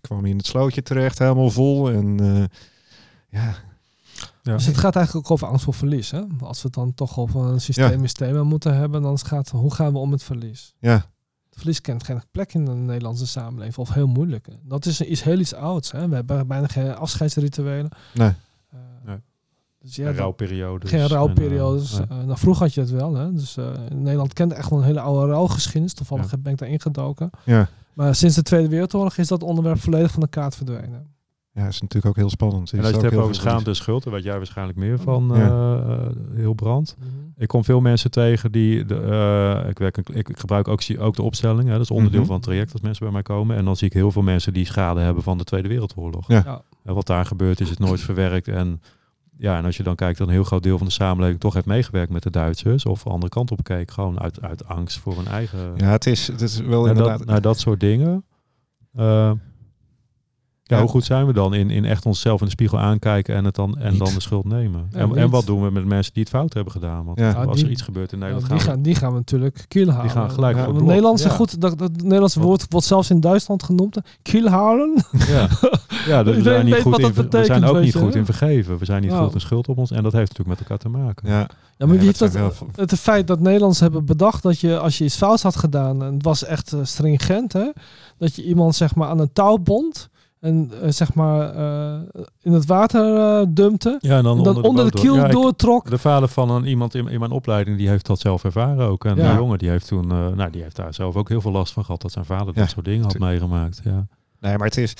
kwam 0.00 0.24
je 0.24 0.30
in 0.30 0.36
het 0.36 0.46
slootje 0.46 0.82
terecht, 0.82 1.18
helemaal 1.18 1.50
vol. 1.50 1.90
En 1.90 2.20
eh, 2.20 2.44
ja, 3.28 3.54
Ja. 4.42 4.54
Dus 4.54 4.66
het 4.66 4.78
gaat 4.78 4.96
eigenlijk 4.96 5.26
ook 5.26 5.32
over 5.32 5.46
angst 5.46 5.64
voor 5.64 5.74
verlies. 5.74 6.10
Hè? 6.10 6.20
Als 6.40 6.56
we 6.62 6.66
het 6.66 6.74
dan 6.74 6.94
toch 6.94 7.18
over 7.18 7.40
een 7.40 8.06
thema 8.06 8.42
moeten 8.42 8.74
hebben, 8.76 9.02
dan 9.02 9.18
gaat 9.18 9.50
het 9.50 9.60
hoe 9.60 9.74
gaan 9.74 9.92
we 9.92 9.98
om 9.98 10.10
met 10.10 10.22
verlies? 10.22 10.74
ja, 10.78 11.06
Het 11.52 11.60
verlies 11.60 11.80
kent 11.80 12.04
geen 12.04 12.22
plek 12.30 12.54
in 12.54 12.64
de 12.64 12.72
Nederlandse 12.72 13.26
samenleving, 13.26 13.76
of 13.76 13.92
heel 13.94 14.06
moeilijk. 14.06 14.46
Dat 14.62 14.86
is 14.86 15.00
iets 15.00 15.22
heel 15.22 15.38
iets 15.38 15.54
ouds. 15.54 15.92
Hè? 15.92 16.08
We 16.08 16.14
hebben 16.14 16.46
bijna 16.46 16.66
geen 16.66 16.94
afscheidsrituelen. 16.96 17.90
nee. 18.14 18.28
Eh, 18.28 18.78
Nee. 19.04 19.16
Dus 19.80 19.96
ja, 19.96 20.06
Geen 20.06 20.16
rouwperiodes. 20.16 20.90
geen 20.90 20.98
en, 21.00 21.04
eh, 21.04 21.10
rouwperiodes. 21.12 21.92
nee. 21.98 22.06
Eh, 22.08 22.16
nou, 22.24 22.38
vroeger 22.38 22.62
had 22.62 22.74
je 22.74 22.80
het 22.80 22.90
wel. 22.90 23.14
Hè? 23.14 23.32
Dus 23.32 23.56
eh, 23.56 23.70
Nederland 23.94 24.32
kent 24.32 24.52
echt 24.52 24.70
wel 24.70 24.78
een 24.78 24.84
hele 24.84 25.00
oude 25.00 25.32
rouwgeschiedenis. 25.32 25.94
Toevallig 25.94 26.30
Ja. 26.30 26.36
ben 26.38 26.52
ik 26.52 26.58
daar 26.58 26.68
ingedoken. 26.68 27.30
ja. 27.44 27.68
Maar 27.92 28.14
sinds 28.14 28.34
de 28.34 28.42
Tweede 28.42 28.68
Wereldoorlog 28.68 29.16
is 29.16 29.28
dat 29.28 29.42
onderwerp 29.42 29.80
volledig 29.80 30.10
van 30.10 30.20
de 30.20 30.28
kaart 30.28 30.54
verdwenen. 30.56 31.06
Ja, 31.52 31.66
is 31.66 31.80
natuurlijk 31.80 32.06
ook 32.06 32.16
heel 32.16 32.30
spannend. 32.30 32.72
En 32.72 32.78
is 32.78 32.84
als 32.84 32.88
je 32.90 32.96
het 32.96 32.96
ook 32.96 33.02
hebt 33.02 33.12
heel 33.14 33.22
over 33.22 33.34
schaamte 33.34 33.70
en 33.70 33.76
schuld, 33.76 34.02
daar 34.04 34.12
weet 34.12 34.22
jij 34.22 34.36
waarschijnlijk 34.36 34.78
meer 34.78 34.98
van, 34.98 35.30
Ja. 35.34 35.76
eh, 35.76 36.06
heel 36.34 36.54
brand. 36.54 36.96
Ik 37.36 37.48
kom 37.48 37.64
veel 37.64 37.80
mensen 37.80 38.10
tegen 38.10 38.52
die, 38.52 38.84
de, 38.84 38.94
eh, 39.62 39.68
ik, 39.70 39.78
werk, 39.78 39.96
ik, 39.96 40.28
ik 40.28 40.38
gebruik 40.38 40.68
ook, 40.68 40.82
zie- 40.82 40.98
ook 41.00 41.14
de 41.16 41.22
opstelling, 41.22 41.64
hè, 41.68 41.72
dat 41.72 41.80
is 41.80 41.90
onderdeel 41.90 42.18
Mhm. 42.18 42.26
van 42.28 42.36
het 42.36 42.44
traject 42.44 42.72
als 42.72 42.80
mensen 42.80 43.02
bij 43.04 43.12
mij 43.12 43.22
komen. 43.22 43.56
En 43.56 43.64
dan 43.64 43.76
zie 43.76 43.86
ik 43.86 43.92
heel 43.92 44.10
veel 44.12 44.22
mensen 44.22 44.52
die 44.52 44.66
schade 44.66 45.00
hebben 45.00 45.22
van 45.22 45.38
de 45.38 45.44
Tweede 45.44 45.68
Wereldoorlog. 45.68 46.28
Ja. 46.28 46.42
Ja. 46.44 46.62
En 46.84 46.94
wat 46.94 47.06
daar 47.06 47.26
gebeurt 47.26 47.60
is 47.60 47.70
het 47.70 47.78
nooit 47.78 48.00
verwerkt. 48.00 48.48
En 48.48 48.82
ja, 49.38 49.56
en 49.56 49.64
als 49.64 49.76
je 49.76 49.82
dan 49.82 49.94
kijkt 49.94 50.18
dat 50.18 50.26
een 50.26 50.32
heel 50.32 50.44
groot 50.44 50.62
deel 50.62 50.78
van 50.78 50.86
de 50.86 50.92
samenleving 50.92 51.40
toch 51.40 51.54
heeft 51.54 51.66
meegewerkt 51.66 52.12
met 52.12 52.22
de 52.22 52.30
Duitsers, 52.30 52.84
of 52.86 53.02
de 53.02 53.10
andere 53.10 53.28
kant 53.32 53.50
op 53.50 53.64
keek, 53.64 53.90
gewoon 53.90 54.20
uit, 54.20 54.42
uit 54.42 54.64
angst 54.66 54.98
voor 54.98 55.16
hun 55.16 55.26
eigen... 55.26 55.72
Ja, 55.76 55.90
het 55.90 56.06
is, 56.06 56.26
het 56.26 56.40
is 56.40 56.60
wel 56.60 56.82
En 56.84 56.88
inderdaad... 56.90 57.18
dat, 57.18 57.26
nou, 57.26 57.40
dat 57.40 57.58
soort 57.58 57.80
dingen. 57.80 58.24
Eh, 58.94 59.30
ja, 60.74 60.80
hoe 60.80 60.90
goed 60.90 61.04
zijn 61.04 61.26
we 61.26 61.32
dan 61.32 61.54
in, 61.54 61.70
in 61.70 61.84
echt 61.84 62.06
onszelf 62.06 62.38
in 62.40 62.44
de 62.46 62.52
spiegel 62.52 62.78
aankijken 62.78 63.34
en, 63.34 63.44
het 63.44 63.54
dan, 63.54 63.78
en 63.78 63.90
Niet. 63.90 64.04
dan 64.04 64.14
de 64.14 64.20
schuld 64.20 64.44
nemen? 64.44 64.88
Ja, 64.92 64.98
en, 64.98 65.16
en 65.16 65.30
wat 65.30 65.46
doen 65.46 65.62
we 65.62 65.70
met 65.70 65.84
mensen 65.84 66.12
die 66.12 66.22
het 66.22 66.32
fout 66.32 66.54
hebben 66.54 66.72
gedaan? 66.72 67.04
Want 67.04 67.18
Ja. 67.18 67.32
als 67.32 67.56
die- 67.56 67.64
er 67.64 67.70
iets 67.70 67.82
gebeurt 67.82 68.12
in 68.12 68.18
Nederland, 68.18 68.48
die, 68.48 68.58
gaan 68.58 68.66
we- 68.66 68.72
gaan, 68.72 68.82
die 68.82 68.94
gaan 68.94 69.10
we 69.10 69.16
natuurlijk 69.16 69.64
kiel 69.68 69.88
halen. 69.90 70.10
gaan 70.10 70.30
gelijk 70.30 70.56
Ja, 70.56 70.64
voor 70.64 70.74
het. 70.74 70.84
Nederlandse 70.84 71.28
Ja. 71.28 71.34
goed, 71.34 71.60
dat, 71.60 71.78
dat 71.78 71.90
Nederlandse 72.02 72.38
Wat- 72.38 72.48
woord 72.48 72.66
wordt 72.68 72.86
zelfs 72.86 73.10
in 73.10 73.20
Duitsland 73.20 73.62
genoemd. 73.62 73.96
Kiel 74.22 74.48
halen. 74.48 75.04
Ja, 75.28 75.48
ja 76.06 76.22
dus 76.22 76.36
we 76.36 76.42
zijn, 76.42 76.64
niet 76.64 76.74
goed 76.74 76.98
in, 76.98 77.12
dat 77.14 77.32
we 77.32 77.44
zijn 77.44 77.64
ook 77.64 77.80
niet 77.80 77.94
goed 77.96 78.14
in 78.14 78.24
vergeven. 78.24 78.78
We 78.78 78.84
zijn 78.84 79.02
niet 79.02 79.10
Ja. 79.10 79.22
goed 79.24 79.34
in 79.34 79.40
schuld 79.40 79.68
op 79.68 79.78
ons. 79.78 79.90
En 79.90 80.02
dat 80.02 80.12
heeft 80.12 80.28
natuurlijk 80.28 80.58
met 80.58 80.68
elkaar 80.68 80.78
te 80.78 80.88
maken. 80.98 81.28
ja, 81.28 81.46
Ja, 81.76 81.86
maar 81.88 81.96
wie 81.96 82.06
heeft 82.06 82.18
dat 82.18 82.32
dat, 82.32 82.62
het 82.74 82.98
feit 82.98 83.26
dat 83.26 83.40
Nederlanders 83.40 83.80
hebben 83.80 84.04
bedacht 84.04 84.42
dat 84.42 84.60
je 84.60 84.78
als 84.78 84.98
je 84.98 85.04
iets 85.04 85.16
fouts 85.16 85.42
had 85.42 85.56
gedaan, 85.56 86.02
en 86.02 86.12
het 86.14 86.22
was 86.24 86.44
echt 86.44 86.72
eh, 86.72 86.80
stringent, 86.82 87.52
hè, 87.52 87.70
dat 88.18 88.34
je 88.36 88.44
iemand 88.44 88.74
zeg 88.74 88.94
maar 88.94 89.08
aan 89.08 89.18
een 89.18 89.32
touw 89.32 89.56
bond 89.58 90.08
en 90.42 90.70
eh, 90.82 90.90
zeg 90.90 91.14
maar 91.14 91.54
eh, 91.54 92.00
in 92.40 92.52
het 92.52 92.66
water 92.66 93.16
eh, 93.16 93.46
dumpte, 93.48 93.96
Ja, 94.00 94.16
en 94.16 94.22
dan, 94.22 94.38
en 94.38 94.42
dan 94.44 94.62
onder 94.62 94.90
de, 94.90 94.98
kiel 95.00 95.14
Ja, 95.16 95.28
doortrok. 95.28 95.90
De 95.90 95.98
vader 95.98 96.28
van 96.28 96.50
een, 96.50 96.64
iemand 96.64 96.94
in, 96.94 97.08
in 97.08 97.18
mijn 97.18 97.30
opleiding, 97.30 97.76
die 97.78 97.88
heeft 97.88 98.06
dat 98.06 98.20
zelf 98.20 98.44
ervaren 98.44 98.86
ook. 98.88 99.04
En 99.04 99.16
Ja. 99.16 99.28
die 99.28 99.38
jongen, 99.38 99.58
die 99.58 99.68
heeft 99.68 99.86
toen, 99.86 100.10
eh, 100.10 100.28
nou, 100.28 100.50
die 100.50 100.62
heeft 100.62 100.76
daar 100.76 100.94
zelf 100.94 101.16
ook 101.16 101.28
heel 101.28 101.40
veel 101.40 101.50
last 101.52 101.72
van 101.72 101.84
gehad 101.84 102.02
dat 102.02 102.12
zijn 102.12 102.24
vader 102.24 102.54
Ja, 102.54 102.60
dat 102.60 102.70
soort 102.70 102.84
dingen 102.84 103.04
had 103.04 103.18
meegemaakt. 103.18 103.80
Ja, 103.84 104.06
Nee, 104.40 104.58
maar 104.58 104.66
het 104.66 104.76
is... 104.76 104.94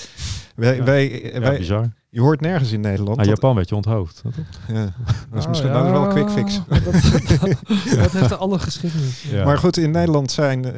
Wij, 0.57 0.77
Ja. 0.77 0.85
wij, 0.85 1.31
ja 1.33 1.41
wij, 1.41 1.59
bizar. 1.59 1.93
Je 2.15 2.21
hoort 2.21 2.41
nergens 2.41 2.73
in 2.73 2.81
Nederland... 2.81 3.17
Nou, 3.17 3.29
dat- 3.29 3.39
Japan 3.39 3.55
werd 3.55 3.69
je 3.69 3.75
onthoofd. 3.75 4.23
ja, 4.69 4.85
dat 5.31 5.39
is 5.39 5.43
Ah, 5.43 5.49
misschien 5.49 5.71
ja, 5.71 5.77
dat 5.77 5.85
is 5.87 5.91
wel 5.93 6.05
een 6.05 6.09
quick 6.09 6.31
fix. 6.31 6.61
Dat, 6.69 6.83
dat, 6.85 8.01
dat 8.01 8.13
heeft 8.13 8.31
een 8.31 8.37
andere 8.39 8.63
geschiedenis. 8.63 9.23
Ja. 9.23 9.45
Maar 9.45 9.59
goed, 9.59 9.77
in 9.77 9.91
Nederland 9.91 10.31
zijn 10.31 10.65
eh, 10.65 10.73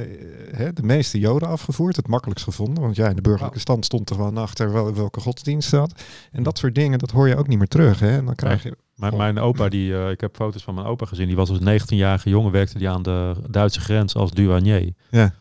hè, 0.56 0.72
de 0.72 0.82
meeste 0.82 1.18
Joden 1.18 1.48
afgevoerd. 1.48 1.96
Het 1.96 2.06
makkelijkst 2.08 2.44
gevonden. 2.44 2.82
Want 2.82 2.96
ja, 2.96 3.08
in 3.08 3.16
de 3.16 3.22
burgerlijke 3.22 3.58
stand 3.58 3.84
stond 3.84 4.10
er 4.10 4.16
gewoon 4.16 4.36
achter 4.36 4.72
wel, 4.72 4.94
welke 4.94 5.20
godsdienst 5.20 5.70
dat. 5.70 6.02
En 6.32 6.42
dat 6.42 6.58
soort 6.58 6.74
dingen, 6.74 6.98
dat 6.98 7.10
hoor 7.10 7.28
je 7.28 7.36
ook 7.36 7.48
niet 7.48 7.58
meer 7.58 7.68
terug. 7.68 8.00
Hè? 8.00 8.16
En 8.16 8.24
dan 8.24 8.34
krijg 8.34 8.62
je... 8.62 8.76
Mijn, 8.94 9.16
mijn 9.16 9.38
opa, 9.38 9.68
die, 9.68 9.94
eh, 9.96 10.10
ik 10.10 10.20
heb 10.20 10.34
foto's 10.36 10.62
van 10.62 10.74
mijn 10.74 10.86
opa 10.86 11.06
gezien, 11.06 11.26
die 11.26 11.36
was 11.36 11.48
als 11.50 11.58
19-jarige 11.58 12.28
jongen, 12.28 12.52
werkte 12.52 12.78
die 12.78 12.88
aan 12.88 13.02
de 13.02 13.34
Duitse 13.50 13.80
grens 13.80 14.14
als 14.14 14.30
douanier. 14.30 14.92
Ja, 15.10 15.34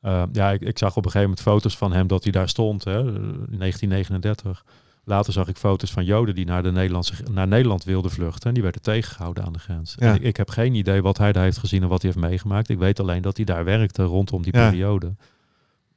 Eh, 0.00 0.22
ja, 0.32 0.50
ik, 0.50 0.60
ik 0.60 0.78
zag 0.78 0.90
op 0.96 1.04
een 1.04 1.10
gegeven 1.10 1.28
moment 1.28 1.40
foto's 1.40 1.76
van 1.76 1.92
hem 1.92 2.06
dat 2.06 2.22
hij 2.22 2.32
daar 2.32 2.48
stond, 2.48 2.84
hè, 2.84 2.98
eh, 2.98 3.04
1939. 3.48 4.64
Later 5.04 5.32
zag 5.32 5.48
ik 5.48 5.56
foto's 5.56 5.92
van 5.92 6.04
Joden 6.04 6.34
die 6.34 6.44
naar, 6.46 6.62
de 6.62 6.72
Nederlandse, 6.72 7.14
naar 7.30 7.48
Nederland 7.48 7.84
wilden 7.84 8.10
vluchten. 8.10 8.48
En 8.48 8.54
die 8.54 8.62
werden 8.62 8.82
tegengehouden 8.82 9.44
aan 9.44 9.52
de 9.52 9.58
grens. 9.58 9.94
Ja. 9.98 10.08
En 10.08 10.14
ik, 10.14 10.22
ik 10.22 10.36
heb 10.36 10.50
geen 10.50 10.74
idee 10.74 11.02
wat 11.02 11.18
hij 11.18 11.32
daar 11.32 11.42
heeft 11.44 11.58
gezien 11.58 11.82
en 11.82 11.88
wat 11.88 12.02
hij 12.02 12.10
heeft 12.10 12.24
meegemaakt. 12.24 12.68
Ik 12.68 12.78
weet 12.78 13.00
alleen 13.00 13.22
dat 13.22 13.36
hij 13.36 13.44
daar 13.46 13.64
werkte 13.64 14.02
rondom 14.02 14.42
die 14.42 14.56
Ja. 14.56 14.68
periode. 14.68 15.14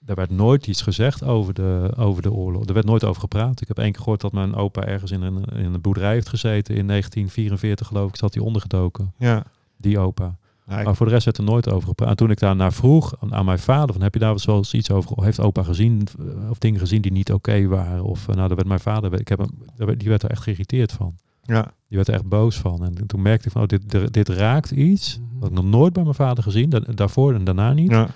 Er 0.05 0.15
werd 0.15 0.29
nooit 0.29 0.67
iets 0.67 0.81
gezegd 0.81 1.23
over 1.23 1.53
de, 1.53 1.93
over 1.97 2.21
de 2.21 2.31
oorlog. 2.31 2.65
Er 2.65 2.73
werd 2.73 2.85
nooit 2.85 3.03
over 3.03 3.21
gepraat. 3.21 3.61
Ik 3.61 3.67
heb 3.67 3.77
één 3.79 3.91
keer 3.91 4.01
gehoord 4.01 4.21
dat 4.21 4.31
mijn 4.31 4.55
opa 4.55 4.85
ergens 4.85 5.11
in 5.11 5.21
een, 5.21 5.43
in 5.45 5.73
een 5.73 5.81
boerderij 5.81 6.13
heeft 6.13 6.29
gezeten. 6.29 6.75
In 6.75 6.87
1944 6.87 7.87
geloof 7.87 8.09
ik, 8.09 8.15
zat 8.15 8.33
hij 8.33 8.43
ondergedoken. 8.43 9.13
ja. 9.17 9.43
Die 9.77 9.99
opa. 9.99 10.35
Maar 10.65 10.95
voor 10.95 11.05
de 11.05 11.11
rest 11.11 11.25
werd 11.25 11.37
er 11.37 11.43
nooit 11.43 11.69
over 11.69 11.87
gepraat. 11.87 12.09
En 12.09 12.15
toen 12.15 12.31
ik 12.31 12.39
daarnaar 12.39 12.73
vroeg 12.73 13.13
aan, 13.19 13.33
aan 13.33 13.45
mijn 13.45 13.59
vader, 13.59 13.93
van 13.93 14.03
heb 14.03 14.13
je 14.13 14.19
daar 14.19 14.35
wel 14.45 14.57
eens 14.57 14.73
iets 14.73 14.91
over, 14.91 15.23
heeft 15.23 15.39
opa 15.39 15.63
gezien, 15.63 16.07
eh, 16.19 16.49
of 16.49 16.57
dingen 16.57 16.79
gezien 16.79 17.01
die 17.01 17.11
niet 17.11 17.31
oké 17.33 17.67
waren? 17.67 18.03
Of 18.03 18.27
eh, 18.27 18.35
nou, 18.35 18.47
daar 18.47 18.55
werd 18.55 18.67
mijn 18.67 18.79
vader, 18.79 19.19
ik 19.19 19.27
heb 19.27 19.39
hem, 19.39 19.49
die 19.97 20.09
werd 20.09 20.23
er 20.23 20.29
echt 20.29 20.41
geïrriteerd 20.43 20.91
van. 20.91 21.15
ja. 21.43 21.61
Die 21.87 21.97
werd 21.97 22.07
er 22.07 22.13
echt 22.13 22.29
boos 22.29 22.57
van. 22.57 22.85
En 22.85 23.07
toen 23.07 23.21
merkte 23.21 23.45
ik 23.47 23.51
van, 23.53 23.61
oh, 23.61 23.67
dit, 23.67 24.13
dit, 24.13 24.29
raakt 24.29 24.71
iets, 24.71 25.17
Mhm. 25.19 25.39
wat 25.39 25.49
ik 25.49 25.55
nog 25.55 25.65
nooit 25.65 25.93
bij 25.93 26.03
mijn 26.03 26.15
vader 26.15 26.43
gezien, 26.43 26.69
da- 26.69 26.79
daarvoor 26.79 27.33
en 27.33 27.43
daarna 27.43 27.73
niet. 27.73 27.91
ja. 27.91 28.07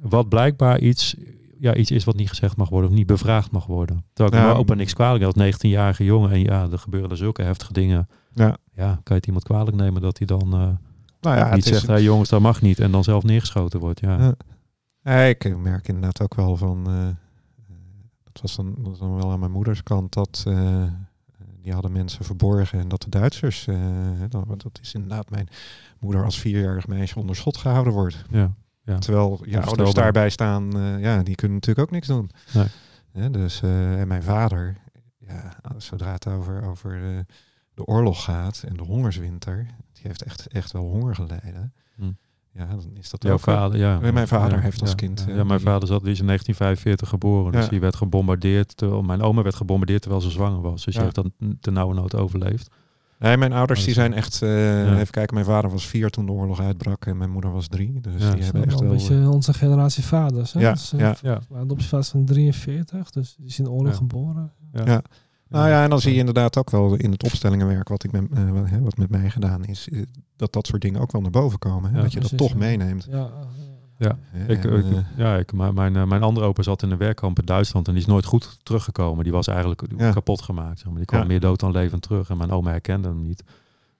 Wat 0.00 0.28
blijkbaar 0.28 0.80
iets, 0.80 1.16
ja, 1.58 1.74
iets 1.74 1.90
is 1.90 2.04
wat 2.04 2.16
niet 2.16 2.28
gezegd 2.28 2.56
mag 2.56 2.68
worden 2.68 2.90
of 2.90 2.96
niet 2.96 3.06
bevraagd 3.06 3.50
mag 3.50 3.66
worden. 3.66 4.04
Terwijl 4.12 4.36
ik 4.36 4.42
Ja. 4.42 4.46
mijn 4.46 4.60
opa 4.60 4.74
niks 4.74 4.92
kwalijk 4.94 5.24
had 5.24 5.34
als 5.34 5.42
19-jarige 5.44 6.04
jongen. 6.04 6.30
En 6.30 6.40
ja, 6.40 6.68
er 6.70 6.78
gebeuren 6.78 7.10
er 7.10 7.16
zulke 7.16 7.42
heftige 7.42 7.72
dingen. 7.72 8.08
Ja. 8.32 8.56
Ja, 8.74 8.86
kan 8.92 9.00
je 9.04 9.14
het 9.14 9.26
iemand 9.26 9.44
kwalijk 9.44 9.76
nemen 9.76 10.02
dat 10.02 10.18
hij 10.18 10.26
dan 10.26 10.52
eh, 10.54 10.68
Nou 11.20 11.36
ja, 11.36 11.44
niet 11.44 11.64
het 11.64 11.64
is, 11.64 11.70
zegt, 11.80 11.86
hey, 11.86 12.02
jongens, 12.02 12.28
dat 12.28 12.40
mag 12.40 12.60
niet. 12.62 12.80
En 12.80 12.90
dan 12.90 13.04
zelf 13.04 13.22
neergeschoten 13.22 13.80
wordt. 13.80 14.00
Ja. 14.00 14.34
Ik 15.28 15.56
merk 15.56 15.88
inderdaad 15.88 16.20
ook 16.22 16.34
wel 16.34 16.56
van. 16.56 16.86
eh, 16.86 17.06
dat, 18.32 18.42
was 18.42 18.56
dan, 18.56 18.74
dat 18.78 18.86
was 18.86 18.98
dan 18.98 19.14
wel 19.16 19.30
aan 19.30 19.38
mijn 19.38 19.50
moeders 19.52 19.82
kant 19.82 20.12
dat. 20.12 20.44
eh, 20.46 20.82
die 21.62 21.72
hadden 21.72 21.92
mensen 21.92 22.24
verborgen 22.24 22.78
en 22.78 22.88
dat 22.88 23.02
de 23.02 23.08
Duitsers. 23.08 23.64
dat, 24.28 24.60
dat 24.62 24.78
is 24.82 24.94
inderdaad 24.94 25.30
mijn 25.30 25.48
moeder 26.00 26.24
als 26.24 26.38
vierjarig 26.38 26.86
meisje 26.86 27.18
onder 27.18 27.36
schot 27.36 27.56
gehouden 27.56 27.92
wordt. 27.92 28.24
Ja. 28.30 28.54
Ja. 28.84 28.98
Terwijl 28.98 29.40
je 29.44 29.60
ouders 29.60 29.94
daarbij 29.94 30.30
staan, 30.30 30.70
ja, 31.00 31.22
die 31.22 31.34
kunnen 31.34 31.56
natuurlijk 31.56 31.86
ook 31.86 31.92
niks 31.94 32.06
doen. 32.06 32.30
Nee. 33.12 33.30
Dus, 33.30 33.62
en 33.62 34.08
mijn 34.08 34.22
vader, 34.22 34.76
ja, 35.18 35.56
zodra 35.76 36.12
het 36.12 36.26
over, 36.26 36.62
over 36.62 37.24
de 37.74 37.84
oorlog 37.84 38.24
gaat 38.24 38.64
en 38.68 38.76
de 38.76 38.82
hongerswinter, 38.82 39.66
die 39.96 40.06
heeft 40.06 40.22
echt, 40.22 40.46
echt 40.46 40.72
wel 40.72 40.82
honger 40.82 41.14
geleden. 41.14 41.72
Hm. 41.96 42.10
Ja, 42.52 42.66
dan 42.66 42.90
is 42.94 43.10
dat 43.10 43.22
Jouw 43.22 43.32
ook... 43.32 43.44
wel- 43.44 43.56
vader, 43.56 43.78
ja. 43.78 43.98
Ja, 44.02 44.12
mijn 44.12 44.28
vader 44.28 44.56
Ja, 44.56 44.62
heeft 44.62 44.80
als 44.80 44.90
ja, 44.90 44.96
kind, 44.96 45.20
Ja, 45.20 45.26
eh, 45.30 45.36
ja, 45.36 45.44
mijn 45.44 45.58
die- 45.58 45.66
vader 45.68 45.88
zat, 45.88 46.02
die 46.02 46.10
is 46.12 46.18
in 46.20 46.26
1945 46.26 47.08
geboren. 47.08 47.52
Dus 47.52 47.68
die 47.68 47.80
werd 47.80 47.96
gebombardeerd. 47.96 48.76
Terwijl, 48.76 49.02
mijn 49.02 49.22
oma 49.22 49.42
werd 49.42 49.54
gebombardeerd 49.54 50.00
terwijl 50.02 50.22
ze 50.22 50.30
zwanger 50.30 50.60
was. 50.60 50.84
Dus 50.84 50.94
Ja. 50.94 51.02
die 51.02 51.10
heeft 51.14 51.14
dan 51.38 51.56
ten 51.60 51.72
nauwe 51.72 51.94
nood 51.94 52.14
overleefd. 52.14 52.70
Nee, 53.18 53.36
mijn 53.36 53.52
ouders 53.52 53.84
die 53.84 53.94
zijn 53.94 54.12
echt... 54.14 54.42
eh, 54.42 54.84
Ja. 54.86 54.92
Even 54.98 55.10
kijken, 55.10 55.34
mijn 55.34 55.46
vader 55.46 55.70
was 55.70 55.86
vier 55.86 56.10
toen 56.10 56.26
de 56.26 56.32
oorlog 56.32 56.60
uitbrak 56.60 57.06
en 57.06 57.16
mijn 57.16 57.30
moeder 57.30 57.52
was 57.52 57.68
drie. 57.68 58.00
Dus 58.00 58.22
Ja, 58.22 58.30
die 58.34 58.42
hebben 58.44 58.62
echt 58.64 58.72
wel 58.72 58.80
een 58.82 58.88
wel... 58.88 58.96
beetje 58.96 59.28
onze 59.30 59.52
generatie 59.54 60.04
vaders. 60.04 60.52
Hè? 60.52 60.60
Ja, 60.60 60.72
Dus, 60.72 60.92
eh, 60.92 60.98
ja. 61.00 61.14
Ja. 61.22 61.40
Mijn 61.48 61.62
adoptievader 61.62 62.04
is 62.06 62.08
van 62.10 62.24
43, 62.24 63.10
dus 63.10 63.34
die 63.36 63.46
is 63.46 63.58
in 63.58 63.64
de 63.64 63.70
oorlog 63.70 63.90
Ja. 63.92 63.96
geboren. 63.96 64.52
Ja. 64.72 65.02
Nou 65.48 65.68
ja, 65.68 65.82
en 65.82 65.90
dan 65.90 66.00
zie 66.00 66.12
je 66.12 66.18
inderdaad 66.18 66.56
ook 66.58 66.70
wel 66.70 66.94
in 66.94 67.10
het 67.10 67.22
opstellingenwerk 67.24 67.88
wat, 67.88 68.04
ik 68.04 68.12
met, 68.12 68.24
eh, 68.34 68.50
wat, 68.50 68.68
hè, 68.68 68.80
wat 68.80 68.96
met 68.96 69.10
mij 69.10 69.30
gedaan 69.30 69.64
is, 69.64 69.88
eh, 69.88 70.02
dat 70.36 70.52
dat 70.52 70.66
soort 70.66 70.82
dingen 70.82 71.00
ook 71.00 71.12
wel 71.12 71.20
naar 71.22 71.30
boven 71.30 71.58
komen. 71.58 71.90
Hè? 71.90 71.96
Ja, 71.96 72.02
dat 72.02 72.12
je 72.12 72.20
dat 72.20 72.36
toch 72.36 72.50
ja. 72.50 72.56
meeneemt. 72.56 73.06
Ja, 73.10 73.30
Ja. 73.98 74.18
Ik, 74.46 74.64
eh, 74.64 74.82
ja, 75.16 75.36
ik, 75.36 75.52
mijn, 75.52 75.92
mijn 76.08 76.22
andere 76.22 76.46
opa 76.46 76.62
zat 76.62 76.82
in 76.82 76.90
een 76.90 76.98
werkkamp 76.98 77.38
in 77.38 77.44
Duitsland 77.44 77.86
en 77.86 77.92
die 77.92 78.02
is 78.02 78.08
nooit 78.08 78.24
goed 78.24 78.58
teruggekomen. 78.62 79.24
Die 79.24 79.32
was 79.32 79.46
eigenlijk 79.46 79.82
Ja. 79.96 80.12
kapot 80.12 80.42
gemaakt. 80.42 80.78
Zeg 80.78 80.86
maar. 80.86 80.96
Die 80.96 81.04
kwam 81.04 81.20
Ja. 81.20 81.26
meer 81.26 81.40
dood 81.40 81.60
dan 81.60 81.70
levend 81.70 82.02
terug 82.02 82.28
en 82.30 82.36
mijn 82.36 82.50
oma 82.50 82.70
herkende 82.70 83.08
hem 83.08 83.22
niet. 83.22 83.42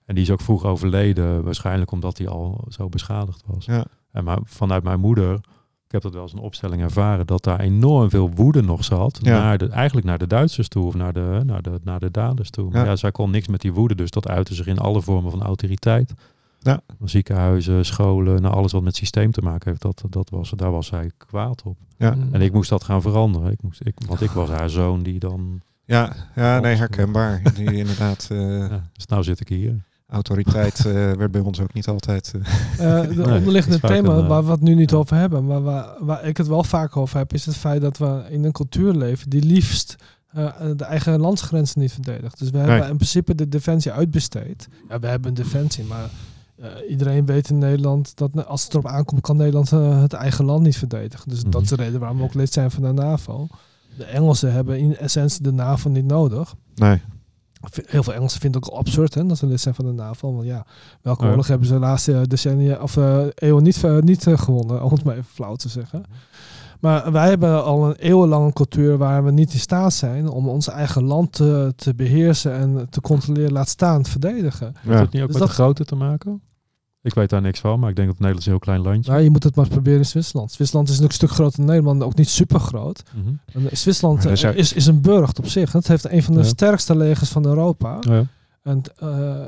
En 0.05 0.15
die 0.15 0.23
is 0.23 0.31
ook 0.31 0.41
vroeg 0.41 0.65
overleden, 0.65 1.43
waarschijnlijk 1.43 1.91
omdat 1.91 2.17
hij 2.17 2.27
al 2.27 2.65
zo 2.69 2.89
beschadigd 2.89 3.43
was. 3.45 3.65
ja, 3.65 3.85
En 4.11 4.23
maar 4.23 4.39
vanuit 4.43 4.83
mijn 4.83 4.99
moeder, 4.99 5.39
ik 5.87 5.93
heb 5.93 6.01
dat 6.01 6.13
wel 6.13 6.21
eens 6.21 6.33
een 6.33 6.39
opstelling 6.39 6.81
ervaren, 6.81 7.27
dat 7.27 7.43
daar 7.43 7.59
enorm 7.59 8.09
veel 8.09 8.29
woede 8.29 8.61
nog 8.61 8.83
zat. 8.83 9.19
Ja. 9.21 9.39
Naar 9.39 9.57
de, 9.57 9.67
eigenlijk 9.69 10.05
naar 10.07 10.17
de 10.17 10.27
Duitsers 10.27 10.67
toe 10.67 10.85
of 10.85 10.95
naar 10.95 11.13
de, 11.13 11.41
naar 11.45 11.61
de, 11.61 11.79
naar 11.83 11.99
de 11.99 12.11
daders 12.11 12.49
toe. 12.49 12.69
Maar 12.69 12.83
Ja. 12.83 12.89
ja, 12.89 12.95
zij 12.95 13.11
kon 13.11 13.31
niks 13.31 13.47
met 13.47 13.61
die 13.61 13.73
woede, 13.73 13.95
dus 13.95 14.11
dat 14.11 14.27
uitte 14.27 14.53
zich 14.53 14.67
in 14.67 14.77
alle 14.79 15.01
vormen 15.01 15.31
van 15.31 15.41
autoriteit. 15.43 16.13
Ja. 16.59 16.81
Ziekenhuizen, 17.03 17.85
scholen, 17.85 18.41
nou, 18.41 18.55
alles 18.55 18.71
wat 18.71 18.83
met 18.83 18.95
systeem 18.95 19.31
te 19.31 19.41
maken 19.41 19.69
heeft, 19.69 19.81
dat, 19.81 20.03
dat 20.09 20.29
was, 20.29 20.49
daar 20.55 20.71
was 20.71 20.87
zij 20.87 21.11
kwaad 21.17 21.63
op. 21.63 21.77
ja. 21.97 22.15
En 22.31 22.41
ik 22.41 22.53
moest 22.53 22.69
dat 22.69 22.83
gaan 22.83 23.01
veranderen. 23.01 23.51
Ik 23.51 23.61
moest, 23.61 23.81
ik, 23.85 23.93
want 24.07 24.21
ik 24.21 24.29
was 24.31 24.49
haar 24.49 24.69
zoon 24.69 25.03
die 25.03 25.19
dan 25.19 25.61
Ja, 25.85 26.15
ja 26.35 26.59
nee, 26.59 26.75
herkenbaar. 26.75 27.41
Die 27.55 27.73
inderdaad, 27.83 28.27
eh, 28.31 28.57
Ja, 28.69 28.89
dus 28.93 29.05
nou 29.05 29.23
zit 29.23 29.39
ik 29.39 29.47
hier. 29.49 29.85
Autoriteit 30.07 30.85
eh, 30.85 30.93
werd 30.93 31.31
bij 31.31 31.41
ons 31.41 31.59
ook 31.59 31.73
niet 31.73 31.87
altijd. 31.87 32.33
eh, 32.35 32.41
Eh, 33.01 33.01
de 33.01 33.15
Nee, 33.15 33.25
het 33.25 33.37
onderliggende 33.37 33.75
is 33.75 33.81
vaak 33.81 33.91
thema 33.91 34.13
een, 34.13 34.21
eh, 34.23 34.27
waar 34.27 34.45
we 34.45 34.51
het 34.51 34.61
nu 34.61 34.75
niet 34.75 34.89
ja. 34.91 34.97
over 34.97 35.15
hebben, 35.17 35.45
maar 35.45 35.61
waar, 35.63 35.87
waar 35.99 36.23
ik 36.25 36.37
het 36.37 36.47
wel 36.47 36.63
vaak 36.63 36.97
over 36.97 37.17
heb, 37.17 37.33
is 37.33 37.45
het 37.45 37.55
feit 37.57 37.81
dat 37.81 37.97
we 37.97 38.23
in 38.29 38.43
een 38.43 38.51
cultuur 38.51 38.93
leven 38.93 39.29
die 39.29 39.41
liefst 39.43 39.95
eh, 40.27 40.47
de 40.75 40.83
eigen 40.83 41.19
landsgrenzen 41.19 41.79
niet 41.81 41.91
verdedigt. 41.93 42.39
Dus 42.39 42.49
we 42.49 42.57
hebben 42.57 42.79
Nee. 42.79 42.89
in 42.89 42.95
principe 42.95 43.35
de 43.35 43.49
defensie 43.49 43.91
uitbesteed. 43.91 44.67
Ja, 44.89 44.99
we 44.99 45.07
hebben 45.07 45.29
een 45.29 45.35
defensie, 45.35 45.83
maar 45.83 46.09
eh, 46.55 46.69
iedereen 46.89 47.25
weet 47.25 47.49
in 47.49 47.57
Nederland 47.57 48.15
dat 48.17 48.45
als 48.47 48.63
het 48.63 48.71
erop 48.73 48.87
aankomt, 48.87 49.21
kan 49.21 49.37
Nederland 49.37 49.71
eh, 49.71 50.01
het 50.01 50.13
eigen 50.13 50.45
land 50.45 50.63
niet 50.63 50.77
verdedigen. 50.77 51.29
Dus 51.29 51.43
dat 51.43 51.61
is 51.61 51.69
de 51.69 51.75
reden 51.75 51.99
waarom 51.99 52.17
we 52.17 52.23
ook 52.23 52.33
lid 52.33 52.53
zijn 52.53 52.71
van 52.71 52.83
de 52.83 52.91
NAVO. 52.91 53.47
De 53.97 54.03
Engelsen 54.05 54.53
hebben 54.53 54.79
in 54.79 54.97
essentie 54.97 55.41
de 55.43 55.51
NAVO 55.51 55.89
niet 55.89 56.05
nodig. 56.05 56.55
nee. 56.75 57.01
Heel 57.85 58.03
veel 58.03 58.13
Engelsen 58.13 58.39
vinden 58.39 58.61
het 58.61 58.71
ook 58.71 58.77
absurd 58.77 59.13
hè, 59.13 59.25
dat 59.25 59.37
ze 59.37 59.45
lid 59.45 59.61
zijn 59.61 59.75
van 59.75 59.85
de 59.85 59.91
NAVO. 59.91 60.33
Want 60.33 60.45
ja, 60.45 60.65
welke 61.01 61.23
Ja. 61.23 61.29
oorlog 61.29 61.47
hebben 61.47 61.67
ze 61.67 61.73
de 61.73 61.79
laatste 61.79 62.25
decennia 62.27 62.81
of 62.81 62.97
eh 62.97 63.25
eeuwen 63.35 63.63
niet, 63.63 63.83
eh, 63.83 63.97
niet 63.97 64.27
eh, 64.27 64.37
gewonnen, 64.37 64.83
om 64.85 64.91
het 64.91 65.03
maar 65.03 65.13
even 65.13 65.25
flauw 65.33 65.55
te 65.55 65.69
zeggen. 65.69 66.03
Maar 66.79 67.11
wij 67.11 67.29
hebben 67.29 67.63
al 67.63 67.87
een 67.87 67.95
eeuwenlange 67.95 68.53
cultuur 68.53 68.97
waar 68.97 69.23
we 69.23 69.31
niet 69.31 69.53
in 69.53 69.59
staat 69.59 69.93
zijn 69.93 70.29
om 70.29 70.49
ons 70.49 70.67
eigen 70.69 71.03
land 71.03 71.31
te, 71.31 71.73
te 71.75 71.95
beheersen 71.95 72.53
en 72.53 72.87
te 72.89 73.01
controleren, 73.01 73.51
laat 73.51 73.69
staan, 73.69 74.01
te 74.01 74.09
verdedigen. 74.11 74.73
Heeft 74.79 74.95
Ja. 74.97 75.01
het 75.03 75.11
niet 75.11 75.21
ook 75.21 75.27
Dus 75.27 75.37
met 75.37 75.47
dat- 75.47 75.55
de 75.57 75.61
grootte 75.63 75.85
te 75.85 75.95
maken? 75.95 76.41
Ik 77.07 77.13
weet 77.13 77.29
daar 77.29 77.41
niks 77.41 77.59
van, 77.59 77.79
maar 77.79 77.89
ik 77.89 77.95
denk 77.95 78.07
dat 78.07 78.15
Nederland 78.19 78.39
is 78.39 78.45
een 78.45 78.51
heel 78.51 78.61
klein 78.61 78.81
landje. 78.81 79.11
Nou, 79.11 79.23
je 79.23 79.29
moet 79.29 79.43
het 79.43 79.55
maar 79.55 79.67
proberen 79.67 79.99
in 79.99 80.05
Zwitserland. 80.05 80.51
Zwitserland 80.51 80.89
is 80.89 80.99
natuurlijk 80.99 81.21
een 81.21 81.27
stuk 81.27 81.37
groter 81.39 81.57
dan 81.57 81.65
Nederland, 81.75 82.03
ook 82.03 82.15
niet 82.15 82.29
super 82.29 82.59
groot. 82.59 83.03
Mhm. 83.15 83.63
En 83.67 83.77
Zwitserland 83.77 84.23
Maar 84.23 84.33
er 84.33 84.45
eh, 84.45 84.55
is, 84.57 84.73
is 84.73 84.85
een 84.85 85.01
burcht 85.01 85.39
op 85.39 85.47
zich. 85.47 85.71
Het 85.71 85.87
heeft 85.87 86.09
een 86.11 86.23
van 86.23 86.33
de 86.33 86.39
Ja. 86.39 86.45
sterkste 86.45 86.97
legers 86.97 87.29
van 87.29 87.45
Europa. 87.45 87.97
Ja. 87.99 88.23
En 88.63 88.81
eh, 88.97 89.41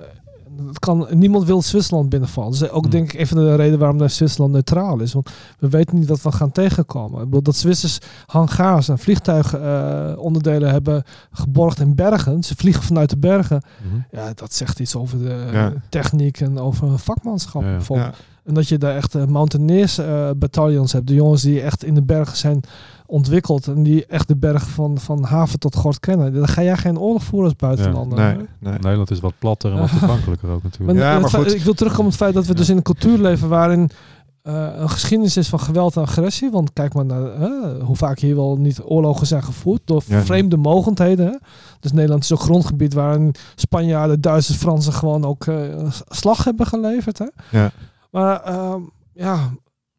het 0.68 0.80
kan, 0.80 1.08
niemand 1.12 1.46
wil 1.46 1.62
Zwitserland 1.62 2.10
binnenvallen. 2.10 2.52
Dat 2.52 2.62
is 2.62 2.70
ook 2.70 2.82
Hmm. 2.82 2.92
denk 2.92 3.14
ik 3.14 3.20
een 3.20 3.28
van 3.28 3.38
de 3.38 3.56
redenen 3.56 3.80
waarom 3.80 4.08
Zwitserland 4.10 4.52
neutraal 4.54 5.00
is. 5.00 5.14
Want 5.14 5.30
we 5.60 5.70
weten 5.70 6.00
niet 6.00 6.08
wat 6.08 6.22
we 6.22 6.32
gaan 6.32 6.52
tegenkomen. 6.52 7.18
Ik 7.20 7.26
bedoel, 7.26 7.42
dat 7.42 7.56
Zwitsers 7.56 8.00
hangaars 8.26 8.90
en 8.90 8.98
vliegtuigonderdelen 9.00 10.72
hebben 10.72 11.04
geborgd 11.32 11.80
in 11.80 11.96
bergen. 11.96 12.44
Ze 12.44 12.56
vliegen 12.56 12.84
vanuit 12.84 13.10
de 13.10 13.18
bergen. 13.18 13.62
Mhm. 13.84 14.22
Ja, 14.22 14.32
dat 14.36 14.54
zegt 14.54 14.80
iets 14.80 14.96
over 14.96 15.18
de 15.20 15.48
Ja. 15.52 15.74
techniek 15.90 16.40
en 16.40 16.60
over 16.60 17.00
vakmanschap. 17.00 17.62
Ja, 17.64 17.80
ja. 17.88 18.12
En 18.50 18.56
dat 18.56 18.68
je 18.68 18.78
daar 18.78 18.96
echt 18.96 19.16
uh, 19.16 19.26
mountaineers 19.26 19.98
eh 19.98 20.30
bataljons 20.38 20.92
hebt. 20.92 21.08
De 21.08 21.14
jongens 21.14 21.42
die 21.42 21.62
echt 21.62 21.84
in 21.84 21.94
de 21.94 22.02
bergen 22.04 22.38
zijn 22.38 22.62
ontwikkeld. 23.06 23.68
En 23.68 23.84
die 23.84 24.06
echt 24.06 24.28
de 24.28 24.36
berg 24.36 24.68
van, 24.70 24.98
van 25.00 25.24
haven 25.24 25.60
tot 25.60 25.76
gort 25.76 26.00
kennen. 26.00 26.34
Dan 26.34 26.48
ga 26.48 26.64
jij 26.64 26.78
geen 26.78 27.00
oorlog 27.00 27.24
voeren 27.24 27.50
als 27.50 27.56
buitenlander. 27.58 28.18
nee. 28.60 28.74
Nederland 28.74 29.12
is 29.12 29.20
wat 29.20 29.34
platter 29.40 29.72
en 29.72 29.80
wat 29.80 29.90
toegankelijker 30.00 30.50
ook 30.50 30.64
natuurlijk. 30.64 30.98
Maar 31.00 31.08
Ja, 31.08 31.12
het 31.14 31.22
maar 31.22 31.30
feit- 31.30 31.44
goed. 31.44 31.54
Ik 31.54 31.62
wil 31.64 31.74
terugkomen 31.74 32.06
op 32.06 32.12
het 32.12 32.22
feit 32.22 32.34
dat 32.34 32.46
we 32.46 32.52
Ja. 32.52 32.58
dus 32.58 32.70
in 32.70 32.78
een 32.78 32.84
cultuur 32.84 33.18
leven 33.18 33.50
waarin 33.50 33.90
eh, 34.42 34.68
een 34.76 34.90
geschiedenis 34.90 35.38
is 35.38 35.48
van 35.50 35.60
geweld 35.60 35.96
en 35.96 36.02
agressie. 36.02 36.52
Want 36.52 36.74
kijk 36.74 36.94
maar 36.94 37.06
naar 37.06 37.34
eh, 37.34 37.50
hoe 37.84 37.96
vaak 37.96 38.20
hier 38.20 38.36
wel 38.36 38.56
niet 38.58 38.82
oorlogen 38.84 39.28
zijn 39.28 39.44
gevoerd 39.44 39.82
door 39.86 40.02
Ja. 40.06 40.22
vreemde 40.22 40.58
mogendheden. 40.58 41.26
hè. 41.26 41.36
Dus 41.80 41.92
Nederland 41.92 42.24
is 42.24 42.34
ook 42.34 42.40
grondgebied 42.40 42.94
waarin 42.94 43.36
Spanjaarden, 43.56 44.22
Duitsers, 44.22 44.58
Fransen 44.58 44.94
gewoon 44.94 45.26
ook 45.26 45.46
eh, 45.46 45.56
slag 46.10 46.44
hebben 46.44 46.66
geleverd. 46.66 47.18
Hè. 47.18 47.26
Ja. 47.52 47.72
Maar 48.10 48.42
ehm, 48.42 48.82
ja, 49.14 49.50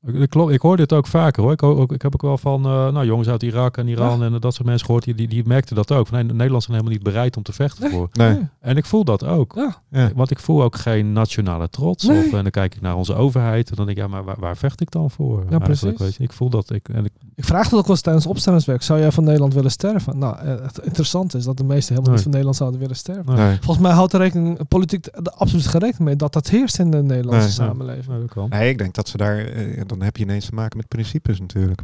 Ik, 0.07 0.35
ik, 0.35 0.61
hoor 0.61 0.77
dit 0.77 0.93
ook 0.93 1.07
vaker 1.07 1.43
hoor. 1.43 1.53
Ik, 1.53 1.63
ook, 1.63 1.93
ik 1.93 2.03
heb 2.03 2.15
ook 2.15 2.23
wel 2.23 2.39
van 2.39 2.65
eh, 2.65 2.71
nou, 2.93 3.07
jongens 3.07 3.29
uit 3.29 3.43
Irak 3.43 3.77
en 3.77 3.89
Iran 3.89 4.23
en 4.23 4.33
dat 4.41 4.55
soort 4.55 4.67
mensen 4.67 4.87
gehoord. 4.87 5.05
Die, 5.05 5.15
die, 5.15 5.29
die 5.29 5.47
merkten 5.47 5.77
dat 5.77 5.93
ook. 5.93 6.07
Van, 6.07 6.17
nee, 6.17 6.25
Nederlanders 6.25 6.65
zijn 6.65 6.77
helemaal 6.77 6.99
niet 6.99 7.13
bereid 7.13 7.37
om 7.37 7.43
te 7.43 7.53
vechten 7.53 7.83
Nee. 7.83 7.93
voor. 7.93 8.09
Nee. 8.13 8.49
En 8.61 8.77
ik 8.77 8.85
voel 8.87 9.05
dat 9.05 9.25
ook. 9.25 9.53
ja. 9.57 9.83
Ja. 9.91 10.11
Want 10.15 10.31
ik 10.31 10.39
voel 10.39 10.63
ook 10.63 10.77
geen 10.77 11.13
nationale 11.13 11.69
trots. 11.71 12.05
Nee. 12.07 12.19
Of, 12.19 12.33
en 12.33 12.43
dan 12.43 12.51
kijk 12.51 12.75
ik 12.75 12.81
naar 12.81 12.97
onze 12.97 13.15
overheid. 13.15 13.71
En 13.71 13.77
dan 13.77 13.87
denk 13.87 13.99
ik, 13.99 14.05
ja, 14.05 14.11
maar 14.11 14.25
waar, 14.25 14.37
waar 14.39 14.57
vecht 14.57 14.81
ik 14.81 14.91
dan 14.91 15.11
voor? 15.11 15.37
Eigenlijk, 15.39 15.65
precies. 15.65 15.99
Weet 15.99 16.15
je? 16.15 16.23
Ik 16.23 16.33
voel 16.33 16.51
dat. 16.51 16.71
Ik, 16.73 16.89
en 16.89 17.05
ik, 17.05 17.13
Ik 17.35 17.45
vraag 17.45 17.63
dat 17.69 17.73
ook 17.79 17.85
wel 17.87 17.91
eens 17.95 18.01
tijdens 18.01 18.27
opstellingswerk. 18.27 18.83
Zou 18.83 19.01
jij 19.01 19.13
van 19.13 19.25
Nederland 19.25 19.55
willen 19.55 19.71
sterven? 19.71 20.19
Nou, 20.19 20.37
eh, 20.39 20.55
het 20.63 20.79
interessante 20.79 21.37
is 21.39 21.45
dat 21.45 21.57
de 21.57 21.65
meesten 21.65 21.95
helemaal 21.95 22.05
Nee. 22.05 22.13
niet 22.15 22.23
van 22.23 22.31
Nederland 22.31 22.57
zouden 22.57 22.81
willen 22.81 22.97
sterven. 22.97 23.35
nee. 23.35 23.57
Volgens 23.61 23.79
mij 23.87 23.93
houdt 23.93 24.13
de 24.13 24.19
rekening, 24.19 24.69
politiek 24.69 25.07
er 25.07 25.23
absoluut 25.37 25.67
rekening 25.67 25.99
mee 25.99 26.17
dat 26.17 26.33
dat 26.33 26.49
heerst 26.49 26.79
in 26.79 26.91
de 26.91 27.03
Nederlandse 27.03 27.61
Nee. 27.63 27.69
samenleving. 27.69 28.31
Nee, 28.49 28.69
ik 28.71 28.79
denk 28.79 28.95
dat 28.95 29.09
ze 29.09 29.17
daar, 29.17 29.39
eh, 29.39 29.83
dan 29.87 30.03
heb 30.03 30.17
je 30.17 30.23
ineens 30.23 30.45
te 30.47 30.55
maken 30.55 30.77
met 30.77 30.89
principes 30.89 31.41
natuurlijk. 31.41 31.83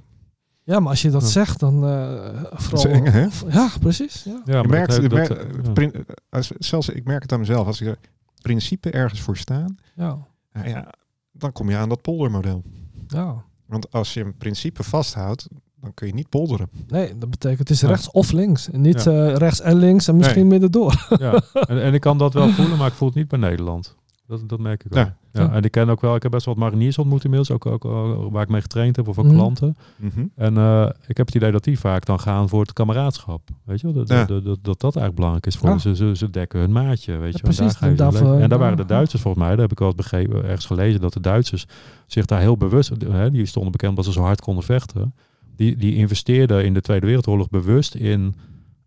Ja, 0.66 0.80
maar 0.80 0.88
als 0.90 1.02
je 1.02 1.10
dat 1.10 1.22
Ja. 1.22 1.28
zegt, 1.28 1.60
dan 1.60 1.84
uh, 1.84 2.20
vooral... 2.52 2.86
is 2.86 2.93
eng, 3.01 3.05
hè? 3.06 3.26
Ja, 3.48 3.68
precies. 3.80 4.22
Ja. 4.24 4.43
Ja, 4.44 4.60
je 4.60 4.68
merkt, 4.68 5.01
dat 5.02 5.12
merkt- 5.12 5.28
dat, 5.28 5.38
ja. 5.66 5.72
prin- 5.72 6.06
als, 6.30 6.51
zelfs 6.59 6.88
ik 6.88 7.05
merk 7.05 7.22
het 7.22 7.32
aan 7.32 7.38
mezelf, 7.38 7.66
als 7.66 7.80
ik 7.80 7.86
er 7.88 7.98
principe 8.43 8.90
ergens 8.90 9.20
voor 9.20 9.36
staan, 9.36 9.76
Ja. 9.94 10.18
nou 10.52 10.68
ja, 10.68 10.90
dan 11.32 11.52
kom 11.52 11.70
je 11.70 11.76
aan 11.76 11.88
dat 11.88 12.02
poldermodel. 12.02 12.62
ja. 13.09 13.44
Want 13.66 13.93
als 13.93 14.14
je 14.14 14.20
een 14.24 14.36
principe 14.36 14.82
vasthoudt, 14.82 15.48
dan 15.80 15.94
kun 15.94 16.06
je 16.06 16.14
niet 16.14 16.28
polderen. 16.28 16.68
Nee, 16.88 17.18
dat 17.18 17.30
betekent 17.30 17.59
het 17.59 17.70
is 17.70 17.80
Ja. 17.80 17.88
rechts 17.88 18.10
of 18.10 18.32
links. 18.32 18.70
En 18.70 18.80
niet 18.80 19.02
Ja. 19.05 19.26
eh, 19.28 19.34
rechts 19.36 19.60
en 19.60 19.76
links 19.76 20.09
en 20.09 20.16
misschien 20.16 20.47
midden 20.47 20.70
door. 20.70 21.06
Ja, 21.18 21.43
en, 21.52 21.82
en 21.82 21.94
ik 21.94 22.01
kan 22.01 22.18
dat 22.18 22.32
wel 22.34 22.48
voelen, 22.48 22.78
maar 22.78 22.86
ik 22.88 22.93
voel 22.94 23.09
het 23.09 23.16
niet 23.16 23.28
bij 23.28 23.38
Nederland. 23.38 23.97
Dat, 24.28 24.48
dat 24.48 24.59
merk 24.59 24.85
ik 24.85 24.93
wel. 24.93 25.03
Ja. 25.05 25.16
Ja. 25.32 25.53
En 25.53 25.62
ik 25.62 25.70
ken 25.70 25.89
ook 25.89 26.01
wel, 26.01 26.15
ik 26.15 26.23
heb 26.23 26.31
best 26.31 26.44
wel 26.44 26.55
wat 26.55 26.65
mariniers 26.65 26.98
ontmoet 26.98 27.24
inmiddels, 27.24 27.51
ook, 27.51 27.66
ook, 27.66 27.85
ook 27.85 28.32
waar 28.32 28.43
ik 28.43 28.48
mee 28.48 28.61
getraind 28.61 28.97
heb 28.97 29.09
of 29.09 29.19
ook 29.19 29.24
Mhm. 29.24 29.35
klanten. 29.35 29.77
Mhm. 29.97 30.24
En 30.35 30.57
eh, 30.57 30.89
ik 31.07 31.16
heb 31.16 31.27
het 31.27 31.35
idee 31.35 31.53
dat 31.53 31.65
die 31.65 31.78
vaak 31.78 32.05
dan 32.05 32.20
gaan 32.20 32.48
voor 32.48 32.61
het 32.61 32.73
kameraadschap. 32.73 33.40
Weet 33.65 33.81
je 33.81 33.86
wel, 33.86 33.97
dat 33.97 34.09
Ja. 34.09 34.16
dat, 34.16 34.28
dat, 34.28 34.44
dat, 34.44 34.59
dat 34.62 34.81
dat 34.81 34.97
eigenlijk 34.97 35.15
belangrijk 35.15 35.47
is 35.47 35.57
voor 35.57 35.69
Ja. 35.69 35.78
ze, 35.78 35.97
ze. 35.97 36.12
Ze 36.16 36.31
dekken 36.31 36.61
hun 36.61 36.73
maatje, 36.73 37.16
weet 37.16 37.36
je 37.36 37.43
precies. 37.43 37.78
Daar 37.78 37.90
En 37.90 37.97
daarvoor- 37.97 38.48
daar 38.48 38.59
waren 38.59 38.77
de. 38.77 38.85
Duitsers 38.85 39.23
volgens 39.23 39.43
mij, 39.44 39.53
daar 39.53 39.62
heb 39.62 39.73
ik 39.73 39.78
wel 39.78 39.89
eens 39.89 39.97
begrepen, 39.97 40.44
ergens 40.44 40.66
gelezen, 40.66 41.01
dat 41.01 41.12
de 41.12 41.20
Duitsers 41.20 41.66
zich 42.07 42.24
daar 42.27 42.40
heel 42.40 42.57
bewust, 42.57 42.93
hè, 43.09 43.31
die 43.31 43.47
stonden 43.47 43.73
bekend 43.73 43.90
omdat 43.90 44.05
ze 44.05 44.12
zo 44.12 44.20
hard 44.23 44.40
konden 44.40 44.65
vechten, 44.65 45.15
die, 45.57 45.77
die 45.77 45.94
investeerden 45.97 46.65
in 46.65 46.74
de 46.74 46.81
Tweede 46.81 47.07
Wereldoorlog 47.07 47.48
bewust 47.51 47.94
in 47.94 48.35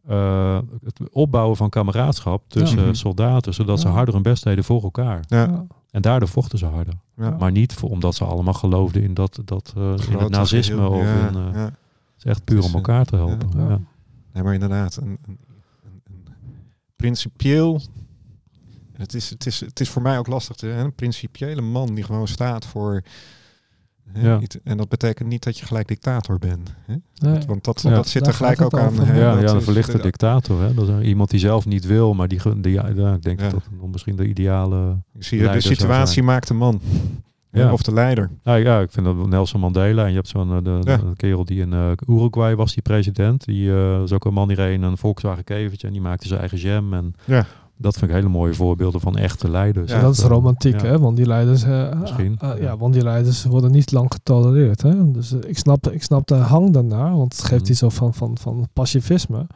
eh, 0.09 0.59
het 0.83 0.99
opbouwen 1.11 1.57
van 1.57 1.69
kameraadschap 1.69 2.43
tussen 2.47 2.85
Ja. 2.85 2.93
Soldaten, 2.93 3.53
zodat 3.53 3.79
ze 3.79 3.87
harder 3.87 4.13
hun 4.13 4.23
best 4.23 4.43
deden 4.43 4.63
voor 4.63 4.83
elkaar. 4.83 5.23
Ja. 5.27 5.65
En 5.91 6.01
daardoor 6.01 6.27
vochten 6.29 6.57
ze 6.57 6.65
harder. 6.65 6.93
Ja. 7.15 7.29
Maar 7.39 7.51
niet 7.51 7.73
voor, 7.73 7.89
omdat 7.89 8.15
ze 8.15 8.23
allemaal 8.25 8.53
geloofden 8.53 9.03
in, 9.03 9.13
dat, 9.13 9.41
dat, 9.45 9.73
eh, 9.77 9.93
in 10.09 10.17
het 10.17 10.29
nazisme 10.29 10.87
of 10.89 11.01
in... 11.01 11.35
eh, 11.35 11.53
ja. 11.53 11.63
het 11.63 11.73
is 12.17 12.23
echt 12.23 12.43
puur 12.43 12.63
om 12.63 12.73
elkaar 12.73 13.05
te 13.05 13.15
ja, 13.17 13.25
helpen. 13.25 13.49
ja. 13.57 13.69
Ja. 13.69 13.79
Nee, 14.33 14.43
maar 14.43 14.53
inderdaad, 14.53 14.95
een, 14.95 15.07
een, 15.07 15.17
een, 15.25 16.01
een 16.05 16.33
principieel. 16.95 17.81
Het 18.93 19.13
is, 19.13 19.29
het, 19.29 19.45
is, 19.45 19.59
het 19.59 19.79
is 19.79 19.89
voor 19.89 20.01
mij 20.01 20.17
ook 20.17 20.27
lastig. 20.27 20.55
Te, 20.55 20.65
hè, 20.65 20.83
een 20.83 20.95
principiële 20.95 21.61
man 21.61 21.95
die 21.95 22.03
gewoon 22.03 22.27
staat 22.27 22.65
voor. 22.65 23.03
Ja. 24.13 24.39
en 24.63 24.77
dat 24.77 24.89
betekent 24.89 25.29
niet 25.29 25.43
dat 25.43 25.57
je 25.57 25.65
gelijk 25.65 25.87
dictator 25.87 26.39
bent. 26.39 26.73
Hè? 26.85 26.95
Nee. 27.15 27.39
Want 27.47 27.63
dat, 27.63 27.81
Ja. 27.81 27.89
dat 27.89 28.07
zit 28.07 28.27
er 28.27 28.33
gelijk 28.33 28.61
ook 28.61 28.77
aan. 28.77 28.99
hè, 28.99 29.19
Ja, 29.19 29.39
ja, 29.39 29.49
een 29.53 29.61
verlichte 29.61 30.01
dictator. 30.01 30.61
Hè? 30.61 30.73
Dat 30.73 30.87
is 30.89 31.05
iemand 31.07 31.29
die 31.29 31.39
zelf 31.39 31.65
niet 31.65 31.85
wil, 31.85 32.13
maar 32.13 32.27
die, 32.27 32.39
die 32.61 32.73
ja, 32.73 32.85
ik 32.87 33.21
denk 33.23 33.39
dat 33.39 33.51
dat 33.51 33.89
misschien 33.91 34.15
de 34.15 34.27
ideale... 34.27 34.97
Zie 35.19 35.41
je, 35.41 35.49
de 35.49 35.61
situatie 35.61 36.23
maakt 36.23 36.47
de 36.47 36.53
man. 36.53 36.81
Ja. 37.51 37.71
Of 37.73 37.81
de 37.81 37.93
leider. 37.93 38.29
Nou 38.43 38.59
ja, 38.59 38.79
ik 38.79 38.91
vind 38.91 39.05
dat 39.05 39.27
Nelson 39.27 39.59
Mandela. 39.59 40.03
En 40.03 40.09
je 40.09 40.15
hebt 40.15 40.27
zo'n 40.27 40.51
eh, 40.51 40.63
de, 40.63 40.79
Ja. 40.83 40.97
de 40.97 41.15
kerel 41.15 41.45
die 41.45 41.61
in 41.61 41.73
eh, 41.73 41.91
Uruguay 42.07 42.55
was, 42.55 42.73
die 42.73 42.81
president. 42.83 43.45
Die 43.45 43.71
eh, 43.73 43.91
dat 43.97 44.03
is 44.03 44.11
ook 44.13 44.25
een 44.25 44.33
man 44.33 44.47
die 44.47 44.57
reed 44.57 44.81
een 44.81 44.97
Volkswagen 44.97 45.43
kevertje 45.43 45.87
en 45.87 45.93
die 45.93 46.01
maakte 46.01 46.27
zijn 46.27 46.39
eigen 46.39 46.57
jam. 46.57 46.93
En 46.93 47.13
Ja. 47.25 47.45
Dat 47.81 47.97
vind 47.97 48.09
ik 48.11 48.17
hele 48.17 48.29
mooie 48.29 48.53
voorbeelden 48.53 49.01
van 49.01 49.17
echte 49.17 49.49
leiders. 49.49 49.91
Ja, 49.91 50.01
dat 50.01 50.13
is 50.13 50.19
Eh, 50.23 50.29
romantiek, 50.29 50.81
ja. 50.81 50.87
hè? 50.87 50.99
Want 50.99 51.15
die 51.17 51.25
leiders, 51.25 51.63
eh, 51.63 51.99
Misschien. 51.99 52.35
eh, 52.39 52.61
ja, 52.61 52.77
want 52.77 52.93
die 52.93 53.03
leiders 53.03 53.43
worden 53.45 53.71
niet 53.71 53.91
lang 53.91 54.13
getolereerd, 54.13 54.81
hè? 54.81 55.11
Dus 55.11 55.31
eh, 55.31 55.49
ik 55.49 55.57
snap, 55.57 55.89
ik 55.91 56.03
snap 56.03 56.27
de 56.27 56.35
hang 56.35 56.73
daarnaar, 56.73 57.15
want 57.17 57.33
het 57.37 57.45
geeft 57.45 57.61
Mhm. 57.61 57.71
iets 57.71 57.79
zo 57.79 57.89
van, 57.89 58.13
van, 58.13 58.37
van 58.37 58.67
pacifisme. 58.73 59.47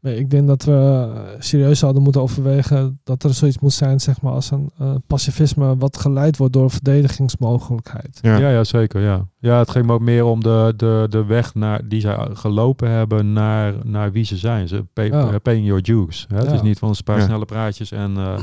Maar 0.00 0.12
ik 0.12 0.30
denk 0.30 0.46
dat 0.46 0.64
we 0.64 0.72
eh, 1.14 1.20
serieus 1.38 1.78
zouden 1.78 2.02
moeten 2.02 2.22
overwegen 2.22 3.00
dat 3.04 3.22
er 3.24 3.34
zoiets 3.34 3.58
moet 3.58 3.72
zijn, 3.72 4.00
zeg 4.00 4.20
maar, 4.20 4.32
als 4.32 4.50
een 4.50 4.70
eh, 4.78 4.94
pacifisme 5.06 5.76
wat 5.76 5.96
geleid 5.96 6.36
wordt 6.36 6.52
door 6.52 6.62
een 6.62 6.70
verdedigingsmogelijkheid. 6.70 8.18
Ja. 8.22 8.36
Ja, 8.36 8.50
ja, 8.50 8.64
zeker. 8.64 9.00
Ja. 9.00 9.26
Ja, 9.44 9.58
het 9.58 9.70
ging 9.70 9.86
me 9.86 9.92
ook 9.92 10.00
meer 10.00 10.24
om 10.24 10.42
de, 10.42 10.72
de, 10.76 11.06
de 11.10 11.24
weg 11.24 11.54
naar, 11.54 11.88
die 11.88 12.00
zij 12.00 12.28
gelopen 12.32 12.90
hebben 12.90 13.32
naar, 13.32 13.74
naar 13.82 14.12
wie 14.12 14.24
ze 14.24 14.36
zijn. 14.36 14.68
Ze 14.68 14.84
pay, 14.92 15.06
Ja. 15.06 15.28
eh, 15.28 15.34
paying 15.42 15.66
your 15.66 15.82
dues. 15.82 16.26
Hè? 16.28 16.36
Het 16.36 16.52
is 16.52 16.62
niet 16.62 16.78
van 16.78 16.88
een 16.88 16.96
paar 17.04 17.18
Ja. 17.18 17.24
snelle 17.24 17.44
praatjes 17.44 17.92
en, 17.92 18.16
eh, 18.16 18.38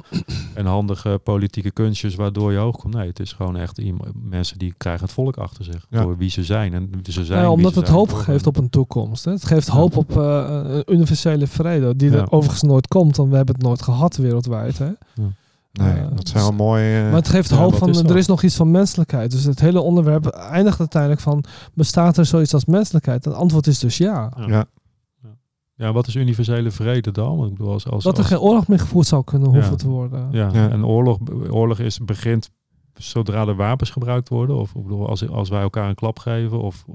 en 0.54 0.66
handige 0.66 1.20
politieke 1.24 1.72
kunstjes 1.72 2.16
waardoor 2.16 2.52
je 2.52 2.58
hoog 2.58 2.76
komt. 2.78 2.94
Nee, 2.94 3.08
het 3.08 3.20
is 3.20 3.34
gewoon 3.34 3.58
echt 3.58 3.78
iemand, 3.78 4.10
mensen 4.30 4.58
die 4.58 4.74
krijgen 4.78 5.04
het 5.04 5.14
volk 5.14 5.38
achter 5.38 5.64
zich. 5.64 5.86
Ja. 5.90 6.02
Door 6.02 6.18
wie 6.18 6.30
ze 6.30 6.44
zijn. 6.44 6.74
En 6.74 6.90
ze 7.04 7.26
zijn 7.26 7.40
Ja, 7.40 7.46
wie 7.46 7.56
omdat 7.56 7.74
ze 7.74 7.80
het 7.80 7.88
zijn 7.88 8.00
hoop 8.00 8.12
geeft 8.14 8.48
op 8.48 8.58
een 8.58 8.70
toekomst. 8.70 9.26
Hè? 9.26 9.32
Het 9.32 9.46
geeft 9.46 9.68
hoop 9.68 9.98
op 9.98 10.18
eh, 10.18 10.60
een 10.64 10.94
universele 10.94 11.48
vrede, 11.48 11.96
die 11.96 12.12
Ja. 12.12 12.18
er 12.18 12.32
overigens 12.32 12.62
nooit 12.62 12.88
komt, 12.88 13.18
want 13.18 13.30
we 13.30 13.36
hebben 13.36 13.56
het 13.56 13.64
nooit 13.64 13.82
gehad 13.82 14.16
wereldwijd. 14.18 14.78
Hè? 14.78 14.90
Nee, 15.72 15.94
Eh, 15.94 16.08
dat 16.16 16.28
zou 16.28 16.44
wel 16.44 16.54
mooi. 16.68 16.96
eh, 16.98 17.04
Maar 17.04 17.14
het 17.14 17.28
geeft 17.30 17.50
ja, 17.50 17.56
hoop 17.58 17.76
van, 17.76 17.90
is 17.90 17.98
zo. 17.98 18.06
er 18.08 18.18
is 18.18 18.28
nog 18.28 18.44
iets 18.44 18.56
van 18.56 18.72
menselijkheid. 18.72 19.32
Dus 19.32 19.44
het 19.44 19.60
hele 19.60 19.80
onderwerp 19.82 20.26
eindigt 20.28 20.80
uiteindelijk 20.80 21.22
van, 21.22 21.44
bestaat 21.74 22.18
er 22.18 22.26
zoiets 22.26 22.54
als 22.54 22.66
menselijkheid? 22.66 23.26
En 23.26 23.32
het 23.32 23.40
antwoord 23.40 23.68
is 23.68 23.80
dus 23.80 23.98
ja. 23.98 24.32
Ja. 24.38 24.48
ja. 24.48 24.66
Ja, 25.76 25.92
wat 25.92 26.08
is 26.08 26.16
universele 26.16 26.72
vrede 26.72 27.12
dan? 27.12 27.38
Want 27.38 27.52
Ik 27.52 27.58
bedoel, 27.58 27.74
als, 27.74 27.88
als, 27.88 28.04
Dat 28.04 28.14
er 28.14 28.20
als- 28.20 28.28
geen 28.28 28.40
oorlog 28.40 28.68
meer 28.68 28.80
gevoerd 28.80 29.08
zou 29.08 29.24
kunnen 29.24 29.50
hoeven 29.50 29.70
Ja. 29.72 29.78
te 29.78 29.88
worden. 29.88 30.28
ja, 30.32 30.50
Ja. 30.54 30.70
en 30.70 30.86
oorlog, 30.86 31.18
oorlog 31.50 31.80
is, 31.80 32.00
begint 32.00 32.50
zodra 32.94 33.48
er 33.48 33.56
wapens 33.56 33.90
gebruikt 33.90 34.30
worden. 34.30 34.56
Of 34.56 34.76
ik 34.76 34.84
bedoel, 34.84 35.08
als, 35.10 35.30
als 35.30 35.50
wij 35.50 35.62
elkaar 35.62 35.90
een 35.90 35.96
klap 35.96 36.20
geven. 36.20 36.62
Of- 36.62 36.86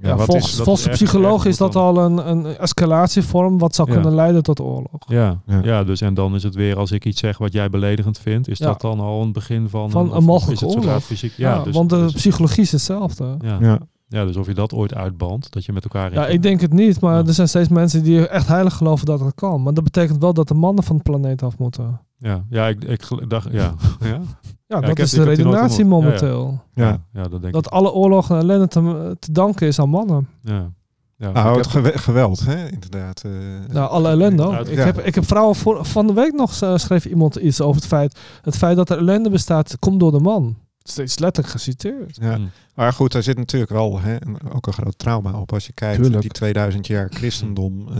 Ja, 0.00 0.16
wat 0.16 0.26
volgens 0.26 0.46
is- 0.52 0.60
volgens 0.60 0.84
de 0.84 0.90
psycholoog 0.90 1.44
is 1.44 1.56
dat 1.56 1.76
al 1.76 1.98
een, 1.98 2.30
een 2.30 2.46
escalatievorm 2.56 3.58
wat 3.58 3.74
zou 3.74 3.88
Ja. 3.88 3.94
kunnen 3.94 4.14
leiden 4.14 4.42
tot 4.42 4.60
oorlog. 4.60 4.98
ja, 5.06 5.40
Ja. 5.46 5.60
ja. 5.62 5.84
dus 5.84 6.00
en 6.00 6.14
dan 6.14 6.34
is 6.34 6.42
het 6.42 6.54
weer 6.54 6.76
als 6.76 6.92
ik 6.92 7.04
iets 7.04 7.20
zeg 7.20 7.38
wat 7.38 7.52
jij 7.52 7.70
beledigend 7.70 8.18
vindt. 8.18 8.48
Is 8.48 8.58
Ja. 8.58 8.66
dat 8.66 8.80
dan 8.80 9.00
al 9.00 9.22
een 9.22 9.32
begin 9.32 9.68
van, 9.68 9.90
Van 9.90 10.14
een 10.14 10.24
mogelijke 10.24 10.66
oorlog. 10.66 11.02
fysiek, 11.04 11.32
Ja, 11.36 11.54
ja, 11.54 11.62
dus, 11.62 11.74
want 11.74 11.90
de 11.90 11.96
dus- 11.96 12.12
psychologie 12.12 12.62
is 12.62 12.72
hetzelfde. 12.72 13.36
ja. 13.40 13.56
Ja. 13.60 13.78
Ja, 14.08 14.24
dus 14.24 14.36
of 14.36 14.46
je 14.46 14.54
dat 14.54 14.72
ooit 14.72 14.94
uitbandt, 14.94 15.52
dat 15.52 15.64
je 15.64 15.72
met 15.72 15.82
elkaar... 15.84 16.06
in- 16.12 16.18
Ja, 16.20 16.26
ik 16.26 16.42
denk 16.42 16.60
het 16.60 16.72
niet, 16.72 17.00
maar 17.00 17.14
Ja. 17.20 17.26
er 17.26 17.32
zijn 17.34 17.48
steeds 17.48 17.68
mensen 17.68 18.02
die 18.02 18.28
echt 18.28 18.46
heilig 18.48 18.74
geloven 18.74 19.06
dat 19.06 19.20
het 19.20 19.34
kan. 19.34 19.62
Maar 19.62 19.74
dat 19.74 19.84
betekent 19.84 20.18
wel 20.20 20.32
dat 20.34 20.48
de 20.48 20.54
mannen 20.54 20.84
van 20.84 20.96
de 20.96 21.02
planeet 21.02 21.42
af 21.42 21.58
moeten. 21.58 22.00
Ja, 22.18 22.44
ja 22.50 22.66
ik, 22.68 22.84
ik 22.84 23.02
dacht... 23.28 23.48
Ja, 23.52 23.74
ja? 24.00 24.20
Ja, 24.66 24.80
dat 24.80 24.98
is 24.98 25.10
de 25.10 25.22
redenatie 25.22 25.84
gehoord. 25.84 26.20
Ja, 26.20 26.26
ja. 26.26 26.32
momenteel. 26.34 26.62
Ja. 26.74 27.00
ja, 27.12 27.28
dat 27.28 27.40
denk 27.42 27.52
Dat 27.54 27.66
ik. 27.66 27.72
alle 27.72 27.92
oorlogen 27.92 28.34
en 28.36 28.40
ellende 28.42 28.68
te, 28.68 29.16
te 29.18 29.32
danken 29.32 29.66
is 29.66 29.78
aan 29.78 29.88
mannen. 29.88 30.28
Ja. 30.42 30.70
Ja, 31.18 31.30
Nou, 31.30 31.56
het 31.58 31.72
heb- 31.72 31.96
geweld, 31.96 32.44
hè, 32.44 32.68
inderdaad. 32.70 33.22
eh. 33.24 33.30
Nou, 33.72 33.90
alle 33.90 34.08
ellende 34.08 34.42
Ik, 34.68 34.68
Ja. 34.76 34.84
heb, 34.84 34.98
ik 35.00 35.14
heb 35.14 35.24
vrouwen 35.26 35.54
voor, 35.56 35.84
van 35.84 36.06
de 36.06 36.12
week 36.12 36.32
nog 36.32 36.60
eh, 36.62 36.76
schreef 36.76 37.04
iemand 37.06 37.36
iets 37.36 37.60
over 37.60 37.76
het 37.80 37.86
feit... 37.86 38.18
Het 38.42 38.56
feit 38.56 38.76
dat 38.76 38.90
er 38.90 38.98
ellende 38.98 39.30
bestaat, 39.30 39.76
komt 39.78 40.00
door 40.00 40.10
de 40.12 40.20
man. 40.20 40.56
Steeds 40.82 41.18
letterlijk 41.18 41.54
geciteerd. 41.54 42.16
ja. 42.20 42.34
Hm. 42.34 42.42
Maar 42.74 42.92
goed, 42.92 43.12
daar 43.12 43.22
zit 43.22 43.36
natuurlijk 43.36 43.72
wel 43.72 44.00
hè, 44.00 44.16
ook 44.54 44.66
een 44.66 44.72
groot 44.72 44.98
trauma 44.98 45.40
op. 45.40 45.52
Als 45.52 45.66
je 45.66 45.72
kijkt, 45.72 46.00
Tuurlijk. 46.02 46.20
die 46.22 46.30
2000 46.30 46.86
jaar 46.86 47.08
christendom 47.10 47.88
eh, 47.88 47.96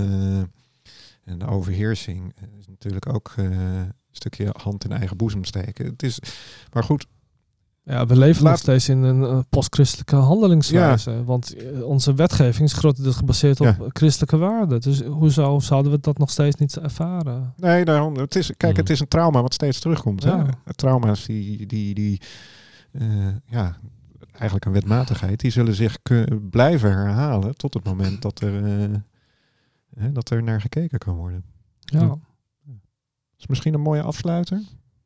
en 1.24 1.38
de 1.38 1.46
overheersing 1.46 2.34
is 2.58 2.66
natuurlijk 2.68 3.14
ook 3.14 3.32
eh, 3.36 3.46
stukje 4.16 4.50
hand 4.62 4.84
in 4.84 4.92
eigen 4.92 5.16
boezem 5.16 5.44
steken. 5.44 5.86
Het 5.86 6.02
is, 6.02 6.18
maar 6.72 6.84
goed, 6.84 7.06
Ja, 7.88 8.06
we 8.06 8.16
leven 8.18 8.44
nog 8.44 8.58
steeds 8.58 8.88
in 8.88 8.98
een 9.02 9.22
eh, 9.22 9.38
postchristelijke 9.48 10.16
handelingswijze. 10.16 11.24
Want 11.24 11.54
eh, 11.56 11.82
onze 11.82 12.14
wetgeving 12.14 12.68
is 12.68 12.72
grotendeels 12.72 13.16
gebaseerd 13.16 13.60
op 13.60 13.66
Ja. 13.66 13.76
christelijke 13.88 14.36
waarden. 14.36 14.80
Dus 14.80 15.02
hoezo 15.02 15.58
zouden 15.58 15.92
we 15.92 16.00
dat 16.00 16.18
nog 16.18 16.30
steeds 16.30 16.56
niet 16.56 16.76
ervaren? 16.78 17.54
nee, 17.56 17.84
daarom. 17.84 18.16
Het 18.16 18.34
is, 18.36 18.46
kijk, 18.56 18.72
Mhm. 18.72 18.80
het 18.80 18.90
is 18.90 19.00
een 19.00 19.08
trauma 19.08 19.42
wat 19.42 19.54
steeds 19.54 19.80
terugkomt. 19.80 20.22
Ja. 20.22 20.46
Hè? 20.64 20.74
Trauma's 20.74 21.24
die, 21.26 21.66
die, 21.66 21.94
die 21.94 22.20
eh, 22.92 23.26
ja, 23.48 23.76
eigenlijk 24.32 24.64
een 24.64 24.72
wetmatigheid, 24.72 25.40
die 25.40 25.50
zullen 25.50 25.74
zich 25.74 25.98
blijven 26.50 26.90
herhalen 26.90 27.56
tot 27.56 27.74
het 27.74 27.84
moment 27.84 28.22
dat 28.22 28.40
er, 28.40 28.52
hè, 29.98 30.12
dat 30.12 30.30
er 30.30 30.42
naar 30.42 30.60
gekeken 30.60 30.98
kan 30.98 31.14
worden. 31.14 31.44
Ja. 31.80 32.14
Is 33.38 33.46
misschien 33.46 33.74
een 33.74 33.80
mooie 33.80 34.02
afsluiter. 34.02 34.56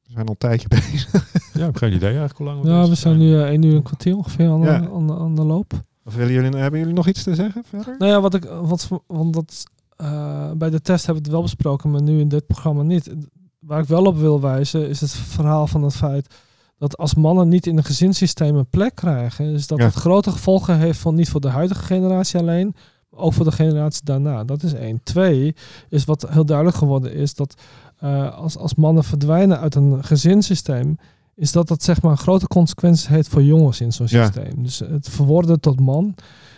We 0.03 0.11
zijn 0.13 0.25
al 0.27 0.31
een 0.33 0.39
tijdje 0.39 0.69
bezig. 0.91 1.13
Ja, 1.13 1.21
ik 1.59 1.61
heb 1.61 1.77
geen 1.77 1.93
idee 1.93 2.09
eigenlijk 2.09 2.39
hoe 2.39 2.47
lang 2.47 2.63
we 2.63 2.69
Ja, 2.69 2.89
we 2.89 2.95
zijn 2.95 3.19
nu 3.19 3.35
eh, 3.35 3.43
één 3.49 3.63
uur 3.63 3.71
en 3.71 3.77
een 3.77 3.83
kwartier 3.83 4.17
ongeveer 4.17 4.49
aan, 4.51 4.61
Ja. 4.61 4.79
de, 4.79 4.91
aan, 4.91 5.07
de, 5.07 5.15
aan 5.19 5.35
de 5.35 5.45
loop. 5.45 5.73
Of 6.05 6.15
willen 6.15 6.33
jullie, 6.33 6.57
hebben 6.59 6.81
jullie 6.81 6.95
nog 6.95 7.07
iets 7.09 7.23
te 7.23 7.35
zeggen 7.35 7.63
verder? 7.65 7.95
Nou 7.99 8.11
ja, 8.11 8.21
wat 8.21 8.35
ik, 8.35 8.45
wat, 8.63 8.89
want 9.07 9.33
dat, 9.35 9.65
eh, 9.97 10.51
bij 10.53 10.71
de 10.71 10.81
test 10.81 11.07
hebben 11.07 11.23
we 11.23 11.29
het 11.29 11.39
wel 11.39 11.43
besproken, 11.43 11.91
maar 11.91 12.03
nu 12.03 12.21
in 12.21 12.29
dit 12.29 12.47
programma 12.47 12.83
niet. 12.83 13.15
Waar 13.59 13.81
ik 13.81 13.89
wel 13.89 14.05
op 14.05 14.17
wil 14.17 14.41
wijzen, 14.41 14.89
is 14.89 15.01
het 15.01 15.11
verhaal 15.13 15.67
van 15.67 15.83
het 15.83 15.97
feit 15.97 16.35
dat 16.79 16.97
als 16.99 17.15
mannen 17.15 17.49
niet 17.49 17.67
in 17.67 17.77
een 17.77 17.85
gezinssysteem 17.85 18.57
een 18.57 18.69
plek 18.69 18.95
krijgen, 18.95 19.45
is 19.53 19.67
dat 19.67 19.79
Ja. 19.79 19.85
het 19.85 19.95
grote 19.95 20.31
gevolgen 20.31 20.79
heeft 20.79 20.99
van 20.99 21.15
niet 21.15 21.29
voor 21.31 21.41
de 21.41 21.49
huidige 21.49 21.83
generatie 21.85 22.41
alleen, 22.41 22.75
maar 23.11 23.21
ook 23.21 23.33
voor 23.33 23.45
de 23.45 23.53
generatie 23.53 24.05
daarna. 24.05 24.45
Dat 24.45 24.63
is 24.63 24.73
één. 24.73 25.01
Twee 25.03 25.55
is 25.89 26.05
wat 26.05 26.27
heel 26.31 26.45
duidelijk 26.47 26.77
geworden 26.77 27.13
is 27.15 27.35
dat 27.35 27.55
eh, 28.01 28.35
als, 28.39 28.57
als 28.57 28.75
mannen 28.75 29.05
verdwijnen 29.05 29.59
uit 29.61 29.75
een 29.75 30.05
gezinssysteem, 30.05 30.97
is 31.35 31.53
dat 31.53 31.69
dat 31.69 31.83
zeg 31.83 32.03
maar 32.03 32.17
grote 32.17 32.47
consequenties 32.47 33.09
heeft 33.09 33.29
voor 33.29 33.43
jongens 33.43 33.81
in 33.81 33.93
zo'n 33.93 34.07
Ja. 34.11 34.25
systeem. 34.25 34.63
Dus 34.63 34.79
het 34.79 35.09
verworden 35.09 35.61
tot 35.61 35.81
man. 35.81 36.15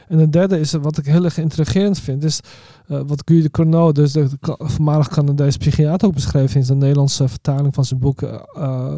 En 0.08 0.18
het 0.18 0.32
derde 0.32 0.58
is, 0.60 0.72
wat 0.72 0.98
ik 0.98 1.06
heel 1.06 1.24
erg 1.24 1.38
intrigerend 1.38 1.98
vind, 1.98 2.24
is 2.24 2.40
eh, 2.86 3.00
wat 3.06 3.22
Guy 3.24 3.42
de 3.42 3.50
Corneau, 3.50 3.92
dus 3.92 4.12
de 4.12 4.28
voormalig 4.58 5.08
Canadese 5.08 5.58
psychiater 5.58 6.08
ook 6.08 6.14
beschreven 6.14 6.56
in 6.60 6.64
zijn 6.66 6.78
Nederlandse 6.78 7.28
vertaling 7.28 7.74
van 7.74 7.84
zijn 7.84 8.00
boek 8.00 8.22
eh, 8.22 8.94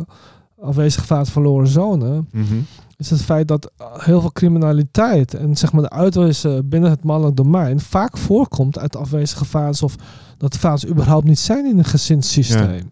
Afwezig 0.65 1.07
vaart 1.07 1.29
verloren 1.31 1.67
zonen, 1.69 2.29
Mhm. 2.33 2.55
is 2.97 3.11
het 3.11 3.23
feit 3.23 3.49
dat 3.49 3.71
heel 3.99 4.21
veel 4.21 4.33
criminaliteit 4.33 5.35
en 5.35 5.57
zeg 5.57 5.73
maar 5.73 5.83
de 5.83 5.91
uitwijzen 5.91 6.69
binnen 6.69 6.91
het 6.91 7.05
mannelijk 7.05 7.37
domein 7.37 7.81
vaak 7.81 8.17
voorkomt 8.19 8.79
uit 8.79 8.97
afwezige 8.97 9.45
vaders 9.45 9.83
of 9.83 9.95
dat 10.39 10.53
de 10.53 10.59
vaders 10.59 10.87
überhaupt 10.87 11.25
niet 11.27 11.39
zijn 11.39 11.67
in 11.67 11.79
een 11.79 11.85
gezinssysteem. 11.85 12.91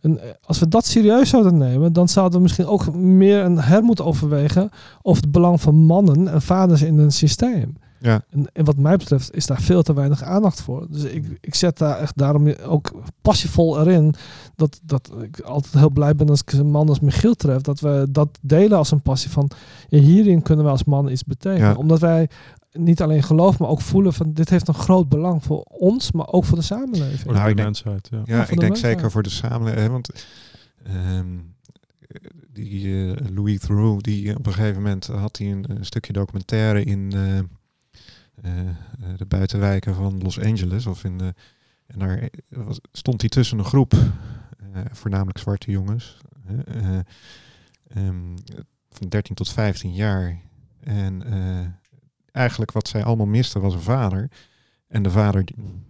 En 0.00 0.22
eh, 0.22 0.28
als 0.42 0.58
we 0.58 0.68
dat 0.68 0.86
serieus 0.86 1.28
zouden 1.28 1.56
nemen, 1.58 1.92
dan 1.92 2.08
zouden 2.08 2.36
we 2.36 2.42
misschien 2.42 2.66
ook 2.66 2.94
meer 2.94 3.44
een 3.44 3.58
her 3.60 3.82
moeten 3.82 4.04
overwegen 4.04 4.70
over 5.02 5.22
het 5.22 5.32
belang 5.32 5.60
van 5.60 5.74
mannen 5.74 6.28
en 6.28 6.42
vaders 6.42 6.82
in 6.82 6.98
een 6.98 7.12
systeem. 7.12 7.76
Ja. 8.02 8.24
En, 8.30 8.46
en 8.52 8.64
wat 8.64 8.76
mij 8.76 8.96
betreft 8.96 9.34
is 9.34 9.46
daar 9.46 9.60
veel 9.60 9.82
te 9.82 9.94
weinig 9.94 10.22
aandacht 10.22 10.60
voor. 10.60 10.86
Dus 10.90 11.02
ik, 11.04 11.38
ik 11.40 11.54
zet 11.54 11.78
daar 11.78 11.98
echt 11.98 12.16
daarom 12.18 12.48
ook 12.66 12.92
passievol 13.20 13.80
erin. 13.80 14.14
Dat, 14.56 14.80
dat 14.82 15.12
ik 15.22 15.40
altijd 15.40 15.74
heel 15.74 15.90
blij 15.90 16.14
ben 16.14 16.28
als 16.28 16.40
ik 16.40 16.52
een 16.52 16.70
man 16.70 16.88
als 16.88 17.00
Michiel 17.00 17.34
tref. 17.34 17.60
Dat 17.60 17.80
we 17.80 18.06
dat 18.10 18.38
delen 18.42 18.78
als 18.78 18.90
een 18.90 19.00
passie 19.02 19.30
van 19.30 19.50
ja, 19.88 19.98
hierin 19.98 20.42
kunnen 20.42 20.64
we 20.64 20.70
als 20.70 20.84
man 20.84 21.08
iets 21.10 21.24
betekenen. 21.24 21.68
Ja. 21.68 21.74
Omdat 21.74 21.98
wij 22.00 22.28
niet 22.72 23.02
alleen 23.02 23.22
geloven, 23.22 23.56
maar 23.62 23.70
ook 23.70 23.80
voelen 23.80 24.12
van 24.12 24.32
dit 24.32 24.48
heeft 24.48 24.68
een 24.68 24.74
groot 24.74 25.08
belang 25.08 25.44
voor 25.44 25.62
ons, 25.62 26.12
maar 26.12 26.26
ook 26.28 26.44
voor 26.44 26.58
de 26.58 26.64
samenleving. 26.64 27.20
Voor 27.20 27.32
Nou, 27.32 27.44
de 27.44 27.50
ik 27.50 27.56
denk- 27.56 27.68
mensheid, 27.68 28.08
ja. 28.10 28.16
Ja, 28.24 28.24
voor 28.24 28.42
ik 28.42 28.48
de 28.48 28.54
denk 28.56 28.60
mensheid. 28.72 28.94
zeker 28.94 29.10
voor 29.10 29.22
de 29.22 29.30
samenleving. 29.30 29.82
hè, 29.86 29.90
Want 29.90 30.10
ehm, 30.84 31.26
die 32.52 33.06
eh, 33.14 33.16
Louis 33.34 33.60
Theroux, 33.60 34.02
die 34.02 34.36
op 34.36 34.46
een 34.46 34.52
gegeven 34.52 34.82
moment 34.82 35.06
had 35.06 35.36
hij 35.38 35.50
een, 35.52 35.64
een 35.68 35.84
stukje 35.84 36.12
documentaire 36.12 36.84
in 36.84 37.12
eh, 37.14 37.28
eh, 37.32 37.38
eh, 37.38 37.44
de 39.16 39.26
buitenwijken 39.28 39.94
van 39.94 40.22
Los 40.22 40.40
Angeles. 40.40 40.86
Of 40.86 41.04
in 41.04 41.18
de, 41.18 41.34
en 41.86 41.98
daar 41.98 42.28
was, 42.48 42.80
stond 42.92 43.20
hij 43.20 43.30
tussen 43.30 43.58
een 43.58 43.64
groep, 43.64 43.92
eh, 43.92 44.80
voornamelijk 44.92 45.38
zwarte 45.38 45.70
jongens, 45.70 46.18
eh, 46.46 46.58
eh, 46.76 47.00
ehm, 47.88 48.36
van 48.90 49.08
13 49.08 49.34
tot 49.34 49.48
15 49.48 49.94
jaar. 49.94 50.40
En 50.80 51.22
eh, 51.26 51.66
eigenlijk 52.32 52.72
wat 52.72 52.88
zij 52.88 53.04
allemaal 53.04 53.26
misten 53.26 53.60
was 53.60 53.74
een 53.74 53.80
vader. 53.80 54.30
En 54.88 55.02
de 55.02 55.10
vader, 55.10 55.44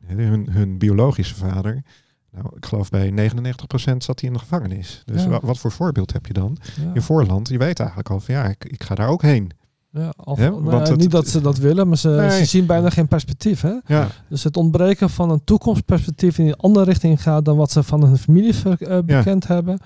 hun, 0.06 0.50
hun 0.50 0.78
biologische 0.78 1.34
vader, 1.34 1.82
nou, 2.30 2.56
ik 2.56 2.66
geloof 2.66 2.90
bij 2.90 3.10
99% 3.10 4.02
zat 4.04 4.20
hij 4.20 4.28
in 4.28 4.32
de 4.34 4.38
gevangenis. 4.38 5.02
Dus 5.04 5.22
Ja. 5.24 5.40
wat 5.40 5.58
voor 5.58 5.72
voorbeeld 5.72 6.12
heb 6.12 6.26
je 6.26 6.32
dan? 6.32 6.58
Ja. 6.80 6.94
In 6.94 7.02
voorland, 7.02 7.48
je 7.48 7.58
weet 7.58 7.78
eigenlijk 7.78 8.10
al 8.10 8.20
van 8.20 8.34
ja, 8.34 8.44
ik, 8.44 8.64
ik 8.64 8.82
ga 8.82 8.94
daar 8.94 9.08
ook 9.08 9.22
heen. 9.22 9.50
Ja, 9.94 10.12
of, 10.24 10.38
nou 10.38 10.74
het- 10.80 10.96
niet 10.96 11.10
dat 11.10 11.28
ze 11.28 11.40
dat 11.40 11.58
willen, 11.58 11.88
maar 11.88 11.96
ze, 11.96 12.08
Nee. 12.08 12.30
ze 12.30 12.44
zien 12.44 12.66
bijna 12.66 12.90
geen 12.90 13.08
perspectief. 13.08 13.60
Hè? 13.60 13.72
Ja, 13.86 14.08
Dus 14.28 14.44
het 14.44 14.56
ontbreken 14.56 15.10
van 15.10 15.30
een 15.30 15.44
toekomstperspectief 15.44 16.38
in 16.38 16.46
een 16.46 16.56
andere 16.56 16.84
richting 16.84 17.22
gaat 17.22 17.44
dan 17.44 17.56
wat 17.56 17.70
ze 17.70 17.82
van 17.82 18.04
hun 18.04 18.18
familie 18.18 18.54
ver- 18.54 18.82
eh, 18.82 18.98
bekend 19.04 19.46
hebben. 19.46 19.78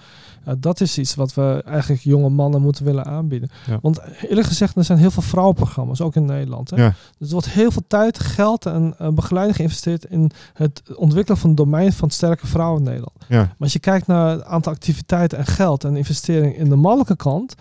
Dat 0.59 0.81
is 0.81 0.99
iets 0.99 1.15
wat 1.15 1.35
we 1.35 1.62
eigenlijk 1.66 2.03
jonge 2.03 2.28
mannen 2.28 2.62
moeten 2.62 2.85
willen 2.85 3.05
aanbieden. 3.05 3.51
Want 3.83 4.01
eerlijk 4.28 4.47
gezegd, 4.47 4.77
er 4.77 4.85
zijn 4.85 4.99
heel 4.99 5.11
veel 5.11 5.23
vrouwenprogramma's, 5.23 6.01
ook 6.01 6.15
in 6.16 6.24
Nederland. 6.24 6.70
Hè? 6.70 6.77
Ja. 6.77 6.95
Dus 7.19 7.27
er 7.28 7.33
wordt 7.33 7.49
heel 7.51 7.70
veel 7.70 7.85
tijd, 7.89 8.19
geld 8.19 8.66
en 8.66 8.95
eh, 8.99 9.09
begeleiding 9.09 9.57
geïnvesteerd 9.57 10.05
in 10.05 10.31
het 10.55 10.83
ontwikkelen 10.97 11.39
van 11.39 11.49
het 11.49 11.59
domein 11.59 11.93
van 11.93 12.11
sterke 12.11 12.47
vrouwen 12.47 12.78
in 12.78 12.85
Nederland. 12.85 13.16
ja, 13.28 13.37
Maar 13.37 13.55
als 13.59 13.73
je 13.73 13.78
kijkt 13.78 14.07
naar 14.07 14.31
het 14.31 14.45
aantal 14.45 14.73
activiteiten 14.73 15.39
en 15.39 15.47
geld 15.47 15.85
en 15.85 15.97
investering 15.97 16.57
in 16.57 16.69
de 16.69 16.77
mannelijke 16.77 17.16
kant, 17.16 17.55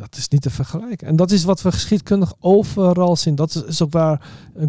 dat 0.00 0.16
is 0.16 0.28
niet 0.28 0.42
te 0.42 0.50
vergelijken. 0.50 1.06
En 1.06 1.16
dat 1.16 1.30
is 1.30 1.44
wat 1.44 1.62
we 1.62 1.72
geschiedkundig 1.72 2.32
overal 2.40 3.16
zien. 3.16 3.34
Dat 3.34 3.64
is, 3.68 3.82
ook 3.82 3.92
waar 3.92 4.20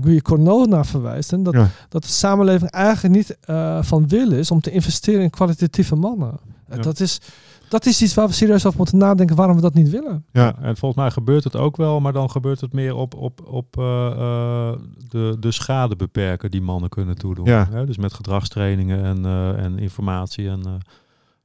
Guy 0.02 0.22
Corneau 0.22 0.68
naar 0.68 0.86
verwijst. 0.86 1.34
En 1.34 1.44
dat, 1.44 1.53
Ja. 1.53 1.68
dat 1.90 2.02
de 2.03 2.10
samenleving 2.10 2.72
eigenlijk 2.72 3.16
niet 3.16 3.38
eh, 3.41 3.84
van 3.84 4.08
wil 4.08 4.32
is 4.32 4.52
om 4.52 4.62
te 4.62 4.72
investeren 4.72 5.22
in 5.22 5.30
kwalitatieve 5.30 5.95
mannen. 5.95 6.32
Eh, 6.68 6.76
Ja. 6.78 6.82
Dat, 6.82 6.99
is, 6.99 7.22
dat 7.70 7.86
is 7.86 8.02
iets 8.02 8.14
waar 8.14 8.28
we 8.28 8.34
serieus 8.34 8.66
over 8.66 8.78
moeten 8.78 8.98
nadenken 8.98 9.36
waarom 9.36 9.56
we 9.56 9.62
dat 9.62 9.74
niet 9.74 9.90
willen. 9.90 10.26
ja, 10.32 10.56
En 10.62 10.78
volgens 10.78 11.02
mij 11.02 11.12
gebeurt 11.12 11.44
het 11.44 11.56
ook 11.56 11.78
wel, 11.78 11.99
maar 11.99 12.14
dan 12.14 12.30
gebeurt 12.32 12.62
het 12.62 12.74
meer 12.74 12.95
op, 12.95 13.16
op, 13.16 13.41
op 13.48 13.78
eh, 13.78 14.72
de, 15.10 15.38
de 15.40 15.52
schade 15.52 15.95
beperken 15.95 16.52
die 16.52 16.62
mannen 16.62 16.90
kunnen 16.90 17.16
toedoen. 17.18 17.45
Ja. 17.45 17.68
Hè, 17.72 17.86
Dus 17.86 17.98
met 17.98 18.14
gedragstrainingen 18.14 19.03
en, 19.03 19.26
en 19.58 19.80
informatie. 19.80 20.49
En, 20.49 20.62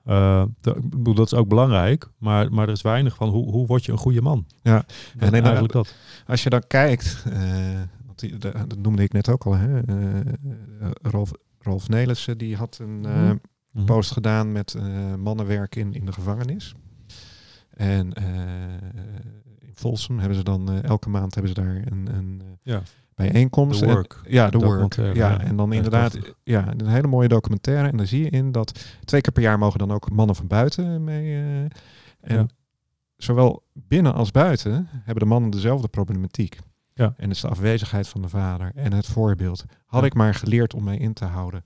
eh, 0.07 0.45
dat, 0.61 0.77
ik 0.77 0.91
bedoel, 0.91 1.15
dat 1.15 1.33
is 1.33 1.39
ook 1.39 1.49
belangrijk, 1.49 2.09
maar, 2.19 2.53
maar 2.53 2.67
er 2.67 2.73
is 2.73 2.83
weinig 2.83 3.15
van 3.15 3.29
hoe, 3.29 3.51
hoe 3.51 3.67
word 3.67 3.85
je 3.85 3.93
een 3.93 3.99
goede 3.99 4.23
man. 4.23 4.47
Ja. 4.63 4.85
En 5.19 5.33
eigenlijk 5.33 5.73
dat. 5.73 5.95
Als 6.27 6.43
je 6.43 6.51
dan 6.51 6.63
kijkt, 6.67 7.25
eh, 7.33 7.81
die, 8.15 8.39
dat 8.39 8.79
noemde 8.79 9.03
ik 9.03 9.13
net 9.13 9.29
ook 9.29 9.45
al, 9.47 9.55
hè, 9.57 9.81
eh, 9.81 10.21
Rolf, 11.03 11.31
Rolf 11.59 11.89
Nelissen, 11.89 12.39
die 12.39 12.57
had 12.57 12.79
een 12.83 13.01
Mhm. 13.01 13.37
Mhm. 13.73 13.85
post 13.85 14.11
gedaan 14.11 14.53
met 14.53 14.77
mannenwerk 15.19 15.77
in, 15.77 15.93
in 15.95 16.07
de 16.07 16.13
gevangenis. 16.13 16.75
En 17.71 18.13
in 19.59 19.75
Folsom 19.75 20.19
hebben 20.19 20.37
ze 20.37 20.45
dan, 20.45 20.83
elke 20.83 21.09
maand 21.09 21.35
hebben 21.35 21.55
ze 21.55 21.61
daar 21.61 21.83
een, 21.91 22.09
een 22.17 22.43
Ja. 22.63 22.83
Bijeenkomst. 23.17 23.79
The 23.81 23.87
En- 23.87 24.07
ja, 24.29 24.51
de 24.51 24.59
work. 24.59 24.95
Ja, 24.95 25.13
ja. 25.15 25.41
en 25.41 25.57
dan 25.57 25.73
inderdaad, 25.73 26.19
ja, 26.45 26.73
een 26.77 26.87
hele 26.87 27.07
mooie 27.07 27.29
documentaire. 27.29 27.89
En 27.89 27.97
daar 27.97 28.07
zie 28.07 28.23
je 28.23 28.31
in 28.31 28.53
dat 28.53 28.85
twee 29.05 29.21
keer 29.21 29.33
per 29.33 29.43
jaar 29.43 29.59
mogen 29.59 29.79
dan 29.79 29.93
ook 29.93 30.11
mannen 30.11 30.37
van 30.37 30.47
buiten 30.47 31.05
mee. 31.05 31.35
eh, 31.35 31.61
en 31.61 31.71
Ja. 32.37 32.47
zowel 33.17 33.63
binnen 33.73 34.15
als 34.15 34.31
buiten 34.31 34.89
hebben 34.93 35.23
de 35.23 35.29
mannen 35.29 35.51
dezelfde 35.51 35.89
problematiek. 35.89 36.59
Ja. 36.95 37.05
En 37.17 37.29
het 37.29 37.37
is 37.37 37.41
de 37.41 37.49
afwezigheid 37.49 38.09
van 38.09 38.23
de 38.23 38.29
vader 38.29 38.71
en 38.75 38.93
het 38.93 39.07
voorbeeld. 39.07 39.65
Had 39.87 40.01
Ja. 40.01 40.07
ik 40.07 40.15
maar 40.15 40.35
geleerd 40.35 40.75
om 40.75 40.85
mij 40.85 40.97
in 40.97 41.13
te 41.13 41.25
houden. 41.25 41.65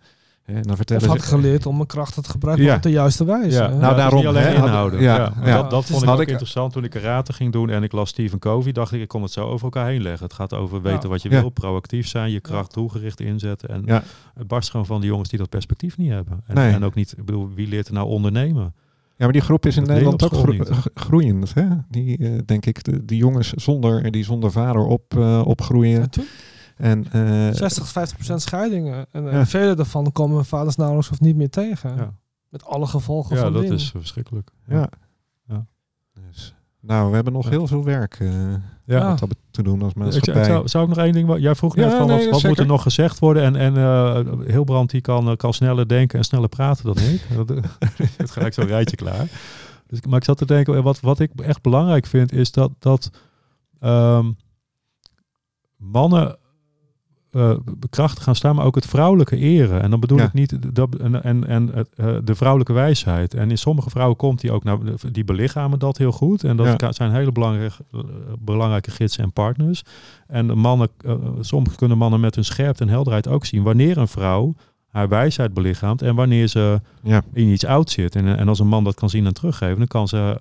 En 0.57 0.63
dan 0.63 0.71
Of 0.71 0.77
vertellen 0.77 1.09
had 1.09 1.21
ze- 1.23 1.27
geleerd 1.27 1.67
om 1.67 1.75
mijn 1.75 1.87
krachten 1.87 2.23
te 2.23 2.31
gebruiken 2.31 2.65
Ja. 2.67 2.77
op 2.77 2.83
de 2.83 2.91
juiste 2.91 3.25
wijze. 3.25 3.57
Ja, 3.57 3.59
nou, 3.69 3.71
Nou, 3.71 3.81
daarom 3.81 3.97
daarom, 3.97 4.17
niet 4.19 4.27
alleen 4.27 4.43
hè, 4.43 4.55
had- 4.59 4.67
inhouden. 4.69 5.01
ja, 5.01 5.17
Ja, 5.17 5.23
ja. 5.23 5.33
maar 5.41 5.53
Dat, 5.63 5.71
dat 5.71 5.85
vond 5.85 6.03
ik 6.03 6.09
had 6.09 6.17
ook 6.17 6.23
ik- 6.23 6.29
interessant 6.29 6.73
toen 6.73 6.85
ik 6.85 6.91
karate 6.91 7.33
ging 7.33 7.53
doen 7.53 7.71
en 7.71 7.83
ik 7.83 7.93
las 7.93 8.09
Stephen 8.09 8.39
Covey. 8.39 8.73
Dacht 8.73 8.93
ik, 8.93 9.01
ik 9.01 9.09
kon 9.09 9.23
het 9.23 9.33
zo 9.33 9.47
over 9.47 9.65
elkaar 9.65 9.87
heen 9.87 10.03
leggen. 10.03 10.25
Het 10.25 10.33
gaat 10.35 10.55
over 10.55 10.83
weten 10.83 11.03
Ja. 11.03 11.09
wat 11.09 11.23
je 11.23 11.31
Ja. 11.31 11.41
wil, 11.41 11.51
proactief 11.51 12.09
zijn, 12.09 12.31
je 12.31 12.41
kracht 12.41 12.75
doelgericht 12.75 13.21
inzetten. 13.21 13.69
En 13.69 13.83
Ja. 13.87 14.03
het 14.35 14.47
barst 14.47 14.71
gewoon 14.71 14.87
van 14.87 15.01
die 15.01 15.11
jongens 15.11 15.29
die 15.29 15.39
dat 15.39 15.49
perspectief 15.49 15.97
niet 15.99 16.11
hebben. 16.11 16.41
En, 16.47 16.55
Nee. 16.55 16.73
en 16.73 16.85
ook 16.85 16.95
niet, 16.95 17.15
ik 17.19 17.25
bedoel, 17.25 17.49
wie 17.55 17.69
leert 17.69 17.87
er 17.89 17.95
nou 17.95 18.07
ondernemen? 18.09 18.75
Ja, 19.17 19.27
maar 19.27 19.33
die 19.35 19.41
groep 19.45 19.67
is 19.67 19.77
in 19.77 19.83
Dat 19.85 19.91
Nederland 19.93 20.23
ook 20.25 20.47
niet. 20.49 20.69
groeiend. 20.95 21.55
Hè? 21.55 21.65
Die, 21.89 22.19
eh, 22.19 22.31
denk 22.47 22.67
ik, 22.67 22.85
de, 22.85 23.05
die 23.05 23.17
jongens 23.19 23.53
zonder, 23.53 24.11
die 24.11 24.25
zonder 24.25 24.53
vader 24.53 24.83
op, 24.85 25.03
eh, 25.17 25.43
opgroeien. 25.47 26.09
En 26.81 27.03
toen 27.03 27.13
En, 27.23 27.49
eh, 27.51 27.55
60, 27.57 27.89
50 27.89 28.17
procent 28.17 28.43
scheidingen. 28.43 29.07
En 29.11 29.27
eh, 29.27 29.33
Ja. 29.33 29.47
vele 29.47 29.75
daarvan 29.75 30.13
komen 30.13 30.37
hun 30.37 30.45
vaders 30.45 30.77
nauwelijks 30.77 31.11
of 31.11 31.21
niet 31.21 31.37
meer 31.37 31.51
tegen. 31.51 31.97
Ja, 31.97 32.15
Met 32.49 32.65
alle 32.65 32.87
gevolgen 32.87 33.37
ja 33.37 33.43
van 33.43 33.53
dat 33.53 33.63
is 33.65 33.91
verschrikkelijk. 33.91 34.51
ja. 34.67 34.89
Ja. 35.49 35.67
Dus, 36.27 36.55
nou, 36.81 37.09
we 37.09 37.15
hebben 37.15 37.33
nog 37.33 37.45
Ja. 37.45 37.51
heel 37.51 37.67
veel 37.67 37.85
werk 37.85 38.17
eh, 38.21 38.31
Ja. 38.85 39.09
wat 39.09 39.19
dat 39.19 39.29
bet- 39.29 39.39
te 39.51 39.63
doen 39.63 39.83
als 39.83 39.91
Ik, 39.93 39.97
ik 39.97 40.03
maatschappij. 40.03 40.45
zou, 40.45 40.69
zou 40.69 40.83
ik 40.85 40.89
nog 40.97 41.05
één 41.05 41.13
ding... 41.13 41.39
Jij 41.39 41.55
vroeg 41.55 41.75
Ja, 41.77 41.87
net 41.87 41.97
van 41.97 42.07
nee, 42.07 42.31
wat, 42.31 42.43
moet 42.43 42.59
er 42.59 42.67
nog 42.67 42.83
gezegd 42.83 43.19
worden? 43.19 43.43
En, 43.43 43.57
en 43.57 43.77
eh, 43.77 44.49
Hilbrand 44.53 44.91
die 44.91 45.01
kan, 45.01 45.29
eh, 45.31 45.37
kan 45.37 45.53
sneller 45.55 45.89
denken 45.89 46.19
en 46.19 46.25
sneller 46.25 46.49
praten 46.49 46.85
dan 46.85 46.99
ik. 46.99 47.27
Dat 47.37 47.51
eh, 47.51 47.63
het 48.17 48.31
gelijk 48.31 48.55
zo'n 48.55 48.67
rijtje 48.67 48.97
klaar. 48.97 49.27
Dus, 49.87 50.01
maar 50.03 50.19
ik 50.19 50.25
zat 50.25 50.39
te 50.39 50.47
denken, 50.47 50.77
eh, 50.77 50.83
wat, 50.83 51.01
wat 51.01 51.19
ik 51.21 51.31
echt 51.41 51.63
belangrijk 51.63 52.07
vind, 52.07 52.33
is 52.33 52.51
dat, 52.53 52.71
dat 52.79 53.11
ehm, 53.81 54.31
mannen 55.77 56.39
krachtig 57.91 58.25
gaan 58.25 58.35
staan, 58.35 58.55
maar 58.55 58.65
ook 58.65 58.75
het 58.75 58.87
vrouwelijke 58.87 59.37
eren. 59.37 59.83
En 59.83 59.91
dan 59.91 60.01
bedoel 60.01 60.19
Ja. 60.19 60.25
ik 60.25 60.33
niet 60.33 60.63
de- 60.63 60.73
dat, 60.73 60.95
en, 60.95 61.23
en, 61.23 61.47
en 61.47 61.71
eh, 61.97 62.07
de 62.25 62.35
vrouwelijke 62.35 62.73
wijsheid. 62.73 63.35
En 63.35 63.51
in 63.51 63.59
sommige 63.59 63.91
vrouwen 63.91 64.17
komt 64.17 64.41
die 64.41 64.53
ook 64.53 64.65
naar, 64.65 64.79
die 65.13 65.25
belichamen 65.25 65.79
dat 65.79 65.99
heel 65.99 66.13
goed. 66.13 66.45
En 66.45 66.57
dat 66.57 66.81
Ja. 66.81 66.93
zijn 66.93 67.13
hele 67.13 67.33
belangrijke, 67.33 67.75
eh, 67.93 68.01
belangrijke 68.39 68.91
gidsen 68.91 69.25
en 69.25 69.33
partners. 69.33 69.83
En 70.27 70.47
de 70.47 70.55
mannen, 70.55 70.89
eh, 71.05 71.15
soms 71.41 71.75
kunnen 71.75 71.99
mannen 71.99 72.21
met 72.21 72.35
hun 72.35 72.45
scherpte 72.45 72.83
en 72.83 72.89
helderheid 72.89 73.29
ook 73.29 73.45
zien 73.45 73.63
wanneer 73.63 73.99
een 73.99 74.09
vrouw 74.09 74.55
haar 74.89 75.09
wijsheid 75.09 75.55
belichaamt 75.55 76.03
en 76.03 76.15
wanneer 76.15 76.47
ze 76.47 76.81
Ja, 77.03 77.23
in 77.33 77.49
iets 77.49 77.65
oud 77.65 77.91
zit. 77.91 78.17
En, 78.17 78.37
en 78.37 78.49
als 78.49 78.59
een 78.59 78.67
man 78.69 78.85
dat 78.85 78.95
kan 78.95 79.11
zien 79.11 79.27
en 79.27 79.35
teruggeven, 79.35 79.79
dan 79.79 79.87
kan, 79.87 80.09
ze, 80.09 80.41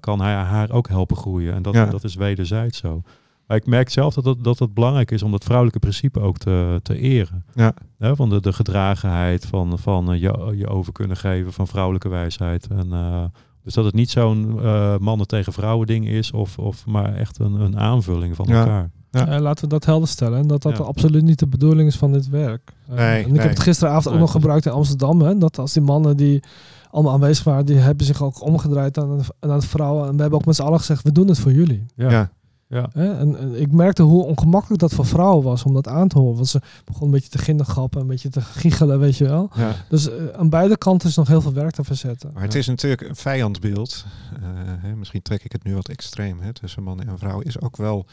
kan 0.00 0.20
hij 0.20 0.32
haar 0.34 0.70
ook 0.70 0.88
helpen 0.88 1.16
groeien. 1.16 1.54
En 1.54 1.62
dat, 1.62 1.74
dat 1.90 2.04
is 2.04 2.14
wederzijds 2.14 2.78
zo. 2.78 3.02
Maar 3.46 3.56
ik 3.56 3.66
merk 3.66 3.88
zelf 3.90 4.14
dat 4.14 4.24
het, 4.24 4.44
dat 4.44 4.58
het 4.58 4.74
belangrijk 4.74 5.10
is 5.10 5.22
om 5.22 5.30
dat 5.30 5.44
vrouwelijke 5.44 5.78
principe 5.78 6.20
ook 6.20 6.38
te, 6.38 6.80
te 6.82 6.98
eren. 6.98 7.44
ja, 7.54 7.74
Hè, 7.98 8.16
van 8.16 8.28
de, 8.28 8.40
de 8.40 8.52
gedragenheid, 8.52 9.46
van, 9.46 9.78
van 9.78 10.12
eh, 10.12 10.20
je, 10.20 10.52
je 10.56 10.66
over 10.68 10.92
kunnen 10.92 11.16
geven, 11.16 11.52
van 11.52 11.66
vrouwelijke 11.66 12.08
wijsheid. 12.08 12.66
En, 12.66 12.92
eh, 12.92 13.24
dus 13.62 13.74
dat 13.74 13.84
het 13.84 13.94
niet 13.94 14.10
zo'n 14.10 14.60
eh, 14.62 14.96
mannen 14.98 15.26
tegen 15.26 15.52
vrouwen 15.52 15.86
ding 15.86 16.08
is, 16.08 16.30
of, 16.30 16.58
of 16.58 16.86
maar 16.86 17.14
echt 17.14 17.38
een, 17.38 17.60
een 17.60 17.78
aanvulling 17.78 18.36
van 18.36 18.46
Ja. 18.48 18.58
elkaar. 18.60 18.90
Ja. 19.10 19.26
Eh, 19.28 19.40
laten 19.40 19.64
we 19.64 19.70
dat 19.70 19.84
helder 19.84 20.08
stellen. 20.08 20.38
En 20.38 20.46
dat 20.46 20.62
dat 20.62 20.76
Ja. 20.76 20.84
absoluut 20.84 21.22
niet 21.22 21.38
de 21.38 21.46
bedoeling 21.46 21.88
is 21.88 21.96
van 21.96 22.12
dit 22.12 22.28
werk. 22.28 22.72
Nee, 22.88 22.98
en 22.98 23.20
ik 23.20 23.26
nee. 23.32 23.40
heb 23.40 23.48
het 23.48 23.60
gisteravond 23.60 24.06
ook 24.06 24.12
Nee, 24.12 24.20
nog 24.20 24.30
gebruikt 24.30 24.66
in 24.66 24.72
Amsterdam. 24.72 25.20
Hè, 25.20 25.38
dat 25.38 25.58
als 25.58 25.72
die 25.72 25.82
mannen 25.82 26.16
die 26.16 26.42
allemaal 26.90 27.12
aanwezig 27.12 27.44
waren, 27.44 27.66
die 27.66 27.76
hebben 27.76 28.06
zich 28.06 28.22
ook 28.22 28.42
omgedraaid 28.42 28.98
aan, 28.98 29.20
aan 29.40 29.58
de 29.60 29.66
vrouwen. 29.66 30.08
En 30.08 30.14
we 30.16 30.20
hebben 30.20 30.38
ook 30.38 30.46
met 30.46 30.56
z'n 30.56 30.62
allen 30.62 30.78
gezegd, 30.78 31.02
we 31.02 31.12
doen 31.12 31.28
het 31.28 31.38
voor 31.38 31.52
jullie. 31.52 31.86
Ja, 31.96 32.10
ja. 32.10 32.30
Ja. 32.68 32.88
En, 32.92 33.36
en 33.38 33.60
ik 33.60 33.72
merkte 33.72 34.02
hoe 34.02 34.24
ongemakkelijk 34.24 34.80
dat 34.80 34.92
voor 34.94 35.06
vrouwen 35.06 35.44
was 35.44 35.64
om 35.64 35.74
dat 35.74 35.88
aan 35.88 36.08
te 36.08 36.18
horen. 36.18 36.34
Want 36.34 36.48
ze 36.48 36.60
begon 36.84 37.04
een 37.04 37.10
beetje 37.10 37.28
te 37.28 37.38
gindergappen, 37.38 38.00
een 38.00 38.06
beetje 38.06 38.28
te 38.28 38.40
giechelen, 38.40 38.98
weet 38.98 39.16
je 39.16 39.24
wel. 39.24 39.50
ja. 39.54 39.74
Dus 39.88 40.08
eh, 40.10 40.26
aan 40.36 40.48
beide 40.50 40.76
kanten 40.76 41.08
is 41.08 41.16
nog 41.16 41.28
heel 41.28 41.40
veel 41.40 41.52
werk 41.52 41.70
te 41.74 41.84
verzetten. 41.84 42.30
Maar 42.34 42.42
het 42.42 42.54
is 42.54 42.66
natuurlijk 42.66 43.00
een 43.02 43.16
vijandbeeld. 43.16 44.04
Eh, 44.42 44.48
hè, 44.78 44.96
misschien 44.96 45.22
trek 45.22 45.44
ik 45.44 45.52
het 45.52 45.64
nu 45.64 45.74
wat 45.74 45.88
extreem 45.88 46.40
hè, 46.40 46.52
tussen 46.52 46.82
man 46.82 47.00
en 47.00 47.18
vrouw. 47.18 47.40
Is 47.40 47.60
ook 47.60 47.76
wel 47.76 48.06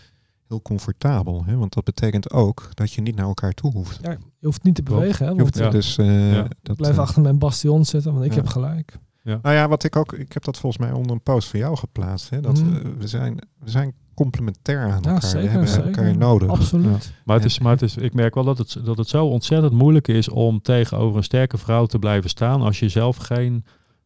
heel 0.47 0.61
comfortabel. 0.61 1.43
Hè? 1.45 1.55
Want 1.57 1.73
dat 1.73 1.83
betekent 1.83 2.31
ook 2.31 2.69
dat 2.73 2.91
je 2.91 3.01
niet 3.01 3.15
naar 3.15 3.25
elkaar 3.25 3.53
toe 3.53 3.71
hoeft. 3.71 3.99
Ja, 4.01 4.11
je 4.37 4.45
hoeft 4.45 4.63
niet 4.63 4.75
te 4.75 4.83
bewegen. 4.83 5.25
Hè, 5.25 5.31
Je 5.31 5.39
hoeft 5.41 5.57
Ja. 5.57 5.69
dus, 5.69 5.97
eh, 5.97 6.33
Ja. 6.33 6.47
dat, 6.61 6.75
blijf 6.77 6.97
achter 6.97 7.21
mijn 7.21 7.37
bastion 7.37 7.85
zitten, 7.85 8.13
want 8.13 8.25
ik 8.25 8.31
Ja. 8.31 8.37
heb 8.37 8.47
gelijk. 8.47 8.97
Nou 9.23 9.55
ja, 9.55 9.67
wat 9.67 9.83
ik 9.83 9.95
ook, 9.95 10.13
ik 10.13 10.33
heb 10.33 10.43
dat 10.43 10.59
volgens 10.59 10.81
mij 10.85 10.91
onder 10.97 11.11
een 11.11 11.21
post 11.21 11.47
van 11.47 11.59
jou 11.59 11.77
geplaatst. 11.77 12.29
Hè? 12.29 12.41
Dat 12.41 12.63
Mhm. 12.63 12.75
eh, 12.75 12.81
we, 12.97 13.07
zijn, 13.07 13.37
we 13.59 13.69
zijn 13.69 13.93
complementair 14.13 14.79
aan 14.79 14.87
Ja, 14.87 14.95
elkaar. 14.95 15.21
zeker, 15.23 15.41
we 15.41 15.47
hebben 15.49 15.67
zeker. 15.67 15.85
elkaar 15.85 16.17
nodig. 16.17 16.49
Absoluut. 16.49 17.13
Maar, 17.25 17.35
het 17.35 17.45
is, 17.45 17.59
maar 17.59 17.71
het 17.71 17.81
is, 17.81 17.97
ik 17.97 18.13
merk 18.13 18.35
wel 18.35 18.43
dat 18.43 18.57
het, 18.57 18.77
dat 18.83 18.97
het 18.97 19.07
zo 19.07 19.25
ontzettend 19.25 19.73
moeilijk 19.73 20.07
is 20.07 20.29
om 20.29 20.61
tegenover 20.61 21.17
een 21.17 21.23
sterke 21.23 21.57
vrouw 21.57 21.85
te 21.85 21.99
blijven 21.99 22.29
staan 22.29 22.61
als 22.61 22.79
je 22.79 22.89
zelf 22.89 23.17
geen 23.17 23.65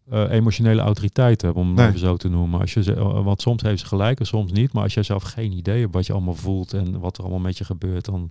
eh, 0.10 0.32
emotionele 0.32 0.82
autoriteit 0.82 1.42
hebt, 1.42 1.56
om 1.56 1.68
het 1.68 1.76
Nee. 1.76 1.88
even 1.88 2.00
zo 2.00 2.18
te 2.18 2.30
noemen. 2.30 2.60
Als 2.60 2.74
je, 2.74 2.84
ze- 2.84 2.94
eh, 2.96 3.24
want 3.24 3.42
soms 3.42 3.62
heeft 3.62 3.80
ze 3.80 3.86
gelijk 3.86 4.20
en 4.20 4.26
soms 4.26 4.52
niet. 4.52 4.74
Maar 4.74 4.84
als 4.84 4.94
jij 4.94 5.04
zelf 5.04 5.24
geen 5.24 5.52
idee 5.52 5.82
hebt 5.82 5.94
wat 5.94 6.06
je 6.06 6.14
allemaal 6.14 6.34
voelt 6.36 6.74
en 6.74 7.00
wat 7.00 7.18
er 7.18 7.24
allemaal 7.24 7.40
met 7.42 7.58
je 7.58 7.64
gebeurt, 7.64 8.06
dan, 8.06 8.30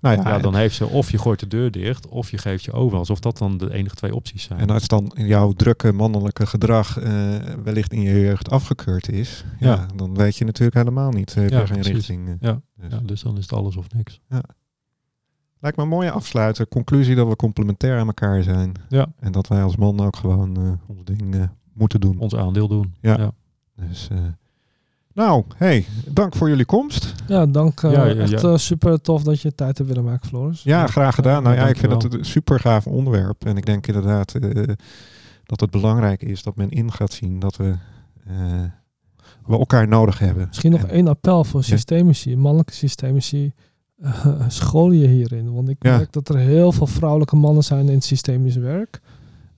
Nou 0.00 0.16
ja, 0.16 0.28
ja, 0.28 0.38
dan 0.38 0.54
heeft 0.54 0.74
ze 0.76 0.86
of 0.86 1.10
je 1.10 1.18
gooit 1.18 1.40
de 1.40 1.46
deur 1.46 1.70
dicht 1.70 2.08
of 2.08 2.30
je 2.30 2.38
geeft 2.38 2.64
je 2.64 2.72
over. 2.72 2.98
Alsof 2.98 3.20
dat 3.20 3.38
dan 3.38 3.58
de 3.58 3.72
enige 3.72 3.94
twee 3.94 4.14
opties 4.14 4.42
zijn. 4.42 4.60
En 4.60 4.70
als 4.70 4.88
dan 4.88 5.12
jouw 5.14 5.52
drukke 5.52 5.92
mannelijke 5.92 6.46
gedrag 6.46 6.98
eh, 6.98 7.34
wellicht 7.64 7.92
in 7.92 8.00
je 8.00 8.20
jeugd 8.20 8.50
afgekeurd 8.50 9.08
is, 9.08 9.44
ja. 9.58 9.66
Ja. 9.74 9.86
dan 9.96 10.14
weet 10.14 10.36
je 10.36 10.44
natuurlijk 10.44 10.76
helemaal 10.76 11.10
niet 11.10 11.34
uh, 11.38 11.48
Ja, 11.48 11.66
geen 11.66 11.74
precies. 11.74 11.92
richting. 11.94 12.28
eh. 12.28 12.34
Ja. 12.40 12.60
Dus. 12.76 12.90
ja, 12.92 12.98
dus 12.98 13.22
dan 13.22 13.36
is 13.36 13.42
het 13.42 13.52
alles 13.52 13.76
of 13.76 13.86
niks. 13.94 14.20
Lijkt 15.60 15.76
me 15.76 15.82
een 15.82 15.88
mooie 15.90 16.10
afsluiter. 16.10 16.68
Conclusie 16.68 17.14
dat 17.14 17.28
we 17.28 17.36
complementair 17.36 17.98
aan 17.98 18.06
elkaar 18.06 18.42
zijn. 18.42 18.72
Ja, 18.88 19.06
En 19.18 19.32
dat 19.32 19.48
wij 19.48 19.62
als 19.62 19.76
man 19.76 20.00
ook 20.00 20.16
gewoon 20.16 20.56
eh, 20.56 20.72
ons 20.86 21.04
ding 21.04 21.34
eh, 21.34 21.42
moeten 21.72 22.00
doen. 22.00 22.18
ons 22.18 22.36
aandeel 22.36 22.68
doen. 22.68 22.94
Ja. 23.00 23.16
ja. 23.18 23.30
Dus, 23.88 24.08
eh, 24.12 24.18
nou, 25.16 25.44
hey, 25.56 25.86
dank 26.08 26.36
voor 26.36 26.48
jullie 26.48 26.64
komst. 26.64 27.14
Ja, 27.26 27.46
dank. 27.46 27.82
eh, 27.82 27.92
Ja, 27.92 28.04
ja, 28.04 28.14
echt 28.14 28.40
ja. 28.40 28.48
eh, 28.48 28.56
super 28.56 29.00
tof 29.00 29.22
dat 29.22 29.40
je 29.40 29.54
tijd 29.54 29.76
hebt 29.78 29.88
willen 29.90 30.04
maken, 30.04 30.28
Floris. 30.28 30.62
Ja, 30.62 30.86
graag 30.86 31.14
gedaan. 31.14 31.42
Nou 31.42 31.54
ja, 31.56 31.66
ik 31.68 31.76
vind 31.76 32.02
het 32.02 32.14
een 32.14 32.24
super 32.24 32.60
gaaf 32.60 32.86
onderwerp. 32.86 33.44
En 33.44 33.56
ik 33.56 33.66
denk 33.66 33.86
inderdaad 33.86 34.34
eh, 34.34 34.62
dat 35.44 35.60
het 35.60 35.70
belangrijk 35.70 36.22
is 36.22 36.42
dat 36.42 36.56
men 36.56 36.70
in 36.70 36.92
gaat 36.92 37.12
zien 37.12 37.38
dat 37.38 37.56
we, 37.56 37.74
eh, 38.26 38.62
we 39.46 39.58
elkaar 39.58 39.88
nodig 39.88 40.18
hebben. 40.18 40.46
Misschien 40.46 40.70
nog 40.70 40.82
En- 40.82 40.90
één 40.90 41.08
appel 41.08 41.44
voor 41.44 41.60
Ja. 41.60 41.66
systemici, 41.66 42.36
mannelijke 42.36 42.72
systemici. 42.74 43.52
eh, 44.02 44.26
school 44.48 44.90
je 44.90 45.06
hierin. 45.06 45.54
Want 45.54 45.68
ik 45.68 45.76
Ja. 45.78 45.96
merk 45.96 46.12
dat 46.12 46.28
er 46.28 46.36
heel 46.36 46.72
veel 46.72 46.86
vrouwelijke 46.86 47.36
mannen 47.36 47.64
zijn 47.64 47.88
in 47.88 47.94
het 47.94 48.04
systemisch 48.04 48.56
werk. 48.56 49.00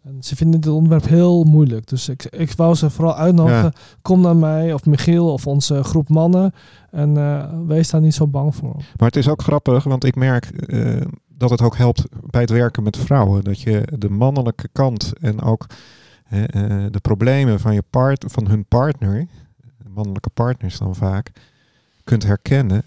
En 0.09 0.23
ze 0.23 0.37
vinden 0.37 0.61
dit 0.61 0.73
onderwerp 0.73 1.07
heel 1.07 1.45
moeilijk. 1.45 1.87
Dus 1.87 2.09
ik, 2.09 2.25
ik 2.25 2.53
wou 2.53 2.75
ze 2.75 2.91
vooral 2.91 3.17
uitnodigen. 3.17 3.63
Ja. 3.63 3.73
Kom 4.03 4.21
naar 4.21 4.37
mij 4.37 4.73
of 4.73 4.85
Michiel 4.85 5.33
of 5.33 5.47
onze 5.47 5.83
groep 5.83 6.09
mannen. 6.09 6.55
En 6.91 7.17
eh, 7.17 7.45
wees 7.67 7.91
daar 7.91 8.01
niet 8.01 8.15
zo 8.15 8.27
bang 8.27 8.55
voor. 8.55 8.75
Maar 8.75 9.07
het 9.09 9.17
is 9.17 9.29
ook 9.29 9.43
grappig, 9.43 9.85
want 9.85 10.05
ik 10.05 10.15
merk 10.15 10.45
eh, 10.45 11.01
dat 11.29 11.51
het 11.51 11.63
ook 11.63 11.77
helpt 11.77 12.05
bij 12.31 12.41
het 12.41 12.51
werken 12.51 12.83
met 12.83 12.97
vrouwen. 12.97 13.45
Dat 13.45 13.61
je 13.61 13.83
de 13.99 14.11
mannelijke 14.11 14.69
kant 14.73 15.13
en 15.21 15.43
ook 15.43 15.67
eh, 16.29 16.43
de 16.91 17.01
problemen 17.03 17.61
van, 17.61 17.75
je 17.75 17.83
part, 17.91 18.25
van 18.29 18.49
hun 18.49 18.65
partner, 18.65 19.27
mannelijke 19.95 20.31
partners 20.31 20.79
dan 20.79 20.95
vaak, 20.95 21.31
kunt 22.05 22.23
herkennen 22.23 22.83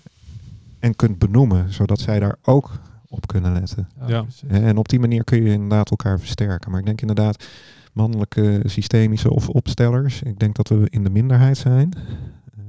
en 0.80 0.96
kunt 0.96 1.20
benoemen, 1.20 1.74
zodat 1.74 2.00
zij 2.00 2.20
daar 2.20 2.36
ook 2.44 2.72
op 3.12 3.28
kunnen 3.28 3.54
letten. 3.54 3.88
Ja. 4.08 4.26
En 4.48 4.78
op 4.78 4.90
die 4.90 5.00
manier 5.00 5.24
kun 5.24 5.44
je 5.44 5.52
inderdaad 5.52 5.90
elkaar 5.90 6.20
versterken. 6.20 6.72
Maar 6.72 6.80
ik 6.80 6.86
denk 6.86 7.02
inderdaad, 7.02 7.46
mannelijke 7.94 8.62
systemische 8.66 9.30
of 9.34 9.50
opstellers, 9.50 10.22
ik 10.22 10.40
denk 10.40 10.56
dat 10.56 10.68
we 10.68 10.88
in 10.90 11.04
de 11.04 11.10
minderheid 11.10 11.58
zijn. 11.58 11.94
Eh, 12.58 12.64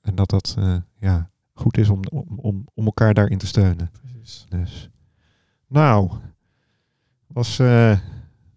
en 0.00 0.14
dat 0.14 0.30
dat 0.30 0.54
eh, 0.58 0.76
ja, 0.98 1.30
goed 1.52 1.78
is 1.78 1.88
om, 1.88 2.00
om, 2.10 2.38
om, 2.38 2.64
om 2.74 2.84
elkaar 2.84 3.14
daarin 3.14 3.38
te 3.38 3.46
steunen. 3.46 3.90
precies. 3.90 4.46
Dus. 4.48 4.90
Nou, 5.66 6.10
was 7.26 7.58
eh, 7.58 7.90
een 7.90 8.00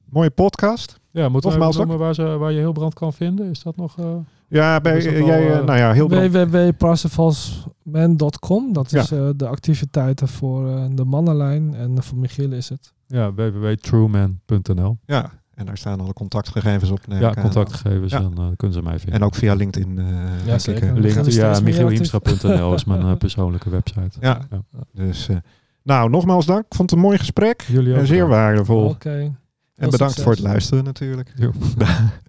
mooie 0.05 0.29
podcast. 0.29 0.98
Ja, 1.19 1.29
moeten 1.29 1.49
we 1.49 1.55
Nogmaals 1.55 1.77
noemen 1.77 1.97
waar, 1.97 2.13
ze, 2.13 2.23
waar 2.23 2.51
je 2.51 2.59
heel 2.59 2.71
brand 2.71 2.93
kan 2.93 3.13
vinden? 3.13 3.49
Is 3.49 3.63
dat 3.63 3.75
nog... 3.75 3.97
eh, 3.99 4.05
Ja, 4.47 4.81
bij, 4.81 5.03
wel, 5.03 5.25
jij, 5.25 5.47
eh, 5.49 5.57
eh, 5.57 5.65
nou 5.65 5.77
ja, 5.77 5.91
heel 5.93 6.07
bedankt. 6.07 6.51
www.parsivalsman.com 6.51 8.73
Dat 8.73 8.91
Ja. 8.91 9.01
is 9.01 9.11
eh, 9.11 9.29
de 9.35 9.47
activiteiten 9.47 10.27
voor 10.27 10.69
eh, 10.69 10.83
de 10.91 11.05
mannenlijn. 11.05 11.73
En 11.75 12.03
voor 12.03 12.17
Michiel 12.17 12.51
is 12.51 12.69
het. 12.69 12.93
ja, 13.07 13.33
www.trueman.nl. 13.33 14.97
Ja, 15.05 15.31
En 15.55 15.65
daar 15.65 15.77
staan 15.77 15.99
alle 15.99 16.13
contactgegevens 16.13 16.91
op. 16.91 16.99
ja, 17.07 17.33
contactgegevens, 17.33 18.11
Ja. 18.11 18.19
dan 18.19 18.37
eh, 18.37 18.45
kunnen 18.55 18.77
ze 18.77 18.83
mij 18.83 18.99
vinden. 18.99 19.19
En 19.19 19.25
ook 19.25 19.35
via 19.35 19.53
LinkedIn. 19.53 19.99
eh, 19.99 20.53
ik, 20.53 20.59
zeker. 20.59 20.99
LinkedIn, 20.99 21.33
ja, 21.33 21.59
michielhiemstra.nl 21.59 22.73
is 22.73 22.85
mijn 22.85 23.17
persoonlijke 23.25 23.69
website. 23.69 24.17
Ja. 24.19 24.39
Ja. 24.51 24.61
Dus, 24.93 25.29
eh, 25.29 25.35
nou, 25.83 26.09
nogmaals 26.09 26.45
dank. 26.45 26.59
Ik 26.65 26.75
vond 26.75 26.89
het 26.89 26.99
een 26.99 27.05
mooi 27.05 27.17
gesprek. 27.17 27.61
Jullie 27.67 27.93
ook. 27.93 27.99
En 27.99 28.07
zeer 28.07 28.27
waardevol. 28.27 28.85
Oké. 28.87 29.31
En 29.79 29.89
bedankt 29.89 30.21
voor 30.21 30.31
het 30.31 30.41
luisteren 30.41 30.83
natuurlijk. 30.83 31.33